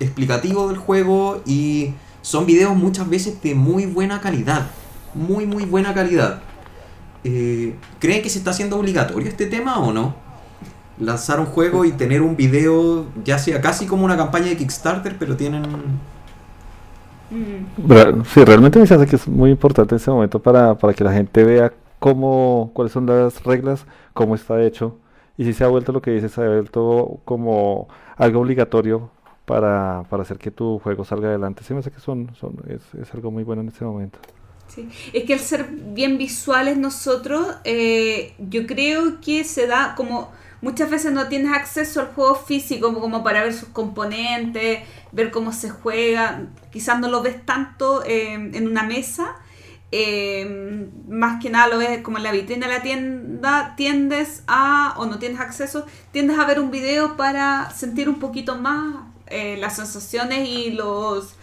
explicativo 0.00 0.68
del 0.68 0.78
juego 0.78 1.42
y 1.46 1.94
son 2.22 2.46
videos 2.46 2.74
muchas 2.74 3.08
veces 3.08 3.40
de 3.42 3.54
muy 3.54 3.86
buena 3.86 4.20
calidad. 4.20 4.66
Muy, 5.14 5.46
muy 5.46 5.64
buena 5.64 5.94
calidad. 5.94 6.42
Eh, 7.24 7.74
¿Creen 7.98 8.22
que 8.22 8.30
se 8.30 8.38
está 8.38 8.50
haciendo 8.50 8.78
obligatorio 8.78 9.28
este 9.28 9.46
tema 9.46 9.78
o 9.80 9.92
no? 9.92 10.14
Lanzar 10.98 11.40
un 11.40 11.46
juego 11.46 11.84
y 11.84 11.92
tener 11.92 12.22
un 12.22 12.36
video, 12.36 13.06
ya 13.24 13.38
sea 13.38 13.60
casi 13.60 13.86
como 13.86 14.04
una 14.04 14.16
campaña 14.16 14.46
de 14.46 14.56
Kickstarter, 14.56 15.16
pero 15.18 15.36
tienen 15.36 15.64
Mm. 17.30 18.22
Sí, 18.26 18.44
realmente 18.44 18.78
me 18.78 18.84
hace 18.84 19.06
que 19.06 19.16
es 19.16 19.26
muy 19.28 19.50
importante 19.50 19.96
ese 19.96 20.10
momento 20.10 20.40
para, 20.40 20.76
para 20.76 20.94
que 20.94 21.04
la 21.04 21.12
gente 21.12 21.44
vea 21.44 21.72
cómo, 21.98 22.70
cuáles 22.74 22.92
son 22.92 23.06
las 23.06 23.42
reglas, 23.44 23.86
cómo 24.12 24.34
está 24.34 24.62
hecho. 24.62 24.98
Y 25.36 25.44
si 25.44 25.52
se 25.52 25.64
ha 25.64 25.68
vuelto 25.68 25.92
lo 25.92 26.02
que 26.02 26.12
dices, 26.12 26.32
se 26.32 26.42
ha 26.42 26.48
vuelto 26.48 27.20
como 27.24 27.88
algo 28.16 28.40
obligatorio 28.40 29.10
para, 29.46 30.04
para 30.08 30.22
hacer 30.22 30.38
que 30.38 30.50
tu 30.50 30.78
juego 30.78 31.04
salga 31.04 31.28
adelante. 31.28 31.64
Sí, 31.64 31.74
me 31.74 31.80
hace 31.80 31.90
que 31.90 32.00
son, 32.00 32.30
son, 32.36 32.56
es, 32.68 32.82
es 33.00 33.12
algo 33.14 33.30
muy 33.30 33.42
bueno 33.44 33.62
en 33.62 33.68
este 33.68 33.84
momento. 33.84 34.18
Sí. 34.68 34.88
Es 35.12 35.24
que 35.24 35.34
al 35.34 35.40
ser 35.40 35.68
bien 35.70 36.18
visuales 36.18 36.76
nosotros, 36.76 37.56
eh, 37.64 38.34
yo 38.38 38.66
creo 38.66 39.20
que 39.20 39.44
se 39.44 39.66
da 39.66 39.94
como 39.96 40.32
muchas 40.64 40.88
veces 40.88 41.12
no 41.12 41.28
tienes 41.28 41.52
acceso 41.52 42.00
al 42.00 42.06
juego 42.14 42.34
físico 42.34 42.98
como, 42.98 43.22
para 43.22 43.42
ver 43.42 43.52
sus 43.52 43.68
componentes, 43.68 44.80
ver 45.12 45.30
cómo 45.30 45.52
se 45.52 45.68
juega, 45.68 46.46
quizás 46.72 46.98
no 47.00 47.08
lo 47.08 47.22
ves 47.22 47.44
tanto 47.44 48.02
eh, 48.04 48.32
en 48.32 48.66
una 48.66 48.82
mesa, 48.82 49.36
eh, 49.92 50.88
más 51.06 51.40
que 51.42 51.50
nada 51.50 51.68
lo 51.68 51.78
ves 51.78 52.00
como 52.00 52.16
en 52.16 52.22
la 52.22 52.32
vitrina 52.32 52.66
de 52.66 52.72
la 52.72 52.82
tienda, 52.82 53.74
tiendes 53.76 54.42
a, 54.46 54.94
o 54.96 55.04
no 55.04 55.18
tienes 55.18 55.38
acceso, 55.38 55.84
tiendes 56.12 56.38
a 56.38 56.46
ver 56.46 56.58
un 56.58 56.70
video 56.70 57.18
para 57.18 57.70
sentir 57.70 58.08
un 58.08 58.18
poquito 58.18 58.56
más 58.56 59.04
eh, 59.26 59.56
las 59.58 59.76
sensaciones 59.76 60.48
y 60.48 60.70
los... 60.70 61.36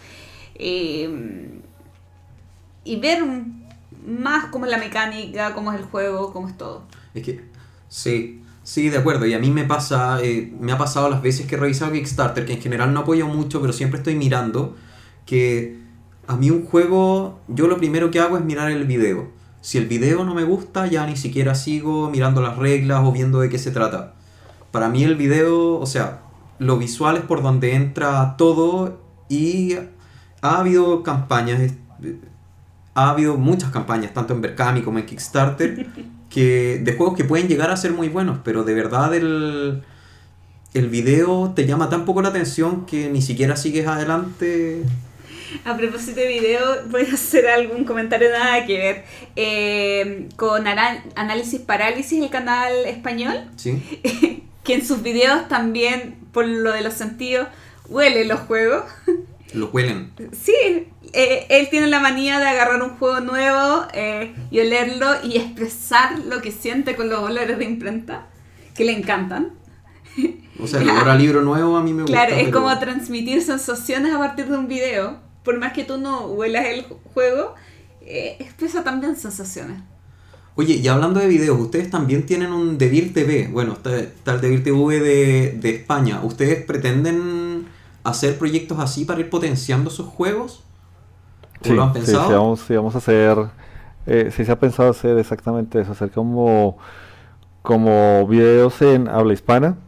y 2.84 2.96
ver 2.96 3.22
más 4.06 4.46
cómo 4.46 4.66
es 4.66 4.70
la 4.70 4.78
mecánica, 4.78 5.54
cómo 5.54 5.72
es 5.72 5.78
el 5.80 5.86
juego, 5.86 6.32
cómo 6.32 6.48
es 6.48 6.56
todo. 6.56 6.82
Es 7.14 7.22
que, 7.22 7.44
sí, 7.88 8.42
sí, 8.62 8.88
de 8.88 8.98
acuerdo. 8.98 9.26
Y 9.26 9.34
a 9.34 9.38
mí 9.38 9.50
me 9.50 9.64
pasa, 9.64 10.22
eh, 10.22 10.52
me 10.60 10.72
ha 10.72 10.78
pasado 10.78 11.08
las 11.08 11.22
veces 11.22 11.46
que 11.46 11.54
he 11.54 11.58
revisado 11.58 11.92
Kickstarter, 11.92 12.44
que 12.44 12.54
en 12.54 12.60
general 12.60 12.92
no 12.92 13.00
apoyo 13.00 13.26
mucho, 13.26 13.60
pero 13.60 13.72
siempre 13.72 13.98
estoy 13.98 14.16
mirando, 14.16 14.76
que 15.26 15.78
a 16.26 16.36
mí 16.36 16.50
un 16.50 16.64
juego, 16.64 17.40
yo 17.48 17.66
lo 17.66 17.76
primero 17.76 18.10
que 18.10 18.20
hago 18.20 18.36
es 18.36 18.44
mirar 18.44 18.70
el 18.70 18.84
video. 18.84 19.30
Si 19.60 19.78
el 19.78 19.86
video 19.86 20.24
no 20.24 20.34
me 20.34 20.42
gusta, 20.42 20.88
ya 20.88 21.06
ni 21.06 21.16
siquiera 21.16 21.54
sigo 21.54 22.10
mirando 22.10 22.42
las 22.42 22.56
reglas 22.56 23.02
o 23.04 23.12
viendo 23.12 23.40
de 23.40 23.48
qué 23.48 23.58
se 23.58 23.70
trata. 23.70 24.14
Para 24.72 24.88
mí 24.88 25.04
el 25.04 25.14
video, 25.14 25.78
o 25.78 25.86
sea, 25.86 26.22
lo 26.58 26.78
visual 26.78 27.16
es 27.16 27.22
por 27.22 27.42
donde 27.42 27.74
entra 27.74 28.36
todo 28.36 29.00
y 29.28 29.76
ha 30.40 30.58
habido 30.58 31.02
campañas, 31.02 31.72
ha 32.94 33.10
habido 33.10 33.36
muchas 33.36 33.70
campañas, 33.70 34.12
tanto 34.12 34.34
en 34.34 34.40
Berkami 34.40 34.82
como 34.82 34.98
en 34.98 35.06
Kickstarter, 35.06 35.86
que, 36.30 36.80
de 36.82 36.92
juegos 36.94 37.16
que 37.16 37.24
pueden 37.24 37.48
llegar 37.48 37.70
a 37.70 37.76
ser 37.76 37.92
muy 37.92 38.08
buenos, 38.08 38.38
pero 38.44 38.64
de 38.64 38.74
verdad 38.74 39.14
el, 39.14 39.82
el 40.74 40.88
video 40.88 41.52
te 41.54 41.66
llama 41.66 41.88
tan 41.90 42.04
poco 42.04 42.22
la 42.22 42.28
atención 42.28 42.86
que 42.86 43.08
ni 43.10 43.22
siquiera 43.22 43.56
sigues 43.56 43.86
adelante. 43.86 44.82
A 45.64 45.76
propósito 45.76 46.20
de 46.20 46.28
video, 46.28 46.60
voy 46.88 47.06
a 47.10 47.14
hacer 47.14 47.46
algún 47.46 47.84
comentario 47.84 48.30
nada 48.30 48.64
que 48.64 48.78
ver. 48.78 49.04
Eh, 49.36 50.28
con 50.36 50.66
Análisis 50.66 51.60
Parálisis, 51.60 52.22
el 52.22 52.30
canal 52.30 52.72
español, 52.86 53.50
¿sí? 53.56 53.82
que 54.64 54.74
en 54.74 54.86
sus 54.86 55.02
videos 55.02 55.48
también, 55.48 56.16
por 56.32 56.46
lo 56.46 56.72
de 56.72 56.80
los 56.80 56.94
sentidos, 56.94 57.48
huele 57.88 58.24
los 58.24 58.40
juegos. 58.40 58.84
Lo 59.54 59.66
huelen. 59.70 60.12
Sí, 60.32 60.88
eh, 61.12 61.46
él 61.48 61.68
tiene 61.70 61.86
la 61.88 62.00
manía 62.00 62.38
de 62.38 62.46
agarrar 62.46 62.82
un 62.82 62.90
juego 62.96 63.20
nuevo 63.20 63.86
eh, 63.92 64.34
y 64.50 64.60
olerlo 64.60 65.06
y 65.24 65.36
expresar 65.36 66.18
lo 66.20 66.40
que 66.40 66.50
siente 66.52 66.96
con 66.96 67.08
los 67.10 67.20
olores 67.20 67.58
de 67.58 67.64
imprenta, 67.64 68.28
que 68.74 68.84
le 68.84 68.92
encantan. 68.92 69.52
O 70.60 70.66
sea, 70.66 70.80
el 70.80 70.90
olor 70.90 71.08
a 71.08 71.14
libro 71.16 71.42
nuevo 71.42 71.76
a 71.76 71.82
mí 71.82 71.92
me 71.92 72.02
gusta. 72.02 72.16
Claro, 72.16 72.34
es 72.36 72.44
pero- 72.48 72.60
como 72.62 72.78
transmitir 72.78 73.42
sensaciones 73.42 74.14
a 74.14 74.18
partir 74.18 74.46
de 74.46 74.56
un 74.56 74.68
video. 74.68 75.18
Por 75.44 75.58
más 75.58 75.72
que 75.72 75.84
tú 75.84 75.98
no 75.98 76.26
huelas 76.26 76.66
el 76.66 76.84
juego, 77.14 77.54
eh, 78.02 78.36
expresa 78.38 78.84
también 78.84 79.16
sensaciones. 79.16 79.78
Oye, 80.54 80.74
y 80.74 80.86
hablando 80.86 81.18
de 81.18 81.28
videos, 81.28 81.58
ustedes 81.58 81.90
también 81.90 82.26
tienen 82.26 82.52
un 82.52 82.76
Devir 82.76 83.14
TV. 83.14 83.48
Bueno, 83.50 83.72
está, 83.72 83.98
está 83.98 84.34
el 84.34 84.40
Devir 84.42 84.62
TV 84.62 85.00
de, 85.00 85.52
de 85.58 85.70
España. 85.70 86.20
¿Ustedes 86.22 86.62
pretenden 86.64 87.51
hacer 88.04 88.38
proyectos 88.38 88.78
así 88.80 89.04
para 89.04 89.20
ir 89.20 89.30
potenciando 89.30 89.90
sus 89.90 90.06
juegos? 90.08 90.64
¿O 91.60 91.72
Sí, 91.72 91.74
lo 91.74 91.82
han 91.82 91.92
sí, 91.98 92.18
pensado? 92.18 92.20
sí, 92.20 92.32
vamos, 92.32 92.60
sí, 92.60 92.74
vamos 92.76 92.94
a 92.96 92.98
hacer, 92.98 93.38
eh, 94.06 94.30
sí 94.32 94.44
se 94.44 94.52
ha 94.52 94.58
pensado 94.58 94.90
hacer 94.90 95.16
exactamente 95.18 95.80
eso, 95.80 95.92
hacer 95.92 96.10
como, 96.10 96.78
como 97.62 98.26
videos 98.28 98.82
en 98.82 99.08
habla 99.08 99.34
hispana 99.34 99.78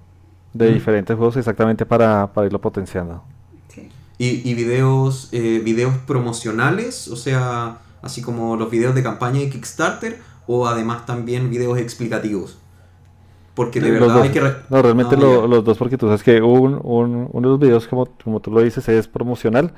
de 0.55 0.70
Mm. 0.70 0.74
diferentes 0.74 1.16
juegos 1.16 1.36
exactamente 1.39 1.86
para, 1.86 2.32
para 2.32 2.47
irlo 2.49 2.61
potenciando. 2.61 3.24
Sí. 3.69 3.93
Y, 4.19 4.49
y 4.51 4.55
videos, 4.55 5.28
eh, 5.32 5.61
videos 5.65 5.97
promocionales, 5.99 7.09
o 7.09 7.16
sea, 7.16 7.82
así 8.03 8.23
como 8.23 8.57
los 8.57 8.70
videos 8.70 8.95
de 8.95 9.03
campaña 9.03 9.41
de 9.41 9.51
Kickstarter, 9.51 10.23
o 10.47 10.66
además 10.66 11.07
también 11.07 11.51
videos 11.51 11.78
explicativos. 11.78 12.59
Porque 13.55 13.81
de 13.81 13.91
Los 13.91 14.09
verdad 14.09 14.15
dos. 14.15 14.25
hay 14.25 14.31
que... 14.31 14.41
re- 14.41 14.57
No, 14.69 14.83
realmente 14.83 15.17
Ah, 15.17 15.19
lo- 15.19 15.47
los 15.47 15.65
dos, 15.65 15.79
porque 15.79 15.99
tú 15.99 16.07
sabes 16.07 16.23
que 16.23 16.43
un, 16.43 16.81
un- 16.83 17.29
uno 17.33 17.49
de 17.49 17.53
los 17.53 17.59
videos, 17.61 17.87
como, 17.89 18.07
como 18.23 18.41
tú 18.41 18.51
lo 18.51 18.61
dices, 18.63 18.89
es 18.89 19.09
promocional 19.09 19.75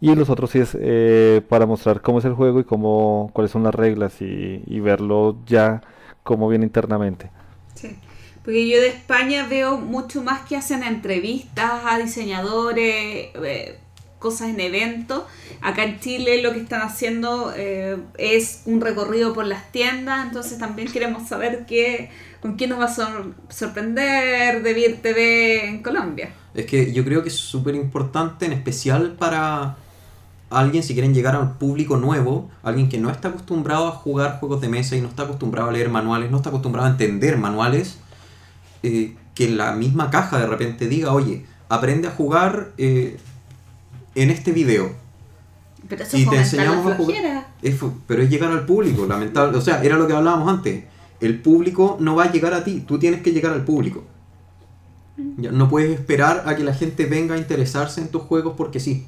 y 0.00 0.14
los 0.16 0.30
otros 0.30 0.50
sí 0.50 0.60
es 0.60 0.76
eh, 0.80 1.42
para 1.48 1.66
mostrar 1.66 2.02
cómo 2.02 2.18
es 2.20 2.24
el 2.26 2.34
juego 2.34 2.60
y 2.60 2.64
cómo, 2.64 3.30
cuáles 3.34 3.52
son 3.52 3.64
las 3.64 3.74
reglas 3.74 4.22
y, 4.22 4.62
y 4.66 4.80
verlo 4.80 5.38
ya 5.46 5.82
cómo 6.24 6.48
viene 6.48 6.66
internamente. 6.66 7.30
Sí. 7.74 7.98
Porque 8.44 8.68
yo 8.68 8.80
de 8.80 8.88
España 8.88 9.46
veo 9.48 9.78
mucho 9.78 10.22
más 10.22 10.42
que 10.48 10.56
hacen 10.56 10.82
entrevistas 10.82 11.82
a 11.84 11.98
diseñadores, 11.98 13.30
eh, 13.34 13.80
cosas 14.20 14.50
en 14.50 14.60
eventos. 14.60 15.24
Acá 15.60 15.82
en 15.82 15.98
Chile 15.98 16.40
lo 16.42 16.52
que 16.52 16.60
están 16.60 16.82
haciendo 16.82 17.52
eh, 17.56 17.96
es 18.18 18.62
un 18.66 18.80
recorrido 18.80 19.32
por 19.32 19.46
las 19.46 19.72
tiendas, 19.72 20.24
entonces 20.26 20.58
también 20.58 20.92
queremos 20.92 21.28
saber 21.28 21.66
qué, 21.66 22.10
con 22.40 22.54
quién 22.54 22.70
nos 22.70 22.78
va 22.78 22.84
a 22.84 22.94
sor- 22.94 23.34
sorprender 23.48 24.62
de 24.62 24.74
Vir 24.74 25.02
TV 25.02 25.66
en 25.66 25.82
Colombia. 25.82 26.30
Es 26.54 26.66
que 26.66 26.92
yo 26.92 27.04
creo 27.04 27.22
que 27.22 27.28
es 27.28 27.36
súper 27.36 27.74
importante, 27.74 28.46
en 28.46 28.52
especial 28.52 29.16
para 29.18 29.76
alguien 30.50 30.82
si 30.82 30.94
quieren 30.94 31.14
llegar 31.14 31.34
a 31.36 31.40
un 31.40 31.54
público 31.54 31.96
nuevo, 31.96 32.50
alguien 32.62 32.88
que 32.88 32.98
no 32.98 33.10
está 33.10 33.28
acostumbrado 33.28 33.86
a 33.86 33.92
jugar 33.92 34.38
juegos 34.40 34.60
de 34.60 34.68
mesa 34.68 34.96
y 34.96 35.00
no 35.00 35.08
está 35.08 35.22
acostumbrado 35.24 35.68
a 35.70 35.72
leer 35.72 35.88
manuales, 35.90 36.30
no 36.30 36.38
está 36.38 36.48
acostumbrado 36.50 36.88
a 36.88 36.90
entender 36.90 37.36
manuales, 37.38 37.98
eh, 38.82 39.14
que 39.34 39.48
la 39.48 39.72
misma 39.72 40.10
caja 40.10 40.38
de 40.38 40.46
repente 40.46 40.88
diga, 40.88 41.12
oye, 41.12 41.44
aprende 41.68 42.08
a 42.08 42.10
jugar 42.10 42.72
eh, 42.78 43.16
en 44.14 44.30
este 44.30 44.52
video. 44.52 44.92
Pero 45.88 46.04
eso 46.04 46.16
Y 46.18 46.26
te 46.26 46.36
enseñamos 46.36 46.84
la 46.86 46.92
a. 47.38 47.46
Es 47.62 47.76
pero 48.06 48.22
es 48.22 48.30
llegar 48.30 48.50
al 48.52 48.66
público, 48.66 49.06
lamentable. 49.06 49.56
O 49.56 49.60
sea, 49.60 49.82
era 49.82 49.96
lo 49.96 50.06
que 50.06 50.12
hablábamos 50.12 50.48
antes. 50.48 50.84
El 51.20 51.40
público 51.40 51.96
no 52.00 52.14
va 52.16 52.24
a 52.24 52.32
llegar 52.32 52.54
a 52.54 52.64
ti, 52.64 52.80
tú 52.86 52.98
tienes 52.98 53.22
que 53.22 53.32
llegar 53.32 53.52
al 53.52 53.64
público. 53.64 54.04
Ya, 55.36 55.50
No 55.52 55.68
puedes 55.68 55.90
esperar 55.90 56.44
a 56.46 56.56
que 56.56 56.64
la 56.64 56.72
gente 56.74 57.06
venga 57.06 57.34
a 57.34 57.38
interesarse 57.38 58.00
en 58.00 58.08
tus 58.08 58.22
juegos 58.22 58.54
porque 58.56 58.80
sí. 58.80 59.06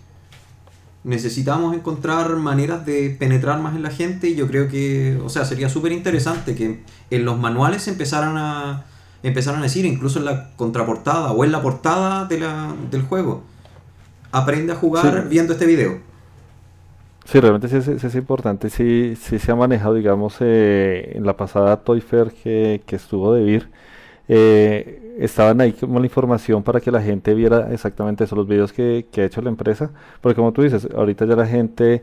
Necesitamos 1.04 1.74
encontrar 1.74 2.36
maneras 2.36 2.86
de 2.86 3.10
penetrar 3.18 3.60
más 3.60 3.74
en 3.74 3.82
la 3.82 3.90
gente 3.90 4.28
y 4.28 4.36
yo 4.36 4.46
creo 4.46 4.68
que, 4.68 5.18
o 5.24 5.28
sea, 5.28 5.44
sería 5.44 5.68
súper 5.68 5.90
interesante 5.90 6.54
que 6.54 6.84
en 7.10 7.24
los 7.24 7.38
manuales 7.38 7.88
empezaran 7.88 8.36
a, 8.36 8.84
empezaran 9.24 9.60
a 9.60 9.62
decir, 9.64 9.84
incluso 9.84 10.20
en 10.20 10.26
la 10.26 10.50
contraportada 10.54 11.32
o 11.32 11.44
en 11.44 11.50
la 11.50 11.60
portada 11.60 12.26
de 12.26 12.38
la- 12.38 12.72
del 12.90 13.02
juego, 13.02 13.42
aprende 14.32 14.72
a 14.72 14.76
jugar 14.76 15.24
Sí. 15.24 15.28
viendo 15.28 15.52
este 15.54 15.66
video. 15.66 16.00
Sí, 17.24 17.38
realmente 17.40 17.68
sí 17.68 17.76
es, 17.76 17.84
sí 18.00 18.06
es 18.06 18.14
importante, 18.16 18.68
sí, 18.68 19.14
sí 19.16 19.38
se 19.38 19.52
ha 19.52 19.54
manejado, 19.54 19.94
digamos, 19.94 20.36
eh, 20.40 21.12
en 21.14 21.24
la 21.24 21.36
pasada 21.36 21.76
Toy 21.84 22.00
Fair 22.00 22.32
que, 22.32 22.82
que 22.84 22.96
estuvo 22.96 23.32
de 23.32 23.44
VIR, 23.44 23.70
eh, 24.28 25.16
estaban 25.20 25.60
ahí 25.60 25.72
como 25.72 26.00
la 26.00 26.06
información 26.06 26.62
para 26.64 26.80
que 26.80 26.90
la 26.90 27.00
gente 27.02 27.34
viera 27.34 27.72
exactamente 27.72 28.24
eso, 28.24 28.34
los 28.36 28.48
videos 28.48 28.72
que, 28.72 29.06
que 29.12 29.22
ha 29.22 29.24
hecho 29.26 29.40
la 29.40 29.50
empresa, 29.50 29.90
porque 30.20 30.36
como 30.36 30.52
tú 30.52 30.62
dices, 30.62 30.88
ahorita 30.94 31.24
ya 31.26 31.36
la 31.36 31.46
gente, 31.46 32.02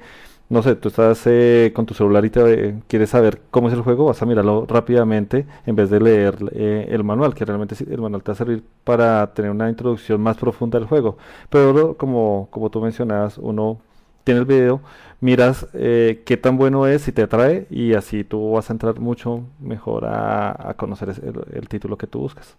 no 0.50 0.64
sé, 0.64 0.76
tú 0.76 0.90
estás 0.90 1.22
eh, 1.28 1.72
con 1.76 1.86
tu 1.86 1.94
celular 1.94 2.26
y 2.26 2.30
te, 2.32 2.70
eh, 2.70 2.76
quieres 2.88 3.12
saber 3.12 3.42
cómo 3.52 3.68
es 3.68 3.74
el 3.76 3.82
juego, 3.82 4.06
vas 4.06 4.22
a 4.22 4.26
mirarlo 4.26 4.66
rápidamente 4.68 5.46
en 5.66 5.76
vez 5.76 5.90
de 5.92 6.00
leer 6.00 6.38
eh, 6.54 6.88
el 6.90 7.04
manual, 7.04 7.36
que 7.36 7.46
realmente 7.46 7.76
el 7.88 8.02
manual 8.02 8.24
te 8.24 8.32
va 8.32 8.34
a 8.34 8.38
servir 8.38 8.64
para 8.84 9.34
tener 9.34 9.52
una 9.52 9.70
introducción 9.70 10.22
más 10.22 10.38
profunda 10.38 10.80
del 10.80 10.88
juego, 10.88 11.18
pero 11.50 11.96
como, 11.98 12.48
como 12.52 12.70
tú 12.72 12.82
mencionabas, 12.82 13.38
uno 13.38 13.80
tiene 14.24 14.40
el 14.42 14.46
video, 14.46 14.82
miras 15.22 15.68
eh, 15.74 16.24
qué 16.26 16.38
tan 16.38 16.58
bueno 16.58 16.88
es, 16.88 17.04
si 17.04 17.12
te 17.12 17.24
atrae, 17.24 17.68
y 17.70 17.94
así 17.94 18.24
tú 18.24 18.52
vas 18.54 18.70
a 18.70 18.74
entrar 18.74 19.00
mucho 19.00 19.44
mejor 19.60 20.06
a, 20.06 20.74
conocer 20.78 21.10
el, 21.10 21.58
el 21.58 21.70
título 21.70 21.98
que 21.98 22.08
tú 22.08 22.20
buscas. 22.20 22.58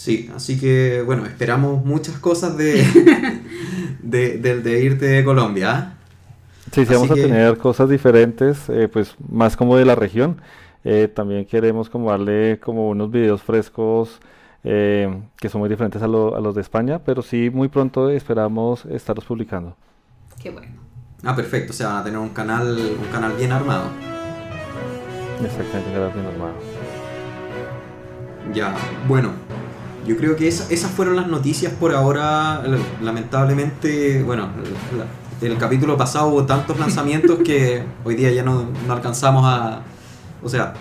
Sí, 0.00 0.30
así 0.34 0.58
que 0.58 1.02
bueno, 1.04 1.26
esperamos 1.26 1.84
muchas 1.84 2.18
cosas 2.18 2.56
de, 2.56 2.82
de, 4.02 4.38
del 4.38 4.62
de 4.62 4.82
irte 4.82 5.04
de 5.04 5.22
Colombia. 5.22 5.70
¿ah? 5.76 5.92
Sí, 6.72 6.86
sí, 6.86 6.94
vamos 6.94 7.08
que- 7.08 7.20
a 7.20 7.22
tener 7.22 7.58
cosas 7.58 7.90
diferentes, 7.90 8.70
eh, 8.70 8.88
pues 8.88 9.14
más 9.30 9.58
como 9.58 9.76
de 9.76 9.84
la 9.84 9.94
región. 9.96 10.40
Eh, 10.84 11.06
también 11.14 11.44
queremos 11.44 11.90
como 11.90 12.10
darle 12.10 12.58
como 12.60 12.88
unos 12.88 13.10
videos 13.10 13.42
frescos 13.42 14.20
eh, 14.64 15.20
que 15.36 15.50
son 15.50 15.60
muy 15.60 15.68
diferentes 15.68 16.00
a, 16.00 16.06
lo- 16.06 16.34
a 16.34 16.40
los 16.40 16.54
de 16.54 16.62
España, 16.62 17.00
pero 17.04 17.20
sí 17.20 17.50
muy 17.52 17.68
pronto 17.68 18.08
esperamos 18.08 18.86
estarlos 18.86 19.26
publicando. 19.26 19.76
Qué 20.42 20.48
bueno. 20.48 20.72
Ah, 21.24 21.36
perfecto, 21.36 21.72
o 21.72 21.76
sea, 21.76 21.88
van 21.88 21.96
a 21.98 22.04
tener 22.04 22.18
un 22.20 22.30
canal, 22.30 22.74
un 22.98 23.12
canal 23.12 23.34
bien 23.36 23.52
armado. 23.52 23.84
Exactamente, 25.44 25.92
queda 25.92 26.08
bien 26.08 26.24
armado. 26.24 26.54
Ya, 28.54 28.74
bueno, 29.06 29.32
yo 30.06 30.16
creo 30.16 30.36
que 30.36 30.48
esa- 30.48 30.66
esas 30.72 30.90
fueron 30.90 31.16
las 31.16 31.26
noticias 31.28 31.72
por 31.72 31.94
ahora. 31.94 32.62
Lamentablemente, 33.02 34.22
bueno, 34.22 34.48
la- 34.96 35.46
el 35.46 35.56
capítulo 35.56 35.96
pasado 35.96 36.28
hubo 36.28 36.44
tantos 36.46 36.78
lanzamientos 36.84 37.38
que 37.44 37.82
hoy 38.04 38.14
día 38.14 38.30
ya 38.30 38.42
no, 38.42 38.66
no 38.86 38.92
alcanzamos 38.92 39.44
a... 39.46 39.80
O 40.42 40.48
sea, 40.48 40.74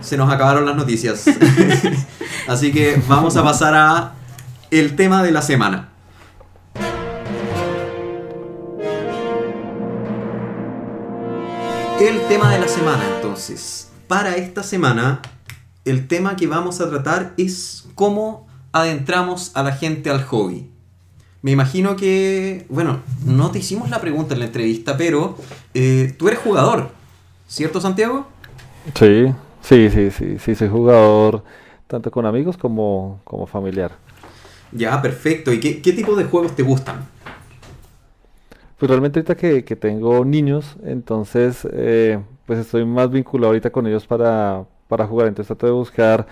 se 0.00 0.16
nos 0.16 0.30
acabaron 0.32 0.66
las 0.66 0.76
noticias. 0.76 1.24
Así 2.48 2.72
que 2.72 3.00
vamos 3.08 3.36
a 3.36 3.42
pasar 3.42 3.74
a 3.74 4.12
el 4.70 4.96
tema 4.96 5.22
de 5.22 5.30
la 5.32 5.42
semana. 5.42 5.88
El 12.00 12.20
tema 12.28 12.52
de 12.52 12.58
la 12.60 12.68
semana, 12.68 13.02
entonces. 13.16 13.88
Para 14.08 14.36
esta 14.36 14.62
semana, 14.62 15.20
el 15.84 16.06
tema 16.08 16.36
que 16.36 16.46
vamos 16.46 16.80
a 16.80 16.90
tratar 16.90 17.32
es 17.36 17.83
cómo 17.94 18.46
adentramos 18.72 19.52
a 19.54 19.62
la 19.62 19.72
gente 19.72 20.10
al 20.10 20.24
hobby. 20.24 20.70
Me 21.42 21.50
imagino 21.50 21.96
que, 21.96 22.64
bueno, 22.68 23.00
no 23.26 23.50
te 23.50 23.58
hicimos 23.58 23.90
la 23.90 24.00
pregunta 24.00 24.34
en 24.34 24.40
la 24.40 24.46
entrevista, 24.46 24.96
pero 24.96 25.36
eh, 25.74 26.14
tú 26.18 26.28
eres 26.28 26.40
jugador, 26.40 26.90
¿cierto 27.46 27.80
Santiago? 27.80 28.26
Sí, 28.94 29.26
sí, 29.60 29.90
sí, 29.90 30.10
sí, 30.10 30.38
sí, 30.38 30.54
soy 30.54 30.68
jugador 30.68 31.44
tanto 31.86 32.10
con 32.10 32.26
amigos 32.26 32.56
como, 32.56 33.20
como 33.24 33.46
familiar. 33.46 33.92
Ya, 34.72 35.00
perfecto. 35.00 35.52
¿Y 35.52 35.60
qué, 35.60 35.80
qué 35.80 35.92
tipo 35.92 36.16
de 36.16 36.24
juegos 36.24 36.56
te 36.56 36.62
gustan? 36.62 37.06
Pues 38.78 38.90
realmente 38.90 39.20
ahorita 39.20 39.36
que, 39.36 39.64
que 39.64 39.76
tengo 39.76 40.24
niños, 40.24 40.76
entonces 40.84 41.66
eh, 41.72 42.20
pues 42.46 42.58
estoy 42.58 42.84
más 42.84 43.10
vinculado 43.10 43.48
ahorita 43.48 43.70
con 43.70 43.86
ellos 43.86 44.06
para, 44.06 44.64
para 44.88 45.06
jugar. 45.06 45.28
Entonces 45.28 45.48
trato 45.48 45.66
de 45.66 45.72
buscar, 45.72 46.26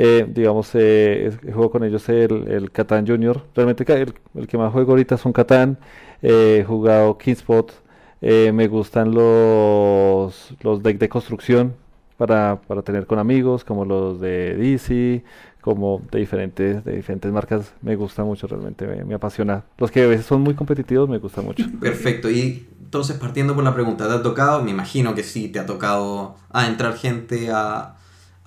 eh, 0.00 0.26
digamos, 0.28 0.70
eh, 0.74 1.32
juego 1.42 1.70
con 1.70 1.82
ellos 1.84 2.08
el, 2.08 2.46
el 2.48 2.70
Catán 2.70 3.06
Junior. 3.06 3.42
Realmente 3.54 3.84
el, 4.00 4.14
el 4.34 4.46
que 4.46 4.56
más 4.58 4.72
juego 4.72 4.92
ahorita 4.92 5.16
es 5.16 5.24
un 5.24 5.32
Catán. 5.32 5.78
eh, 6.22 6.58
he 6.60 6.64
jugado 6.64 7.18
Kingspot. 7.18 7.72
eh, 8.20 8.52
me 8.52 8.68
gustan 8.68 9.12
los, 9.14 10.54
los 10.62 10.82
decks 10.82 10.98
de 11.00 11.08
construcción 11.08 11.74
para, 12.16 12.60
para 12.66 12.82
tener 12.82 13.06
con 13.06 13.18
amigos, 13.18 13.64
como 13.64 13.84
los 13.84 14.20
de 14.20 14.56
DC, 14.56 15.24
como 15.60 16.02
de 16.10 16.18
diferentes, 16.20 16.84
de 16.84 16.92
diferentes 16.96 17.30
marcas. 17.32 17.74
Me 17.82 17.96
gusta 17.96 18.24
mucho, 18.24 18.46
realmente 18.46 18.86
me, 18.86 19.04
me 19.04 19.14
apasiona. 19.14 19.64
Los 19.78 19.90
que 19.90 20.02
a 20.02 20.06
veces 20.06 20.26
son 20.26 20.40
muy 20.42 20.54
competitivos 20.54 21.08
me 21.08 21.18
gustan 21.18 21.44
mucho. 21.44 21.64
Perfecto. 21.80 22.30
Y 22.30 22.66
entonces, 22.82 23.16
partiendo 23.18 23.54
por 23.54 23.64
la 23.64 23.74
pregunta, 23.74 24.08
¿te 24.08 24.14
ha 24.14 24.22
tocado? 24.22 24.62
Me 24.62 24.70
imagino 24.70 25.14
que 25.14 25.22
sí, 25.22 25.48
te 25.48 25.58
ha 25.60 25.66
tocado 25.66 26.36
entrar 26.54 26.94
gente 26.94 27.50
a- 27.52 27.94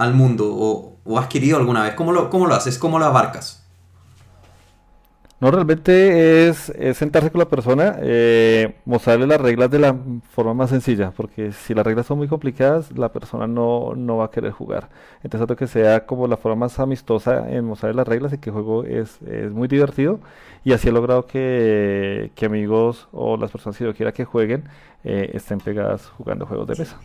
al 0.02 0.14
mundo 0.14 0.50
o, 0.52 0.98
o 1.06 1.20
has 1.20 1.28
alguna 1.34 1.84
vez. 1.84 1.94
¿Cómo 1.94 2.12
lo, 2.12 2.30
¿Cómo 2.30 2.48
lo 2.48 2.56
haces? 2.56 2.78
¿Cómo 2.78 3.00
lo 3.00 3.06
abarcas? 3.06 3.62
No, 5.40 5.50
realmente 5.50 6.50
es, 6.50 6.70
es 6.70 6.98
sentarse 6.98 7.32
con 7.32 7.40
la 7.40 7.50
persona, 7.50 7.96
eh, 8.00 8.76
mostrarle 8.86 9.26
las 9.26 9.42
reglas 9.42 9.72
de 9.72 9.80
la 9.80 9.96
forma 10.30 10.54
más 10.54 10.70
sencilla, 10.70 11.10
porque 11.18 11.52
si 11.52 11.74
las 11.74 11.84
reglas 11.84 12.06
son 12.06 12.20
muy 12.20 12.28
complicadas, 12.28 12.96
la 12.96 13.12
persona 13.12 13.48
no, 13.48 13.96
no 13.96 14.18
va 14.18 14.26
a 14.26 14.30
querer 14.30 14.52
jugar. 14.52 14.90
Entonces, 15.24 15.40
trato 15.48 15.56
que 15.56 15.66
sea 15.66 16.06
como 16.06 16.28
la 16.28 16.38
forma 16.38 16.58
más 16.68 16.80
amistosa 16.80 17.50
en 17.50 17.66
mostrarle 17.66 17.98
las 17.98 18.08
reglas 18.08 18.34
y 18.34 18.38
que 18.38 18.52
el 18.52 18.54
juego 18.54 18.84
es, 18.84 19.20
es 19.24 19.52
muy 19.52 19.68
divertido. 19.68 20.20
Y 20.64 20.74
así 20.74 20.90
he 20.90 20.92
logrado 20.92 21.26
que, 21.26 22.32
que 22.36 22.46
amigos 22.46 23.08
o 23.12 23.36
las 23.36 23.50
personas 23.50 23.78
que 23.80 23.86
yo 23.86 23.96
quiera 23.96 24.12
que 24.12 24.26
jueguen 24.26 24.66
eh, 25.04 25.32
estén 25.34 25.60
pegadas 25.60 26.06
jugando 26.18 26.46
juegos 26.46 26.68
de 26.68 26.76
mesa. 26.76 27.00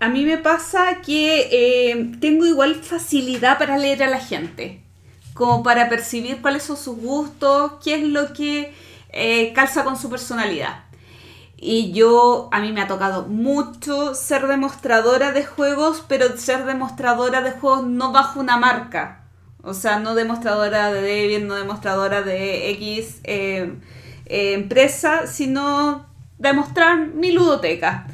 A 0.00 0.08
mí 0.08 0.24
me 0.24 0.38
pasa 0.38 1.00
que 1.04 1.48
eh, 1.52 2.12
tengo 2.20 2.46
igual 2.46 2.76
facilidad 2.76 3.58
para 3.58 3.76
leer 3.76 4.02
a 4.02 4.08
la 4.08 4.20
gente, 4.20 4.82
como 5.34 5.62
para 5.62 5.88
percibir 5.88 6.40
cuáles 6.40 6.62
son 6.62 6.76
sus 6.76 6.96
gustos, 6.96 7.72
qué 7.84 7.96
es 7.96 8.04
lo 8.04 8.32
que 8.32 8.72
eh, 9.10 9.52
calza 9.52 9.84
con 9.84 9.98
su 9.98 10.08
personalidad. 10.08 10.84
Y 11.56 11.92
yo, 11.92 12.48
a 12.52 12.60
mí 12.60 12.72
me 12.72 12.80
ha 12.80 12.88
tocado 12.88 13.26
mucho 13.28 14.14
ser 14.14 14.48
demostradora 14.48 15.30
de 15.32 15.44
juegos, 15.44 16.02
pero 16.08 16.36
ser 16.36 16.64
demostradora 16.64 17.42
de 17.42 17.52
juegos 17.52 17.84
no 17.84 18.12
bajo 18.12 18.40
una 18.40 18.56
marca. 18.56 19.26
O 19.62 19.74
sea, 19.74 20.00
no 20.00 20.16
demostradora 20.16 20.90
de 20.90 21.02
Debian, 21.02 21.46
no 21.46 21.54
demostradora 21.54 22.22
de 22.22 22.70
X 22.70 23.20
eh, 23.22 23.74
empresa, 24.24 25.28
sino 25.28 26.11
demostrar 26.42 27.06
mi 27.08 27.32
ludoteca. 27.32 28.06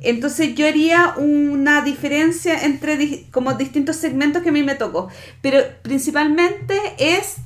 Entonces 0.00 0.54
yo 0.54 0.66
haría 0.66 1.14
una 1.16 1.82
diferencia 1.82 2.64
entre 2.64 3.24
como 3.30 3.54
distintos 3.54 3.96
segmentos 3.96 4.42
que 4.42 4.50
a 4.50 4.52
mí 4.52 4.62
me 4.62 4.74
tocó. 4.74 5.08
Pero 5.40 5.60
principalmente 5.82 6.76
es 6.98 7.36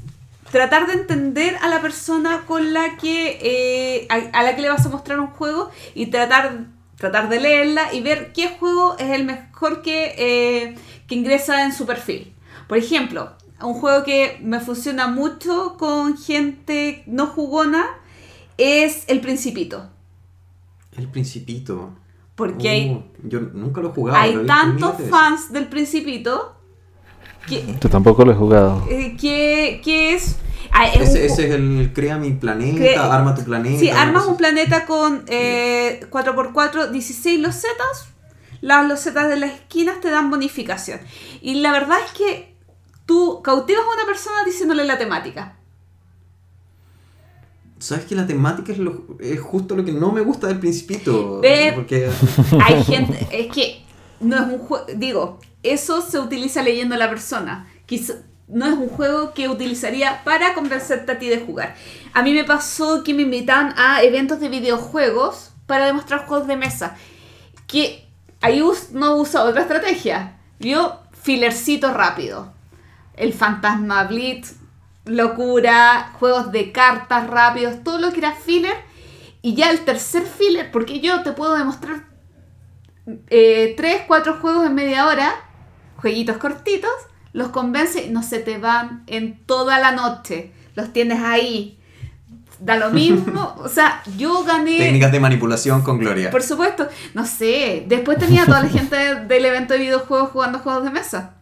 tratar 0.50 0.86
de 0.86 0.94
entender 0.94 1.56
a 1.62 1.68
la 1.68 1.80
persona 1.82 2.44
con 2.46 2.72
la 2.72 2.96
que 2.96 3.38
eh, 3.42 4.06
a, 4.08 4.38
a 4.38 4.42
la 4.42 4.56
que 4.56 4.62
le 4.62 4.68
vas 4.70 4.86
a 4.86 4.88
mostrar 4.88 5.20
un 5.20 5.28
juego 5.28 5.70
y 5.94 6.06
tratar 6.06 6.66
tratar 6.96 7.28
de 7.28 7.40
leerla 7.40 7.92
y 7.92 8.00
ver 8.00 8.32
qué 8.32 8.48
juego 8.48 8.96
es 8.98 9.10
el 9.10 9.24
mejor 9.24 9.82
que, 9.82 10.14
eh, 10.16 10.74
que 11.06 11.14
ingresa 11.14 11.64
en 11.64 11.72
su 11.72 11.86
perfil. 11.86 12.34
Por 12.68 12.78
ejemplo, 12.78 13.36
un 13.60 13.74
juego 13.74 14.04
que 14.04 14.38
me 14.42 14.60
funciona 14.60 15.06
mucho 15.06 15.76
con 15.78 16.16
gente 16.16 17.02
no 17.06 17.26
jugona 17.26 17.86
es 18.58 19.04
El 19.08 19.20
Principito. 19.20 19.90
El 20.96 21.08
Principito. 21.08 21.90
Porque 22.34 22.68
hay, 22.68 22.90
Uh, 22.90 23.02
Yo 23.28 23.40
nunca 23.40 23.80
lo 23.80 23.88
he 23.90 23.92
jugado. 23.92 24.18
hay 24.18 24.34
lo 24.34 24.44
tantos 24.46 24.94
fans 25.10 25.52
del 25.52 25.68
Principito 25.68 26.54
que, 27.46 27.64
Yo 27.80 27.88
tampoco 27.88 28.24
lo 28.24 28.32
he 28.32 28.34
jugado. 28.34 28.84
eh, 28.90 29.16
que, 29.18 29.80
que 29.84 30.14
es... 30.14 30.36
ah, 30.72 30.86
Ese, 30.88 31.26
es 31.26 31.38
el 31.38 31.92
Crea 31.94 32.18
mi 32.18 32.32
planeta, 32.32 33.14
Arma 33.14 33.34
tu 33.34 33.42
planeta. 33.44 33.78
Sí, 33.78 33.88
armas 33.88 34.24
un 34.24 34.30
así. 34.32 34.38
planeta 34.38 34.84
con 34.84 35.24
eh, 35.28 36.06
4x4, 36.10 36.90
16 36.90 37.40
losetas. 37.40 38.08
Las 38.60 38.86
losetas 38.88 39.28
de 39.28 39.36
las 39.36 39.52
esquinas 39.52 40.00
te 40.00 40.10
dan 40.10 40.28
bonificación. 40.30 41.00
Y 41.40 41.54
la 41.60 41.70
verdad 41.72 41.98
es 42.04 42.12
que 42.12 42.56
tú 43.06 43.40
cautivas 43.42 43.84
a 43.84 43.94
una 43.94 44.06
persona 44.06 44.44
diciéndole 44.44 44.84
la 44.84 44.98
temática. 44.98 45.56
¿Sabes 47.78 48.06
que 48.06 48.14
la 48.14 48.26
temática 48.26 48.72
es, 48.72 48.78
lo- 48.78 49.04
es 49.20 49.40
justo 49.40 49.76
lo 49.76 49.84
que 49.84 49.92
no 49.92 50.10
me 50.12 50.22
gusta 50.22 50.46
del 50.46 50.58
Principito? 50.58 51.40
Ve- 51.40 51.72
Porque 51.74 52.10
Hay 52.64 52.82
gente, 52.84 53.26
es 53.30 53.52
que 53.52 53.82
no 54.20 54.36
es 54.36 54.42
un 54.42 54.58
juego, 54.58 54.86
digo, 54.94 55.38
eso 55.62 56.00
se 56.00 56.18
utiliza 56.18 56.62
leyendo 56.62 56.94
a 56.94 56.98
la 56.98 57.08
persona. 57.10 57.68
Quiz- 57.86 58.16
no 58.48 58.66
es 58.66 58.74
un 58.74 58.88
juego 58.88 59.34
que 59.34 59.48
utilizaría 59.48 60.22
para 60.24 60.54
convencerte 60.54 61.12
a 61.12 61.18
ti 61.18 61.28
de 61.28 61.40
jugar. 61.40 61.74
A 62.14 62.22
mí 62.22 62.32
me 62.32 62.44
pasó 62.44 63.02
que 63.04 63.12
me 63.12 63.22
invitan 63.22 63.74
a 63.76 64.02
eventos 64.02 64.40
de 64.40 64.48
videojuegos 64.48 65.50
para 65.66 65.86
demostrar 65.86 66.26
juegos 66.26 66.46
de 66.46 66.56
mesa. 66.56 66.96
Que 67.66 68.06
ahí 68.40 68.62
us- 68.62 68.92
no 68.92 69.16
usa 69.16 69.42
otra 69.44 69.62
estrategia. 69.62 70.38
Yo, 70.60 71.00
filercito 71.20 71.92
rápido. 71.92 72.52
El 73.14 73.32
Fantasma 73.32 74.04
Blitz, 74.04 74.54
locura, 75.06 76.12
juegos 76.18 76.52
de 76.52 76.72
cartas 76.72 77.26
rápidos, 77.28 77.82
todo 77.82 77.98
lo 77.98 78.12
que 78.12 78.18
era 78.18 78.32
filler. 78.32 78.76
Y 79.40 79.54
ya 79.54 79.70
el 79.70 79.84
tercer 79.84 80.24
filler, 80.24 80.70
porque 80.70 81.00
yo 81.00 81.22
te 81.22 81.32
puedo 81.32 81.56
demostrar 81.56 82.04
eh, 83.28 83.74
tres, 83.76 84.02
cuatro 84.06 84.38
juegos 84.40 84.66
en 84.66 84.74
media 84.74 85.06
hora, 85.06 85.32
jueguitos 85.96 86.36
cortitos, 86.38 86.90
los 87.32 87.48
convence 87.48 88.04
y 88.04 88.10
no 88.10 88.22
se 88.22 88.40
te 88.40 88.58
van 88.58 89.04
en 89.06 89.44
toda 89.46 89.78
la 89.78 89.92
noche. 89.92 90.52
Los 90.74 90.92
tienes 90.92 91.20
ahí. 91.22 91.78
Da 92.58 92.76
lo 92.76 92.90
mismo. 92.90 93.54
O 93.62 93.68
sea, 93.68 94.02
yo 94.16 94.42
gané. 94.44 94.78
técnicas 94.78 95.12
de 95.12 95.20
manipulación 95.20 95.82
con 95.82 95.98
gloria. 95.98 96.30
Por 96.30 96.42
supuesto. 96.42 96.88
No 97.14 97.26
sé. 97.26 97.84
Después 97.86 98.18
tenía 98.18 98.46
toda 98.46 98.62
la 98.62 98.68
gente 98.68 98.96
del 98.96 99.44
evento 99.44 99.74
de 99.74 99.80
videojuegos 99.80 100.30
jugando 100.30 100.58
juegos 100.58 100.84
de 100.84 100.90
mesa. 100.90 101.34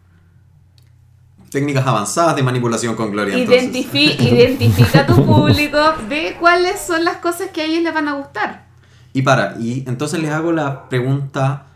Técnicas 1.55 1.87
avanzadas 1.87 2.35
de 2.35 2.43
manipulación 2.43 2.95
con 2.95 3.11
gloria. 3.11 3.33
Identifi- 3.37 4.19
identifica 4.19 4.99
a 4.99 5.05
tu 5.05 5.25
público, 5.25 5.77
ve 6.09 6.35
cuáles 6.37 6.81
son 6.81 7.05
las 7.05 7.15
cosas 7.17 7.49
que 7.53 7.61
a 7.61 7.63
ellos 7.63 7.81
les 7.81 7.93
van 7.93 8.09
a 8.09 8.13
gustar. 8.15 8.65
Y 9.13 9.21
para, 9.21 9.55
y 9.57 9.85
entonces 9.87 10.19
les 10.19 10.31
hago 10.31 10.51
la 10.51 10.89
pregunta 10.89 11.67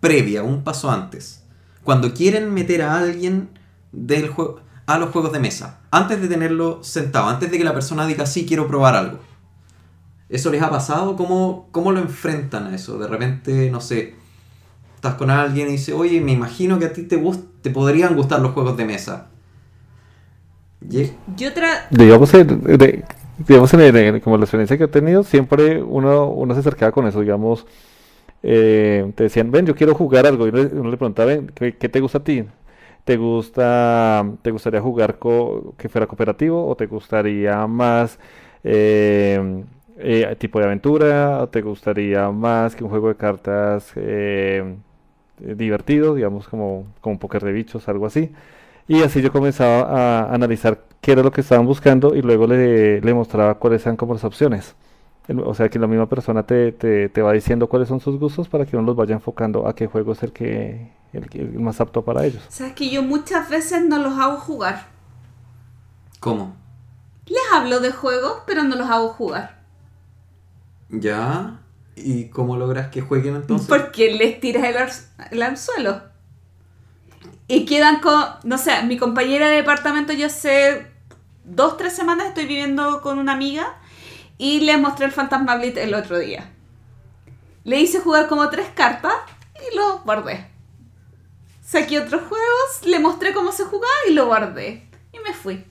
previa, 0.00 0.42
un 0.42 0.64
paso 0.64 0.90
antes. 0.90 1.44
Cuando 1.84 2.12
quieren 2.12 2.52
meter 2.52 2.82
a 2.82 2.98
alguien 2.98 3.50
del 3.92 4.28
juego 4.30 4.60
a 4.86 4.98
los 4.98 5.10
juegos 5.10 5.30
de 5.32 5.38
mesa, 5.38 5.78
antes 5.92 6.20
de 6.20 6.26
tenerlo 6.26 6.82
sentado, 6.82 7.28
antes 7.28 7.52
de 7.52 7.58
que 7.58 7.62
la 7.62 7.72
persona 7.72 8.08
diga 8.08 8.26
sí 8.26 8.44
quiero 8.46 8.66
probar 8.66 8.96
algo. 8.96 9.20
¿Eso 10.28 10.50
les 10.50 10.60
ha 10.62 10.70
pasado? 10.70 11.14
¿Cómo, 11.14 11.68
cómo 11.70 11.92
lo 11.92 12.00
enfrentan 12.00 12.66
a 12.66 12.74
eso? 12.74 12.98
De 12.98 13.06
repente, 13.06 13.70
no 13.70 13.80
sé, 13.80 14.16
estás 15.00 15.14
con 15.14 15.30
alguien 15.30 15.68
y 15.68 15.72
dice, 15.72 15.94
oye, 15.94 16.20
me 16.20 16.32
imagino 16.32 16.78
que 16.78 16.84
a 16.84 16.92
ti 16.92 17.04
te, 17.04 17.16
gust- 17.18 17.46
te 17.62 17.70
podrían 17.70 18.14
gustar 18.16 18.40
los 18.42 18.52
juegos 18.52 18.76
de 18.76 18.84
mesa. 18.84 19.28
Y- 20.90 21.10
Yo 21.36 21.52
tra 21.52 21.86
Digamos, 21.90 22.32
en, 22.34 22.62
de- 22.62 23.04
digamos 23.46 23.72
en, 23.74 23.96
en- 23.96 24.20
como 24.20 24.36
la 24.36 24.44
experiencia 24.44 24.76
que 24.78 24.84
he 24.84 24.88
tenido, 24.88 25.22
siempre 25.22 25.82
uno, 25.82 26.26
uno 26.28 26.54
se 26.54 26.60
acercaba 26.60 26.92
con 26.92 27.06
eso, 27.06 27.20
digamos, 27.20 27.66
eh, 28.42 29.12
te 29.16 29.24
decían, 29.24 29.50
ven, 29.50 29.66
yo 29.66 29.74
quiero 29.76 29.94
jugar 29.94 30.26
algo, 30.26 30.46
y 30.46 30.50
uno, 30.50 30.58
le- 30.64 30.74
uno 30.80 30.90
le 30.90 30.96
preguntaba, 30.96 31.28
ven, 31.28 31.52
¿qué, 31.54 31.76
qué 31.76 31.88
te 31.88 32.00
gusta 32.00 32.18
a 32.18 32.24
ti? 32.24 32.44
¿Te 33.04 33.16
gusta, 33.16 34.24
te 34.42 34.50
gustaría 34.52 34.80
jugar 34.80 35.18
co- 35.18 35.74
que 35.78 35.88
fuera 35.88 36.06
cooperativo 36.06 36.66
o 36.68 36.76
te 36.76 36.86
gustaría 36.86 37.66
más 37.66 38.18
eh, 38.64 39.64
eh, 39.98 40.36
tipo 40.38 40.58
de 40.60 40.66
aventura 40.66 41.40
o 41.42 41.48
te 41.48 41.62
gustaría 41.62 42.30
más 42.30 42.76
que 42.76 42.84
un 42.84 42.90
juego 42.90 43.08
de 43.08 43.16
cartas 43.16 43.92
eh, 43.96 44.76
divertido, 45.40 46.14
digamos 46.14 46.48
como, 46.48 46.86
como 47.00 47.14
un 47.14 47.18
póker 47.18 47.42
de 47.44 47.52
bichos, 47.52 47.88
algo 47.88 48.06
así? 48.06 48.32
Y 48.88 49.02
así 49.02 49.22
yo 49.22 49.32
comenzaba 49.32 49.82
a 50.30 50.34
analizar 50.34 50.80
qué 51.00 51.12
era 51.12 51.22
lo 51.22 51.30
que 51.32 51.42
estaban 51.42 51.66
buscando 51.66 52.14
y 52.16 52.22
luego 52.22 52.46
le, 52.46 53.00
le 53.00 53.14
mostraba 53.14 53.54
cuáles 53.56 53.82
eran 53.86 53.96
como 53.96 54.14
las 54.14 54.24
opciones. 54.24 54.74
El- 55.28 55.40
O 55.40 55.54
sea 55.54 55.68
que 55.68 55.78
la 55.78 55.86
misma 55.86 56.08
persona 56.08 56.44
te, 56.44 56.72
te, 56.72 57.08
te 57.08 57.22
va 57.22 57.32
diciendo 57.32 57.68
cuáles 57.68 57.88
son 57.88 58.00
sus 58.00 58.18
gustos 58.18 58.48
para 58.48 58.66
que 58.66 58.76
uno 58.76 58.86
los 58.86 58.96
vaya 58.96 59.14
enfocando 59.14 59.66
a 59.68 59.74
qué 59.74 59.86
juego 59.86 60.12
es 60.12 60.22
el 60.22 60.32
que 60.32 60.90
el, 61.12 61.28
que- 61.30 61.40
el 61.40 61.60
más 61.60 61.80
apto 61.80 62.04
para 62.04 62.24
ellos. 62.26 62.50
Sabes 62.50 62.74
que 62.74 62.90
yo 62.90 63.02
muchas 63.02 63.48
veces 63.48 63.82
no 63.86 63.98
los 63.98 64.18
hago 64.18 64.36
jugar. 64.36 64.88
¿Cómo? 66.20 66.54
Les 67.24 67.40
hablo 67.50 67.80
de 67.80 67.92
juegos, 67.92 68.42
pero 68.46 68.62
no 68.62 68.76
los 68.76 68.90
hago 68.90 69.08
jugar. 69.08 69.62
¿Ya? 70.90 71.59
¿Y 72.04 72.28
cómo 72.30 72.56
logras 72.56 72.88
que 72.88 73.00
jueguen 73.02 73.36
entonces? 73.36 73.68
Porque 73.68 74.12
les 74.12 74.40
tiras 74.40 74.64
el, 74.64 74.76
ar- 74.76 75.28
el 75.30 75.42
anzuelo. 75.42 76.02
Y 77.48 77.64
quedan 77.64 78.00
con, 78.00 78.24
no 78.44 78.58
sé, 78.58 78.82
mi 78.84 78.96
compañera 78.96 79.48
de 79.48 79.56
departamento 79.56 80.12
yo 80.12 80.26
hace 80.26 80.86
dos, 81.44 81.76
tres 81.76 81.94
semanas 81.94 82.28
estoy 82.28 82.46
viviendo 82.46 83.00
con 83.02 83.18
una 83.18 83.32
amiga 83.32 83.76
y 84.38 84.60
le 84.60 84.76
mostré 84.76 85.06
el 85.06 85.12
Fantasma 85.12 85.56
Blitz 85.56 85.76
el 85.78 85.94
otro 85.94 86.18
día. 86.18 86.50
Le 87.64 87.80
hice 87.80 87.98
jugar 88.00 88.28
como 88.28 88.48
tres 88.50 88.68
cartas 88.74 89.12
y 89.72 89.76
lo 89.76 89.98
guardé. 90.00 90.46
Saqué 91.62 91.98
otros 92.00 92.22
juegos, 92.22 92.86
le 92.86 92.98
mostré 93.00 93.32
cómo 93.34 93.52
se 93.52 93.64
jugaba 93.64 93.92
y 94.08 94.12
lo 94.14 94.26
guardé. 94.26 94.88
Y 95.12 95.18
me 95.18 95.34
fui. 95.34 95.64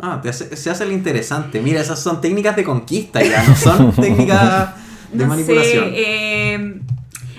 Ah, 0.00 0.20
te 0.22 0.28
hace- 0.30 0.56
se 0.56 0.70
hace 0.70 0.84
el 0.84 0.92
interesante. 0.92 1.60
Mira, 1.60 1.80
esas 1.80 2.00
son 2.00 2.20
técnicas 2.20 2.56
de 2.56 2.64
conquista 2.64 3.22
ya, 3.22 3.42
no 3.42 3.54
son 3.56 3.92
técnicas 3.96 4.70
de 5.12 5.24
no 5.24 5.28
manipulación. 5.28 5.84
sé, 5.90 5.92
eh, 5.96 6.80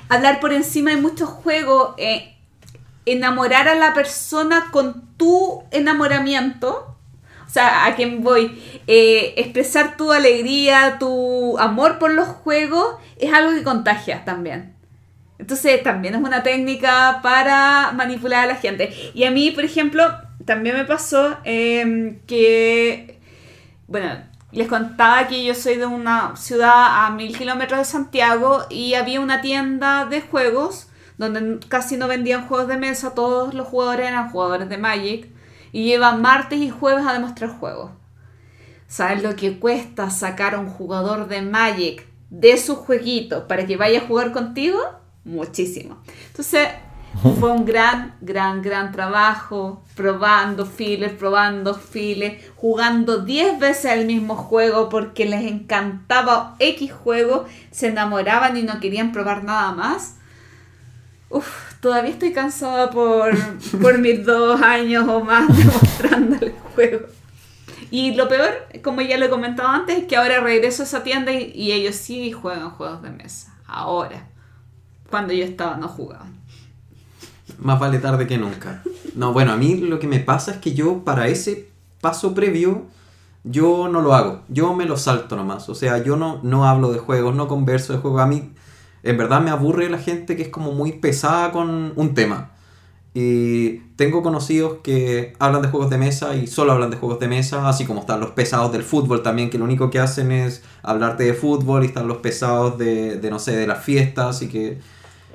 hablar 0.10 0.40
por 0.40 0.54
encima 0.54 0.92
de 0.92 0.98
muchos 0.98 1.30
juegos, 1.30 1.94
eh, 1.98 2.36
enamorar 3.06 3.68
a 3.68 3.76
la 3.76 3.94
persona 3.94 4.68
con 4.72 5.08
tu 5.18 5.64
enamoramiento, 5.72 6.96
o 7.46 7.50
sea, 7.50 7.86
a 7.86 7.96
quien 7.96 8.24
voy, 8.24 8.62
Eh, 8.92 9.36
expresar 9.38 9.98
tu 9.98 10.12
alegría, 10.12 10.98
tu 11.00 11.58
amor 11.60 12.00
por 12.00 12.12
los 12.12 12.28
juegos, 12.28 12.96
es 13.20 13.32
algo 13.32 13.52
que 13.52 13.64
contagia 13.64 14.26
también. 14.26 14.74
Entonces 15.38 15.84
también 15.84 16.16
es 16.16 16.22
una 16.22 16.42
técnica 16.42 17.20
para 17.22 17.92
manipular 17.94 18.46
a 18.46 18.48
la 18.48 18.56
gente. 18.56 18.92
Y 19.14 19.26
a 19.26 19.32
mí, 19.32 19.52
por 19.52 19.64
ejemplo, 19.64 20.04
también 20.46 20.76
me 20.76 20.86
pasó 20.86 21.38
que 21.44 23.20
bueno, 23.88 24.10
les 24.52 24.68
contaba 24.68 25.28
que 25.28 25.44
yo 25.44 25.54
soy 25.54 25.76
de 25.76 25.86
una 25.86 26.36
ciudad 26.36 27.06
a 27.06 27.12
mil 27.12 27.38
kilómetros 27.38 27.80
de 27.80 27.86
Santiago 27.86 28.66
y 28.70 28.96
había 28.96 29.22
una 29.22 29.42
tienda 29.42 30.06
de 30.06 30.22
juegos 30.22 30.88
donde 31.18 31.60
casi 31.68 31.98
no 31.98 32.08
vendían 32.08 32.48
juegos 32.48 32.68
de 32.70 32.78
mesa, 32.78 33.14
todos 33.14 33.54
los 33.54 33.68
jugadores 33.68 34.08
eran 34.08 34.30
jugadores 34.30 34.70
de 34.70 34.78
Magic 34.78 35.28
y 35.72 35.94
iban 35.94 36.22
martes 36.22 36.60
y 36.60 36.70
jueves 36.70 37.06
a 37.06 37.14
demostrar 37.14 37.52
juegos. 37.60 37.92
¿Sabes 38.88 39.22
lo 39.22 39.36
que 39.36 39.60
cuesta 39.60 40.10
sacar 40.10 40.56
a 40.56 40.60
un 40.60 40.70
jugador 40.70 41.28
de 41.28 41.42
Magic 41.42 42.08
de 42.30 42.58
su 42.58 42.76
jueguito 42.76 43.48
para 43.48 43.68
que 43.68 43.78
vaya 43.78 44.00
a 44.00 44.08
jugar 44.08 44.32
contigo? 44.32 44.80
Muchísimo. 45.26 46.02
Entonces, 46.28 46.70
fue 47.40 47.52
un 47.52 47.66
gran, 47.66 48.16
gran, 48.22 48.62
gran 48.62 48.92
trabajo, 48.92 49.84
probando 49.96 50.66
files, 50.66 51.12
probando 51.12 51.74
files, 51.74 52.44
jugando 52.56 53.20
10 53.20 53.60
veces 53.60 53.92
el 53.92 54.06
mismo 54.06 54.36
juego 54.36 54.90
porque 54.90 55.26
les 55.26 55.44
encantaba 55.44 56.56
X 56.60 56.94
juego, 56.94 57.46
se 57.72 57.88
enamoraban 57.88 58.56
y 58.58 58.64
no 58.64 58.80
querían 58.80 59.12
probar 59.12 59.44
nada 59.44 59.72
más. 59.74 60.16
Uf, 61.30 61.76
todavía 61.80 62.12
estoy 62.12 62.32
cansada 62.32 62.90
por, 62.90 63.32
por 63.82 63.98
mis 63.98 64.26
dos 64.26 64.62
años 64.62 65.08
o 65.08 65.22
más 65.24 65.48
demostrando 65.58 66.46
el 66.46 66.54
juego. 66.76 67.08
Y 67.92 68.14
lo 68.14 68.30
peor, 68.30 68.50
como 68.84 69.02
ya 69.02 69.18
lo 69.18 69.26
he 69.26 69.30
comentado 69.30 69.70
antes, 69.70 69.98
es 69.98 70.04
que 70.06 70.16
ahora 70.16 70.40
regreso 70.40 70.84
a 70.84 70.86
esa 70.86 71.04
tienda 71.04 71.32
y, 71.32 71.52
y 71.56 71.72
ellos 71.72 71.96
sí 71.96 72.32
juegan 72.32 72.70
juegos 72.70 73.02
de 73.02 73.10
mesa. 73.10 73.56
Ahora. 73.66 74.28
Cuando 75.10 75.34
yo 75.34 75.44
estaba 75.44 75.76
no 75.76 75.88
jugaban. 75.88 76.39
Más 77.60 77.80
vale 77.80 78.00
tarde 78.00 78.28
que 78.28 78.38
nunca. 78.38 78.84
No, 79.16 79.34
bueno, 79.34 79.52
a 79.52 79.58
mí 79.58 79.78
lo 79.78 80.00
que 80.00 80.08
me 80.08 80.20
pasa 80.20 80.52
es 80.52 80.58
que 80.58 80.74
yo 80.74 81.04
para 81.04 81.28
ese 81.28 81.70
paso 82.02 82.34
previo, 82.34 82.84
yo 83.44 83.90
no 83.90 84.02
lo 84.02 84.14
hago. 84.14 84.42
Yo 84.48 84.74
me 84.74 84.86
lo 84.86 84.98
salto 84.98 85.36
nomás. 85.36 85.68
O 85.70 85.76
sea, 85.76 86.04
yo 86.04 86.16
no, 86.16 86.40
no 86.44 86.66
hablo 86.66 86.92
de 86.92 87.00
juegos, 87.00 87.36
no 87.36 87.48
converso 87.48 87.94
de 87.94 88.00
juegos. 88.00 88.22
A 88.22 88.28
mí, 88.28 88.52
en 89.04 89.18
verdad, 89.18 89.42
me 89.42 89.50
aburre 89.50 89.90
la 89.90 89.98
gente 89.98 90.36
que 90.36 90.44
es 90.44 90.50
como 90.50 90.72
muy 90.72 90.94
pesada 90.94 91.52
con 91.52 91.94
un 91.96 92.14
tema. 92.14 92.52
Y 93.14 93.80
tengo 93.96 94.22
conocidos 94.22 94.78
que 94.84 95.34
hablan 95.40 95.64
de 95.64 95.68
juegos 95.68 95.90
de 95.90 95.98
mesa 95.98 96.36
y 96.36 96.48
solo 96.48 96.72
hablan 96.72 96.92
de 96.92 96.98
juegos 96.98 97.20
de 97.20 97.28
mesa, 97.28 97.68
así 97.68 97.86
como 97.86 98.02
están 98.02 98.20
los 98.20 98.32
pesados 98.32 98.72
del 98.72 98.84
fútbol 98.84 99.24
también, 99.24 99.50
que 99.50 99.58
lo 99.58 99.66
único 99.66 99.90
que 99.90 100.00
hacen 100.00 100.32
es 100.32 100.64
hablarte 100.84 101.24
de 101.24 101.34
fútbol 101.34 101.84
y 101.84 101.88
están 101.88 102.08
los 102.08 102.18
pesados 102.18 102.78
de, 102.78 103.18
de 103.18 103.30
no 103.32 103.40
sé, 103.40 103.56
de 103.56 103.68
las 103.68 103.84
fiestas 103.84 104.42
y 104.42 104.48
que... 104.48 104.80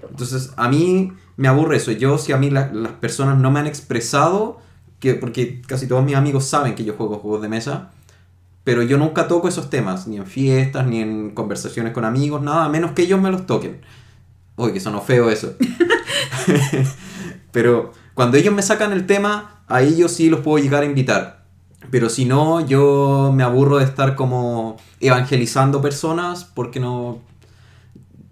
Entonces, 0.09 0.52
a 0.56 0.68
mí 0.68 1.12
me 1.36 1.48
aburre 1.48 1.77
eso. 1.77 1.93
Yo, 1.93 2.19
si 2.19 2.32
a 2.32 2.36
mí 2.36 2.51
la- 2.51 2.70
las 2.73 2.93
personas 2.93 3.39
no 3.39 3.51
me 3.51 3.61
han 3.61 3.66
expresado, 3.66 4.61
que, 5.01 5.15
porque 5.15 5.61
casi 5.62 5.86
todos 5.86 6.05
mis 6.05 6.15
amigos 6.16 6.44
saben 6.47 6.74
que 6.74 6.85
yo 6.85 6.94
juego 6.94 7.19
juegos 7.19 7.43
de 7.43 7.48
mesa, 7.48 7.90
pero 8.65 8.82
yo 8.82 8.97
nunca 8.97 9.28
toco 9.28 9.48
esos 9.48 9.69
temas, 9.70 10.06
ni 10.06 10.16
en 10.16 10.27
fiestas, 10.27 10.86
ni 10.86 11.01
en 11.01 11.31
conversaciones 11.32 11.93
con 11.93 12.05
amigos, 12.05 12.40
nada, 12.43 12.65
a 12.65 12.69
menos 12.69 12.93
que 12.93 13.02
ellos 13.02 13.20
me 13.20 13.31
los 13.31 13.47
toquen. 13.47 13.81
Uy, 14.56 14.73
que 14.73 14.81
sonó 14.81 15.01
feo 15.02 15.28
eso. 15.31 15.55
pero 17.52 17.93
cuando 18.15 18.36
ellos 18.36 18.55
me 18.55 18.62
sacan 18.62 18.93
el 18.93 19.06
tema, 19.06 19.62
ahí 19.69 19.97
yo 19.97 20.09
sí 20.09 20.31
los 20.31 20.40
puedo 20.40 20.62
llegar 20.62 20.82
a 20.82 20.86
invitar. 20.86 21.44
Pero 21.90 22.09
si 22.09 22.24
no, 22.24 22.65
yo 22.66 23.32
me 23.35 23.43
aburro 23.43 23.78
de 23.78 23.85
estar 23.85 24.16
como 24.16 24.77
evangelizando 25.01 25.82
personas 25.82 26.44
porque 26.44 26.81
no, 26.81 27.19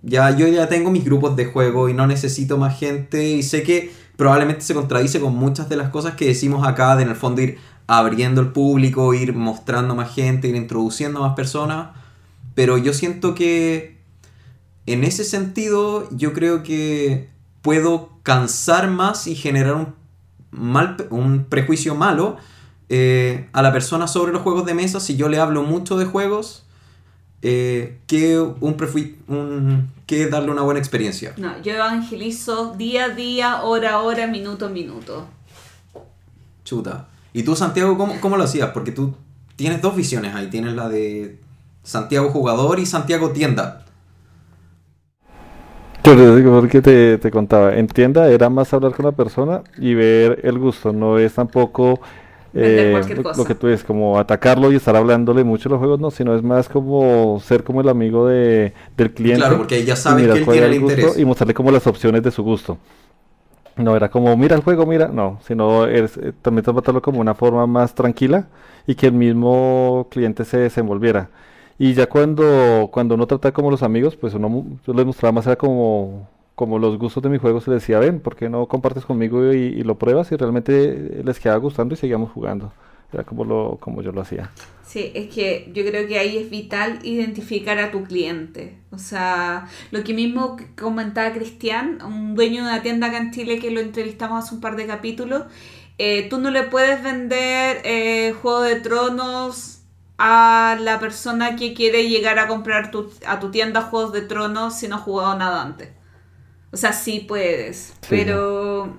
ya 0.03 0.37
yo 0.37 0.49
ya 0.49 0.69
tengo 0.69 0.91
mis 0.91 1.05
grupos 1.05 1.37
de 1.37 1.47
juego 1.47 1.89
y 1.89 1.95
no 1.95 2.07
necesito 2.07 2.59
más 2.59 2.79
gente 2.79 3.31
y 3.31 3.43
sé 3.43 3.63
que 3.63 3.93
probablemente 4.17 4.63
se 4.63 4.75
contradice 4.75 5.21
con 5.21 5.35
muchas 5.35 5.69
de 5.69 5.77
las 5.77 5.91
cosas 5.91 6.15
que 6.15 6.27
decimos 6.27 6.67
acá 6.67 6.97
de 6.97 7.05
en 7.05 7.09
el 7.09 7.17
fondo 7.17 7.41
ir 7.43 7.59
abriendo 7.87 8.41
el 8.41 8.49
público, 8.49 9.15
ir 9.15 9.35
mostrando 9.35 9.95
más 9.95 10.15
gente, 10.15 10.49
ir 10.49 10.57
introduciendo 10.57 11.21
más 11.21 11.35
personas, 11.35 11.91
pero 12.55 12.79
yo 12.79 12.93
siento 12.93 13.35
que 13.35 13.99
en 14.87 15.05
ese 15.05 15.25
sentido 15.25 16.09
yo 16.11 16.33
creo 16.33 16.63
que 16.63 17.29
puedo 17.63 18.11
cansar 18.23 18.91
más 18.91 19.27
y 19.27 19.35
generar 19.35 19.75
un, 19.75 19.95
mal, 20.51 20.97
un 21.11 21.45
prejuicio 21.45 21.95
malo 21.95 22.37
eh, 22.89 23.49
a 23.53 23.63
la 23.63 23.73
persona 23.73 24.07
sobre 24.07 24.33
los 24.33 24.43
juegos 24.43 24.67
de 24.67 24.75
mesa 24.75 25.01
si 25.01 25.17
yo 25.17 25.29
le 25.29 25.39
hablo 25.39 25.63
mucho 25.63 25.97
de 25.97 26.05
juegos 26.05 26.67
eh, 27.43 27.99
que, 28.07 28.39
un 28.39 28.77
prefui- 28.77 29.17
un- 29.29 29.91
que 30.07 30.27
darle 30.29 30.51
una 30.51 30.63
buena 30.63 30.81
experiencia. 30.81 31.35
No, 31.37 31.61
yo 31.63 31.73
evangelizo 31.73 32.75
día 32.77 33.07
a 33.07 33.09
día, 33.11 33.63
hora 33.63 33.93
a 33.95 33.99
hora, 34.01 34.27
minuto 34.27 34.67
a 34.67 34.69
minuto. 34.69 35.27
Chuta. 36.65 37.09
¿Y 37.33 37.43
tú, 37.43 37.57
Santiago, 37.57 37.97
cómo, 37.97 38.21
cómo 38.21 38.37
lo 38.37 38.45
hacías? 38.45 38.71
Porque 38.71 38.93
tú 38.93 39.15
tienes 39.57 39.83
dos 39.83 39.97
visiones 39.97 40.35
ahí. 40.35 40.49
Tienes 40.49 40.75
la 40.75 40.89
de 40.89 41.39
Santiago 41.83 42.31
jugador 42.31 42.79
y 42.79 42.87
Santiago 42.87 43.31
tienda. 43.31 43.85
Yo 46.05 46.17
te 46.17 46.37
digo 46.37 46.61
porque 46.61 46.83
te, 46.83 47.19
te 47.19 47.31
contaba, 47.31 47.77
en 47.77 47.87
tienda 47.87 48.29
era 48.29 48.51
más 48.51 48.73
hablar 48.75 48.93
con 48.93 49.05
la 49.07 49.13
persona 49.13 49.63
y 49.79 49.95
ver 49.95 50.41
el 50.43 50.59
gusto, 50.59 50.93
no 50.93 51.17
es 51.19 51.35
tampoco 51.35 52.01
eh, 52.55 52.93
cualquier 52.93 53.17
lo, 53.19 53.23
cosa. 53.23 53.39
lo 53.39 53.45
que 53.47 53.55
tú 53.55 53.67
dices, 53.69 53.85
como 53.85 54.19
atacarlo 54.19 54.71
y 54.73 54.77
estar 54.77 54.97
hablándole 54.97 55.45
mucho 55.45 55.69
de 55.69 55.75
los 55.75 55.79
juegos, 55.81 56.01
no, 56.01 56.11
sino 56.11 56.35
es 56.35 56.43
más 56.43 56.69
como 56.69 57.41
ser 57.41 57.65
como 57.65 57.81
el 57.81 57.89
amigo 57.89 58.27
de, 58.27 58.73
del 58.97 59.13
cliente. 59.15 59.41
Claro, 59.41 59.57
porque 59.59 59.75
ahí 59.77 59.85
ya 59.85 59.95
mirar 60.15 60.35
que 60.35 60.39
él 60.41 60.45
cuál 60.45 60.59
tiene 60.59 60.67
el 60.77 60.81
gusto 60.81 61.01
interés. 61.03 61.19
Y 61.19 61.25
mostrarle 61.25 61.55
como 61.55 61.71
las 61.71 61.87
opciones 61.87 62.23
de 62.23 62.31
su 62.31 62.43
gusto. 62.43 62.79
No 63.77 63.97
era 63.97 64.11
como, 64.11 64.37
mira 64.37 64.55
el 64.55 64.63
juego, 64.63 64.85
mira, 64.85 65.09
no, 65.09 65.39
sino 65.47 65.87
es, 65.87 66.19
eh, 66.19 66.33
también 66.43 66.63
tratarlo 66.65 67.01
como 67.01 67.21
una 67.21 67.35
forma 67.35 67.67
más 67.67 67.95
tranquila 67.95 68.49
y 68.87 68.95
que 68.95 69.07
el 69.07 69.15
mismo 69.15 70.09
cliente 70.11 70.45
se 70.45 70.59
desenvolviera. 70.59 71.31
Y 71.79 71.95
ya 71.95 72.07
cuando, 72.07 72.91
cuando 72.93 73.15
uno 73.15 73.27
trata 73.27 73.51
como 73.53 73.71
los 73.71 73.83
amigos, 73.83 74.15
pues 74.17 74.35
uno 74.35 74.49
mu- 74.51 74.77
yo 74.87 74.93
les 74.93 75.07
mostraba 75.07 75.33
más 75.33 75.47
era 75.47 75.57
como, 75.57 76.29
como 76.55 76.79
los 76.79 76.99
gustos 76.99 77.23
de 77.23 77.29
mi 77.31 77.39
juego, 77.39 77.61
se 77.61 77.71
les 77.71 77.83
decía, 77.83 77.99
ven, 77.99 78.21
¿por 78.21 78.37
qué 78.37 78.49
no 78.49 78.67
compartes 78.67 79.05
conmigo 79.05 79.53
y, 79.53 79.83
lo 79.83 79.99
pruebas? 79.99 80.31
Y 80.33 80.37
realmente 80.37 81.23
les 81.25 81.41
quedaba 81.41 81.59
gustando 81.59 81.95
y 81.95 81.97
seguíamos 81.97 82.31
jugando. 82.33 82.73
Era 83.13 83.25
como, 83.25 83.45
lo, 83.45 83.79
como 83.81 84.03
yo 84.03 84.13
lo 84.13 84.23
hacía. 84.23 84.51
Sí, 84.85 85.11
es 85.15 85.33
que 85.33 85.71
yo 85.75 85.85
creo 85.85 86.07
que 86.07 86.19
ahí 86.19 86.37
es 86.37 86.51
vital 86.51 86.99
identificar 87.03 87.79
a 87.79 87.91
tu 87.91 88.05
cliente. 88.05 88.79
O 88.91 88.99
sea, 88.99 89.67
lo 89.91 90.03
que 90.05 90.13
mismo 90.15 90.57
comentaba 90.79 91.33
Cristian, 91.33 91.99
un 92.05 92.35
dueño 92.35 92.65
de 92.65 92.71
una 92.71 92.83
tienda 92.83 93.07
acá 93.09 93.19
en 93.19 93.31
Chile 93.31 93.59
que 93.59 93.71
lo 93.71 93.81
entrevistamos 93.81 94.45
hace 94.45 94.55
un 94.55 94.61
par 94.61 94.77
de 94.77 94.87
capítulos, 94.87 95.45
eh, 95.99 96.27
tú 96.29 96.39
no 96.39 96.51
le 96.51 96.65
puedes 96.65 97.03
vender 97.03 97.81
eh, 97.85 98.35
Juego 98.41 98.63
de 98.63 98.77
Tronos 98.77 99.83
a 100.19 100.77
la 100.81 100.99
persona 101.01 101.57
que 101.57 101.75
quiere 101.75 102.09
llegar 102.09 102.39
a 102.39 102.47
comprar 102.49 102.91
tu- 102.91 103.11
a 103.27 103.41
tu 103.41 103.51
tienda 103.51 103.83
Juegos 103.83 104.13
de 104.13 104.23
Tronos 104.23 104.75
si 104.79 104.89
no 104.89 104.97
ha 104.97 104.99
jugado 104.99 105.37
nada 105.39 105.63
antes. 105.63 105.91
O 106.73 106.77
sea, 106.77 106.93
sí 106.93 107.21
puedes, 107.21 107.95
pero 108.09 108.97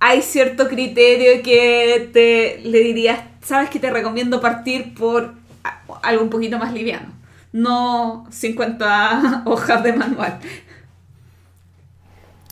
hay 0.00 0.22
cierto 0.22 0.68
criterio 0.68 1.42
que 1.42 2.10
te 2.12 2.60
le 2.68 2.80
dirías, 2.80 3.20
sabes 3.42 3.70
que 3.70 3.80
te 3.80 3.90
recomiendo 3.90 4.40
partir 4.40 4.94
por 4.94 5.34
a- 5.64 5.82
algo 6.02 6.22
un 6.22 6.30
poquito 6.30 6.58
más 6.58 6.72
liviano, 6.72 7.08
no 7.52 8.26
50 8.30 9.42
hojas 9.46 9.82
de 9.82 9.92
manual. 9.92 10.38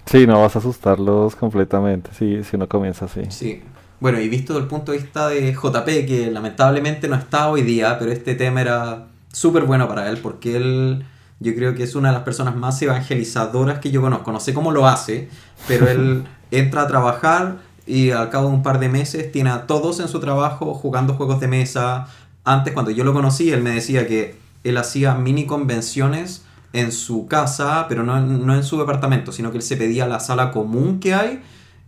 Sí, 0.06 0.26
no 0.26 0.40
vas 0.40 0.54
a 0.56 0.58
asustarlos 0.58 1.34
completamente 1.34 2.10
si, 2.12 2.44
si 2.44 2.56
uno 2.56 2.68
comienza 2.68 3.06
así. 3.06 3.22
Sí. 3.30 3.62
Bueno, 4.00 4.20
y 4.20 4.28
visto 4.28 4.52
desde 4.52 4.64
el 4.64 4.68
punto 4.68 4.92
de 4.92 4.98
vista 4.98 5.28
de 5.28 5.54
JP, 5.54 6.06
que 6.06 6.30
lamentablemente 6.30 7.08
no 7.08 7.16
está 7.16 7.48
hoy 7.48 7.62
día, 7.62 7.98
pero 7.98 8.12
este 8.12 8.34
tema 8.34 8.60
era 8.60 9.06
súper 9.32 9.64
bueno 9.64 9.88
para 9.88 10.08
él, 10.10 10.18
porque 10.18 10.56
él, 10.56 11.04
yo 11.40 11.54
creo 11.54 11.74
que 11.74 11.82
es 11.82 11.94
una 11.94 12.08
de 12.08 12.14
las 12.14 12.22
personas 12.24 12.56
más 12.56 12.80
evangelizadoras 12.82 13.78
que 13.78 13.90
yo 13.90 14.00
conozco. 14.00 14.32
No 14.32 14.40
sé 14.40 14.54
cómo 14.54 14.72
lo 14.72 14.86
hace, 14.86 15.28
pero 15.68 15.88
él 15.88 16.24
entra 16.50 16.82
a 16.82 16.86
trabajar 16.86 17.58
y 17.86 18.10
al 18.10 18.30
cabo 18.30 18.48
de 18.48 18.54
un 18.54 18.62
par 18.62 18.78
de 18.80 18.88
meses 18.88 19.30
tiene 19.32 19.50
a 19.50 19.66
todos 19.66 20.00
en 20.00 20.08
su 20.08 20.20
trabajo 20.20 20.74
jugando 20.74 21.14
juegos 21.14 21.40
de 21.40 21.48
mesa. 21.48 22.06
Antes, 22.44 22.72
cuando 22.72 22.90
yo 22.90 23.04
lo 23.04 23.12
conocí, 23.12 23.50
él 23.50 23.62
me 23.62 23.70
decía 23.70 24.06
que 24.06 24.36
él 24.64 24.76
hacía 24.78 25.14
mini 25.14 25.44
convenciones 25.46 26.44
en 26.72 26.90
su 26.92 27.26
casa, 27.28 27.86
pero 27.88 28.02
no, 28.02 28.16
en- 28.16 28.46
no 28.46 28.54
en 28.54 28.62
su 28.64 28.78
departamento, 28.78 29.30
sino 29.32 29.50
que 29.50 29.58
él 29.58 29.62
se 29.62 29.76
pedía 29.76 30.06
la 30.06 30.20
sala 30.20 30.50
común 30.50 30.98
que 31.00 31.14
hay 31.14 31.42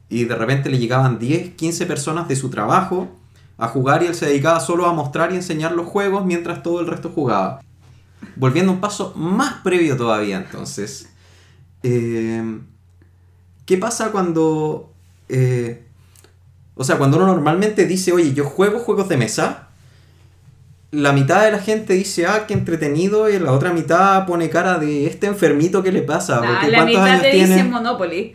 y 0.08 0.24
de 0.24 0.34
repente 0.36 0.70
le 0.70 0.78
llegaban 0.78 1.18
10, 1.18 1.54
15 1.54 1.86
personas 1.86 2.28
de 2.28 2.36
su 2.36 2.50
trabajo 2.50 3.08
a 3.58 3.68
jugar 3.68 4.02
y 4.02 4.06
él 4.06 4.14
se 4.14 4.26
dedicaba 4.26 4.60
solo 4.60 4.86
a 4.86 4.92
mostrar 4.92 5.32
y 5.32 5.36
enseñar 5.36 5.72
los 5.72 5.86
juegos 5.86 6.24
mientras 6.24 6.62
todo 6.62 6.80
el 6.80 6.86
resto 6.86 7.10
jugaba. 7.14 7.60
Volviendo 8.36 8.72
un 8.72 8.80
paso 8.80 9.12
más 9.16 9.54
previo 9.62 9.96
todavía 9.96 10.36
entonces. 10.38 11.08
eh, 11.82 12.58
¿Qué 13.64 13.76
pasa 13.78 14.10
cuando... 14.12 14.92
eh, 15.28 15.82
o 16.74 16.84
sea, 16.84 16.98
cuando 16.98 17.16
uno 17.16 17.26
normalmente 17.26 17.86
dice, 17.86 18.12
oye, 18.12 18.32
yo 18.34 18.44
juego 18.44 18.78
juegos 18.78 19.08
de 19.08 19.16
mesa, 19.16 19.68
la 20.90 21.12
mitad 21.12 21.42
de 21.44 21.52
la 21.52 21.58
gente 21.58 21.94
dice, 21.94 22.26
ah, 22.26 22.44
qué 22.46 22.54
entretenido, 22.54 23.28
y 23.30 23.38
la 23.38 23.52
otra 23.52 23.72
mitad 23.72 24.26
pone 24.26 24.50
cara 24.50 24.78
de 24.78 25.06
este 25.06 25.26
enfermito 25.26 25.82
que 25.82 25.90
le 25.90 26.02
pasa. 26.02 26.40
Nah, 26.40 26.46
porque 26.52 26.70
la 26.70 26.78
¿cuántos 26.78 26.86
mitad 27.00 27.04
años 27.06 27.22
te 27.22 27.30
tiene? 27.30 27.46
dicen 27.54 27.70
Monopoly. 27.70 28.34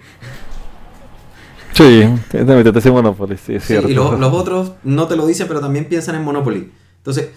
Sí, 1.74 2.04
te 2.30 2.44
metete 2.44 2.86
en 2.88 2.94
Monopoly, 2.94 3.38
sí, 3.38 3.56
es 3.56 3.64
Sí, 3.64 3.68
cierto. 3.74 3.90
y 3.90 3.94
lo- 3.94 4.18
los 4.18 4.34
otros 4.34 4.74
no 4.84 5.08
te 5.08 5.16
lo 5.16 5.26
dicen, 5.26 5.48
pero 5.48 5.62
también 5.62 5.86
piensan 5.86 6.16
en 6.16 6.24
Monopoly. 6.24 6.72
Entonces, 6.98 7.30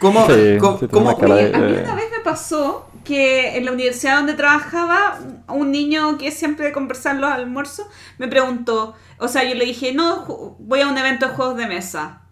¿cómo, 0.00 0.26
Sí, 0.26 0.56
cómo- 0.60 0.78
sí, 0.78 0.88
cómo- 0.88 1.16
cara 1.18 1.34
de- 1.36 1.46
Oye, 1.46 1.54
a 1.54 1.58
mí 1.58 1.72
una 1.82 1.94
vez 1.94 2.10
me 2.16 2.20
pasó 2.24 2.88
que 3.04 3.56
en 3.56 3.64
la 3.64 3.72
universidad 3.72 4.16
donde 4.18 4.34
trabajaba, 4.34 5.18
un 5.48 5.70
niño 5.70 6.18
que 6.18 6.30
siempre 6.30 6.72
conversaba 6.72 7.14
en 7.14 7.20
los 7.22 7.30
almuerzos 7.30 7.86
me 8.18 8.28
preguntó, 8.28 8.94
o 9.18 9.28
sea, 9.28 9.44
yo 9.44 9.54
le 9.54 9.64
dije, 9.64 9.92
no, 9.94 10.56
voy 10.58 10.80
a 10.82 10.88
un 10.88 10.98
evento 10.98 11.26
de 11.28 11.34
juegos 11.34 11.56
de 11.56 11.66
mesa. 11.66 12.22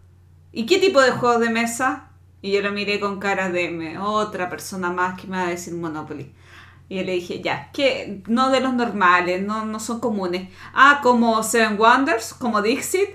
¿Y 0.52 0.66
qué 0.66 0.78
tipo 0.78 1.00
de 1.00 1.10
juegos 1.12 1.40
de 1.40 1.50
mesa? 1.50 2.10
Y 2.42 2.52
yo 2.52 2.62
lo 2.62 2.70
miré 2.72 3.00
con 3.00 3.18
cara 3.18 3.50
de 3.50 3.70
"Me- 3.70 3.98
otra 3.98 4.48
persona 4.48 4.90
más 4.90 5.20
que 5.20 5.26
me 5.26 5.36
va 5.38 5.44
a 5.44 5.50
decir 5.50 5.74
Monopoly. 5.74 6.32
Y 6.88 6.96
yo 6.98 7.02
le 7.02 7.12
dije, 7.12 7.40
ya, 7.42 7.70
que 7.72 8.22
no 8.28 8.50
de 8.50 8.60
los 8.60 8.72
normales, 8.72 9.42
no, 9.42 9.64
no 9.64 9.80
son 9.80 9.98
comunes. 9.98 10.48
Ah, 10.72 11.00
como 11.02 11.42
Seven 11.42 11.76
Wonders, 11.80 12.32
como 12.34 12.62
Dixit. 12.62 13.08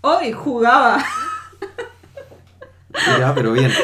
Hoy 0.00 0.32
jugaba. 0.32 1.04
Ya, 3.06 3.34
pero 3.34 3.52
bien. 3.52 3.80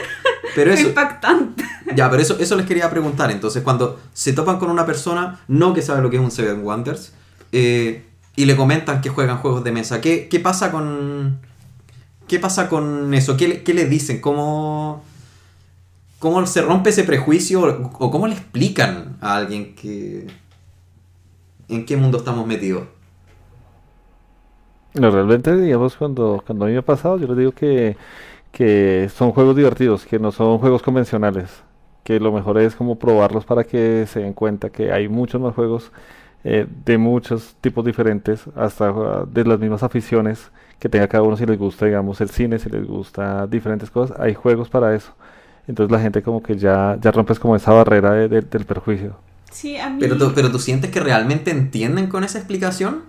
Pero 0.55 0.73
eso, 0.73 0.89
Impactante. 0.89 1.65
ya, 1.91 2.11
pero 2.11 2.23
eso, 2.23 2.39
eso 2.39 2.57
les 2.57 2.67
quería 2.67 2.91
preguntar. 2.91 3.31
Entonces, 3.31 3.63
cuando 3.63 4.01
se 4.13 4.33
topan 4.33 4.59
con 4.59 4.71
una 4.71 4.87
persona, 4.87 5.41
no 5.49 5.75
que 5.75 5.83
sabe 5.83 6.03
lo 6.03 6.11
que 6.11 6.17
es 6.17 6.23
un 6.23 6.31
Seven 6.31 6.65
Wonders, 6.65 7.13
eh, 7.53 8.05
y 8.37 8.45
le 8.47 8.57
comentan 8.57 9.01
que 9.01 9.09
juegan 9.11 9.39
juegos 9.39 9.65
de 9.65 9.73
mesa, 9.73 10.01
¿qué, 10.01 10.29
qué 10.29 10.41
pasa 10.41 10.71
con. 10.71 11.41
¿Qué 12.29 12.39
pasa 12.41 12.69
con 12.69 13.15
eso? 13.15 13.37
¿Qué, 13.37 13.49
le- 13.49 13.65
qué 13.65 13.75
le 13.75 13.87
dicen? 13.87 14.21
¿Cómo, 14.21 15.05
¿Cómo 16.19 16.45
se 16.47 16.63
rompe 16.63 16.91
ese 16.91 17.05
prejuicio? 17.05 17.63
¿O 17.63 18.07
o 18.07 18.11
cómo 18.11 18.27
le 18.27 18.35
explican 18.35 19.17
a 19.21 19.37
alguien 19.37 19.75
que. 19.75 20.27
en 21.69 21.87
qué 21.87 21.97
mundo 21.97 22.19
estamos 22.19 22.47
metidos? 22.47 22.89
No, 24.95 25.11
realmente, 25.11 25.55
digamos, 25.57 25.97
cuando, 25.97 26.43
cuando 26.45 26.65
a 26.65 26.69
mí 26.69 26.73
me 26.75 26.81
ha 26.81 26.83
pasado, 26.85 27.19
yo 27.19 27.27
les 27.29 27.37
digo 27.37 27.53
que, 27.53 27.97
que 28.59 29.09
son 29.15 29.31
juegos 29.33 29.57
divertidos, 29.57 30.05
que 30.07 30.19
no 30.19 30.33
son 30.33 30.59
juegos 30.59 30.83
convencionales, 30.83 31.63
que 32.05 32.19
lo 32.21 32.33
mejor 32.33 32.59
es 32.59 32.75
como 32.75 32.99
probarlos 32.99 33.45
para 33.45 33.63
que 33.65 34.07
se 34.09 34.21
den 34.21 34.33
cuenta 34.35 34.71
que 34.71 34.93
hay 34.93 35.09
muchos 35.09 35.41
más 35.41 35.55
juegos 35.55 35.93
eh, 36.45 36.67
de 36.85 36.99
muchos 36.99 37.55
tipos 37.61 37.85
diferentes, 37.85 38.45
hasta 38.57 38.91
uh, 38.91 39.27
de 39.27 39.45
las 39.45 39.59
mismas 39.61 39.83
aficiones 39.85 40.51
que 40.81 40.89
tenga 40.89 41.09
cada 41.09 41.23
uno, 41.25 41.37
si 41.37 41.47
les 41.47 41.59
gusta, 41.59 41.87
digamos, 41.87 42.21
el 42.21 42.31
cine, 42.31 42.59
si 42.59 42.69
les 42.71 42.87
gusta 42.87 43.47
diferentes 43.47 43.91
cosas, 43.91 44.19
hay 44.21 44.35
juegos 44.35 44.69
para 44.69 44.95
eso. 44.95 45.13
Entonces 45.69 45.93
la 45.93 46.01
gente 46.01 46.23
como 46.23 46.43
que 46.43 46.57
ya, 46.57 46.99
ya 47.01 47.11
rompes 47.13 47.39
como 47.39 47.55
esa 47.57 47.73
barrera 47.73 48.13
de- 48.13 48.29
de- 48.29 48.43
del 48.43 48.65
perjuicio. 48.65 49.17
Sí, 49.51 49.77
a 49.79 49.91
mí... 49.91 49.97
Pero 50.01 50.17
tú, 50.17 50.33
pero 50.35 50.51
tú 50.51 50.59
sientes 50.59 50.91
que 50.91 51.01
realmente 51.01 51.51
entienden 51.51 52.09
con 52.09 52.25
esa 52.25 52.39
explicación? 52.39 53.03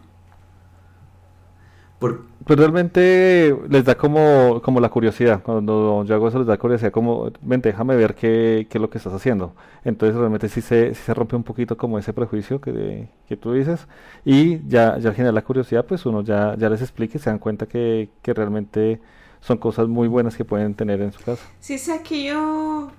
Por, 2.00 2.26
Pues 2.46 2.58
realmente 2.58 3.56
les 3.70 3.86
da 3.86 3.96
como, 3.96 4.62
como 4.64 4.80
la 4.80 4.90
curiosidad. 4.90 5.44
Cuando 5.44 6.04
yo 6.06 6.16
hago 6.16 6.30
eso 6.30 6.40
les 6.40 6.48
da 6.48 6.58
curiosidad 6.58 6.92
como, 6.92 7.32
ven, 7.42 7.62
déjame 7.62 7.96
ver 7.96 8.16
qué, 8.16 8.66
qué 8.70 8.78
es 8.78 8.82
lo 8.82 8.90
que 8.90 8.98
estás 8.98 9.14
haciendo. 9.14 9.54
Entonces 9.84 10.18
realmente 10.18 10.50
sí 10.50 10.62
se, 10.62 10.96
sí 10.96 11.02
se 11.04 11.14
rompe 11.14 11.36
un 11.36 11.44
poquito 11.44 11.78
como 11.78 12.00
ese 12.00 12.14
prejuicio 12.14 12.60
que, 12.62 13.10
que 13.28 13.38
tú 13.38 13.54
dices. 13.54 13.88
Y 14.26 14.68
ya, 14.68 14.98
ya 14.98 15.10
al 15.10 15.16
generar 15.16 15.34
la 15.36 15.44
curiosidad, 15.44 15.86
pues 15.86 16.06
uno 16.06 16.24
ya, 16.24 16.56
ya 16.58 16.70
les 16.70 16.82
explica 16.82 17.18
y 17.18 17.22
se 17.22 17.30
dan 17.30 17.40
cuenta 17.40 17.68
que, 17.68 18.10
que 18.24 18.34
realmente 18.34 19.02
son 19.42 19.58
cosas 19.58 19.88
muy 19.88 20.08
buenas 20.08 20.36
que 20.36 20.46
pueden 20.46 20.76
tener 20.76 21.02
en 21.02 21.12
su 21.12 21.22
casa. 21.22 21.52
Sí, 21.60 21.78
sabes 21.78 22.02
que 22.02 22.24
yo. 22.26 22.92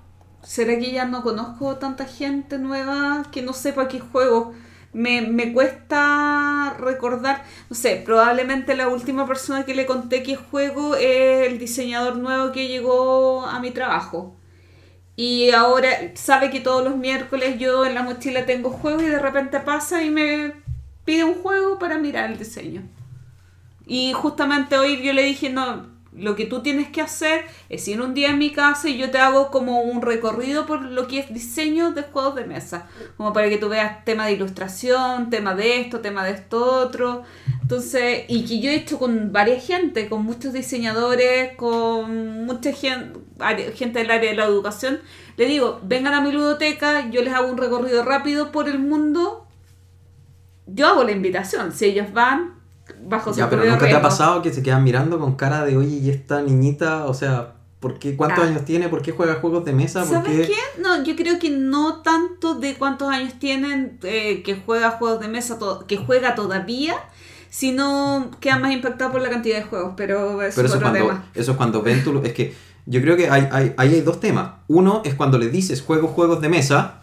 ¿Será 0.42 0.78
que 0.78 0.92
ya 0.92 1.04
no 1.06 1.22
conozco 1.22 1.76
tanta 1.76 2.06
gente 2.06 2.58
nueva 2.58 3.24
que 3.30 3.42
no 3.42 3.52
sepa 3.52 3.88
qué 3.88 4.00
juego? 4.00 4.52
Me, 4.92 5.22
me 5.22 5.52
cuesta 5.52 6.76
recordar, 6.78 7.44
no 7.68 7.76
sé, 7.76 8.02
probablemente 8.04 8.74
la 8.74 8.88
última 8.88 9.26
persona 9.26 9.64
que 9.64 9.74
le 9.74 9.86
conté 9.86 10.22
qué 10.22 10.36
juego 10.36 10.96
es 10.96 11.46
el 11.48 11.58
diseñador 11.58 12.16
nuevo 12.16 12.52
que 12.52 12.68
llegó 12.68 13.46
a 13.46 13.60
mi 13.60 13.70
trabajo. 13.70 14.36
Y 15.16 15.50
ahora 15.50 15.88
sabe 16.14 16.50
que 16.50 16.60
todos 16.60 16.82
los 16.82 16.96
miércoles 16.96 17.58
yo 17.58 17.84
en 17.84 17.94
la 17.94 18.02
mochila 18.02 18.46
tengo 18.46 18.70
juegos 18.70 19.02
y 19.02 19.06
de 19.06 19.18
repente 19.18 19.60
pasa 19.60 20.02
y 20.02 20.10
me 20.10 20.54
pide 21.04 21.24
un 21.24 21.34
juego 21.34 21.78
para 21.78 21.98
mirar 21.98 22.30
el 22.30 22.38
diseño. 22.38 22.82
Y 23.86 24.12
justamente 24.12 24.78
hoy 24.78 25.02
yo 25.02 25.12
le 25.12 25.24
dije, 25.24 25.50
no, 25.50 25.86
lo 26.12 26.34
que 26.34 26.44
tú 26.44 26.60
tienes 26.60 26.88
que 26.88 27.00
hacer 27.00 27.44
es 27.68 27.86
ir 27.86 28.00
un 28.00 28.14
día 28.14 28.30
a 28.30 28.36
mi 28.36 28.50
casa 28.50 28.88
y 28.88 28.98
yo 28.98 29.10
te 29.10 29.18
hago 29.18 29.50
como 29.50 29.82
un 29.82 30.02
recorrido 30.02 30.66
por 30.66 30.82
lo 30.82 31.06
que 31.06 31.20
es 31.20 31.32
diseño 31.32 31.92
de 31.92 32.02
juegos 32.02 32.34
de 32.34 32.44
mesa. 32.44 32.88
Como 33.16 33.32
para 33.32 33.48
que 33.48 33.58
tú 33.58 33.68
veas 33.68 34.04
tema 34.04 34.26
de 34.26 34.32
ilustración, 34.32 35.30
tema 35.30 35.54
de 35.54 35.80
esto, 35.80 36.00
tema 36.00 36.24
de 36.24 36.32
esto 36.32 36.64
otro. 36.64 37.22
Entonces, 37.62 38.24
y 38.26 38.44
que 38.44 38.60
yo 38.60 38.70
he 38.70 38.74
hecho 38.74 38.98
con 38.98 39.32
varias 39.32 39.64
gente, 39.64 40.08
con 40.08 40.24
muchos 40.24 40.52
diseñadores, 40.52 41.56
con 41.56 42.44
mucha 42.44 42.72
gente, 42.72 43.20
gente 43.76 44.00
del 44.00 44.10
área 44.10 44.30
de 44.30 44.36
la 44.36 44.46
educación. 44.46 44.98
Le 45.36 45.46
digo, 45.46 45.80
vengan 45.84 46.14
a 46.14 46.20
mi 46.20 46.32
ludoteca, 46.32 47.08
yo 47.10 47.22
les 47.22 47.32
hago 47.32 47.48
un 47.48 47.56
recorrido 47.56 48.04
rápido 48.04 48.50
por 48.50 48.68
el 48.68 48.80
mundo. 48.80 49.46
Yo 50.66 50.88
hago 50.88 51.04
la 51.04 51.12
invitación, 51.12 51.72
si 51.72 51.86
ellos 51.86 52.12
van, 52.12 52.59
bajo 53.06 53.32
su 53.32 53.38
ya, 53.40 53.48
pero 53.50 53.64
nunca 53.64 53.86
te 53.86 53.94
ha 53.94 54.02
pasado 54.02 54.42
que 54.42 54.52
se 54.52 54.62
quedan 54.62 54.84
mirando 54.84 55.18
con 55.18 55.34
cara 55.36 55.64
de, 55.64 55.76
oye, 55.76 55.96
¿y 55.96 56.10
esta 56.10 56.42
niñita? 56.42 57.06
O 57.06 57.14
sea, 57.14 57.54
¿por 57.80 57.98
qué, 57.98 58.16
¿cuántos 58.16 58.44
Ah. 58.44 58.48
años 58.48 58.64
tiene? 58.64 58.88
¿Por 58.88 59.02
qué 59.02 59.12
juega 59.12 59.34
juegos 59.36 59.64
de 59.64 59.72
mesa? 59.72 60.00
¿Por 60.00 60.08
¿Sabes 60.08 60.46
qué? 60.48 60.54
qué? 60.54 60.82
No, 60.82 61.02
yo 61.02 61.16
creo 61.16 61.38
que 61.38 61.50
no 61.50 62.02
tanto 62.02 62.54
de 62.54 62.74
cuántos 62.74 63.08
años 63.08 63.34
tienen 63.38 63.98
eh, 64.02 64.42
que 64.42 64.56
juega 64.56 64.90
juegos 64.92 65.20
de 65.20 65.28
mesa, 65.28 65.58
que 65.86 65.96
juega 65.96 66.34
todavía, 66.34 66.94
sino 67.48 68.30
queda 68.40 68.58
más 68.58 68.72
impactado 68.72 69.12
por 69.12 69.20
la 69.22 69.30
cantidad 69.30 69.56
de 69.58 69.64
juegos, 69.64 69.94
pero 69.96 70.40
eso 70.42 70.56
Pero 70.62 70.68
es 70.74 70.80
cuando, 70.80 70.98
tema. 70.98 71.24
eso 71.34 71.50
es 71.52 71.56
cuando 71.56 71.82
ven 71.82 72.04
tu... 72.04 72.18
Es 72.22 72.32
que 72.32 72.54
yo 72.86 73.00
creo 73.02 73.16
que 73.16 73.28
hay, 73.28 73.48
hay, 73.50 73.74
ahí 73.76 73.94
hay 73.94 74.00
dos 74.02 74.20
temas. 74.20 74.52
Uno 74.68 75.02
es 75.04 75.14
cuando 75.14 75.38
le 75.38 75.48
dices 75.48 75.82
juego 75.82 76.08
juegos 76.08 76.40
de 76.40 76.48
mesa 76.48 77.00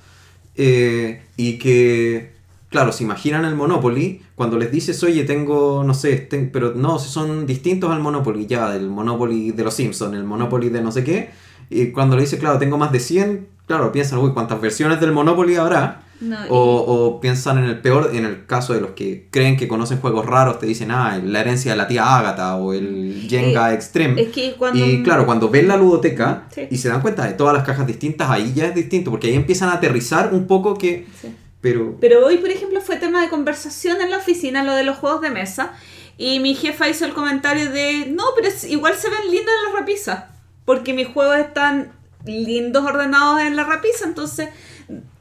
eh, 0.56 1.24
y 1.38 1.60
que, 1.60 2.34
claro, 2.70 2.92
se 2.92 3.04
imaginan 3.04 3.46
el 3.46 3.56
Monopoly, 3.56 4.22
cuando 4.36 4.58
les 4.58 4.72
dices, 4.72 5.02
oye, 5.04 5.24
tengo, 5.24 5.84
no 5.86 5.94
sé, 5.94 6.18
ten- 6.18 6.50
pero 6.52 6.74
no, 6.76 7.00
son 7.00 7.46
distintos 7.46 7.92
al 7.92 8.00
Monopoly, 8.02 8.46
ya, 8.46 8.76
el 8.76 8.90
Monopoly 8.90 9.52
de 9.52 9.64
los 9.64 9.74
Simpsons, 9.74 10.14
el 10.16 10.24
Monopoly 10.24 10.70
de 10.70 10.82
no 10.82 10.92
sé 10.92 11.04
qué, 11.04 11.30
y 11.70 11.88
cuando 11.88 12.16
le 12.16 12.24
dices, 12.24 12.40
claro, 12.40 12.58
tengo 12.60 12.78
más 12.78 12.92
de 12.92 13.00
100, 13.00 13.48
claro, 13.68 13.92
piensan, 13.92 14.20
uy, 14.20 14.32
¿cuántas 14.34 14.60
versiones 14.62 15.00
del 15.00 15.12
Monopoly 15.12 15.56
habrá? 15.56 16.04
No, 16.20 16.36
y- 16.36 16.48
O, 16.50 16.58
o 16.58 17.22
piensan 17.22 17.60
en 17.60 17.66
el 17.66 17.80
peor, 17.80 18.10
en 18.14 18.26
el 18.26 18.46
caso 18.48 18.74
de 18.74 18.82
los 18.82 18.92
que 18.92 19.28
creen 19.30 19.56
que 19.56 19.68
conocen 19.68 20.00
juegos 20.00 20.26
raros, 20.26 20.58
te 20.60 20.66
dicen, 20.66 20.90
ah, 20.92 21.20
la 21.24 21.42
herencia 21.42 21.72
de 21.72 21.78
la 21.78 21.88
tía 21.88 22.18
Ágata 22.18 22.56
o 22.56 22.74
el 22.74 23.28
Jenga 23.30 23.72
Extreme. 23.74 24.20
es 24.22 24.30
que 24.30 24.56
cuando... 24.58 24.84
Y 24.84 25.04
claro, 25.04 25.26
cuando 25.28 25.48
ven 25.50 25.68
la 25.68 25.78
ludoteca 25.78 26.48
Sí. 26.54 26.62
y 26.72 26.78
se 26.78 26.90
dan 26.90 27.02
cuenta 27.02 27.24
de 27.26 27.34
todas 27.34 27.54
las 27.54 27.64
cajas 27.64 27.86
distintas, 27.86 28.30
ahí 28.32 28.52
ya 28.56 28.66
es 28.66 28.74
distinto, 28.76 29.12
porque 29.12 29.28
ahí 29.28 29.36
empiezan 29.36 29.70
a 29.70 29.74
aterrizar 29.74 30.34
un 30.34 30.48
poco 30.48 30.74
que... 30.76 31.06
Sí. 31.22 31.28
Pero... 31.72 31.98
Pero 32.00 32.26
hoy, 32.26 32.38
por 32.38 32.50
ejemplo, 32.50 32.82
fue 32.82 32.98
tema 32.98 33.22
de 33.22 33.30
conversación 33.30 34.02
en 34.02 34.10
la 34.12 34.18
oficina, 34.18 34.64
lo 34.64 34.74
de 34.76 34.84
los 34.84 34.98
juegos 34.98 35.22
de 35.22 35.30
mesa, 35.30 35.74
y 36.18 36.40
mi 36.40 36.56
jefa 36.56 36.88
hizo 36.90 37.06
el 37.06 37.14
comentario 37.14 37.72
de, 37.72 38.08
no, 38.10 38.24
pero 38.36 38.50
igual 38.68 38.94
se 38.96 39.10
ven 39.10 39.30
lindas 39.32 39.54
en 39.66 39.74
la 39.74 39.80
repisa, 39.80 40.30
porque 40.66 40.94
mis 40.94 41.08
juegos 41.08 41.38
están 41.38 41.92
lindos 42.26 42.84
ordenados 42.86 43.42
en 43.42 43.56
la 43.56 43.64
repisa, 43.64 44.06
entonces 44.06 44.50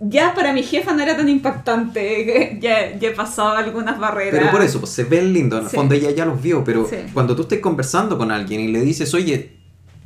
ya 0.01 0.33
para 0.35 0.53
mi 0.53 0.63
jefa 0.63 0.93
no 0.93 1.03
era 1.03 1.17
tan 1.17 1.29
impactante, 1.29 2.59
ya, 2.61 2.97
ya 2.97 3.09
he 3.09 3.13
pasado 3.13 3.51
algunas 3.57 3.99
barreras. 3.99 4.39
Pero 4.41 4.51
por 4.51 4.63
eso, 4.63 4.81
pues 4.81 4.93
se 4.93 5.05
ven 5.05 5.33
lindos, 5.33 5.59
en 5.59 5.65
el 5.67 5.71
Sí. 5.71 5.77
fondo 5.77 5.95
ella 5.95 6.11
ya 6.11 6.25
los 6.25 6.41
vio, 6.41 6.65
pero 6.65 6.87
Sí. 6.89 6.97
cuando 7.13 7.35
tú 7.37 7.43
estés 7.43 7.61
conversando 7.61 8.17
con 8.17 8.31
alguien 8.31 8.61
y 8.61 8.69
le 8.69 8.81
dices, 8.81 9.13
oye, 9.15 9.53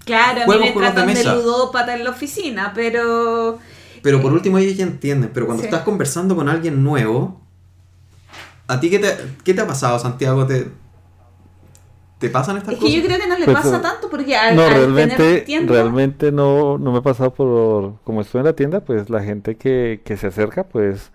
Claro, 0.05 0.43
a 0.43 0.47
mí 0.47 0.59
me 0.61 0.67
de 0.71 0.73
tratan 0.73 1.07
de, 1.07 1.15
mesa. 1.15 1.35
ludópata 1.35 1.95
en 1.95 2.05
la 2.05 2.11
oficina, 2.11 2.73
pero... 2.75 3.59
pero 4.03 4.21
por 4.23 4.33
último 4.33 4.59
ellos 4.59 4.77
ya 4.77 4.85
entienden, 4.85 5.31
pero 5.33 5.47
cuando 5.47 5.63
Sí. 5.63 5.67
estás 5.69 5.83
conversando 5.83 6.35
con 6.37 6.49
alguien 6.49 6.83
nuevo, 6.83 7.41
¿a 8.67 8.81
ti 8.81 8.91
qué 8.91 8.99
te, 8.99 9.17
qué 9.45 9.55
te 9.55 9.61
ha 9.61 9.67
pasado, 9.67 9.99
Santiago? 9.99 10.47
¿Te, 10.47 10.69
te 12.19 12.29
pasan 12.29 12.59
estas 12.59 12.75
Es 12.75 12.79
que 12.81 12.85
cosas? 12.87 13.01
yo 13.01 13.07
creo 13.07 13.19
que 13.19 13.27
no 13.29 13.39
le 13.39 13.45
Pues, 13.47 13.57
pasa 13.57 13.77
eh, 13.79 13.81
tanto, 13.81 14.11
porque 14.11 14.37
al, 14.37 14.55
No, 14.57 14.63
al 14.65 14.75
realmente, 14.75 15.17
tener 15.17 15.45
tienda- 15.45 15.73
realmente 15.73 16.31
no, 16.33 16.77
no 16.79 16.93
me 16.93 16.99
ha 16.99 17.03
pasado 17.03 17.33
por, 17.33 17.95
como 18.05 18.21
estoy 18.21 18.41
en 18.41 18.45
la 18.47 18.53
tienda, 18.55 18.81
pues 18.81 19.09
la 19.09 19.23
gente 19.23 19.57
que, 19.57 20.03
que 20.05 20.17
se 20.19 20.27
acerca, 20.27 20.65
pues 20.65 21.13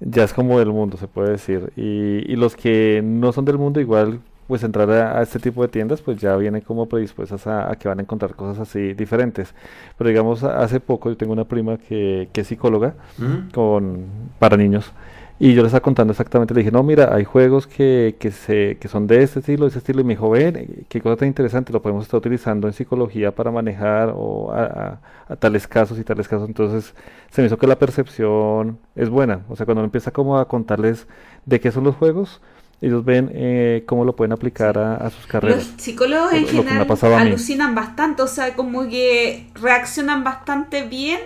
ya 0.00 0.24
es 0.24 0.32
como 0.32 0.58
del 0.58 0.70
mundo, 0.70 0.96
se 0.96 1.06
puede 1.06 1.30
decir. 1.30 1.72
Y, 1.76 2.30
y 2.30 2.34
los 2.36 2.56
que 2.56 3.02
no 3.04 3.32
son 3.32 3.44
del 3.44 3.56
mundo, 3.58 3.80
igual, 3.80 4.20
pues 4.46 4.62
entrar 4.64 4.90
a, 4.90 5.18
a 5.18 5.22
este 5.22 5.38
tipo 5.38 5.62
de 5.62 5.68
tiendas, 5.68 6.02
pues 6.02 6.18
ya 6.20 6.36
vienen 6.36 6.60
como 6.62 6.86
predispuestas 6.88 7.46
a, 7.46 7.70
a 7.70 7.76
que 7.76 7.88
van 7.88 7.98
a 8.00 8.02
encontrar 8.02 8.34
cosas 8.34 8.58
así 8.68 8.94
diferentes. 8.94 9.54
Pero 9.98 10.08
digamos, 10.10 10.42
a- 10.44 10.60
hace 10.62 10.80
poco 10.80 11.08
yo 11.10 11.16
tengo 11.16 11.32
una 11.32 11.44
prima 11.44 11.78
que, 11.78 12.28
que 12.32 12.42
es 12.42 12.46
psicóloga 12.48 12.94
¿Mm? 13.18 13.50
con, 13.54 14.04
para 14.38 14.56
niños. 14.56 14.92
Y 15.38 15.54
yo 15.54 15.62
le 15.62 15.66
estaba 15.66 15.82
contando 15.82 16.12
exactamente, 16.12 16.54
le 16.54 16.60
dije, 16.60 16.70
no, 16.70 16.84
mira, 16.84 17.12
hay 17.12 17.24
juegos 17.24 17.66
que, 17.66 18.14
que, 18.20 18.30
se, 18.30 18.76
que 18.80 18.86
son 18.86 19.08
de 19.08 19.24
este 19.24 19.40
estilo, 19.40 19.64
de 19.64 19.68
este 19.68 19.78
estilo, 19.80 20.00
y 20.00 20.04
me 20.04 20.12
dijo, 20.12 20.30
ven, 20.30 20.86
qué 20.88 21.00
cosa 21.00 21.16
tan 21.16 21.26
interesante, 21.26 21.72
lo 21.72 21.82
podemos 21.82 22.04
estar 22.04 22.18
utilizando 22.18 22.68
en 22.68 22.72
psicología 22.74 23.34
para 23.34 23.50
manejar 23.50 24.12
o 24.14 24.52
a, 24.52 24.62
a- 24.64 25.00
a 25.28 25.36
tales 25.36 25.66
casos 25.66 25.98
y 25.98 26.04
tales 26.04 26.28
casos. 26.28 26.46
Entonces, 26.48 26.94
se 27.30 27.42
me 27.42 27.46
hizo 27.46 27.58
que 27.58 27.66
la 27.66 27.76
percepción 27.78 28.78
es 28.94 29.08
buena. 29.08 29.40
O 29.48 29.56
sea, 29.56 29.66
cuando 29.66 29.80
uno 29.80 29.86
empieza 29.86 30.12
como 30.12 30.38
a 30.38 30.46
contarles 30.46 31.08
de 31.46 31.58
qué 31.60 31.72
son 31.72 31.82
los 31.84 31.96
juegos, 31.96 32.40
ellos 32.82 33.04
ven 33.04 33.30
eh, 33.32 33.84
cómo 33.86 34.04
lo 34.04 34.14
pueden 34.16 34.32
aplicar 34.32 34.76
a, 34.76 34.96
a 34.96 35.10
sus 35.10 35.26
carreras. 35.26 35.58
Los 35.58 35.82
psicólogos 35.82 36.32
en 36.32 36.46
general 36.48 36.86
alucinan 37.16 37.74
bastante, 37.76 38.22
o 38.22 38.26
sea, 38.26 38.54
como 38.54 38.88
que 38.88 39.46
reaccionan 39.54 40.24
bastante 40.24 40.82
bien 40.82 41.20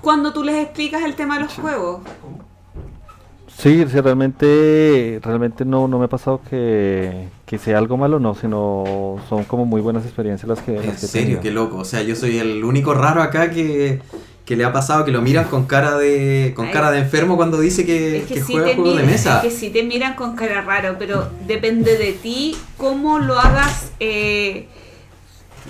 cuando 0.00 0.32
tú 0.32 0.42
les 0.42 0.56
explicas 0.56 1.02
el 1.02 1.14
tema 1.14 1.36
de 1.36 1.44
los 1.44 1.52
juegos. 1.54 2.00
Sí, 3.58 3.84
sí, 3.90 4.00
realmente, 4.00 5.20
realmente 5.22 5.64
no, 5.64 5.88
no 5.88 5.98
me 5.98 6.04
ha 6.04 6.08
pasado 6.08 6.40
que, 6.48 7.28
que 7.44 7.58
sea 7.58 7.76
algo 7.76 7.96
malo, 7.96 8.20
no, 8.20 8.34
sino 8.34 9.16
son 9.28 9.44
como 9.44 9.66
muy 9.66 9.80
buenas 9.80 10.04
experiencias 10.04 10.48
las 10.48 10.60
que, 10.60 10.76
las 10.76 10.84
En 10.84 10.90
que 10.92 10.96
serio, 10.98 11.40
qué 11.42 11.50
loco. 11.50 11.78
O 11.78 11.84
sea, 11.84 12.02
yo 12.02 12.14
soy 12.14 12.38
el 12.38 12.64
único 12.64 12.94
raro 12.94 13.20
acá 13.20 13.50
que, 13.50 14.00
que 14.48 14.56
le 14.56 14.64
ha 14.64 14.72
pasado 14.72 15.04
que 15.04 15.10
lo 15.10 15.20
miran 15.20 15.44
con 15.44 15.66
cara 15.66 15.98
de 15.98 16.54
con 16.56 16.68
Ay. 16.68 16.72
cara 16.72 16.90
de 16.90 17.00
enfermo 17.00 17.36
cuando 17.36 17.60
dice 17.60 17.84
que, 17.84 18.20
Es 18.20 18.26
que, 18.26 18.34
que 18.36 18.40
sí 18.42 18.52
juega 18.54 18.74
juegos 18.74 18.96
de 18.96 19.02
mesa. 19.02 19.36
es 19.36 19.42
que 19.42 19.50
sí 19.50 19.68
te 19.68 19.82
miran 19.82 20.14
con 20.14 20.34
cara 20.36 20.62
raro, 20.62 20.96
pero 20.98 21.28
depende 21.46 21.98
de 21.98 22.12
ti 22.14 22.56
cómo 22.78 23.18
lo 23.18 23.38
hagas. 23.38 23.92
eh, 24.00 24.66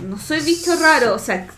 no 0.08 0.16
soy 0.16 0.40
bicho 0.42 0.70
raro, 0.80 1.14
o 1.14 1.18
sea, 1.18 1.48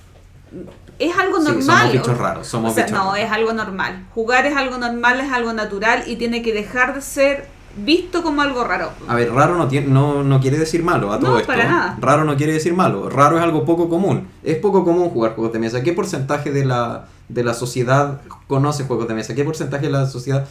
es 0.99 1.15
algo 1.19 1.39
Sí, 1.41 1.45
normal. 1.45 1.63
somos 1.79 1.93
bichos 1.93 2.17
raros, 2.19 2.47
somos 2.47 2.73
o 2.73 2.75
sea, 2.75 2.85
bichos 2.87 2.99
no, 2.99 3.13
raros. 3.13 3.27
es 3.27 3.31
algo 3.33 3.53
normal. 3.53 4.07
Jugar 4.15 4.47
es 4.47 4.57
algo 4.57 4.79
normal, 4.79 5.21
es 5.21 5.31
algo 5.31 5.53
natural 5.53 6.05
y 6.07 6.17
tiene 6.17 6.41
que 6.41 6.55
dejar 6.55 6.95
de 6.95 7.03
ser 7.03 7.49
visto 7.85 8.23
como 8.23 8.43
algo 8.43 8.65
raro. 8.65 8.91
A 9.09 9.15
ver, 9.15 9.33
raro 9.33 9.57
no, 9.57 9.69
tiene, 9.69 9.87
no, 9.89 10.23
no 10.23 10.41
quiere 10.41 10.59
decir 10.59 10.83
malo 10.83 11.13
a 11.13 11.19
todo 11.21 11.33
No, 11.33 11.37
esto. 11.39 11.47
para 11.47 11.69
nada. 11.69 11.97
Raro 12.01 12.25
no 12.25 12.37
quiere 12.37 12.53
decir 12.53 12.75
malo. 12.75 13.09
Raro 13.11 13.37
es 13.39 13.43
algo 13.43 13.65
poco 13.65 13.89
común. 13.89 14.29
Es 14.43 14.57
poco 14.57 14.85
común 14.85 15.11
jugar 15.11 15.35
juegos 15.35 15.53
de 15.53 15.59
mesa. 15.59 15.83
¿Qué 15.83 15.93
porcentaje 15.93 16.51
de 16.53 16.65
la, 16.65 17.07
de 17.29 17.45
la 17.45 17.55
sociedad 17.55 18.21
conoce 18.47 18.85
juegos 18.85 19.09
de 19.09 19.15
mesa? 19.15 19.35
¿Qué 19.35 19.45
porcentaje 19.45 19.87
de 19.87 19.93
la 19.93 20.07
sociedad... 20.07 20.47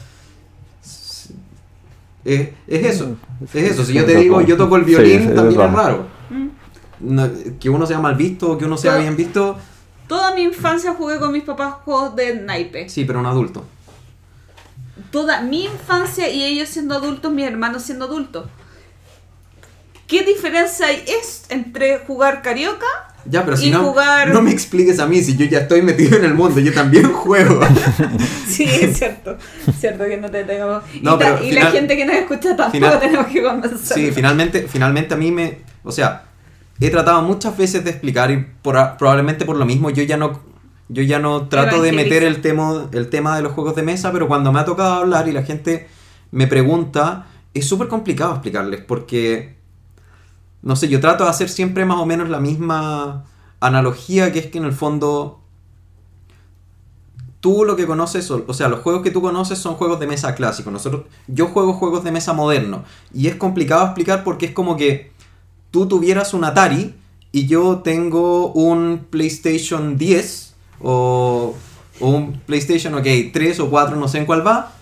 Es, 2.26 2.49
es 2.68 2.85
eso. 2.85 3.15
Es 3.53 3.72
eso. 3.72 3.85
Si 3.85 3.93
yo 3.93 4.06
te 4.06 4.15
digo, 4.15 4.41
yo 4.41 4.57
toco 4.57 4.76
el 4.76 4.84
violín, 4.84 5.22
sí, 5.22 5.27
es 5.30 5.35
también 5.35 5.61
es 5.61 5.72
raro. 5.73 6.06
Mm. 6.30 6.47
No, 7.01 7.30
que 7.60 7.69
uno 7.69 7.85
sea 7.85 7.99
mal 7.99 8.15
visto 8.15 8.51
o 8.51 8.57
que 8.57 8.65
uno 8.65 8.77
sea 8.77 8.97
bien 8.97 9.15
visto, 9.15 9.57
Toda 10.07 10.34
mi 10.34 10.41
infancia 10.41 10.95
jugué 10.95 11.19
con 11.19 11.31
mis 11.31 11.43
papás 11.43 11.76
juegos 11.85 12.15
de 12.15 12.35
naipe. 12.41 12.89
sí, 12.89 13.06
pero 13.06 13.19
un 13.19 13.27
adulto. 13.27 13.64
Toda 15.11 15.41
mi 15.41 15.65
infancia 15.65 16.30
y 16.30 16.43
ellos 16.43 16.69
siendo 16.69 16.95
adultos, 16.95 17.31
mis 17.31 17.45
hermanos 17.45 17.84
siendo 17.84 18.05
adultos. 18.05 18.47
¿Qué 20.07 20.23
diferencia 20.23 20.88
hay 20.88 21.03
es 21.07 21.43
entre 21.49 21.99
jugar 21.99 22.41
carioca? 22.41 22.85
Ya, 23.26 23.45
pero 23.45 23.57
si 23.57 23.67
Y 23.67 23.71
no, 23.71 23.84
jugar- 23.84 24.34
no 24.34 24.41
me 24.41 24.49
expliques 24.51 24.99
a 24.99 25.05
mí 25.05 25.21
si 25.21 25.35
yo 25.38 25.45
ya 25.45 25.59
estoy 25.59 25.81
metido 25.84 26.17
en 26.17 26.26
el 26.26 26.34
mundo, 26.34 26.59
yo 26.59 26.73
también 26.73 27.11
juego. 27.13 27.59
Sí, 28.47 28.63
es 28.63 28.97
cierto. 28.97 29.38
cierto 29.80 30.03
que 30.05 30.17
no 30.17 30.30
te 30.31 30.43
tengo. 30.43 30.81
No, 31.01 31.15
y 31.15 31.19
ta- 31.19 31.26
pero 31.35 31.43
y 31.45 31.49
final- 31.49 31.63
la 31.65 31.71
gente 31.71 31.95
que 31.95 32.05
nos 32.05 32.15
escucha 32.15 32.55
tampoco 32.55 32.71
final- 32.71 32.99
tenemos 32.99 33.27
que 33.27 33.43
conversar. 33.43 33.97
Sí, 33.97 34.11
finalmente, 34.11 34.67
finalmente 34.67 35.13
a 35.13 35.17
mí 35.17 35.31
me... 35.31 35.59
O 35.84 35.91
sea, 35.91 36.23
he 36.80 36.89
tratado 36.89 37.21
muchas 37.21 37.55
veces 37.55 37.84
de 37.84 37.91
explicar 37.91 38.31
y 38.31 38.38
por- 38.61 38.97
probablemente 38.97 39.45
por 39.45 39.55
lo 39.57 39.65
mismo 39.65 39.89
yo 39.91 40.03
ya 40.03 40.17
no... 40.17 40.41
Yo 40.90 41.03
ya 41.03 41.20
no 41.20 41.48
trato 41.48 41.82
de 41.82 41.91
meter 41.91 42.24
el 42.24 42.41
tema, 42.41 42.90
el 42.91 43.10
tema 43.10 43.36
de 43.36 43.44
los 43.44 43.53
juegos 43.53 43.76
de 43.76 43.84
mesa, 43.84 44.11
pero 44.11 44.28
cuando 44.28 44.52
me 44.52 44.60
ha 44.60 44.66
tocado 44.66 44.94
hablar 44.95 45.28
y 45.28 45.32
la 45.32 45.44
gente 45.44 45.88
me 46.32 46.48
pregunta, 46.48 47.28
es 47.53 47.68
súper 47.68 47.88
complicado 47.88 48.34
explicarles 48.34 48.82
porque, 48.82 49.56
no 50.64 50.76
sé, 50.76 50.88
yo 50.90 50.99
trato 50.99 51.26
de 51.26 51.30
hacer 51.30 51.49
siempre 51.49 51.86
más 51.86 51.99
o 51.99 52.07
menos 52.07 52.30
la 52.30 52.40
misma 52.40 53.26
analogía, 53.60 54.32
que 54.32 54.40
es 54.40 54.48
que 54.48 54.57
en 54.57 54.66
el 54.66 54.74
fondo 54.74 55.40
tú 57.40 57.64
lo 57.66 57.76
que 57.76 57.86
conoces, 57.86 58.30
o 58.32 58.53
sea, 58.53 58.68
los 58.68 58.80
juegos 58.80 59.03
que 59.03 59.11
tú 59.11 59.22
conoces 59.22 59.60
son 59.60 59.76
juegos 59.76 59.99
de 59.99 60.07
mesa 60.07 60.36
clásicos. 60.36 60.74
Nosotros, 60.74 61.03
yo 61.28 61.48
juego 61.48 61.74
juegos 61.74 62.03
de 62.03 62.11
mesa 62.11 62.34
modernos. 62.34 62.82
Y 63.14 63.28
es 63.28 63.36
complicado 63.36 63.86
explicar 63.86 64.24
porque 64.24 64.48
es 64.48 64.52
como 64.52 64.76
que 64.76 65.11
tú 65.72 65.88
tuvieras 65.88 66.34
un 66.34 66.44
Atari 66.44 66.95
y 67.32 67.48
yo 67.48 67.80
tengo 67.80 68.52
un 68.53 69.06
PlayStation 69.10 69.98
10 69.98 70.48
o, 70.81 71.56
o 71.99 72.07
un 72.07 72.39
PlayStation, 72.45 72.93
ok, 72.95 73.07
3 73.34 73.60
o 73.60 73.69
4, 73.69 73.95
no 73.95 74.07
sé 74.07 74.19
en 74.19 74.26
cuál 74.26 74.45
va. 74.45 74.73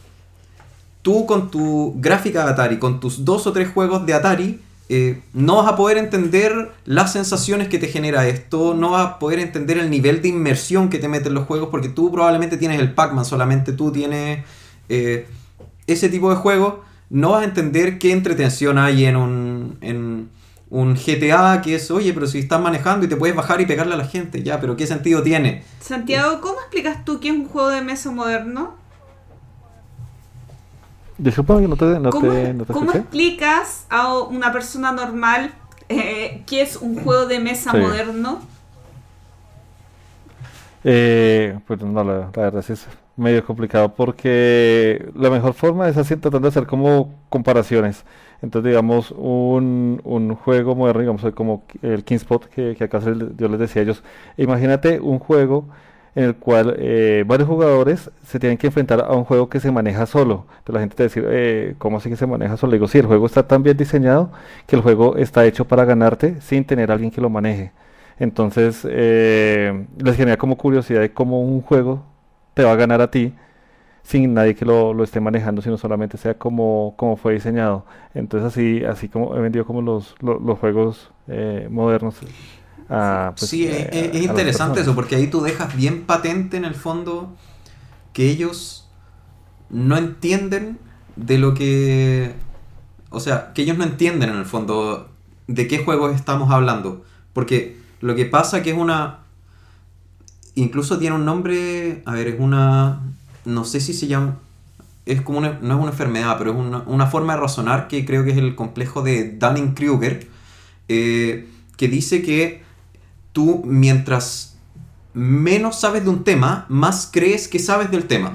Tú 1.01 1.25
con 1.25 1.49
tu 1.51 1.93
gráfica 1.97 2.43
de 2.45 2.51
Atari, 2.51 2.79
con 2.79 2.99
tus 2.99 3.23
dos 3.23 3.47
o 3.47 3.53
tres 3.53 3.69
juegos 3.69 4.05
de 4.05 4.13
Atari, 4.13 4.59
eh, 4.89 5.21
no 5.33 5.57
vas 5.57 5.67
a 5.67 5.75
poder 5.75 5.97
entender 5.97 6.71
las 6.85 7.11
sensaciones 7.11 7.67
que 7.67 7.77
te 7.77 7.87
genera 7.87 8.27
esto, 8.27 8.73
no 8.73 8.91
vas 8.91 9.05
a 9.05 9.19
poder 9.19 9.39
entender 9.39 9.77
el 9.77 9.89
nivel 9.89 10.21
de 10.21 10.29
inmersión 10.29 10.89
que 10.89 10.97
te 10.97 11.09
meten 11.09 11.33
los 11.33 11.45
juegos, 11.45 11.69
porque 11.69 11.89
tú 11.89 12.09
probablemente 12.09 12.55
tienes 12.55 12.79
el 12.79 12.93
Pac-Man, 12.93 13.25
solamente 13.25 13.73
tú 13.73 13.91
tienes 13.91 14.45
eh, 14.87 15.27
ese 15.87 16.07
tipo 16.07 16.29
de 16.29 16.37
juegos, 16.37 16.75
no 17.09 17.31
vas 17.31 17.41
a 17.41 17.45
entender 17.45 17.99
qué 17.99 18.13
entretención 18.13 18.77
hay 18.77 19.05
en 19.05 19.17
un, 19.17 19.77
en 19.81 20.29
un 20.69 20.95
GTA 20.95 21.61
que 21.61 21.75
es, 21.75 21.89
oye, 21.91 22.13
pero 22.13 22.27
si 22.27 22.39
estás 22.39 22.61
manejando 22.61 23.05
y 23.05 23.09
te 23.09 23.15
puedes 23.15 23.35
bajar 23.35 23.61
y 23.61 23.65
pegarle 23.65 23.93
a 23.93 23.97
la 23.97 24.05
gente, 24.05 24.43
ya, 24.43 24.59
pero 24.59 24.75
¿qué 24.75 24.85
sentido 24.87 25.23
tiene? 25.23 25.63
Santiago, 25.79 26.41
¿cómo 26.41 26.59
explicas 26.59 27.05
tú 27.05 27.19
qué 27.19 27.29
es 27.29 27.35
un 27.35 27.47
juego 27.47 27.69
de 27.69 27.81
mesa 27.81 28.11
moderno? 28.11 28.75
Disculpa 31.17 31.59
que 31.59 31.67
no 31.67 31.75
te, 31.75 31.99
no 31.99 32.09
¿Cómo, 32.11 32.31
te, 32.31 32.53
no 32.53 32.65
te 32.65 32.73
cómo 32.73 32.91
explicas 32.91 33.85
a 33.89 34.17
una 34.19 34.51
persona 34.51 34.91
normal 34.91 35.53
eh, 35.89 36.43
qué 36.45 36.61
es 36.61 36.75
un 36.77 36.99
juego 36.99 37.25
de 37.25 37.39
mesa 37.39 37.71
Sí. 37.71 37.77
moderno? 37.77 38.41
Eh, 40.83 41.59
pues 41.67 41.81
no, 41.81 42.03
la, 42.03 42.13
la 42.35 42.41
verdad 42.43 42.61
sí 42.61 42.73
es 42.73 42.87
medio 43.15 43.43
complicado 43.45 43.93
porque 43.93 45.09
la 45.15 45.29
mejor 45.29 45.53
forma 45.53 45.89
es 45.89 45.97
así 45.97 46.15
tratando 46.15 46.47
de 46.47 46.49
hacer 46.49 46.67
como 46.67 47.13
comparaciones. 47.29 48.05
Entonces, 48.41 48.69
digamos, 48.69 49.11
un, 49.11 50.01
un 50.03 50.35
juego 50.35 50.75
moderno, 50.75 51.01
digamos, 51.01 51.33
como 51.33 51.63
el 51.81 52.03
Kingspot 52.03 52.45
que, 52.45 52.75
que 52.75 52.83
acá 52.83 52.99
yo 52.99 53.47
les 53.47 53.59
decía 53.59 53.81
a 53.81 53.83
ellos. 53.83 54.03
Imagínate 54.37 54.99
un 54.99 55.19
juego 55.19 55.65
en 56.17 56.23
el 56.23 56.35
cual 56.35 56.75
eh, 56.79 57.23
varios 57.27 57.47
jugadores 57.47 58.09
se 58.25 58.39
tienen 58.39 58.57
que 58.57 58.65
enfrentar 58.67 59.01
a 59.01 59.13
un 59.15 59.23
juego 59.23 59.49
que 59.49 59.59
se 59.59 59.71
maneja 59.71 60.07
solo. 60.07 60.45
Entonces 60.59 60.73
la 60.73 60.79
gente 60.79 60.95
te 60.95 61.03
dice, 61.03 61.23
eh, 61.25 61.75
¿cómo 61.77 61.97
así 61.97 62.09
que 62.09 62.15
se 62.15 62.25
maneja 62.25 62.57
solo? 62.57 62.71
Le 62.71 62.77
digo, 62.77 62.87
sí, 62.87 62.97
el 62.97 63.05
juego 63.05 63.27
está 63.27 63.47
tan 63.47 63.61
bien 63.61 63.77
diseñado 63.77 64.31
que 64.65 64.75
el 64.75 64.81
juego 64.81 65.15
está 65.17 65.45
hecho 65.45 65.65
para 65.65 65.85
ganarte 65.85 66.41
sin 66.41 66.65
tener 66.65 66.89
a 66.89 66.95
alguien 66.95 67.11
que 67.11 67.21
lo 67.21 67.29
maneje. 67.29 67.71
Entonces, 68.19 68.87
eh, 68.89 69.85
les 70.03 70.15
genera 70.15 70.37
como 70.37 70.57
curiosidad 70.57 71.01
de 71.01 71.13
cómo 71.13 71.39
un 71.41 71.61
juego 71.61 72.03
te 72.55 72.63
va 72.63 72.71
a 72.71 72.75
ganar 72.75 72.99
a 73.01 73.11
ti 73.11 73.33
sin 74.07 74.33
nadie 74.33 74.55
que 74.55 74.65
lo, 74.65 74.93
lo 74.93 75.03
esté 75.03 75.19
manejando, 75.19 75.61
sino 75.61 75.77
solamente 75.77 76.17
sea 76.17 76.37
como, 76.37 76.95
como 76.97 77.17
fue 77.17 77.33
diseñado. 77.33 77.85
Entonces, 78.13 78.47
así, 78.47 78.83
así 78.85 79.09
como 79.09 79.35
he 79.35 79.41
vendido 79.41 79.65
como 79.65 79.81
los, 79.81 80.15
lo- 80.21 80.39
los, 80.39 80.59
juegos 80.59 81.11
eh, 81.27 81.67
modernos. 81.71 82.15
a, 82.89 83.35
pues, 83.39 83.51
sí, 83.51 83.65
eh, 83.67 83.89
es, 83.91 84.15
es- 84.15 84.23
interesante 84.23 84.81
eso, 84.81 84.95
porque 84.95 85.15
ahí 85.15 85.27
tú 85.27 85.41
dejas 85.41 85.75
bien 85.75 86.05
patente 86.05 86.57
en 86.57 86.65
el 86.65 86.75
fondo 86.75 87.35
que 88.13 88.29
ellos 88.29 88.89
no 89.69 89.97
entienden 89.97 90.79
de 91.15 91.37
lo 91.39 91.53
que... 91.53 92.33
O 93.11 93.19
sea, 93.19 93.53
que 93.53 93.63
ellos 93.63 93.77
no 93.77 93.85
entienden 93.85 94.29
en 94.31 94.37
el 94.37 94.45
fondo 94.45 95.09
de 95.47 95.67
qué 95.67 95.79
juegos 95.85 96.15
estamos 96.15 96.51
hablando. 96.51 97.03
Porque 97.33 97.77
lo 98.01 98.15
que 98.15 98.25
pasa 98.25 98.63
que 98.63 98.71
es 98.71 98.77
una... 98.77 99.21
Incluso 100.55 100.97
tiene 100.97 101.15
un 101.15 101.25
nombre... 101.25 102.01
A 102.05 102.13
ver, 102.13 102.27
es 102.29 102.39
una... 102.39 103.01
No 103.47 103.63
sé 103.63 103.79
si 103.79 103.93
se 103.93 104.07
llama... 104.07 104.39
Es 105.05 105.21
como 105.21 105.37
una, 105.37 105.57
no 105.61 105.75
es 105.75 105.79
una 105.79 105.91
enfermedad, 105.91 106.35
pero 106.37 106.51
es 106.51 106.57
una, 106.57 106.79
una 106.79 107.07
forma 107.07 107.33
de 107.33 107.39
razonar 107.39 107.87
que 107.87 108.05
creo 108.05 108.25
que 108.25 108.31
es 108.31 108.37
el 108.37 108.55
complejo 108.55 109.03
de 109.03 109.37
Dunning-Kruger, 109.37 110.27
eh, 110.89 111.47
que 111.77 111.87
dice 111.87 112.21
que 112.21 112.61
tú 113.31 113.61
mientras 113.65 114.57
menos 115.13 115.79
sabes 115.79 116.03
de 116.03 116.09
un 116.09 116.25
tema, 116.25 116.65
más 116.67 117.09
crees 117.11 117.47
que 117.47 117.57
sabes 117.57 117.89
del 117.89 118.05
tema. 118.05 118.33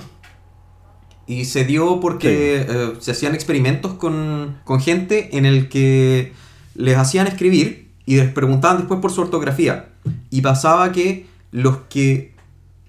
Y 1.26 1.44
se 1.44 1.64
dio 1.64 2.01
porque 2.01 2.66
eh, 2.66 2.93
se 3.01 3.10
hacían 3.10 3.34
experimentos 3.34 3.93
con, 3.94 4.59
con 4.64 4.80
gente 4.80 5.36
en 5.36 5.44
el 5.44 5.68
que 5.68 6.32
les 6.74 6.97
hacían 6.97 7.26
escribir 7.26 7.90
y 8.06 8.16
les 8.16 8.32
preguntaban 8.32 8.78
después 8.78 9.01
por 9.01 9.12
su 9.12 9.20
ortografía. 9.20 9.90
Y 10.30 10.40
pasaba 10.40 10.90
que 10.90 11.26
los 11.51 11.76
que 11.90 12.34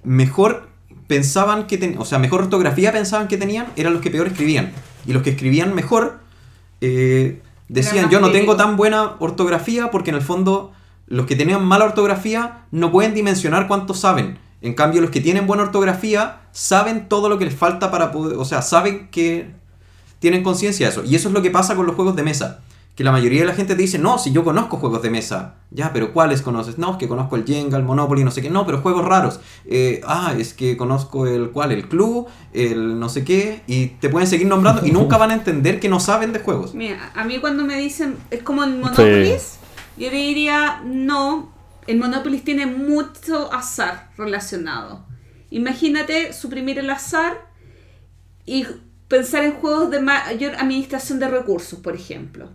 mejor 0.04 0.70
pensaban 1.14 1.68
que 1.68 1.78
tenían, 1.78 2.02
o 2.02 2.06
sea, 2.06 2.18
mejor 2.18 2.42
ortografía 2.42 2.92
pensaban 2.92 3.28
que 3.28 3.38
tenían, 3.38 3.68
eran 3.76 3.94
los 3.94 4.02
que 4.02 4.10
peor 4.10 4.26
escribían. 4.26 4.72
Y 5.06 5.14
los 5.14 5.22
que 5.22 5.30
escribían 5.30 5.76
mejor 5.76 6.18
eh, 6.82 7.40
decían, 7.68 8.10
yo 8.10 8.20
no 8.20 8.32
tengo 8.32 8.54
críticos". 8.54 8.58
tan 8.58 8.78
buena 8.78 9.12
ortografía 9.20 9.92
porque 9.92 10.10
en 10.10 10.16
el 10.16 10.24
fondo 10.24 10.72
los 11.06 11.28
que 11.28 11.36
tenían 11.36 11.64
mala 11.64 11.86
ortografía 11.86 12.66
no 12.72 12.92
pueden 12.92 13.14
dimensionar 13.14 13.68
cuánto 13.68 13.94
saben. 13.94 14.40
En 14.64 14.74
cambio, 14.74 15.02
los 15.02 15.12
que 15.12 15.22
tienen 15.22 15.46
buena 15.46 15.62
ortografía 15.62 16.42
saben 16.52 17.08
todo 17.08 17.30
lo 17.30 17.38
que 17.38 17.46
les 17.46 17.54
falta 17.54 17.92
para 17.92 18.12
poder, 18.12 18.36
o 18.40 18.46
sea, 18.46 18.64
saben 18.64 19.10
que 19.12 19.52
tienen 20.18 20.42
conciencia 20.42 20.88
de 20.88 20.94
eso. 20.94 21.04
Y 21.04 21.16
eso 21.16 21.28
es 21.28 21.34
lo 21.36 21.44
que 21.44 21.52
pasa 21.52 21.76
con 21.76 21.86
los 21.86 21.96
juegos 21.96 22.16
de 22.16 22.24
mesa. 22.24 22.62
Que 22.96 23.04
la 23.04 23.12
mayoría 23.12 23.42
de 23.42 23.48
la 23.48 23.56
gente 23.56 23.76
te 23.76 23.82
dice, 23.82 23.98
no, 23.98 24.20
si 24.20 24.32
yo 24.32 24.44
conozco 24.44 24.78
juegos 24.78 25.02
de 25.02 25.10
mesa. 25.10 25.56
Ya, 25.72 25.92
pero 25.92 26.14
¿cuáles 26.14 26.44
conoces? 26.44 26.78
No, 26.78 26.92
es 26.92 26.98
que 26.98 27.08
conozco 27.08 27.36
el 27.36 27.44
Jenga, 27.44 27.78
el 27.78 27.84
Monopoly, 27.84 28.24
no 28.24 28.30
sé 28.30 28.44
qué. 28.44 28.52
No, 28.52 28.68
pero 28.68 28.82
juegos 28.82 29.04
raros. 29.04 29.40
Eh, 29.66 30.02
ah, 30.06 30.36
es 30.38 30.54
que 30.54 30.78
conozco 30.78 31.26
el 31.26 31.50
cuál, 31.50 31.72
el 31.72 31.90
Club, 31.90 32.28
el 32.54 33.00
no 33.00 33.10
sé 33.10 33.24
qué. 33.24 33.64
Y 33.66 33.88
te 33.88 34.10
pueden 34.10 34.28
seguir 34.28 34.46
nombrando 34.46 34.86
y 34.86 34.92
nunca 34.92 35.18
van 35.18 35.32
a 35.32 35.34
entender 35.34 35.80
que 35.80 35.90
no 35.90 36.00
saben 36.00 36.34
de 36.34 36.40
juegos. 36.40 36.76
Mira, 36.76 37.12
a 37.16 37.24
mí 37.24 37.40
cuando 37.40 37.64
me 37.64 37.78
dicen, 37.78 38.16
es 38.30 38.44
como 38.44 38.64
el 38.64 38.78
Monopolis, 38.78 39.58
yo 39.98 40.12
le 40.12 40.18
diría, 40.18 40.84
no, 40.86 41.52
el 41.88 41.98
Monopolis 41.98 42.44
tiene 42.44 42.68
mucho 42.68 43.52
azar 43.52 44.12
relacionado. 44.18 45.04
Imagínate 45.50 46.32
suprimir 46.32 46.78
el 46.78 46.92
azar 46.92 47.48
y 48.46 48.68
pensar 49.08 49.44
en 49.44 49.54
juegos 49.54 49.90
de 49.90 50.00
mayor 50.00 50.54
administración 50.56 51.20
de 51.20 51.28
recursos, 51.28 51.80
por 51.80 51.96
ejemplo. 51.96 52.50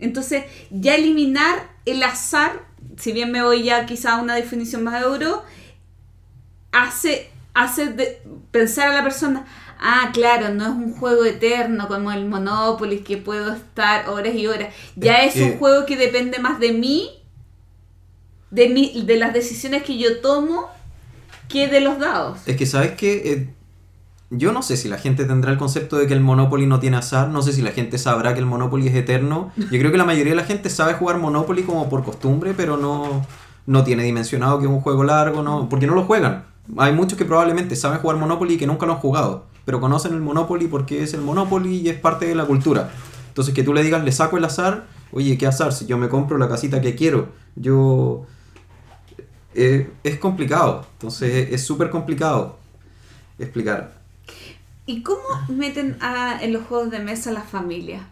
Entonces, 0.00 0.44
ya 0.70 0.94
eliminar 0.94 1.68
el 1.84 2.02
azar, 2.02 2.64
si 2.96 3.12
bien 3.12 3.32
me 3.32 3.42
voy 3.42 3.64
ya 3.64 3.86
quizá 3.86 4.14
a 4.14 4.22
una 4.22 4.34
definición 4.34 4.84
más 4.84 5.02
euro, 5.02 5.42
hace, 6.72 7.30
hace 7.54 8.20
pensar 8.50 8.88
a 8.88 8.94
la 8.94 9.02
persona, 9.02 9.46
ah, 9.80 10.10
claro, 10.12 10.54
no 10.54 10.64
es 10.64 10.70
un 10.70 10.94
juego 10.94 11.24
eterno 11.24 11.88
como 11.88 12.12
el 12.12 12.26
Monopoly 12.26 13.00
que 13.00 13.16
puedo 13.16 13.54
estar 13.54 14.08
horas 14.08 14.34
y 14.34 14.46
horas. 14.46 14.74
Ya 14.96 15.24
es, 15.24 15.36
un 15.36 15.58
juego 15.58 15.86
que 15.86 15.96
depende 15.96 16.38
más 16.38 16.60
de 16.60 16.72
mí, 16.72 17.10
de, 18.50 18.68
mí, 18.68 19.02
de 19.04 19.16
las 19.16 19.32
decisiones 19.32 19.82
que 19.82 19.98
yo 19.98 20.20
tomo, 20.20 20.68
que 21.48 21.68
de 21.68 21.80
los 21.80 21.98
dados. 21.98 22.40
Es 22.46 22.56
que, 22.56 22.66
¿sabes 22.66 22.92
qué? 22.92 23.48
Yo 24.30 24.52
no 24.52 24.60
sé 24.60 24.76
si 24.76 24.88
la 24.88 24.98
gente 24.98 25.24
tendrá 25.24 25.50
el 25.50 25.56
concepto 25.56 25.96
de 25.96 26.06
que 26.06 26.12
el 26.12 26.20
Monopoly 26.20 26.66
no 26.66 26.80
tiene 26.80 26.98
azar, 26.98 27.28
no 27.28 27.40
sé 27.40 27.54
si 27.54 27.62
la 27.62 27.70
gente 27.70 27.96
sabrá 27.96 28.34
que 28.34 28.40
el 28.40 28.46
Monopoly 28.46 28.88
es 28.88 28.94
eterno. 28.94 29.52
Yo 29.56 29.78
creo 29.78 29.90
que 29.90 29.96
la 29.96 30.04
mayoría 30.04 30.32
de 30.32 30.36
la 30.36 30.44
gente 30.44 30.68
sabe 30.68 30.92
jugar 30.94 31.16
Monopoly 31.18 31.62
como 31.62 31.88
por 31.88 32.04
costumbre, 32.04 32.52
pero 32.54 32.76
no, 32.76 33.24
no 33.64 33.84
tiene 33.84 34.02
dimensionado 34.02 34.58
que 34.58 34.66
es 34.66 34.70
un 34.70 34.82
juego 34.82 35.02
largo, 35.02 35.42
no, 35.42 35.68
porque 35.70 35.86
no 35.86 35.94
lo 35.94 36.04
juegan. 36.04 36.44
Hay 36.76 36.92
muchos 36.92 37.16
que 37.16 37.24
probablemente 37.24 37.74
saben 37.74 38.00
jugar 38.00 38.18
Monopoly 38.18 38.54
y 38.54 38.58
que 38.58 38.66
nunca 38.66 38.84
lo 38.84 38.92
han 38.92 38.98
jugado, 38.98 39.46
pero 39.64 39.80
conocen 39.80 40.12
el 40.12 40.20
Monopoly 40.20 40.68
porque 40.68 41.02
es 41.02 41.14
el 41.14 41.22
Monopoly 41.22 41.76
y 41.76 41.88
es 41.88 41.98
parte 41.98 42.26
de 42.26 42.34
la 42.34 42.44
cultura. 42.44 42.90
Entonces 43.28 43.54
que 43.54 43.62
tú 43.62 43.72
le 43.72 43.82
digas, 43.82 44.04
le 44.04 44.12
saco 44.12 44.36
el 44.36 44.44
azar, 44.44 44.84
oye, 45.10 45.38
¿qué 45.38 45.46
azar? 45.46 45.72
Si 45.72 45.86
yo 45.86 45.96
me 45.96 46.10
compro 46.10 46.36
la 46.36 46.48
casita 46.48 46.82
que 46.82 46.94
quiero, 46.94 47.28
yo... 47.56 48.26
Eh, 49.54 49.90
es 50.04 50.18
complicado, 50.18 50.86
entonces 50.92 51.48
es 51.50 51.64
súper 51.64 51.88
complicado 51.88 52.58
explicar. 53.38 53.97
¿Y 54.88 55.02
cómo 55.02 55.20
meten 55.48 55.98
a, 56.00 56.38
en 56.40 56.54
los 56.54 56.62
juegos 56.62 56.90
de 56.90 56.98
mesa 56.98 57.28
a 57.28 57.34
la 57.34 57.42
familia? 57.42 58.06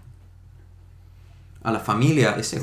A 1.63 1.73
la 1.73 1.81
familia, 1.81 2.37
ese, 2.37 2.61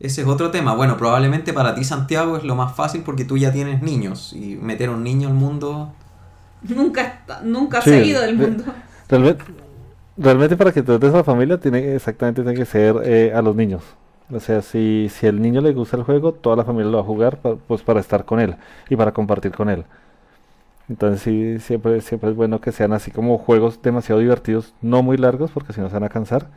es, 0.00 0.18
otro 0.26 0.50
tema. 0.50 0.74
Bueno, 0.74 0.96
probablemente 0.96 1.52
para 1.52 1.74
ti, 1.74 1.84
Santiago, 1.84 2.38
es 2.38 2.44
lo 2.44 2.54
más 2.54 2.74
fácil 2.74 3.02
porque 3.02 3.26
tú 3.26 3.36
ya 3.36 3.52
tienes 3.52 3.82
niños. 3.82 4.32
Y 4.32 4.56
meter 4.56 4.88
a 4.88 4.92
un 4.92 5.04
niño 5.04 5.28
al 5.28 5.34
mundo. 5.34 5.92
Nunca, 6.62 7.20
nunca 7.44 7.80
ha 7.80 7.82
salido 7.82 8.22
del 8.22 8.34
mundo. 8.34 8.64
Realmente, 9.10 9.44
realmente 10.16 10.56
para 10.56 10.72
que 10.72 10.82
tú 10.82 10.94
a 10.94 10.98
la 10.98 11.22
familia, 11.22 11.60
tiene, 11.60 11.96
exactamente 11.96 12.40
tiene 12.40 12.56
que 12.56 12.64
ser 12.64 12.96
eh, 13.04 13.30
a 13.34 13.42
los 13.42 13.54
niños. 13.54 13.82
O 14.32 14.40
sea, 14.40 14.62
si, 14.62 15.10
si 15.10 15.26
el 15.26 15.42
niño 15.42 15.60
le 15.60 15.74
gusta 15.74 15.98
el 15.98 16.02
juego, 16.02 16.32
toda 16.32 16.56
la 16.56 16.64
familia 16.64 16.90
lo 16.90 16.96
va 16.96 17.02
a 17.02 17.06
jugar 17.06 17.40
pues 17.66 17.82
para 17.82 18.00
estar 18.00 18.24
con 18.24 18.40
él 18.40 18.56
y 18.88 18.96
para 18.96 19.12
compartir 19.12 19.52
con 19.52 19.68
él. 19.68 19.84
Entonces 20.88 21.20
sí, 21.20 21.58
siempre, 21.60 22.00
siempre 22.00 22.30
es 22.30 22.36
bueno 22.36 22.60
que 22.60 22.72
sean 22.72 22.92
así 22.92 23.10
como 23.10 23.38
juegos 23.38 23.82
demasiado 23.82 24.20
divertidos, 24.20 24.74
no 24.80 25.02
muy 25.02 25.16
largos 25.18 25.50
porque 25.50 25.72
si 25.72 25.80
no 25.80 25.88
se 25.88 25.94
van 25.94 26.04
a 26.04 26.08
cansar, 26.08 26.48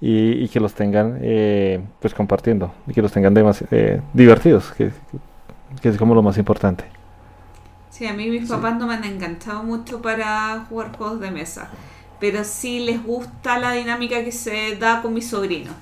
y, 0.00 0.48
que 0.48 0.60
los 0.60 0.74
tengan 0.74 1.18
eh, 1.20 1.80
pues 2.00 2.14
compartiendo, 2.14 2.72
y 2.86 2.92
que 2.92 3.02
los 3.02 3.12
tengan 3.12 3.34
eh, 3.70 4.00
divertidos, 4.14 4.72
que, 4.72 4.90
es 5.82 5.98
como 5.98 6.14
lo 6.14 6.22
más 6.22 6.38
importante. 6.38 6.84
Sí, 7.90 8.06
a 8.06 8.14
mí 8.14 8.28
mis 8.30 8.48
papás 8.48 8.78
no 8.78 8.86
me 8.86 8.94
han 8.94 9.04
enganchado 9.04 9.62
mucho 9.62 10.00
para 10.00 10.66
jugar 10.68 10.96
juegos 10.96 11.20
de 11.20 11.30
mesa, 11.30 11.70
pero 12.18 12.44
sí 12.44 12.80
les 12.80 13.02
gusta 13.02 13.58
la 13.58 13.72
dinámica 13.72 14.24
que 14.24 14.32
se 14.32 14.76
da 14.76 15.02
con 15.02 15.14
mis 15.14 15.28
sobrinos. 15.28 15.74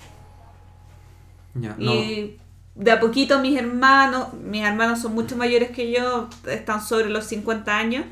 y 1.79 2.37
de 2.79 2.93
a 2.93 3.01
poquito 3.01 3.41
mis 3.41 3.59
hermanos, 3.59 4.29
mis 4.35 4.63
hermanos 4.63 5.01
son 5.01 5.15
mucho 5.15 5.37
mayores 5.37 5.71
que 5.73 5.91
yo, 5.91 6.29
están 6.47 6.81
sobre 6.81 7.11
los 7.11 7.25
50 7.25 7.77
años, 7.77 8.05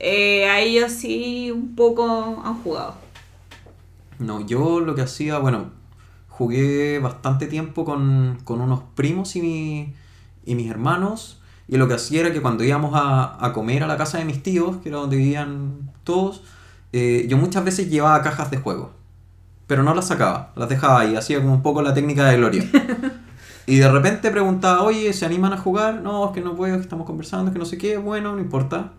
eh, 0.00 0.48
a 0.48 0.60
ellos 0.60 0.90
sí 0.92 1.50
un 1.50 1.74
poco 1.74 2.42
han 2.44 2.62
jugado. 2.62 2.94
No, 4.18 4.44
yo 4.44 4.80
lo 4.80 4.94
que 4.94 5.02
hacía, 5.02 5.38
bueno, 5.38 5.70
jugué 6.28 6.98
bastante 6.98 7.46
tiempo 7.46 7.84
con, 7.84 8.38
unos 8.46 8.80
primos 8.94 9.36
y, 9.36 9.94
y 10.44 10.54
mis 10.54 10.70
hermanos, 10.70 11.40
y 11.68 11.76
lo 11.76 11.86
que 11.86 11.94
hacía 11.94 12.22
era 12.22 12.32
que 12.32 12.40
cuando 12.40 12.64
íbamos 12.64 12.92
a, 12.94 13.52
comer 13.52 13.82
a 13.82 13.86
la 13.86 13.98
casa 13.98 14.18
de 14.18 14.24
mis 14.24 14.42
tíos, 14.42 14.78
que 14.78 14.88
era 14.88 14.98
donde 14.98 15.16
vivían 15.16 15.92
todos, 16.02 16.42
eh, 16.94 17.26
yo 17.28 17.36
muchas 17.36 17.62
veces 17.62 17.90
llevaba 17.90 18.22
cajas 18.22 18.50
de 18.50 18.56
juego, 18.56 18.94
pero 19.66 19.82
no 19.82 19.94
las 19.94 20.08
sacaba, 20.08 20.52
las 20.56 20.70
dejaba 20.70 21.00
ahí, 21.00 21.14
hacía 21.14 21.40
como 21.40 21.52
un 21.52 21.62
poco 21.62 21.82
la 21.82 21.92
técnica 21.92 22.24
de 22.24 22.38
Gloria. 22.38 22.64
Y 23.68 23.76
de 23.76 23.90
repente 23.90 24.30
preguntaba, 24.30 24.82
oye, 24.82 25.12
¿se 25.12 25.26
animan 25.26 25.52
a 25.52 25.58
jugar? 25.58 26.00
No, 26.00 26.24
es 26.24 26.32
que 26.32 26.40
no 26.40 26.56
puedo, 26.56 26.76
que 26.76 26.80
estamos 26.80 27.06
conversando, 27.06 27.48
es 27.48 27.52
que 27.52 27.58
no 27.58 27.66
sé 27.66 27.76
qué. 27.76 27.98
Bueno, 27.98 28.32
no 28.32 28.40
importa. 28.40 28.92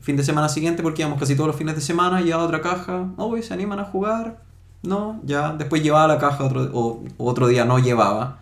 Fin 0.00 0.16
de 0.16 0.22
semana 0.22 0.48
siguiente, 0.48 0.80
porque 0.80 1.02
íbamos 1.02 1.18
casi 1.18 1.34
todos 1.34 1.48
los 1.48 1.56
fines 1.56 1.74
de 1.74 1.80
semana, 1.80 2.20
llevaba 2.20 2.44
otra 2.44 2.60
caja. 2.60 3.08
Oye, 3.16 3.42
¿se 3.42 3.52
animan 3.52 3.80
a 3.80 3.84
jugar? 3.84 4.38
No, 4.84 5.20
ya. 5.24 5.54
Después 5.54 5.82
llevaba 5.82 6.06
la 6.06 6.18
caja 6.18 6.44
otro, 6.44 6.70
o 6.72 7.02
otro 7.18 7.48
día 7.48 7.64
no 7.64 7.80
llevaba. 7.80 8.38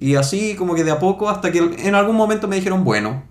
Y 0.00 0.14
así 0.14 0.56
como 0.56 0.74
que 0.74 0.84
de 0.84 0.90
a 0.90 0.98
poco 0.98 1.28
hasta 1.28 1.52
que 1.52 1.58
en 1.58 1.94
algún 1.94 2.16
momento 2.16 2.48
me 2.48 2.56
dijeron, 2.56 2.82
bueno. 2.82 3.24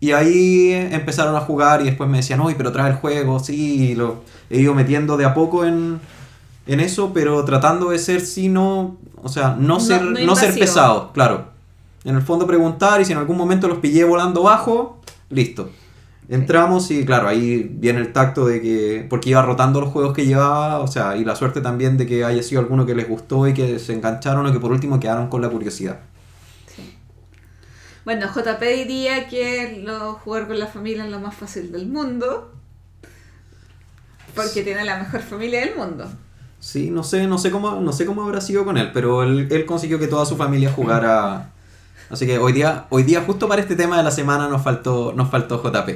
Y 0.00 0.12
ahí 0.12 0.72
empezaron 0.72 1.36
a 1.36 1.40
jugar 1.40 1.82
y 1.82 1.84
después 1.84 2.08
me 2.08 2.16
decían, 2.16 2.40
oye, 2.40 2.54
pero 2.56 2.72
trae 2.72 2.88
el 2.90 2.96
juego, 2.96 3.38
sí. 3.38 3.94
lo 3.94 4.22
he 4.48 4.60
ido 4.60 4.72
metiendo 4.72 5.18
de 5.18 5.26
a 5.26 5.34
poco 5.34 5.66
en, 5.66 6.00
en 6.66 6.80
eso, 6.80 7.12
pero 7.12 7.44
tratando 7.44 7.90
de 7.90 7.98
ser, 7.98 8.20
si 8.20 8.48
no, 8.48 8.98
o 9.22 9.28
sea, 9.28 9.56
no, 9.58 9.80
ser, 9.80 10.02
no, 10.02 10.36
ser 10.36 10.58
pesado, 10.58 11.12
claro. 11.12 11.52
En 12.04 12.16
el 12.16 12.22
fondo 12.22 12.46
preguntar 12.46 13.00
y 13.00 13.04
si 13.04 13.12
en 13.12 13.18
algún 13.18 13.36
momento 13.36 13.68
los 13.68 13.78
pillé 13.78 14.04
volando 14.04 14.42
bajo, 14.42 15.00
listo. 15.30 15.70
Entramos 16.28 16.90
y 16.90 17.04
claro, 17.04 17.28
ahí 17.28 17.68
viene 17.70 18.00
el 18.00 18.12
tacto 18.12 18.46
de 18.46 18.62
que, 18.62 19.06
porque 19.10 19.30
iba 19.30 19.42
rotando 19.42 19.80
los 19.80 19.90
juegos 19.90 20.14
que 20.14 20.24
llevaba, 20.24 20.78
o 20.78 20.86
sea, 20.86 21.16
y 21.16 21.24
la 21.24 21.36
suerte 21.36 21.60
también 21.60 21.98
de 21.98 22.06
que 22.06 22.24
haya 22.24 22.42
sido 22.42 22.60
alguno 22.60 22.86
que 22.86 22.94
les 22.94 23.08
gustó 23.08 23.46
y 23.46 23.52
que 23.52 23.78
se 23.78 23.92
engancharon 23.92 24.46
o 24.46 24.52
que 24.52 24.58
por 24.58 24.72
último 24.72 24.98
quedaron 24.98 25.28
con 25.28 25.42
la 25.42 25.50
curiosidad. 25.50 26.00
Bueno, 28.06 28.26
JP 28.26 28.60
diría 28.60 29.28
que 29.28 29.82
lo, 29.82 30.14
jugar 30.14 30.46
con 30.46 30.58
la 30.58 30.66
familia 30.66 31.04
es 31.04 31.10
lo 31.10 31.20
más 31.20 31.34
fácil 31.34 31.72
del 31.72 31.86
mundo, 31.86 32.52
porque 34.34 34.62
tiene 34.62 34.84
la 34.84 34.98
mejor 34.98 35.20
familia 35.22 35.60
del 35.60 35.76
mundo. 35.76 36.06
Sí, 36.64 36.90
no 36.90 37.04
sé, 37.04 37.26
no 37.26 37.36
sé 37.36 37.50
cómo, 37.50 37.72
no 37.72 37.92
sé 37.92 38.06
cómo 38.06 38.22
habrá 38.22 38.40
sido 38.40 38.64
con 38.64 38.78
él, 38.78 38.90
pero 38.94 39.22
él, 39.22 39.66
consiguió 39.66 39.98
que 39.98 40.06
toda 40.06 40.24
su 40.24 40.38
familia 40.38 40.72
jugara. 40.72 41.50
Así 42.08 42.26
que 42.26 42.38
hoy 42.38 42.54
día, 42.54 42.86
hoy 42.88 43.02
día 43.02 43.20
justo 43.20 43.46
para 43.48 43.60
este 43.60 43.76
tema 43.76 43.98
de 43.98 44.02
la 44.02 44.10
semana 44.10 44.48
nos 44.48 44.62
faltó, 44.62 45.12
nos 45.14 45.30
faltó 45.30 45.62
JP. 45.62 45.90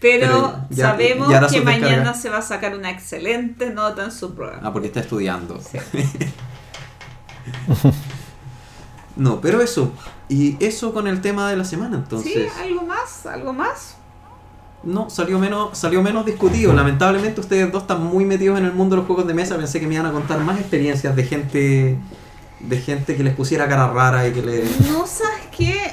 Pero, 0.00 0.56
sabemos 0.74 1.28
que 1.50 1.60
mañana 1.60 2.14
se 2.14 2.30
va 2.30 2.38
a 2.38 2.42
sacar 2.42 2.74
una 2.74 2.90
excelente 2.90 3.68
nota 3.74 4.04
en 4.04 4.10
su 4.10 4.34
programa. 4.34 4.66
Ah, 4.66 4.72
porque 4.72 4.86
está 4.86 5.00
estudiando. 5.00 5.60
no, 9.16 9.38
pero 9.42 9.60
eso. 9.60 9.92
Y 10.30 10.56
eso 10.64 10.94
con 10.94 11.06
el 11.06 11.20
tema 11.20 11.50
de 11.50 11.58
la 11.58 11.64
semana, 11.66 11.96
entonces. 11.96 12.32
Sí, 12.32 12.46
algo 12.62 12.86
más, 12.86 13.26
algo 13.26 13.52
más. 13.52 13.98
No, 14.84 15.08
salió 15.08 15.38
menos, 15.38 15.76
salió 15.76 16.02
menos 16.02 16.26
discutido. 16.26 16.72
Lamentablemente 16.72 17.40
ustedes 17.40 17.70
dos 17.72 17.82
están 17.82 18.02
muy 18.02 18.24
metidos 18.24 18.58
en 18.58 18.66
el 18.66 18.72
mundo 18.72 18.96
de 18.96 19.00
los 19.00 19.06
juegos 19.06 19.26
de 19.26 19.34
mesa. 19.34 19.56
Pensé 19.56 19.80
que 19.80 19.86
me 19.86 19.94
iban 19.94 20.06
a 20.06 20.12
contar 20.12 20.38
más 20.40 20.58
experiencias 20.58 21.16
de 21.16 21.24
gente 21.24 21.98
de 22.60 22.78
gente 22.78 23.16
que 23.16 23.22
les 23.22 23.34
pusiera 23.34 23.68
cara 23.68 23.88
rara 23.88 24.26
y 24.26 24.32
que 24.32 24.42
le... 24.42 24.64
No, 24.90 25.06
¿sabes 25.06 25.48
qué? 25.56 25.92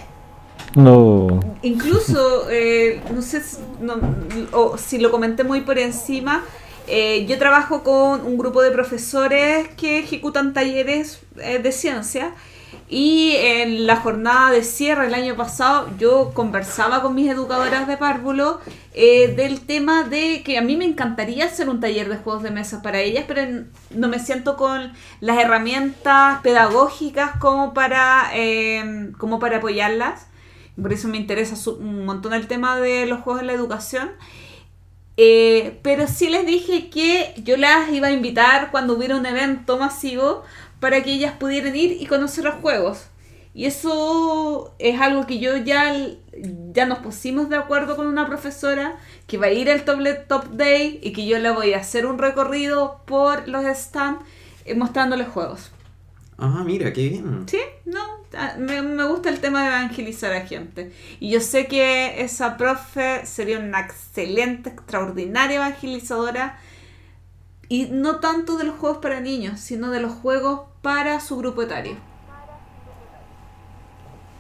No. 0.76 1.40
Incluso, 1.64 2.50
eh, 2.50 3.02
no 3.14 3.22
sé 3.22 3.42
o 4.54 4.78
si 4.78 5.00
lo 5.00 5.12
comenté 5.12 5.44
muy 5.44 5.62
por 5.62 5.78
encima, 5.78 6.44
eh, 6.88 7.26
yo 7.28 7.38
trabajo 7.38 7.84
con 7.84 8.22
un 8.26 8.38
grupo 8.38 8.62
de 8.62 8.72
profesores 8.72 9.68
que 9.76 10.00
ejecutan 10.00 10.54
talleres 10.54 11.20
eh, 11.38 11.60
de 11.60 11.72
ciencia 11.72 12.34
y 12.92 13.38
en 13.38 13.88
la 13.88 13.96
jornada 13.96 14.52
de 14.52 14.66
cierre 14.66 15.08
el 15.08 15.14
año 15.14 15.38
pasado 15.38 15.90
yo 15.98 16.34
conversaba 16.34 17.02
con 17.02 17.16
mis 17.16 17.32
educadoras 17.32 17.88
de 17.88 17.96
párvulo 17.96 18.60
eh, 18.94 19.30
del 19.30 19.62
tema 19.62 20.04
de 20.04 20.44
que 20.44 20.58
a 20.58 20.62
mí 20.62 20.76
me 20.76 20.84
encantaría 20.84 21.46
hacer 21.46 21.70
un 21.70 21.80
taller 21.80 22.10
de 22.10 22.18
juegos 22.18 22.44
de 22.44 22.52
mesa 22.52 22.82
para 22.82 23.00
ellas, 23.00 23.24
pero 23.30 23.64
no 23.92 24.10
me 24.10 24.20
siento 24.20 24.58
con 24.58 24.92
las 25.22 25.40
herramientas 25.40 26.42
pedagógicas 26.42 27.38
como 27.40 27.74
para, 27.74 28.30
eh, 28.34 29.14
como 29.18 29.40
para 29.40 29.60
apoyarlas. 29.60 30.28
Por 30.80 30.92
eso 30.92 31.08
me 31.08 31.16
interesa 31.16 31.56
un 31.72 32.04
montón 32.04 32.34
el 32.34 32.48
tema 32.48 32.78
de 32.78 33.06
los 33.06 33.22
juegos 33.22 33.40
en 33.40 33.48
la 33.48 33.54
educación. 33.54 34.12
Eh, 35.16 35.80
pero 35.82 36.08
sí 36.08 36.30
les 36.30 36.46
dije 36.46 36.90
que 36.90 37.36
yo 37.44 37.56
las 37.56 37.90
iba 37.92 38.08
a 38.08 38.12
invitar 38.12 38.72
cuando 38.72 38.96
hubiera 38.96 39.16
un 39.16 39.26
evento 39.26 39.78
masivo 39.78 40.44
para 40.82 41.02
que 41.04 41.14
ellas 41.14 41.36
pudieran 41.40 41.76
ir 41.78 41.96
y 42.02 42.08
conocer 42.08 42.44
los 42.44 42.56
juegos. 42.56 43.06
Y 43.54 43.66
eso 43.66 44.74
es 44.80 45.00
algo 45.00 45.28
que 45.28 45.40
yo 45.40 45.56
ya, 45.58 45.94
ya 46.74 46.86
nos 46.86 47.00
pusimos 47.00 47.50
de 47.50 47.58
acuerdo 47.58 47.96
con 47.96 48.08
una 48.08 48.26
profesora 48.26 48.98
que 49.28 49.38
va 49.38 49.48
a 49.48 49.52
ir 49.52 49.70
al 49.70 49.86
Top, 49.86 50.00
Top 50.28 50.46
Day 50.54 51.00
y 51.04 51.14
que 51.14 51.28
yo 51.28 51.38
le 51.38 51.52
voy 51.52 51.74
a 51.74 51.78
hacer 51.80 52.06
un 52.06 52.18
recorrido 52.18 53.02
por 53.06 53.48
los 53.48 53.64
stands 53.78 54.26
eh, 54.66 54.74
mostrándoles 54.74 55.28
juegos. 55.28 55.72
Ah, 56.38 56.64
mira, 56.66 56.92
qué 56.92 57.10
bien. 57.10 57.46
Sí, 57.48 57.60
no, 57.86 58.00
ah, 58.34 58.56
me, 58.58 58.82
me 58.82 59.04
gusta 59.06 59.30
el 59.30 59.40
tema 59.40 59.62
de 59.62 59.68
evangelizar 59.68 60.34
a 60.34 60.48
gente. 60.48 60.92
Y 61.20 61.30
yo 61.30 61.42
sé 61.42 61.68
que 61.68 62.24
esa 62.24 62.58
profe 62.58 63.26
sería 63.28 63.60
una 63.60 63.82
excelente, 63.82 64.70
extraordinaria 64.70 65.58
evangelizadora. 65.58 66.58
Y 67.72 67.86
no 67.90 68.18
tanto 68.20 68.58
de 68.58 68.66
los 68.66 68.76
juegos 68.76 68.98
para 68.98 69.22
niños, 69.22 69.60
sino 69.62 69.92
de 69.92 70.02
los 70.02 70.12
juegos 70.12 70.64
para 70.82 71.22
su 71.22 71.38
grupo 71.38 71.62
etario. 71.62 71.96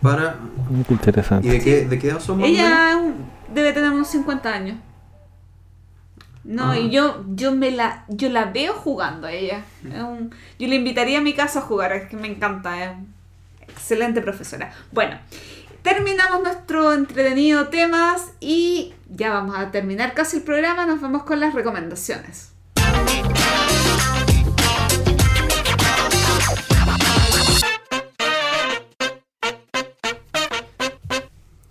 Para... 0.02 0.36
Muy 0.70 0.84
interesante. 0.90 1.48
¿Y 1.48 1.52
de 1.52 1.60
qué, 1.62 1.86
de 1.86 2.00
qué 2.00 2.10
edad 2.10 2.20
son? 2.20 2.42
Ella 2.44 3.00
debe 3.54 3.72
tener 3.74 3.92
unos 3.92 4.08
50 4.10 4.54
años. 4.54 4.78
No, 6.44 6.72
Ah. 6.72 6.78
y 6.80 6.90
yo, 6.90 7.24
yo 7.36 7.52
me 7.52 7.70
la, 7.72 8.04
yo 8.08 8.28
la 8.30 8.46
veo 8.46 8.74
jugando 8.74 9.28
a 9.28 9.32
ella. 9.32 9.64
Es 9.88 10.02
un- 10.02 10.34
yo 10.58 10.68
le 10.68 10.76
invitaría 10.76 11.20
a 11.20 11.22
mi 11.22 11.34
casa 11.34 11.60
a 11.60 11.62
jugar, 11.62 11.94
es 11.94 12.10
que 12.10 12.18
me 12.18 12.28
encanta, 12.28 12.84
es 12.84 12.92
excelente 13.68 14.22
profesora. 14.22 14.74
Bueno, 14.92 15.18
terminamos 15.84 16.42
nuestro 16.42 16.94
entretenido 16.94 17.68
temas 17.68 18.32
y 18.40 18.94
ya 19.10 19.32
vamos 19.32 19.56
a 19.56 19.70
terminar 19.70 20.16
casi 20.16 20.38
el 20.38 20.44
programa, 20.44 20.86
nos 20.88 21.00
vamos 21.00 21.24
con 21.24 21.40
las 21.40 21.54
recomendaciones. 21.54 22.51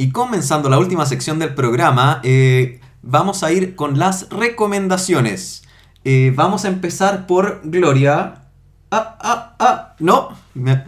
Y 0.01 0.13
comenzando 0.13 0.71
la 0.71 0.79
última 0.79 1.05
sección 1.05 1.39
del 1.39 1.53
programa, 1.53 2.21
eh, 2.23 2.81
vamos 3.03 3.43
a 3.43 3.53
ir 3.53 3.77
con 3.77 3.99
las 3.99 4.31
recomendaciones. 4.31 5.65
Eh, 6.05 6.33
vamos 6.35 6.65
a 6.65 6.69
empezar 6.69 7.27
por 7.27 7.61
Gloria. 7.65 8.37
Ah, 8.91 9.19
ah, 9.21 9.57
ah, 9.59 9.95
no. 9.99 10.31
Me, 10.55 10.85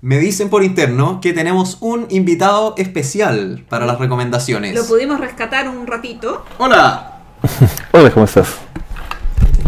me 0.00 0.18
dicen 0.18 0.50
por 0.50 0.64
interno 0.64 1.20
que 1.20 1.32
tenemos 1.32 1.78
un 1.82 2.08
invitado 2.10 2.74
especial 2.78 3.64
para 3.68 3.86
las 3.86 4.00
recomendaciones. 4.00 4.74
Lo 4.74 4.86
pudimos 4.86 5.20
rescatar 5.20 5.68
un 5.68 5.86
ratito. 5.86 6.44
Hola. 6.58 7.20
Hola, 7.92 8.10
¿cómo 8.10 8.24
estás? 8.24 8.56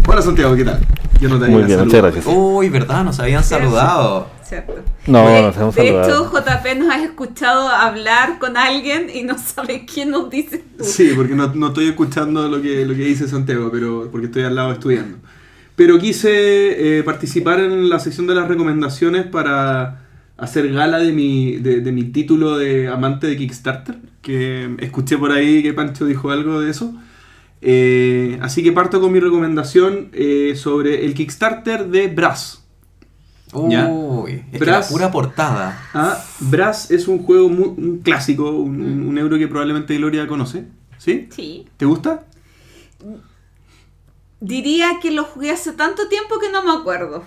Hola 0.05 0.21
Santiago, 0.21 0.53
¿qué 0.53 0.65
tal? 0.65 0.85
Yo 1.21 1.29
no 1.29 1.39
te 1.39 1.45
Muy 1.49 1.63
había 1.63 1.77
bien, 1.77 1.79
muchas 1.79 1.91
saludado. 1.93 2.11
gracias. 2.11 2.35
Uy, 2.37 2.67
¿verdad? 2.67 3.05
Nos 3.05 3.19
habían 3.21 3.43
saludado. 3.45 4.34
¿Cierto? 4.63 4.83
No, 5.07 5.27
de, 5.27 5.41
nos 5.41 5.57
hemos 5.57 5.75
de 5.75 5.89
hecho, 5.89 6.03
saludado. 6.03 6.61
JP 6.61 6.79
nos 6.79 6.89
ha 6.89 7.03
escuchado 7.03 7.67
hablar 7.67 8.39
con 8.39 8.57
alguien 8.57 9.09
y 9.13 9.23
no 9.23 9.37
sabe 9.37 9.85
quién 9.85 10.11
nos 10.11 10.29
dice 10.29 10.63
tú. 10.77 10.83
Sí, 10.83 11.11
porque 11.15 11.35
no, 11.35 11.53
no 11.53 11.67
estoy 11.67 11.87
escuchando 11.87 12.47
lo 12.47 12.61
que, 12.61 12.85
lo 12.85 12.93
que 12.95 13.05
dice 13.05 13.27
Santiago, 13.27 13.69
pero 13.71 14.09
porque 14.11 14.27
estoy 14.27 14.43
al 14.43 14.55
lado 14.55 14.71
estudiando. 14.71 15.17
Pero 15.75 15.99
quise 15.99 16.99
eh, 16.99 17.03
participar 17.03 17.59
en 17.59 17.89
la 17.89 17.99
sección 17.99 18.27
de 18.27 18.35
las 18.35 18.47
recomendaciones 18.47 19.25
para 19.25 20.01
hacer 20.37 20.71
gala 20.71 20.99
de 20.99 21.11
mi, 21.11 21.57
de, 21.57 21.81
de 21.81 21.91
mi 21.91 22.05
título 22.05 22.57
de 22.57 22.87
amante 22.87 23.27
de 23.27 23.37
Kickstarter, 23.37 23.97
que 24.21 24.73
escuché 24.79 25.17
por 25.17 25.31
ahí 25.31 25.61
que 25.63 25.73
Pancho 25.73 26.05
dijo 26.05 26.31
algo 26.31 26.61
de 26.61 26.71
eso. 26.71 26.93
Eh, 27.61 28.37
así 28.41 28.63
que 28.63 28.71
parto 28.71 29.01
con 29.01 29.11
mi 29.11 29.19
recomendación 29.19 30.09
eh, 30.13 30.53
sobre 30.55 31.05
el 31.05 31.13
Kickstarter 31.13 31.87
de 31.87 32.07
Brass. 32.07 32.64
Ya. 33.69 33.87
Uy, 33.87 34.43
es 34.51 34.59
Brass. 34.59 34.91
pura 34.91 35.11
portada. 35.11 35.79
Ah, 35.93 36.17
Brass 36.39 36.91
es 36.91 37.07
un 37.07 37.19
juego 37.23 37.47
muy, 37.49 37.67
un 37.77 37.99
clásico, 38.03 38.49
un, 38.51 38.81
un- 38.81 39.07
un 39.07 39.17
euro 39.17 39.37
que 39.37 39.47
probablemente 39.47 39.95
Gloria 39.97 40.27
conoce. 40.27 40.65
¿Sí? 40.97 41.27
Sí. 41.29 41.65
¿Te 41.77 41.85
gusta? 41.85 42.25
Diría 44.41 44.99
que 45.01 45.11
lo 45.11 45.23
jugué 45.23 45.51
hace 45.51 45.71
tanto 45.73 46.07
tiempo 46.09 46.39
que 46.39 46.51
no 46.51 46.63
me 46.63 46.71
acuerdo. 46.71 47.23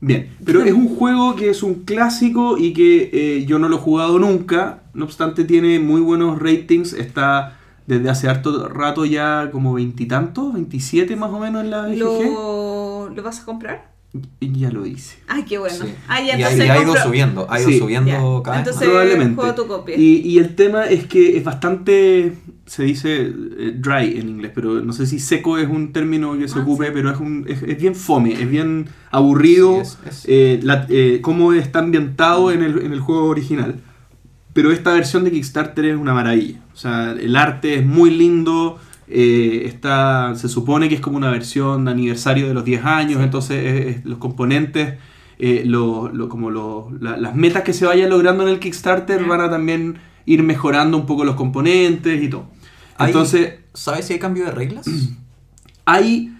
Bien, 0.00 0.34
pero 0.44 0.62
es 0.64 0.72
un 0.72 0.96
juego 0.96 1.36
que 1.36 1.50
es 1.50 1.62
un 1.62 1.84
clásico 1.84 2.58
y 2.58 2.72
que 2.72 3.10
eh, 3.12 3.44
yo 3.46 3.58
no 3.60 3.68
lo 3.68 3.76
he 3.76 3.80
jugado 3.80 4.18
nunca. 4.18 4.82
No 4.94 5.04
obstante, 5.04 5.44
tiene 5.44 5.78
muy 5.78 6.00
buenos 6.00 6.40
ratings. 6.40 6.92
Está 6.92 7.56
desde 7.86 8.10
hace 8.10 8.28
harto 8.28 8.68
rato 8.68 9.04
ya 9.04 9.50
como 9.52 9.74
veintitantos, 9.74 10.52
27 10.54 11.14
más 11.14 11.30
o 11.30 11.38
menos 11.38 11.62
en 11.62 11.70
la 11.70 11.82
BGG. 11.86 11.98
¿Lo, 11.98 13.10
¿Lo 13.14 13.22
vas 13.22 13.40
a 13.40 13.44
comprar? 13.44 13.91
Y 14.40 14.58
ya 14.60 14.70
lo 14.70 14.84
hice. 14.84 15.16
Ay, 15.26 15.44
qué 15.44 15.56
bueno. 15.56 15.74
Sí. 15.74 15.94
Ah, 16.06 16.20
Y 16.20 16.26
ya, 16.26 16.32
ha, 16.34 16.36
entonces 16.36 16.66
y 16.66 16.68
ha 16.68 16.82
ido 16.82 16.96
subiendo, 16.96 17.46
ha 17.50 17.58
ido 17.60 17.70
Sí. 17.70 17.78
subiendo 17.78 18.10
Ya. 18.10 18.42
cada 18.42 18.58
vez 18.58 18.66
Entonces- 18.66 18.74
más. 18.74 18.88
Probablemente. 18.90 19.34
juego 19.36 19.54
tu 19.54 19.66
copia. 19.66 19.96
Y, 19.96 20.16
y 20.18 20.38
el 20.38 20.54
tema 20.54 20.84
es 20.84 21.06
que 21.06 21.38
es 21.38 21.44
bastante, 21.44 22.34
se 22.66 22.82
dice 22.84 23.22
eh, 23.22 23.72
dry 23.74 24.18
en 24.18 24.28
inglés, 24.28 24.52
pero 24.54 24.82
no 24.82 24.92
sé 24.92 25.06
si 25.06 25.18
seco 25.18 25.56
es 25.56 25.66
un 25.66 25.92
término 25.94 26.36
que 26.38 26.46
se 26.46 26.58
Ah, 26.58 26.62
ocupe, 26.62 26.86
sí. 26.86 26.90
pero 26.92 27.10
es, 27.10 27.20
un, 27.20 27.46
es, 27.48 27.62
es 27.62 27.78
bien 27.80 27.94
fome, 27.94 28.34
es 28.34 28.50
bien 28.50 28.86
aburrido. 29.10 29.82
Sí, 29.82 29.96
es- 30.06 30.12
es- 30.12 30.24
eh, 30.28 30.60
la- 30.62 30.86
eh, 30.90 31.20
cómo 31.22 31.54
está 31.54 31.78
ambientado 31.78 32.50
en 32.52 32.62
el, 32.62 32.80
en 32.82 32.92
el 32.92 33.00
juego 33.00 33.24
original. 33.28 33.76
Pero 34.52 34.70
esta 34.72 34.92
versión 34.92 35.24
de 35.24 35.30
Kickstarter 35.30 35.86
es 35.86 35.96
una 35.96 36.12
maravilla. 36.12 36.60
O 36.74 36.76
sea, 36.76 37.12
el 37.12 37.34
arte 37.36 37.76
es 37.76 37.86
muy 37.86 38.10
lindo. 38.10 38.78
Eh, 39.14 39.62
está, 39.66 40.34
se 40.36 40.48
supone 40.48 40.88
que 40.88 40.94
es 40.96 41.00
como 41.00 41.16
una 41.16 41.30
versión 41.30 41.84
de 41.84 41.90
aniversario 41.90 42.48
de 42.48 42.54
los 42.54 42.64
10 42.64 42.84
años. 42.84 43.20
Entonces, 43.22 43.56
eh, 43.58 43.88
eh, 43.90 44.00
los 44.04 44.18
componentes, 44.18 44.94
eh, 45.38 45.62
lo- 45.66 46.08
lo- 46.12 46.28
como 46.28 46.50
lo- 46.50 46.90
la- 47.00 47.16
las 47.16 47.34
metas 47.34 47.62
que 47.62 47.72
se 47.72 47.84
vayan 47.86 48.10
logrando 48.10 48.42
en 48.44 48.50
el 48.50 48.58
Kickstarter 48.60 49.24
van 49.24 49.40
a 49.40 49.50
también 49.50 49.98
ir 50.24 50.42
mejorando 50.42 50.96
un 50.96 51.06
poco 51.06 51.24
los 51.24 51.34
componentes 51.36 52.22
y 52.22 52.28
todo. 52.28 52.46
Entonces, 52.98 53.54
¿Sabes 53.74 54.04
si 54.06 54.12
hay 54.12 54.18
cambio 54.18 54.44
de 54.44 54.50
reglas? 54.50 54.86
Ahí 55.84 56.32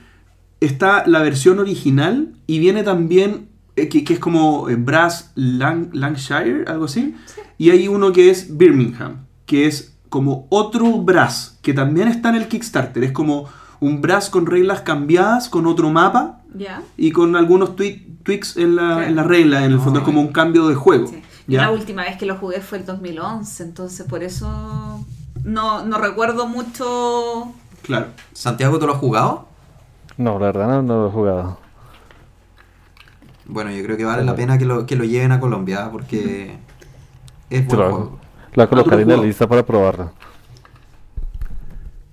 está 0.60 1.04
la 1.06 1.20
versión 1.22 1.58
original 1.58 2.34
y 2.46 2.58
viene 2.58 2.82
también, 2.82 3.48
eh, 3.76 3.88
que, 3.88 4.04
que 4.04 4.14
es 4.14 4.18
como 4.20 4.66
Brass 4.78 5.32
Lang- 5.34 5.90
Lancashire, 5.92 6.64
algo 6.66 6.84
así. 6.84 7.14
Y 7.58 7.70
hay 7.70 7.88
uno 7.88 8.12
que 8.12 8.30
es 8.30 8.56
Birmingham, 8.56 9.24
que 9.46 9.66
es 9.66 9.91
como 10.12 10.46
otro 10.50 10.84
Brass, 10.98 11.58
que 11.62 11.72
también 11.72 12.06
está 12.06 12.28
en 12.28 12.34
el 12.34 12.46
Kickstarter. 12.46 13.02
Es 13.02 13.12
como 13.12 13.46
un 13.80 14.02
Brass 14.02 14.28
con 14.28 14.44
reglas 14.44 14.82
cambiadas, 14.82 15.48
con 15.48 15.66
otro 15.66 15.88
mapa 15.88 16.40
Ya. 16.54 16.82
y 16.98 17.12
con 17.12 17.34
algunos 17.34 17.70
twi- 17.76 18.18
tweaks 18.22 18.58
en 18.58 18.76
la, 18.76 18.82
Claro. 18.96 19.02
en 19.04 19.16
la 19.16 19.22
regla. 19.22 19.64
En 19.64 19.72
el 19.72 19.80
fondo 19.80 20.00
es 20.00 20.04
como 20.04 20.20
un 20.20 20.28
cambio 20.28 20.68
de 20.68 20.74
juego. 20.74 21.06
Sí. 21.06 21.22
La 21.46 21.70
última 21.70 22.02
vez 22.02 22.18
que 22.18 22.26
lo 22.26 22.36
jugué 22.36 22.60
fue 22.60 22.76
el 22.78 22.84
2011, 22.84 23.62
entonces 23.62 24.06
por 24.06 24.22
eso 24.22 25.02
no, 25.44 25.84
no 25.86 25.96
recuerdo 25.98 26.46
mucho. 26.46 27.50
Claro. 27.80 28.08
¿Santiago, 28.34 28.78
tú 28.78 28.86
lo 28.86 28.92
has 28.92 28.98
jugado? 29.00 29.48
No, 30.18 30.38
la 30.38 30.46
verdad 30.46 30.68
no, 30.68 30.82
no 30.82 30.94
lo 31.04 31.08
he 31.08 31.10
jugado. 31.10 31.58
Bueno, 33.46 33.70
yo 33.70 33.82
creo 33.82 33.96
que 33.96 34.04
vale 34.04 34.24
la 34.24 34.36
pena 34.36 34.58
que 34.58 34.66
lo, 34.66 34.84
que 34.84 34.94
lo 34.94 35.04
lleven 35.04 35.32
a 35.32 35.40
Colombia 35.40 35.88
porque 35.90 36.58
es 37.50 37.66
buen 37.66 37.80
juego. 37.80 38.18
Lo 38.52 38.56
voy 38.56 38.64
a 38.64 38.68
colocar 38.68 39.00
en 39.00 39.08
la 39.08 39.16
lista 39.16 39.48
para 39.48 39.64
probarlo. 39.64 40.12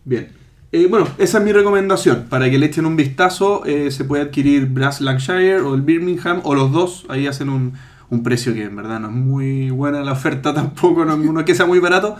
Bien. 0.05 0.29
Eh, 0.71 0.87
bueno, 0.87 1.07
esa 1.17 1.39
es 1.39 1.43
mi 1.43 1.51
recomendación. 1.51 2.27
Para 2.29 2.49
que 2.49 2.59
le 2.59 2.67
echen 2.67 2.85
un 2.85 2.95
vistazo, 2.95 3.65
eh, 3.65 3.89
se 3.91 4.03
puede 4.05 4.23
adquirir 4.23 4.67
Brass 4.67 5.01
Lancashire 5.01 5.61
o 5.61 5.73
el 5.73 5.81
Birmingham 5.81 6.41
o 6.43 6.53
los 6.55 6.71
dos. 6.71 7.05
Ahí 7.09 7.25
hacen 7.27 7.49
un, 7.49 7.73
un 8.09 8.23
precio 8.23 8.53
que 8.53 8.65
en 8.65 8.75
verdad 8.75 8.99
no 8.99 9.07
es 9.07 9.13
muy 9.15 9.71
buena 9.71 10.01
la 10.03 10.11
oferta 10.13 10.53
tampoco, 10.53 11.05
no, 11.05 11.17
no 11.17 11.39
es 11.39 11.45
que 11.45 11.55
sea 11.55 11.65
muy 11.65 11.79
barato. 11.79 12.15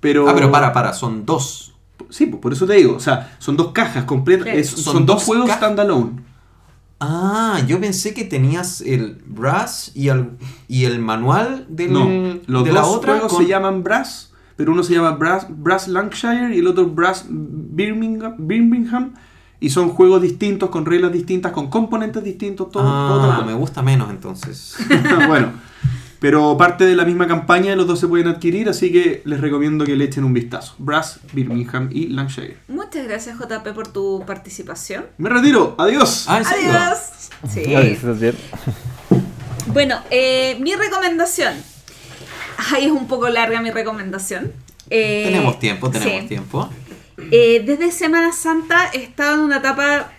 Pero, 0.00 0.28
Ah, 0.28 0.32
pero 0.34 0.50
para, 0.50 0.72
para, 0.72 0.92
son 0.92 1.24
dos. 1.24 1.74
Sí, 2.10 2.26
pues 2.26 2.42
por 2.42 2.52
eso 2.52 2.66
te 2.66 2.74
digo. 2.74 2.94
O 2.94 3.00
sea, 3.00 3.36
son 3.38 3.56
dos 3.56 3.72
cajas 3.72 4.04
completas. 4.04 4.48
Sí. 4.54 4.64
Son 4.82 4.84
son, 4.94 5.06
dos 5.06 5.16
dos 5.16 5.24
juegos 5.24 5.48
ca- 5.48 5.56
standalone. 5.56 6.10
Ah, 7.06 7.60
yo 7.66 7.80
pensé 7.80 8.14
que 8.14 8.24
tenías 8.24 8.80
el 8.80 9.22
Brass 9.26 9.90
y 9.94 10.08
el, 10.08 10.30
y 10.68 10.84
el 10.84 10.98
manual 11.00 11.66
del, 11.68 11.92
No, 11.92 12.08
los 12.46 12.64
de 12.64 12.70
dos 12.70 12.74
la 12.80 12.84
otra. 12.86 13.12
juegos 13.14 13.32
con- 13.32 13.42
se 13.42 13.48
llaman 13.48 13.82
Brass, 13.82 14.32
pero 14.56 14.72
uno 14.72 14.82
se 14.82 14.94
llama 14.94 15.12
Brass, 15.12 15.46
Brass 15.50 15.88
Lancashire 15.88 16.54
y 16.54 16.58
el 16.60 16.66
otro 16.66 16.86
Brass 16.86 17.26
Birmingham, 17.28 18.34
Birmingham. 18.38 19.14
Y 19.60 19.70
son 19.70 19.88
juegos 19.90 20.20
distintos, 20.20 20.68
con 20.68 20.84
reglas 20.84 21.10
distintas, 21.12 21.52
con 21.52 21.68
componentes 21.70 22.22
distintos, 22.22 22.70
todo, 22.70 22.82
todo 22.84 23.32
Ah, 23.32 23.42
me 23.46 23.54
gusta 23.54 23.82
menos 23.82 24.10
entonces. 24.10 24.76
bueno, 25.28 25.52
pero 26.24 26.56
parte 26.56 26.86
de 26.86 26.96
la 26.96 27.04
misma 27.04 27.28
campaña, 27.28 27.76
los 27.76 27.86
dos 27.86 28.00
se 28.00 28.08
pueden 28.08 28.28
adquirir, 28.28 28.70
así 28.70 28.90
que 28.90 29.20
les 29.26 29.42
recomiendo 29.42 29.84
que 29.84 29.94
le 29.94 30.06
echen 30.06 30.24
un 30.24 30.32
vistazo. 30.32 30.74
Brass, 30.78 31.20
Birmingham 31.34 31.90
y 31.92 32.06
Lancashire. 32.06 32.56
Muchas 32.66 33.06
gracias, 33.06 33.36
JP, 33.38 33.74
por 33.74 33.88
tu 33.88 34.24
participación. 34.26 35.04
Me 35.18 35.28
retiro, 35.28 35.74
adiós. 35.76 36.24
Ah. 36.26 36.36
Adiós. 36.38 36.98
Sí. 37.52 37.74
Ahí, 37.74 37.92
¿estás 37.92 38.18
bien? 38.18 38.34
Bueno, 39.66 40.00
eh, 40.08 40.56
mi 40.60 40.74
recomendación. 40.74 41.52
Ay, 42.72 42.86
es 42.86 42.90
un 42.90 43.06
poco 43.06 43.28
larga 43.28 43.60
mi 43.60 43.70
recomendación. 43.70 44.50
Eh, 44.88 45.24
Tenemos 45.26 45.58
tiempo, 45.58 45.90
tenemos 45.90 46.22
sí. 46.22 46.26
tiempo. 46.28 46.70
Eh, 47.18 47.62
desde 47.66 47.92
Semana 47.92 48.32
Santa 48.32 48.88
he 48.94 49.02
estado 49.02 49.34
en 49.34 49.40
una 49.40 49.58
etapa 49.58 50.10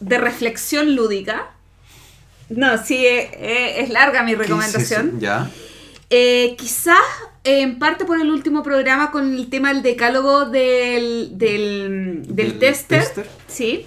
de 0.00 0.18
reflexión 0.18 0.94
lúdica. 0.94 1.55
No, 2.48 2.82
sí, 2.84 3.04
eh, 3.06 3.30
eh, 3.34 3.74
es 3.82 3.90
larga 3.90 4.22
mi 4.22 4.34
¿Qué 4.34 4.42
es 4.42 4.48
recomendación. 4.48 5.20
Ya. 5.20 5.50
Eh, 6.10 6.54
quizás 6.58 6.98
en 7.42 7.78
parte 7.80 8.04
por 8.04 8.20
el 8.20 8.30
último 8.30 8.62
programa 8.62 9.10
con 9.10 9.34
el 9.34 9.48
tema 9.50 9.72
del 9.72 9.82
decálogo 9.82 10.44
del, 10.46 11.36
del, 11.38 12.22
del 12.26 12.36
Del 12.36 12.58
tester. 12.58 13.00
tester. 13.02 13.28
Sí. 13.48 13.86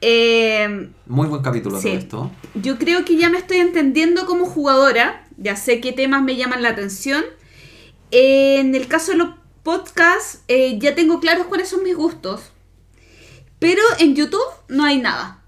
Eh, 0.00 0.88
Muy 1.06 1.26
buen 1.28 1.42
capítulo 1.42 1.78
Sí. 1.78 1.88
todo 1.88 1.98
esto. 1.98 2.30
yo 2.54 2.78
creo 2.78 3.04
que 3.04 3.16
ya 3.16 3.28
me 3.28 3.36
estoy 3.38 3.58
entendiendo 3.58 4.24
como 4.26 4.46
jugadora. 4.46 5.26
Ya 5.36 5.56
sé 5.56 5.80
qué 5.80 5.92
temas 5.92 6.22
me 6.22 6.36
llaman 6.36 6.62
la 6.62 6.70
atención. 6.70 7.22
En 8.10 8.74
el 8.74 8.88
caso 8.88 9.12
de 9.12 9.18
los 9.18 9.28
podcasts, 9.62 10.40
eh, 10.48 10.78
ya 10.78 10.94
tengo 10.94 11.20
claros 11.20 11.46
cuáles 11.46 11.68
son 11.68 11.82
mis 11.82 11.94
gustos. 11.96 12.50
Pero 13.58 13.82
en 13.98 14.14
YouTube 14.16 14.40
no 14.68 14.84
hay 14.84 14.98
nada. 14.98 15.39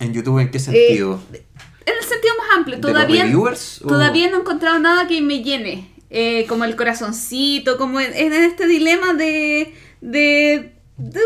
¿En 0.00 0.12
YouTube 0.12 0.38
en 0.40 0.50
qué 0.50 0.58
sentido? 0.58 1.20
En 1.32 1.94
el 2.00 2.04
sentido 2.04 2.34
más 2.38 2.56
amplio, 2.56 2.76
¿De 2.76 2.82
los 2.82 2.92
todavía, 2.92 3.22
reviewers? 3.24 3.82
o- 3.82 3.88
todavía 3.88 4.30
no 4.30 4.36
he 4.36 4.40
encontrado 4.40 4.78
nada 4.78 5.06
que 5.08 5.20
me 5.20 5.42
llene. 5.42 5.90
Eh, 6.10 6.46
como 6.48 6.64
el 6.64 6.74
corazoncito, 6.76 7.76
como 7.76 8.00
en, 8.00 8.14
en 8.14 8.32
este 8.32 8.66
dilema 8.66 9.12
de, 9.12 9.74
de, 10.00 10.72
de, 10.96 11.20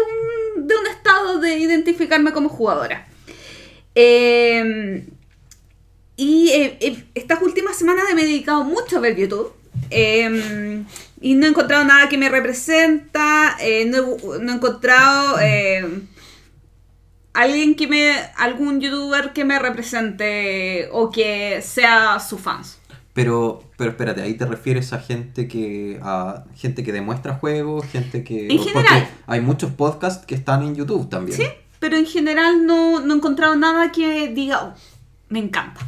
un, 0.56 0.66
de 0.66 0.74
un 0.76 0.86
estado 0.88 1.38
de 1.38 1.56
identificarme 1.58 2.32
como 2.32 2.48
jugadora. 2.48 3.06
Eh, 3.94 5.06
y 6.16 6.48
eh, 6.50 6.78
eh, 6.80 7.04
estas 7.14 7.42
últimas 7.42 7.76
semanas 7.76 8.04
me 8.14 8.22
he 8.22 8.26
dedicado 8.26 8.64
mucho 8.64 8.96
a 8.96 9.00
ver 9.00 9.16
YouTube. 9.16 9.52
eh, 9.90 10.82
y 11.20 11.34
no 11.36 11.46
he 11.46 11.50
encontrado 11.50 11.84
nada 11.84 12.08
que 12.08 12.18
me 12.18 12.28
representa. 12.28 13.56
eh, 13.60 13.84
no, 13.86 14.16
no 14.40 14.52
he 14.52 14.54
encontrado 14.56 15.38
eh, 15.40 15.86
alguien 17.34 17.74
que 17.74 17.86
me. 17.86 18.12
algún 18.36 18.80
youtuber 18.80 19.32
que 19.32 19.44
me 19.44 19.58
represente 19.58 20.88
o 20.92 21.10
que 21.10 21.62
sea 21.62 22.18
su 22.20 22.38
fans. 22.38 22.78
Pero, 23.14 23.62
pero 23.76 23.90
espérate, 23.90 24.22
ahí 24.22 24.34
te 24.34 24.46
refieres 24.46 24.92
a 24.94 24.98
gente 24.98 25.46
que 25.46 26.00
a 26.02 26.44
gente 26.56 26.82
que 26.82 26.92
demuestra 26.92 27.34
juegos, 27.34 27.84
gente 27.86 28.24
que 28.24 28.48
En 28.48 28.58
general. 28.58 29.08
hay 29.26 29.40
muchos 29.42 29.70
podcasts 29.72 30.24
que 30.24 30.34
están 30.34 30.62
en 30.62 30.74
YouTube 30.74 31.10
también. 31.10 31.36
Sí, 31.36 31.44
pero 31.78 31.96
en 31.98 32.06
general 32.06 32.64
no, 32.64 33.00
no 33.00 33.12
he 33.12 33.16
encontrado 33.18 33.54
nada 33.54 33.92
que 33.92 34.28
diga, 34.28 34.64
"Oh, 34.64 34.74
me 35.28 35.40
encanta. 35.40 35.80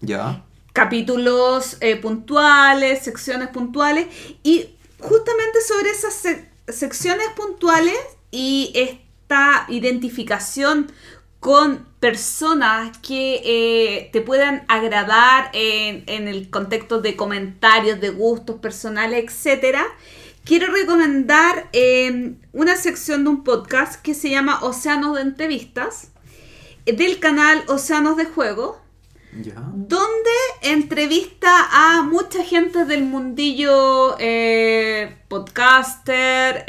Ya. 0.00 0.42
capítulos 0.72 1.76
eh, 1.80 1.96
puntuales, 1.96 3.00
secciones 3.02 3.48
puntuales 3.48 4.06
y 4.42 4.66
justamente 5.00 5.58
sobre 5.66 5.90
esas 5.90 6.14
se- 6.14 6.48
secciones 6.68 7.26
puntuales 7.36 7.96
y 8.30 8.70
esta 9.28 9.66
identificación 9.68 10.90
con 11.38 11.86
personas 12.00 12.96
que 12.98 13.42
eh, 13.44 14.08
te 14.10 14.22
puedan 14.22 14.64
agradar 14.68 15.50
en, 15.52 16.02
en 16.06 16.28
el 16.28 16.48
contexto 16.48 17.02
de 17.02 17.14
comentarios, 17.14 18.00
de 18.00 18.08
gustos 18.08 18.56
personales, 18.56 19.22
etcétera, 19.22 19.84
quiero 20.46 20.72
recomendar 20.72 21.68
eh, 21.74 22.36
una 22.54 22.74
sección 22.76 23.24
de 23.24 23.30
un 23.30 23.44
podcast 23.44 24.00
que 24.00 24.14
se 24.14 24.30
llama 24.30 24.60
Océanos 24.62 25.16
de 25.16 25.20
Entrevistas 25.22 26.10
eh, 26.86 26.94
del 26.94 27.20
canal 27.20 27.62
Océanos 27.68 28.16
de 28.16 28.24
Juego 28.24 28.80
Ya. 29.42 29.56
donde 29.74 30.30
entrevista 30.62 31.50
a 31.70 32.02
mucha 32.02 32.42
gente 32.42 32.86
del 32.86 33.04
mundillo 33.04 34.16
eh, 34.18 35.18
podcaster, 35.28 36.64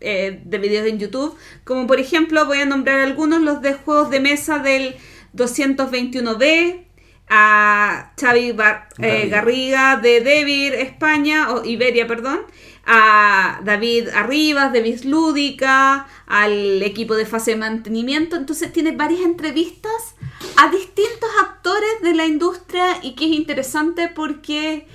eh, 0.00 0.40
de 0.44 0.58
videos 0.58 0.86
en 0.88 0.98
YouTube, 0.98 1.36
como 1.64 1.86
por 1.86 2.00
ejemplo 2.00 2.46
voy 2.46 2.58
a 2.60 2.66
nombrar 2.66 3.00
algunos, 3.00 3.40
los 3.42 3.60
de 3.62 3.74
juegos 3.74 4.10
de 4.10 4.20
mesa 4.20 4.58
del 4.58 4.96
221B, 5.34 6.84
a 7.28 8.12
Xavi 8.20 8.52
Bar- 8.52 8.88
eh, 8.98 9.28
Garriga 9.28 9.96
de 9.96 10.20
Devir, 10.20 10.74
España, 10.74 11.52
o 11.52 11.64
Iberia, 11.64 12.06
perdón, 12.08 12.40
a 12.84 13.60
David 13.62 14.08
Arribas 14.08 14.72
de 14.72 14.80
Bislúdica, 14.82 16.08
al 16.26 16.82
equipo 16.82 17.14
de 17.14 17.26
fase 17.26 17.52
de 17.52 17.58
mantenimiento. 17.58 18.34
Entonces 18.34 18.72
tiene 18.72 18.90
varias 18.92 19.20
entrevistas 19.20 20.16
a 20.56 20.68
distintos 20.70 21.30
actores 21.40 22.02
de 22.02 22.14
la 22.14 22.26
industria 22.26 22.98
y 23.02 23.14
que 23.14 23.26
es 23.26 23.30
interesante 23.32 24.08
porque 24.08 24.88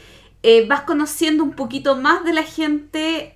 eh, 0.44 0.66
vas 0.68 0.82
conociendo 0.82 1.42
un 1.44 1.54
poquito 1.54 1.96
más 1.96 2.26
de 2.26 2.34
la 2.34 2.44
gente 2.44 3.35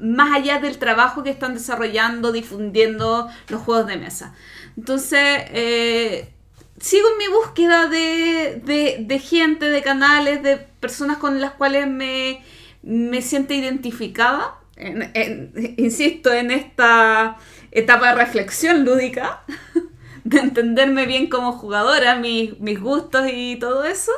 más 0.00 0.34
allá 0.34 0.58
del 0.60 0.78
trabajo 0.78 1.22
que 1.22 1.30
están 1.30 1.54
desarrollando, 1.54 2.32
difundiendo 2.32 3.28
los 3.48 3.62
juegos 3.62 3.86
de 3.86 3.96
mesa. 3.96 4.34
Entonces, 4.76 5.20
eh, 5.52 6.32
sigo 6.78 7.06
en 7.12 7.18
mi 7.18 7.28
búsqueda 7.28 7.88
de, 7.88 8.62
de- 9.06 9.18
gente, 9.18 9.66
de 9.66 9.82
canales, 9.82 10.42
de 10.42 10.56
personas 10.56 11.18
con 11.18 11.40
las 11.40 11.52
cuales 11.52 11.86
me, 11.86 12.42
me 12.82 13.22
siento 13.22 13.54
identificada. 13.54 14.56
En- 14.76 15.10
en- 15.14 15.74
insisto, 15.76 16.32
en 16.32 16.50
esta 16.50 17.36
etapa 17.70 18.08
de 18.10 18.14
reflexión 18.24 18.84
lúdica, 18.84 19.42
de 20.24 20.38
entenderme 20.40 21.06
bien 21.06 21.28
como 21.28 21.52
jugadora, 21.52 22.16
mis, 22.16 22.58
mis 22.60 22.80
gustos 22.80 23.26
y 23.32 23.56
todo 23.56 23.84
eso. 23.84 24.12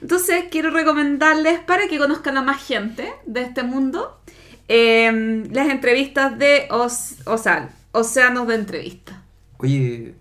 Entonces, 0.00 0.44
quiero 0.50 0.70
recomendarles 0.70 1.58
para 1.60 1.88
que 1.88 1.98
conozcan 1.98 2.36
a 2.36 2.42
más 2.42 2.64
gente 2.64 3.12
de 3.26 3.42
este 3.42 3.62
mundo 3.64 4.20
eh, 4.68 5.44
las 5.50 5.68
entrevistas 5.70 6.38
de 6.38 6.68
Os- 6.70 7.16
o 7.26 7.38
sea, 7.38 7.70
Océanos 7.92 8.46
de 8.48 8.54
Entrevistas. 8.56 9.16
Oye, 9.58 10.14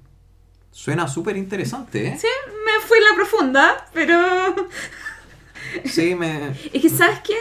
suena 0.72 1.08
súper 1.08 1.38
interesante, 1.38 2.08
¿eh? 2.08 2.18
Sí, 2.20 2.28
me 2.66 2.86
fui 2.88 2.98
en 2.98 3.04
la 3.06 3.16
profunda, 3.16 3.88
pero 3.94 4.18
Sí, 5.86 6.16
me... 6.16 6.52
es 6.74 6.82
que 6.82 6.90
sabes 6.90 7.20
que 7.22 7.36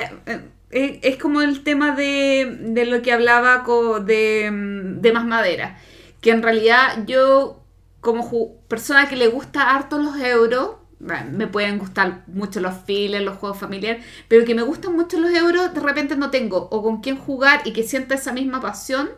es, 0.71 0.99
es 1.03 1.17
como 1.17 1.43
el 1.43 1.63
tema 1.63 1.95
de, 1.95 2.59
de 2.61 2.87
lo 2.87 3.03
que 3.03 3.13
hablaba 3.13 3.65
de, 4.01 4.51
mm, 4.51 5.01
de 5.01 5.13
más 5.13 5.25
madera, 5.25 5.79
que 6.21 6.31
en 6.31 6.43
realidad 6.43 7.05
yo 7.07 7.63
como 8.01 8.57
persona 8.69 9.09
que 9.09 9.17
le 9.17 9.29
gusta 9.29 9.71
harto 9.75 9.99
los 9.99 10.17
euros, 10.19 10.76
me 10.99 11.47
pueden 11.47 11.79
gustar 11.79 12.25
mucho 12.27 12.61
los 12.61 12.75
files, 12.87 13.23
los 13.23 13.37
juegos 13.37 13.59
familiares, 13.59 14.05
pero 14.29 14.45
que 14.45 14.55
me 14.55 14.63
gustan 14.63 14.95
mucho 14.97 15.21
los 15.21 15.31
euros, 15.33 15.75
de 15.75 15.81
repente 15.81 16.17
no 16.17 16.31
tengo 16.31 16.69
o 16.71 16.83
con 16.83 17.01
quién 17.01 17.19
jugar 17.19 17.63
y 17.65 17.73
que 17.73 17.83
sienta 17.83 18.15
esa 18.15 18.33
misma 18.33 18.61
pasión. 18.61 19.11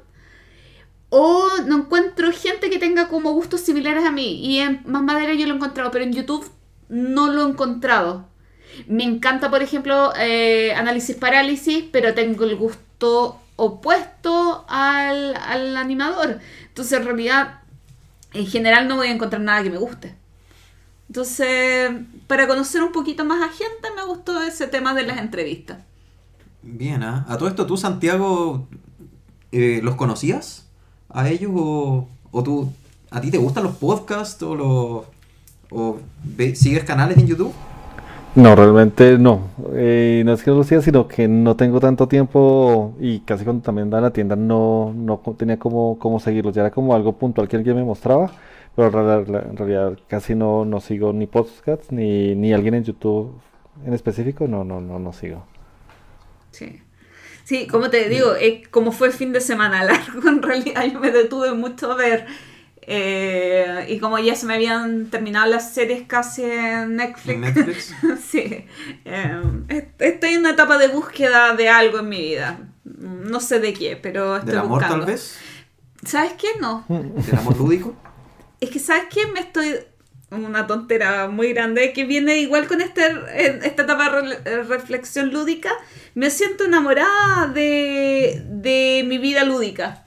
O 1.10 1.48
no 1.66 1.78
encuentro 1.78 2.30
gente 2.32 2.68
que 2.68 2.78
tenga 2.78 3.08
como 3.08 3.32
gustos 3.32 3.62
similares 3.62 4.04
a 4.04 4.10
mí. 4.10 4.44
Y 4.44 4.58
en 4.58 4.82
Más 4.84 5.02
Madera 5.02 5.32
yo 5.34 5.46
lo 5.46 5.54
he 5.54 5.56
encontrado, 5.56 5.90
pero 5.90 6.04
en 6.04 6.12
YouTube 6.12 6.50
no 6.88 7.32
lo 7.32 7.46
he 7.46 7.50
encontrado. 7.50 8.28
Me 8.86 9.04
encanta, 9.04 9.50
por 9.50 9.62
ejemplo, 9.62 10.12
eh, 10.18 10.74
análisis 10.74 11.16
parálisis, 11.16 11.84
pero 11.90 12.14
tengo 12.14 12.44
el 12.44 12.56
gusto 12.56 13.40
opuesto 13.56 14.66
al, 14.68 15.34
al 15.36 15.76
animador. 15.78 16.40
Entonces, 16.68 16.98
en 16.98 17.06
realidad, 17.06 17.60
en 18.34 18.46
general 18.46 18.86
no 18.86 18.96
voy 18.96 19.08
a 19.08 19.12
encontrar 19.12 19.40
nada 19.40 19.62
que 19.62 19.70
me 19.70 19.78
guste. 19.78 20.14
Entonces, 21.08 21.90
para 22.26 22.46
conocer 22.46 22.82
un 22.82 22.92
poquito 22.92 23.24
más 23.24 23.42
a 23.42 23.48
gente, 23.48 23.88
me 23.96 24.04
gustó 24.06 24.42
ese 24.42 24.66
tema 24.68 24.94
de 24.94 25.04
las 25.04 25.18
entrevistas. 25.18 25.78
Bien, 26.62 27.02
¿ah? 27.02 27.24
A 27.28 27.38
todo 27.38 27.48
esto, 27.48 27.66
¿tú, 27.66 27.76
Santiago, 27.76 28.66
eh, 29.52 29.80
los 29.82 29.96
conocías 29.96 30.68
a 31.10 31.28
ellos 31.30 31.52
o, 31.54 32.08
o 32.32 32.42
tú, 32.42 32.72
a 33.10 33.20
ti 33.20 33.30
te 33.30 33.38
gustan 33.38 33.64
los 33.64 33.76
podcasts 33.76 34.42
o 34.42 34.54
los... 34.56 35.04
o 35.70 36.00
ve- 36.24 36.56
sigues 36.56 36.84
canales 36.84 37.18
en 37.18 37.26
YouTube? 37.28 37.54
No, 38.34 38.54
realmente 38.54 39.18
no. 39.18 39.48
Eh, 39.74 40.22
no 40.24 40.32
es 40.32 40.42
que 40.42 40.50
no 40.50 40.58
lo 40.58 40.64
siga, 40.64 40.80
sino 40.82 41.08
que 41.08 41.26
no 41.26 41.56
tengo 41.56 41.80
tanto 41.80 42.06
tiempo 42.06 42.94
y 43.00 43.20
casi 43.20 43.44
cuando 43.44 43.62
también 43.64 43.84
andaba 43.84 44.00
en 44.00 44.04
la 44.04 44.12
tienda 44.12 44.36
no, 44.36 44.92
no 44.94 45.18
tenía 45.36 45.58
como, 45.58 45.98
como 45.98 46.20
seguirlos. 46.20 46.54
Ya 46.54 46.62
era 46.62 46.70
como 46.70 46.94
algo 46.94 47.12
puntual 47.14 47.48
que 47.48 47.56
alguien 47.56 47.76
me 47.76 47.84
mostraba, 47.84 48.30
pero 48.90 49.00
en 49.18 49.26
real- 49.26 49.46
en 49.50 49.56
realidad 49.56 49.98
casi 50.08 50.34
no, 50.34 50.64
no 50.64 50.80
sigo 50.80 51.12
ni 51.12 51.26
podcasts 51.26 51.90
ni, 51.90 52.34
ni 52.34 52.52
alguien 52.52 52.74
en 52.74 52.84
YouTube 52.84 53.40
en 53.84 53.92
específico. 53.92 54.46
No, 54.46 54.64
no, 54.64 54.80
no, 54.80 54.98
no 54.98 55.12
sigo. 55.12 55.44
Sí. 56.50 56.82
Sí, 57.44 57.66
como 57.66 57.88
te 57.90 58.08
digo, 58.08 58.34
eh, 58.36 58.62
como 58.70 58.92
fue 58.92 59.10
fin 59.10 59.32
de 59.32 59.40
semana 59.40 59.84
largo, 59.90 60.28
en 60.28 60.42
realidad 60.42 60.84
yo 60.92 61.00
me 61.00 61.10
detuve 61.10 61.52
mucho 61.54 61.92
a 61.92 61.96
ver. 61.96 62.26
eh, 62.82 63.86
y 63.88 63.98
como 63.98 64.18
ya 64.18 64.34
se 64.34 64.46
me 64.46 64.54
habían 64.54 65.06
terminado 65.10 65.50
las 65.50 65.72
series 65.74 66.06
casi 66.06 66.42
en 66.44 66.96
Netflix. 66.96 67.34
En 67.34 67.40
Netflix. 67.42 67.94
sí. 68.30 68.64
eh, 69.04 69.42
est- 69.68 70.00
estoy 70.02 70.30
en 70.34 70.40
una 70.40 70.50
etapa 70.50 70.78
de 70.78 70.88
búsqueda 70.88 71.54
de 71.54 71.68
algo 71.68 71.98
en 71.98 72.08
mi 72.08 72.18
vida. 72.20 72.58
No 72.84 73.40
sé 73.40 73.60
de 73.60 73.72
qué, 73.74 73.96
pero 73.96 74.36
estoy 74.36 74.50
¿Del 74.52 74.58
amor 74.60 74.78
buscando. 74.80 75.04
tal 75.04 75.06
vez? 75.06 75.38
¿Sabes 76.04 76.32
qué? 76.34 76.48
No. 76.60 76.84
¿Del 76.88 77.36
amor 77.38 77.56
lúdico? 77.58 77.94
Es 78.60 78.70
que, 78.70 78.78
¿sabes 78.78 79.04
qué? 79.10 79.26
Me 79.26 79.40
estoy. 79.40 79.76
una 80.30 80.66
tontera 80.66 81.28
muy 81.28 81.52
grande 81.52 81.92
que 81.92 82.04
viene 82.04 82.38
igual 82.38 82.66
con 82.68 82.80
este, 82.80 83.02
esta 83.66 83.82
etapa 83.82 84.20
de 84.22 84.34
eh, 84.44 84.62
reflexión 84.64 85.30
lúdica. 85.32 85.70
Me 86.14 86.30
siento 86.30 86.64
enamorada 86.64 87.46
de, 87.48 88.42
de 88.46 89.04
mi 89.06 89.18
vida 89.18 89.44
lúdica. 89.44 90.06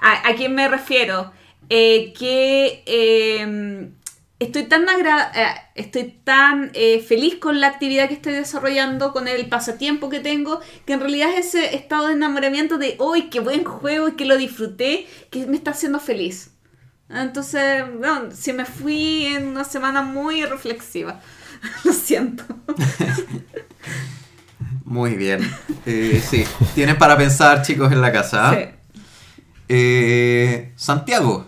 ¿A, 0.00 0.28
a 0.28 0.34
quién 0.36 0.54
me 0.54 0.68
refiero? 0.68 1.32
Eh, 1.70 2.12
que 2.18 2.82
eh, 2.86 3.90
estoy 4.40 4.64
tan, 4.64 4.88
agra- 4.88 5.32
eh, 5.34 5.54
estoy 5.76 6.04
tan 6.24 6.70
eh, 6.74 7.00
feliz 7.00 7.36
con 7.36 7.60
la 7.60 7.68
actividad 7.68 8.08
que 8.08 8.14
estoy 8.14 8.34
desarrollando, 8.34 9.12
con 9.12 9.28
el 9.28 9.48
pasatiempo 9.48 10.10
que 10.10 10.20
tengo, 10.20 10.60
que 10.86 10.94
en 10.94 11.00
realidad 11.00 11.30
es 11.36 11.54
ese 11.54 11.76
estado 11.76 12.08
de 12.08 12.14
enamoramiento 12.14 12.78
de 12.78 12.96
hoy, 12.98 13.30
qué 13.30 13.40
buen 13.40 13.64
juego 13.64 14.08
y 14.08 14.12
que 14.16 14.24
lo 14.26 14.36
disfruté, 14.38 15.06
que 15.30 15.46
me 15.46 15.56
está 15.56 15.72
haciendo 15.72 16.00
feliz. 16.00 16.52
Entonces, 17.08 17.84
no, 18.00 18.30
si 18.32 18.52
me 18.52 18.64
fui 18.64 19.26
en 19.26 19.48
una 19.48 19.64
semana 19.64 20.02
muy 20.02 20.44
reflexiva. 20.44 21.20
Lo 21.84 21.92
siento. 21.92 22.44
Muy 24.84 25.14
bien. 25.14 25.40
Eh, 25.84 26.22
sí, 26.24 26.44
tienen 26.74 26.98
para 26.98 27.16
pensar, 27.16 27.62
chicos, 27.62 27.92
en 27.92 28.00
la 28.00 28.12
casa. 28.12 28.50
¿ah? 28.50 28.54
Sí. 28.54 28.68
Eh, 29.68 30.72
Santiago, 30.76 31.46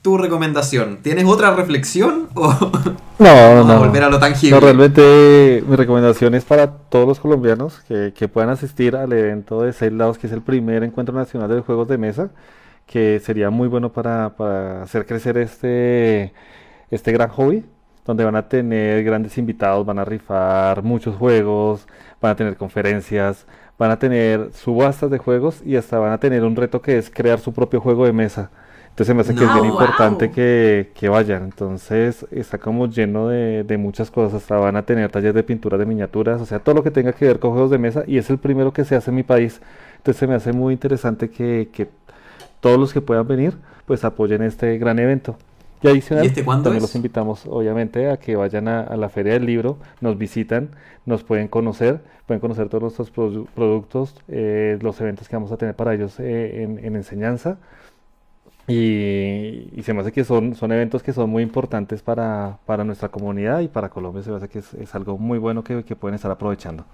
tu 0.00 0.18
recomendación. 0.18 0.98
¿Tienes 1.02 1.24
otra 1.26 1.54
reflexión 1.54 2.28
o 2.34 2.52
No, 3.18 3.34
vamos 3.34 3.66
no. 3.66 3.72
a 3.72 3.78
volver 3.78 4.02
a 4.04 4.10
lo 4.10 4.18
tangible? 4.18 4.56
No, 4.56 4.60
realmente 4.60 5.62
mi 5.66 5.76
recomendación 5.76 6.34
es 6.34 6.44
para 6.44 6.68
todos 6.72 7.06
los 7.06 7.20
colombianos 7.20 7.80
que, 7.86 8.12
que 8.16 8.26
puedan 8.28 8.50
asistir 8.50 8.96
al 8.96 9.12
evento 9.12 9.62
de 9.62 9.72
Seis 9.72 9.92
Lados, 9.92 10.18
que 10.18 10.26
es 10.26 10.32
el 10.32 10.42
primer 10.42 10.82
encuentro 10.82 11.14
nacional 11.14 11.48
de 11.48 11.60
juegos 11.60 11.86
de 11.86 11.98
mesa, 11.98 12.30
que 12.86 13.20
sería 13.20 13.50
muy 13.50 13.68
bueno 13.68 13.92
para, 13.92 14.36
para 14.36 14.82
hacer 14.82 15.06
crecer 15.06 15.38
este, 15.38 16.32
este 16.90 17.12
gran 17.12 17.28
hobby, 17.30 17.64
donde 18.04 18.24
van 18.24 18.36
a 18.36 18.48
tener 18.48 19.04
grandes 19.04 19.38
invitados, 19.38 19.86
van 19.86 19.98
a 19.98 20.04
rifar 20.04 20.82
muchos 20.82 21.16
juegos, 21.16 21.86
van 22.20 22.32
a 22.32 22.36
tener 22.36 22.56
conferencias, 22.56 23.46
van 23.78 23.90
a 23.92 23.98
tener 23.98 24.52
subastas 24.52 25.10
de 25.10 25.18
juegos 25.18 25.62
y 25.64 25.76
hasta 25.76 25.98
van 25.98 26.12
a 26.12 26.18
tener 26.20 26.44
un 26.44 26.56
reto 26.56 26.82
que 26.82 26.98
es 26.98 27.10
crear 27.10 27.38
su 27.40 27.52
propio 27.52 27.80
juego 27.80 28.04
de 28.06 28.12
mesa. 28.12 28.50
Entonces 28.90 29.14
me 29.14 29.22
hace 29.22 29.34
que 29.34 29.44
es 29.44 29.52
bien 29.52 29.64
Wow. 29.64 29.66
importante 29.66 30.30
que, 30.30 30.92
que 30.94 31.08
vayan. 31.08 31.44
Entonces 31.44 32.26
está 32.30 32.58
como 32.58 32.86
lleno 32.88 33.28
de, 33.28 33.64
de 33.64 33.78
muchas 33.78 34.10
cosas. 34.10 34.42
Hasta 34.42 34.56
van 34.56 34.76
a 34.76 34.84
tener 34.84 35.10
talleres 35.10 35.34
de 35.34 35.42
pintura 35.44 35.78
de 35.78 35.86
miniaturas, 35.86 36.40
o 36.42 36.46
sea, 36.46 36.58
todo 36.58 36.74
lo 36.74 36.82
que 36.82 36.90
tenga 36.90 37.12
que 37.14 37.24
ver 37.26 37.38
con 37.38 37.52
juegos 37.52 37.70
de 37.70 37.78
mesa. 37.78 38.04
Y 38.06 38.18
es 38.18 38.28
el 38.30 38.38
primero 38.38 38.72
que 38.72 38.84
se 38.84 38.94
hace 38.96 39.10
en 39.10 39.16
mi 39.16 39.22
país. 39.22 39.62
Entonces 39.98 40.18
se 40.20 40.26
me 40.26 40.34
hace 40.34 40.52
muy 40.52 40.74
interesante 40.74 41.30
que, 41.30 41.70
que 41.72 41.88
todos 42.62 42.78
los 42.78 42.94
que 42.94 43.02
puedan 43.02 43.28
venir, 43.28 43.58
pues 43.86 44.04
apoyen 44.04 44.42
este 44.42 44.78
gran 44.78 44.98
evento. 44.98 45.36
Y 45.82 45.88
adicional, 45.88 46.24
¿Y 46.24 46.28
este 46.28 46.44
cuándo 46.44 46.64
también 46.64 46.76
es? 46.76 46.82
los 46.82 46.94
invitamos 46.94 47.44
obviamente 47.46 48.08
a 48.08 48.16
que 48.18 48.36
vayan 48.36 48.68
a, 48.68 48.80
a 48.82 48.96
la 48.96 49.08
Feria 49.10 49.34
del 49.34 49.46
Libro, 49.46 49.78
nos 50.00 50.16
visitan, 50.16 50.70
nos 51.06 51.24
pueden 51.24 51.48
conocer, 51.48 52.00
pueden 52.26 52.40
conocer 52.40 52.68
todos 52.68 52.82
nuestros 52.82 53.12
produ- 53.14 53.48
productos, 53.54 54.14
eh, 54.28 54.78
los 54.80 55.00
eventos 55.00 55.28
que 55.28 55.36
vamos 55.36 55.52
a 55.52 55.56
tener 55.56 55.74
para 55.74 55.92
ellos 55.94 56.20
eh, 56.20 56.62
en, 56.62 56.78
en 56.84 56.96
enseñanza. 56.96 57.58
Y, 58.68 59.70
y 59.74 59.82
se 59.82 59.92
me 59.92 60.00
hace 60.02 60.12
que 60.12 60.24
son, 60.24 60.54
son 60.54 60.70
eventos 60.72 61.02
que 61.02 61.12
son 61.12 61.28
muy 61.30 61.42
importantes 61.42 62.00
para, 62.02 62.58
para 62.64 62.84
nuestra 62.84 63.08
comunidad 63.08 63.60
y 63.60 63.68
para 63.68 63.88
Colombia. 63.90 64.22
Se 64.22 64.30
me 64.30 64.36
hace 64.36 64.48
que 64.48 64.60
es, 64.60 64.72
es 64.74 64.94
algo 64.94 65.18
muy 65.18 65.38
bueno 65.38 65.64
que, 65.64 65.84
que 65.84 65.96
pueden 65.96 66.14
estar 66.14 66.30
aprovechando. 66.30 66.84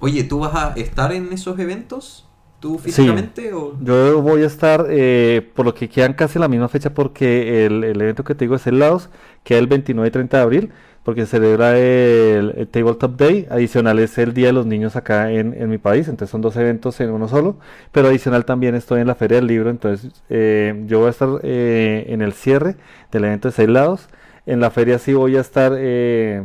Oye, 0.00 0.24
¿tú 0.24 0.40
vas 0.40 0.54
a 0.54 0.72
estar 0.76 1.12
en 1.12 1.32
esos 1.32 1.58
eventos? 1.58 2.26
¿Tú 2.62 2.78
físicamente? 2.78 3.52
O... 3.52 3.76
Yo 3.82 4.22
voy 4.22 4.44
a 4.44 4.46
estar, 4.46 4.86
eh, 4.88 5.50
por 5.56 5.66
lo 5.66 5.74
que 5.74 5.88
quedan 5.88 6.12
casi 6.12 6.38
la 6.38 6.46
misma 6.46 6.68
fecha, 6.68 6.94
porque 6.94 7.66
el, 7.66 7.82
el 7.82 8.00
evento 8.00 8.22
que 8.22 8.36
te 8.36 8.44
digo 8.44 8.54
es 8.54 8.64
el 8.68 8.78
Laos, 8.78 9.10
queda 9.42 9.58
el 9.58 9.66
29 9.66 10.06
y 10.06 10.10
30 10.12 10.36
de 10.36 10.42
abril, 10.44 10.72
porque 11.02 11.22
se 11.22 11.38
celebra 11.38 11.76
el, 11.76 12.54
el 12.56 12.68
Tabletop 12.68 13.16
Day. 13.16 13.48
Adicional 13.50 13.98
es 13.98 14.16
el 14.16 14.32
Día 14.32 14.46
de 14.46 14.52
los 14.52 14.64
Niños 14.64 14.94
acá 14.94 15.32
en, 15.32 15.60
en 15.60 15.70
mi 15.70 15.78
país, 15.78 16.06
entonces 16.06 16.30
son 16.30 16.40
dos 16.40 16.54
eventos 16.54 17.00
en 17.00 17.10
uno 17.10 17.26
solo. 17.26 17.56
Pero 17.90 18.06
adicional 18.06 18.44
también 18.44 18.76
estoy 18.76 19.00
en 19.00 19.08
la 19.08 19.16
Feria 19.16 19.38
del 19.38 19.48
Libro, 19.48 19.68
entonces 19.68 20.12
eh, 20.30 20.84
yo 20.86 21.00
voy 21.00 21.08
a 21.08 21.10
estar 21.10 21.28
eh, 21.42 22.04
en 22.10 22.22
el 22.22 22.32
cierre 22.32 22.76
del 23.10 23.24
evento 23.24 23.48
de 23.48 23.52
seis 23.52 23.68
lados. 23.68 24.08
En 24.46 24.60
la 24.60 24.70
feria 24.70 25.00
sí 25.00 25.14
voy 25.14 25.36
a 25.36 25.40
estar 25.40 25.72
eh, 25.76 26.44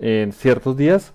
en 0.00 0.32
ciertos 0.32 0.78
días. 0.78 1.12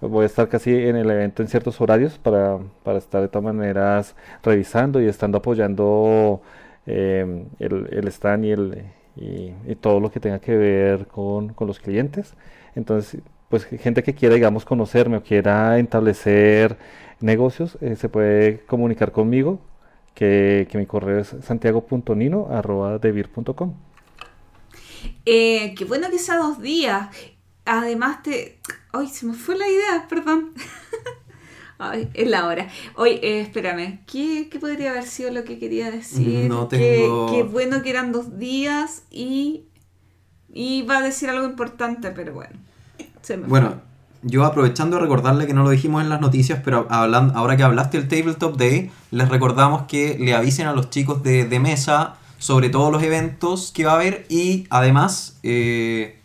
Voy 0.00 0.24
a 0.24 0.26
estar 0.26 0.48
casi 0.48 0.70
en 0.70 0.96
el 0.96 1.10
evento 1.10 1.42
en 1.42 1.48
ciertos 1.48 1.80
horarios 1.80 2.18
para, 2.18 2.58
para 2.82 2.98
estar 2.98 3.22
de 3.22 3.28
todas 3.28 3.54
maneras 3.54 4.14
revisando 4.42 5.00
y 5.00 5.06
estando 5.06 5.38
apoyando 5.38 6.42
eh, 6.86 7.46
el, 7.58 8.08
stand 8.08 8.44
y, 8.44 8.50
el, 8.50 8.84
y, 9.16 9.74
todo 9.76 10.00
lo 10.00 10.10
que 10.10 10.20
tenga 10.20 10.40
que 10.40 10.56
ver 10.56 11.06
con, 11.06 11.54
con 11.54 11.66
los 11.66 11.80
clientes. 11.80 12.34
Entonces, 12.74 13.22
pues 13.48 13.64
gente 13.64 14.02
que 14.02 14.14
quiera, 14.14 14.34
digamos, 14.34 14.64
conocerme 14.64 15.18
o 15.18 15.22
quiera 15.22 15.78
establecer 15.78 16.76
negocios, 17.20 17.78
eh, 17.80 17.96
se 17.96 18.08
puede 18.08 18.60
comunicar 18.66 19.12
conmigo, 19.12 19.60
que, 20.14 20.66
que 20.70 20.78
mi 20.78 20.86
correo 20.86 21.18
es 21.20 21.34
santiago.nino.devir.com. 21.42 23.74
Eh, 25.26 25.74
qué 25.76 25.84
bueno 25.84 26.08
que 26.10 26.18
sea 26.18 26.38
dos 26.38 26.60
días. 26.60 27.08
Además 27.66 28.22
te... 28.22 28.60
Ay, 28.92 29.08
se 29.08 29.26
me 29.26 29.34
fue 29.34 29.56
la 29.56 29.66
idea, 29.68 30.06
perdón. 30.08 30.52
Ay, 31.78 32.08
es 32.14 32.28
la 32.28 32.46
hora. 32.46 32.68
Oye, 32.96 33.18
eh, 33.22 33.40
espérame. 33.40 34.00
¿Qué, 34.06 34.48
qué 34.50 34.58
podría 34.60 34.90
haber 34.90 35.04
sido 35.04 35.30
lo 35.32 35.44
que 35.44 35.58
quería 35.58 35.90
decir? 35.90 36.48
No 36.48 36.68
tengo- 36.68 37.30
Qué 37.32 37.42
bueno 37.42 37.82
que 37.82 37.90
eran 37.90 38.12
dos 38.12 38.38
días 38.38 39.02
y... 39.10 39.64
Y 40.56 40.82
va 40.82 40.98
a 40.98 41.02
decir 41.02 41.28
algo 41.28 41.44
importante, 41.46 42.10
pero 42.12 42.32
bueno. 42.34 42.52
Se 43.22 43.36
me 43.36 43.42
fue. 43.42 43.48
Bueno, 43.60 43.80
yo 44.22 44.44
aprovechando 44.44 44.96
de 44.96 45.02
recordarle 45.02 45.48
que 45.48 45.52
no 45.54 45.64
lo 45.64 45.70
dijimos 45.70 46.00
en 46.02 46.08
las 46.10 46.20
noticias, 46.20 46.60
pero 46.64 46.86
hablan- 46.90 47.32
ahora 47.34 47.56
que 47.56 47.64
hablaste 47.64 47.98
del 48.00 48.06
Tabletop 48.08 48.56
Day, 48.56 48.92
les 49.10 49.28
recordamos 49.28 49.82
que 49.88 50.16
le 50.18 50.32
avisen 50.32 50.68
a 50.68 50.72
los 50.72 50.90
chicos 50.90 51.24
de, 51.24 51.44
de 51.46 51.58
mesa 51.58 52.14
sobre 52.38 52.68
todos 52.68 52.92
los 52.92 53.02
eventos 53.02 53.72
que 53.72 53.84
va 53.84 53.92
a 53.92 53.94
haber 53.96 54.26
y 54.28 54.66
además 54.70 55.38
eh, 55.42 56.20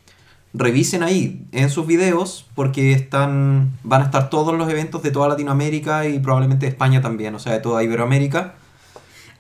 revisen 0.54 1.04
ahí 1.04 1.46
en 1.52 1.70
sus 1.70 1.86
videos 1.86 2.48
porque 2.56 2.94
están 2.94 3.72
van 3.84 4.02
a 4.02 4.06
estar 4.06 4.30
todos 4.30 4.58
los 4.58 4.70
eventos 4.70 5.04
de 5.04 5.12
toda 5.12 5.28
Latinoamérica 5.28 6.08
y 6.08 6.20
probablemente 6.20 6.66
de 6.66 6.72
España 6.72 7.02
también, 7.02 7.36
o 7.36 7.40
sea, 7.40 7.54
de 7.54 7.60
toda 7.60 7.84
Iberoamérica. 7.84 8.56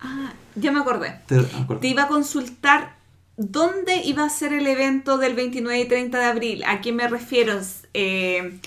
Ah, 0.02 0.34
ya 0.56 0.72
me 0.72 0.80
acordé. 0.80 1.20
Te 1.28 1.88
iba 1.88 2.04
a 2.04 2.08
consultar 2.08 2.96
dónde 3.38 4.02
iba 4.04 4.26
a 4.26 4.30
ser 4.30 4.54
el 4.54 4.68
evento 4.68 5.18
del 5.18 5.34
29 5.34 5.80
y 5.80 5.88
30 5.88 6.20
de 6.20 6.26
abril. 6.26 6.64
¿A 6.68 6.82
qué 6.82 6.92
me 6.92 7.08
refiero? 7.08 7.60
Eh, 7.94 8.60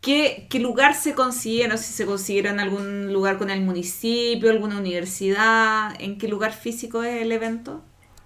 ¿qué, 0.00 0.46
¿Qué 0.48 0.58
lugar 0.60 0.94
se 0.94 1.14
sé 1.14 1.78
si 1.78 1.92
se 1.92 2.06
considera 2.06 2.50
en 2.50 2.60
algún 2.60 3.12
lugar 3.12 3.38
con 3.38 3.50
el 3.50 3.60
municipio, 3.60 4.50
alguna 4.50 4.78
universidad. 4.78 5.94
¿En 6.00 6.18
qué 6.18 6.28
lugar 6.28 6.52
físico 6.52 7.02
es 7.02 7.22
el 7.22 7.32
evento? 7.32 7.82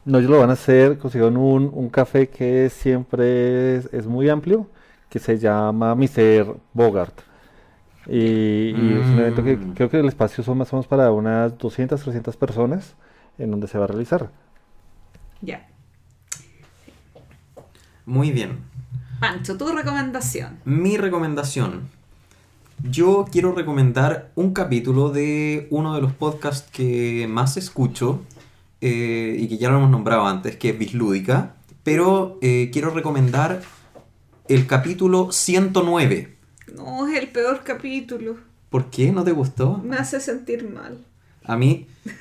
No, 0.09 0.19
ellos 0.19 0.31
lo 0.31 0.39
van 0.41 0.51
a 0.51 0.55
hacer, 0.55 0.99
consiguieron 0.99 1.37
un, 1.37 1.71
un 1.73 1.89
café 1.91 2.29
que 2.29 2.71
siempre 2.71 3.77
es, 3.77 3.89
es 3.93 4.07
muy 4.07 4.29
amplio, 4.29 4.67
que 5.11 5.19
se 5.19 5.39
llama 5.39 5.95
Mr. 5.95 6.57
Bogart. 6.73 7.15
Y, 8.07 8.71
y 8.71 8.99
es 9.01 9.07
un 9.07 9.19
evento 9.19 9.45
que 9.45 9.57
Mm. 9.57 9.75
creo 9.75 9.91
que 9.91 10.01
el 10.01 10.07
espacio 10.09 10.43
son 10.43 10.59
más 10.59 10.73
o 10.73 10.77
menos 10.77 10.87
para 10.87 11.13
unas 11.13 11.59
200, 11.59 12.01
300 12.01 12.37
personas 12.37 12.95
en 13.39 13.51
donde 13.51 13.69
se 13.69 13.77
va 13.79 13.85
a 13.85 13.89
realizar. 13.89 14.31
Ya. 15.43 15.69
Muy 18.07 18.31
bien. 18.33 18.59
Pancho, 19.21 19.57
tu 19.59 19.69
recomendación. 19.69 20.59
Mi 20.65 20.97
recomendación. 20.97 21.89
Yo 22.83 23.27
quiero 23.31 23.53
recomendar 23.53 24.31
un 24.37 24.53
capítulo 24.55 25.11
de 25.11 25.67
uno 25.71 25.95
de 25.95 26.01
los 26.01 26.13
podcasts 26.13 26.71
que 26.71 27.27
más 27.29 27.57
escucho 27.57 28.21
eh, 28.81 29.37
y 29.39 29.49
que 29.49 29.59
ya 29.59 29.71
lo 29.71 29.79
hemos 29.79 29.91
nombrado 29.91 30.27
antes, 30.27 30.57
que 30.57 30.71
es 30.71 30.79
Bislúdica. 30.79 31.55
Pero 31.83 32.39
eh, 32.43 32.71
quiero 32.73 32.91
recomendar 32.91 33.63
el 34.49 34.67
capítulo 34.67 35.33
109. 35.33 36.37
No, 36.75 37.07
es 37.07 37.19
el 37.19 37.29
peor 37.29 37.63
capítulo. 37.65 38.37
¿Por 38.71 38.91
qué? 38.91 39.13
¿No 39.13 39.25
te 39.25 39.33
gustó? 39.33 39.79
Me 39.79 39.97
hace 39.97 40.21
sentir 40.21 40.69
mal. 40.69 41.05
A 41.45 41.57
mí. 41.57 41.87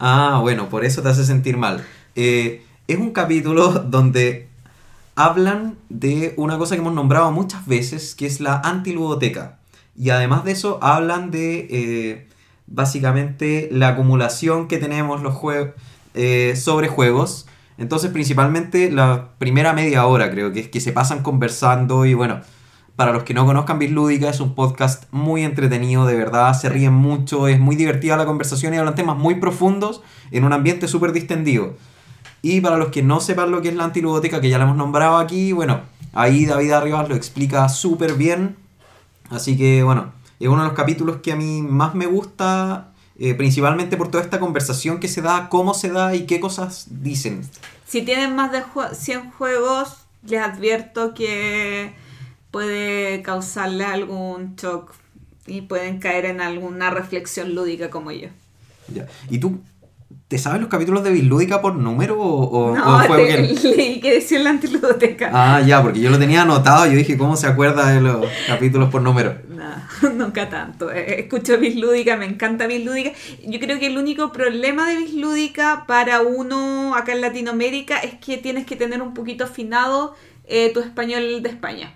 Ah, 0.00 0.40
bueno, 0.42 0.68
por 0.68 0.84
eso 0.84 1.02
te 1.02 1.08
hace 1.08 1.24
sentir 1.24 1.56
mal. 1.56 1.84
Eh, 2.16 2.64
es 2.88 2.98
un 2.98 3.12
capítulo 3.12 3.70
donde 3.70 4.48
hablan 5.14 5.76
de 5.88 6.34
una 6.36 6.58
cosa 6.58 6.74
que 6.74 6.80
hemos 6.80 6.94
nombrado 6.94 7.30
muchas 7.30 7.64
veces, 7.66 8.14
que 8.14 8.26
es 8.26 8.40
la 8.40 8.58
antiludoteca. 8.58 9.60
Y 9.96 10.10
además 10.10 10.44
de 10.44 10.52
eso, 10.52 10.78
hablan 10.82 11.30
de 11.30 11.68
eh, 11.70 12.28
básicamente 12.66 13.68
la 13.70 13.88
acumulación 13.88 14.68
que 14.68 14.78
tenemos 14.78 15.22
los 15.22 15.34
juegos 15.34 15.70
sobre 16.54 16.88
juegos. 16.88 17.46
Entonces, 17.76 18.10
principalmente 18.10 18.90
la 18.90 19.30
primera 19.38 19.72
media 19.72 20.06
hora, 20.06 20.30
creo 20.30 20.52
que 20.52 20.60
es 20.60 20.68
que 20.68 20.80
se 20.80 20.92
pasan 20.92 21.22
conversando. 21.22 22.06
Y 22.06 22.14
bueno, 22.14 22.40
para 22.94 23.12
los 23.12 23.24
que 23.24 23.34
no 23.34 23.44
conozcan 23.44 23.80
Bislúdica, 23.80 24.30
es 24.30 24.38
un 24.38 24.54
podcast 24.54 25.04
muy 25.10 25.42
entretenido, 25.42 26.06
de 26.06 26.14
verdad, 26.14 26.54
se 26.54 26.68
ríen 26.68 26.92
mucho, 26.92 27.48
es 27.48 27.58
muy 27.58 27.74
divertida 27.74 28.16
la 28.16 28.26
conversación 28.26 28.72
y 28.72 28.76
hablan 28.76 28.94
temas 28.94 29.16
muy 29.16 29.34
profundos 29.34 30.02
en 30.30 30.44
un 30.44 30.52
ambiente 30.52 30.86
súper 30.86 31.12
distendido. 31.12 31.74
Y 32.42 32.60
para 32.60 32.76
los 32.76 32.88
que 32.88 33.02
no 33.02 33.20
sepan 33.20 33.50
lo 33.50 33.60
que 33.62 33.70
es 33.70 33.74
la 33.74 33.84
antiludótica, 33.84 34.40
que 34.40 34.50
ya 34.50 34.58
la 34.58 34.64
hemos 34.64 34.76
nombrado 34.76 35.16
aquí, 35.16 35.50
bueno, 35.50 35.80
ahí 36.12 36.46
David 36.46 36.70
Arribas 36.70 37.08
lo 37.08 37.16
explica 37.16 37.68
súper 37.68 38.14
bien. 38.14 38.56
Así 39.30 39.56
que 39.56 39.82
bueno, 39.82 40.12
es 40.40 40.48
uno 40.48 40.62
de 40.62 40.68
los 40.68 40.76
capítulos 40.76 41.16
que 41.22 41.32
a 41.32 41.36
mí 41.36 41.62
más 41.62 41.94
me 41.94 42.06
gusta, 42.06 42.92
eh, 43.18 43.34
principalmente 43.34 43.96
por 43.96 44.10
toda 44.10 44.22
esta 44.24 44.40
conversación 44.40 44.98
que 45.00 45.08
se 45.08 45.22
da, 45.22 45.48
cómo 45.48 45.74
se 45.74 45.90
da 45.90 46.14
y 46.14 46.26
qué 46.26 46.40
cosas 46.40 46.86
dicen. 46.90 47.42
Si 47.86 48.02
tienen 48.02 48.34
más 48.34 48.50
de 48.52 48.62
jue- 48.64 48.92
100 48.94 49.30
juegos, 49.32 49.96
les 50.26 50.40
advierto 50.40 51.14
que 51.14 51.92
puede 52.50 53.22
causarles 53.22 53.86
algún 53.86 54.56
shock 54.56 54.92
y 55.46 55.62
pueden 55.62 55.98
caer 55.98 56.24
en 56.24 56.40
alguna 56.40 56.90
reflexión 56.90 57.54
lúdica 57.54 57.90
como 57.90 58.10
yo. 58.12 58.28
Ya. 58.92 59.06
¿Y 59.30 59.38
tú 59.38 59.60
te 60.28 60.38
sabes 60.38 60.60
los 60.60 60.70
capítulos 60.70 61.04
de 61.04 61.10
Bislúdica 61.10 61.60
por 61.60 61.74
número 61.76 62.18
o, 62.20 62.44
o- 62.44 62.72
o 62.72 62.76
No, 62.76 63.00
fue 63.04 63.16
te- 63.26 63.48
porque- 63.54 63.76
leí 63.76 64.00
que 64.00 64.14
decía 64.14 64.38
en 64.38 64.44
la 64.44 64.50
antiludoteca. 64.50 65.30
Ah, 65.32 65.60
ya, 65.60 65.82
porque 65.82 66.00
yo 66.00 66.10
lo 66.10 66.18
tenía 66.18 66.42
anotado 66.42 66.86
yo 66.86 66.92
dije, 66.92 67.16
¿cómo 67.18 67.36
se 67.36 67.46
acuerda 67.46 67.90
de 67.92 68.00
los 68.00 68.26
capítulos 68.46 68.90
por 68.90 69.02
número? 69.02 69.36
No, 69.48 70.10
nunca 70.14 70.48
tanto. 70.48 70.90
Eh, 70.90 71.20
Escucho 71.20 71.58
Bislúdica, 71.58 72.16
me 72.16 72.24
encanta 72.26 72.66
Bislúdica. 72.66 73.12
Yo 73.46 73.60
creo 73.60 73.78
que 73.78 73.86
el 73.86 73.98
único 73.98 74.32
problema 74.32 74.88
de 74.88 74.96
Bislúdica 74.96 75.84
para 75.86 76.22
uno 76.22 76.94
acá 76.96 77.12
en 77.12 77.20
Latinoamérica 77.20 77.98
es 77.98 78.14
que 78.14 78.38
tienes 78.38 78.66
que 78.66 78.76
tener 78.76 79.02
un 79.02 79.14
poquito 79.14 79.44
afinado 79.44 80.14
eh, 80.46 80.70
tu 80.72 80.80
español 80.80 81.42
de 81.42 81.48
España. 81.50 81.94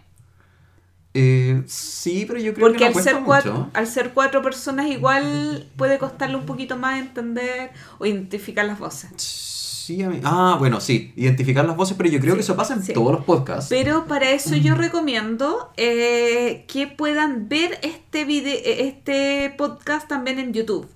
Eh, 1.21 1.63
sí, 1.67 2.25
pero 2.29 2.39
yo 2.39 2.55
creo 2.55 2.67
Porque 2.67 2.79
que 2.79 2.85
no 2.85 2.89
al 2.89 2.93
cuesta 2.93 3.11
ser, 3.13 3.23
cuatro, 3.25 3.53
mucho. 3.55 3.71
al 3.75 3.87
ser 3.87 4.13
cuatro 4.15 4.41
personas 4.43 4.87
igual 4.87 5.67
puede 5.77 5.99
costarle 5.99 6.37
un 6.37 6.47
poquito 6.47 6.77
más 6.77 6.99
entender 7.01 7.71
o 7.99 8.07
identificar 8.07 8.65
las 8.65 8.79
voces. 8.79 9.11
Sí, 9.17 10.03
a 10.03 10.11
mí- 10.11 10.21
Ah, 10.23 10.57
bueno, 10.59 10.81
sí, 10.81 11.13
identificar 11.17 11.65
las 11.65 11.75
voces, 11.77 11.97
pero 11.97 12.11
yo 12.11 12.21
creo 12.21 12.35
que 12.35 12.43
eso 12.43 12.55
pasa 12.57 12.75
en 12.75 12.83
sí. 12.85 12.93
todos 12.93 13.11
los 13.13 13.25
podcasts. 13.25 13.69
Pero 13.71 14.05
para 14.07 14.31
eso 14.31 14.55
yo 14.55 14.75
recomiendo 14.75 15.73
eh, 15.79 16.65
que 16.69 16.87
puedan 16.87 17.49
ver 17.49 17.79
este, 17.83 18.25
vide- 18.27 18.61
eh, 18.65 18.87
este 18.87 19.55
podcast 19.57 20.07
también 20.07 20.39
en 20.39 20.53
YouTube. 20.53 20.89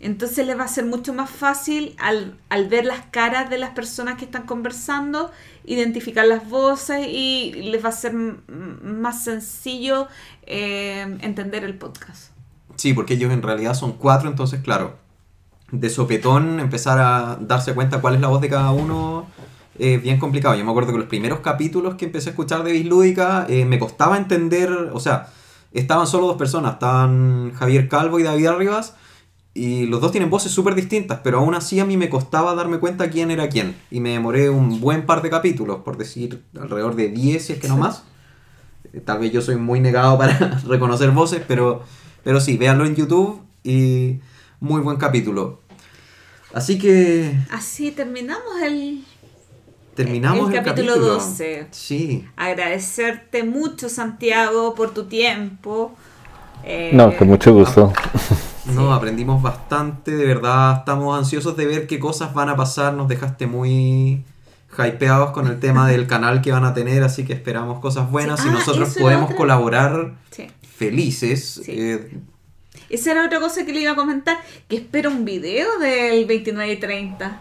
Entonces 0.00 0.44
les 0.48 0.58
va 0.58 0.64
a 0.64 0.68
ser 0.68 0.84
mucho 0.84 1.12
más 1.14 1.30
fácil 1.30 1.94
al, 2.00 2.36
al 2.48 2.68
ver 2.68 2.84
las 2.86 3.06
caras 3.12 3.48
de 3.48 3.58
las 3.58 3.70
personas 3.70 4.16
que 4.18 4.24
están 4.24 4.42
conversando, 4.46 5.30
identificar 5.64 6.26
las 6.26 6.48
voces 6.48 7.06
y 7.08 7.52
les 7.54 7.84
va 7.84 7.90
a 7.90 7.92
ser 7.92 8.14
más 8.14 9.24
sencillo 9.24 10.08
eh, 10.46 11.18
entender 11.20 11.64
el 11.64 11.74
podcast. 11.74 12.32
Sí, 12.76 12.94
porque 12.94 13.14
ellos 13.14 13.32
en 13.32 13.42
realidad 13.42 13.74
son 13.74 13.92
cuatro, 13.92 14.28
entonces, 14.28 14.60
claro, 14.60 14.96
de 15.70 15.88
sopetón 15.88 16.60
empezar 16.60 16.98
a 16.98 17.38
darse 17.40 17.74
cuenta 17.74 18.00
cuál 18.00 18.14
es 18.14 18.20
la 18.20 18.28
voz 18.28 18.40
de 18.40 18.48
cada 18.48 18.72
uno 18.72 19.26
es 19.78 20.02
bien 20.02 20.18
complicado. 20.18 20.54
Yo 20.54 20.64
me 20.64 20.70
acuerdo 20.70 20.92
que 20.92 20.98
los 20.98 21.08
primeros 21.08 21.40
capítulos 21.40 21.94
que 21.94 22.04
empecé 22.04 22.30
a 22.30 22.32
escuchar 22.32 22.62
de 22.62 22.72
Bislúdica 22.72 23.46
eh, 23.48 23.64
me 23.64 23.78
costaba 23.78 24.16
entender, 24.16 24.70
o 24.92 25.00
sea, 25.00 25.28
estaban 25.72 26.06
solo 26.06 26.26
dos 26.26 26.36
personas, 26.36 26.74
estaban 26.74 27.52
Javier 27.54 27.88
Calvo 27.88 28.18
y 28.18 28.22
David 28.22 28.46
Arribas, 28.46 28.94
y 29.54 29.84
los 29.86 30.00
dos 30.00 30.12
tienen 30.12 30.30
voces 30.30 30.50
súper 30.50 30.74
distintas, 30.74 31.20
pero 31.22 31.38
aún 31.38 31.54
así 31.54 31.78
a 31.78 31.84
mí 31.84 31.96
me 31.98 32.08
costaba 32.08 32.54
darme 32.54 32.78
cuenta 32.78 33.10
quién 33.10 33.30
era 33.30 33.48
quién. 33.48 33.76
Y 33.90 34.00
me 34.00 34.10
demoré 34.10 34.48
un 34.48 34.80
buen 34.80 35.04
par 35.04 35.20
de 35.20 35.28
capítulos, 35.28 35.80
por 35.84 35.98
decir 35.98 36.42
alrededor 36.58 36.96
de 36.96 37.08
10, 37.08 37.44
si 37.44 37.52
es 37.52 37.58
que 37.58 37.68
no 37.68 37.76
más. 37.76 38.04
Eh, 38.92 39.00
Tal 39.00 39.18
vez 39.18 39.30
yo 39.32 39.42
soy 39.42 39.56
muy 39.56 39.80
negado 39.80 40.16
para 40.16 40.60
reconocer 40.66 41.10
voces, 41.10 41.42
pero, 41.46 41.82
pero 42.24 42.40
sí, 42.40 42.56
véanlo 42.56 42.86
en 42.86 42.94
YouTube 42.96 43.42
y 43.62 44.20
muy 44.60 44.80
buen 44.80 44.96
capítulo. 44.96 45.60
Así 46.54 46.78
que 46.78 47.34
Así 47.50 47.90
terminamos 47.92 48.60
el... 48.62 49.04
terminamos 49.94 50.50
El 50.50 50.56
el, 50.56 50.64
capítulo 50.64 50.96
12. 50.98 51.66
Sí. 51.72 52.26
Agradecerte 52.36 53.42
mucho 53.42 53.88
Santiago 53.90 54.74
por 54.74 54.92
tu 54.94 55.04
tiempo. 55.04 55.92
Eh, 56.64 56.90
No, 56.94 57.14
con 57.16 57.28
mucho 57.28 57.52
gusto. 57.52 57.92
No, 58.66 58.94
aprendimos 58.94 59.42
bastante, 59.42 60.12
de 60.12 60.24
verdad 60.24 60.78
estamos 60.78 61.18
ansiosos 61.18 61.56
de 61.56 61.66
ver 61.66 61.86
qué 61.86 61.98
cosas 61.98 62.32
van 62.32 62.48
a 62.48 62.56
pasar, 62.56 62.94
nos 62.94 63.08
dejaste 63.08 63.46
muy 63.48 64.24
hypeados 64.78 65.32
con 65.32 65.48
el 65.48 65.58
tema 65.60 65.88
del 65.88 66.06
canal 66.06 66.40
que 66.42 66.52
van 66.52 66.64
a 66.64 66.72
tener, 66.72 67.02
así 67.02 67.24
que 67.24 67.32
esperamos 67.32 67.80
cosas 67.80 68.10
buenas 68.10 68.40
Sí. 68.40 68.46
y 68.46 68.50
Ah, 68.50 68.54
nosotros 68.54 68.96
podemos 68.98 69.24
otra. 69.26 69.36
colaborar 69.36 70.12
Sí. 70.30 70.46
felices. 70.76 71.60
Sí. 71.64 71.72
eh, 71.76 72.10
Esa 72.88 73.12
era 73.12 73.24
otra 73.26 73.40
cosa 73.40 73.64
que 73.66 73.72
le 73.72 73.80
iba 73.80 73.92
a 73.92 73.96
comentar, 73.96 74.36
que 74.68 74.76
espero 74.76 75.10
un 75.10 75.24
video 75.24 75.78
del 75.78 76.24
29 76.26 76.72
y 76.72 76.76
30. 76.76 77.40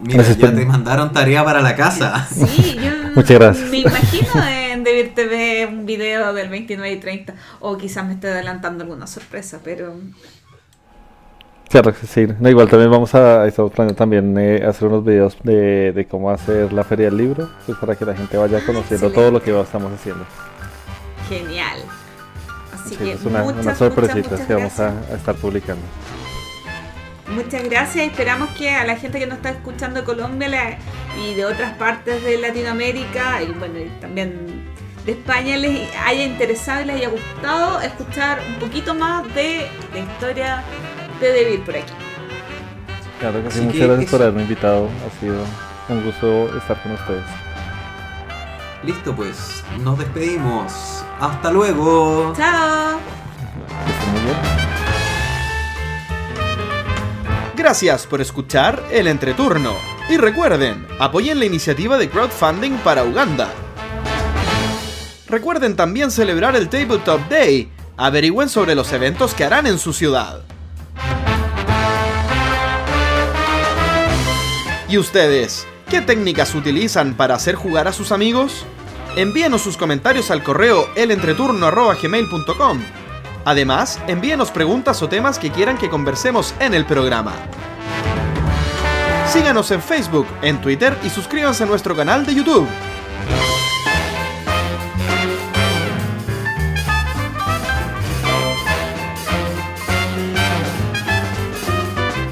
mira, 0.00 0.14
Gracias, 0.22 0.38
ya 0.38 0.54
te 0.54 0.64
mandaron 0.64 1.12
tarea 1.12 1.44
para 1.44 1.60
la 1.60 1.74
casa. 1.76 2.26
Sí, 2.32 2.76
yo 2.82 2.90
Muchas 3.16 3.38
gracias. 3.38 3.68
me 3.70 3.78
imagino 3.78 4.46
en 4.46 4.84
Debir 4.84 5.14
TV 5.14 5.66
un 5.66 5.84
video 5.86 6.32
del 6.32 6.48
29 6.48 6.92
y 6.92 7.00
30. 7.00 7.34
O 7.60 7.76
quizás 7.76 8.06
me 8.06 8.14
esté 8.14 8.28
adelantando 8.28 8.84
alguna 8.84 9.06
sorpresa, 9.08 9.58
pero 9.64 9.94
sí. 12.06 12.26
No, 12.40 12.48
igual 12.48 12.68
también 12.68 12.90
vamos 12.90 13.14
a 13.14 13.46
estamos 13.46 13.72
planeando 13.72 13.96
también 13.96 14.36
eh, 14.38 14.64
hacer 14.66 14.88
unos 14.88 15.04
videos 15.04 15.36
de, 15.42 15.92
de 15.92 16.06
cómo 16.06 16.30
hacer 16.30 16.72
la 16.72 16.84
feria 16.84 17.06
del 17.06 17.16
libro, 17.18 17.48
pues 17.66 17.76
para 17.78 17.94
que 17.94 18.04
la 18.04 18.14
gente 18.14 18.36
vaya 18.36 18.64
conociendo 18.64 19.10
todo 19.10 19.30
lo 19.30 19.42
que 19.42 19.58
estamos 19.60 19.92
haciendo. 19.92 20.24
genial. 21.28 21.78
Así 22.74 22.90
Sí, 22.90 22.96
que 22.96 23.12
es 23.12 23.24
una, 23.24 23.42
muchas, 23.42 23.62
una 23.64 23.74
sorpresita 23.74 24.16
muchas, 24.16 24.30
muchas 24.32 24.46
que 24.46 24.54
vamos 24.54 24.80
a, 24.80 24.88
a 24.88 25.14
estar 25.16 25.34
publicando. 25.34 25.82
Muchas 27.34 27.62
gracias. 27.64 28.06
Esperamos 28.06 28.48
que 28.50 28.70
a 28.70 28.84
la 28.86 28.96
gente 28.96 29.18
que 29.18 29.26
nos 29.26 29.36
está 29.36 29.50
escuchando 29.50 30.00
de 30.00 30.06
Colombia 30.06 30.48
la- 30.48 30.78
y 31.22 31.34
de 31.34 31.44
otras 31.44 31.74
partes 31.76 32.24
de 32.24 32.38
Latinoamérica 32.38 33.42
y 33.42 33.52
bueno, 33.52 33.78
y 33.78 33.88
también 34.00 34.64
de 35.04 35.12
España 35.12 35.56
les 35.58 35.88
haya 36.06 36.24
interesado 36.24 36.80
y 36.82 36.84
les 36.86 36.96
haya 36.96 37.08
gustado 37.10 37.80
escuchar 37.82 38.38
un 38.48 38.54
poquito 38.58 38.94
más 38.94 39.24
de 39.34 39.66
la 39.92 39.98
historia 40.00 40.62
de 41.20 41.44
David 41.44 41.60
por 41.60 41.76
aquí. 41.76 41.92
Claro 43.20 43.42
que 43.42 43.50
sí, 43.50 43.58
Así 43.58 43.66
muchas 43.66 43.80
que 43.80 43.86
gracias 43.86 44.10
por 44.10 44.22
haberme 44.22 44.42
invitado. 44.42 44.88
Ha 45.06 45.20
sido 45.20 45.44
un 45.88 46.04
gusto 46.04 46.56
estar 46.56 46.82
con 46.82 46.92
ustedes. 46.92 47.24
Listo, 48.84 49.14
pues, 49.14 49.64
nos 49.80 49.98
despedimos. 49.98 51.04
Hasta 51.18 51.50
luego. 51.50 52.32
¡Chao! 52.36 52.98
Que 53.84 53.92
estén 53.92 54.12
muy 54.12 54.20
bien. 54.20 54.36
Gracias 57.56 58.06
por 58.06 58.20
escuchar 58.20 58.84
el 58.92 59.08
entreturno. 59.08 59.74
Y 60.08 60.16
recuerden, 60.16 60.86
apoyen 61.00 61.40
la 61.40 61.44
iniciativa 61.44 61.98
de 61.98 62.08
crowdfunding 62.08 62.78
para 62.78 63.02
Uganda. 63.02 63.50
Recuerden 65.26 65.76
también 65.76 66.10
celebrar 66.10 66.56
el 66.56 66.68
Tabletop 66.68 67.20
Day. 67.28 67.70
Averigüen 67.96 68.48
sobre 68.48 68.76
los 68.76 68.92
eventos 68.92 69.34
que 69.34 69.44
harán 69.44 69.66
en 69.66 69.78
su 69.78 69.92
ciudad. 69.92 70.44
¿Y 74.88 74.96
ustedes? 74.96 75.66
¿Qué 75.88 76.00
técnicas 76.00 76.54
utilizan 76.54 77.14
para 77.14 77.34
hacer 77.34 77.54
jugar 77.54 77.88
a 77.88 77.92
sus 77.92 78.12
amigos? 78.12 78.64
Envíenos 79.16 79.62
sus 79.62 79.76
comentarios 79.76 80.30
al 80.30 80.42
correo 80.42 80.86
elentreturno.gmail.com 80.96 82.80
Además, 83.44 83.98
envíenos 84.06 84.50
preguntas 84.50 85.02
o 85.02 85.08
temas 85.08 85.38
que 85.38 85.50
quieran 85.50 85.78
que 85.78 85.88
conversemos 85.88 86.54
en 86.60 86.74
el 86.74 86.84
programa. 86.84 87.32
Síganos 89.26 89.70
en 89.70 89.82
Facebook, 89.82 90.26
en 90.42 90.60
Twitter 90.60 90.96
y 91.04 91.10
suscríbanse 91.10 91.64
a 91.64 91.66
nuestro 91.66 91.94
canal 91.96 92.26
de 92.26 92.34
YouTube. 92.34 92.66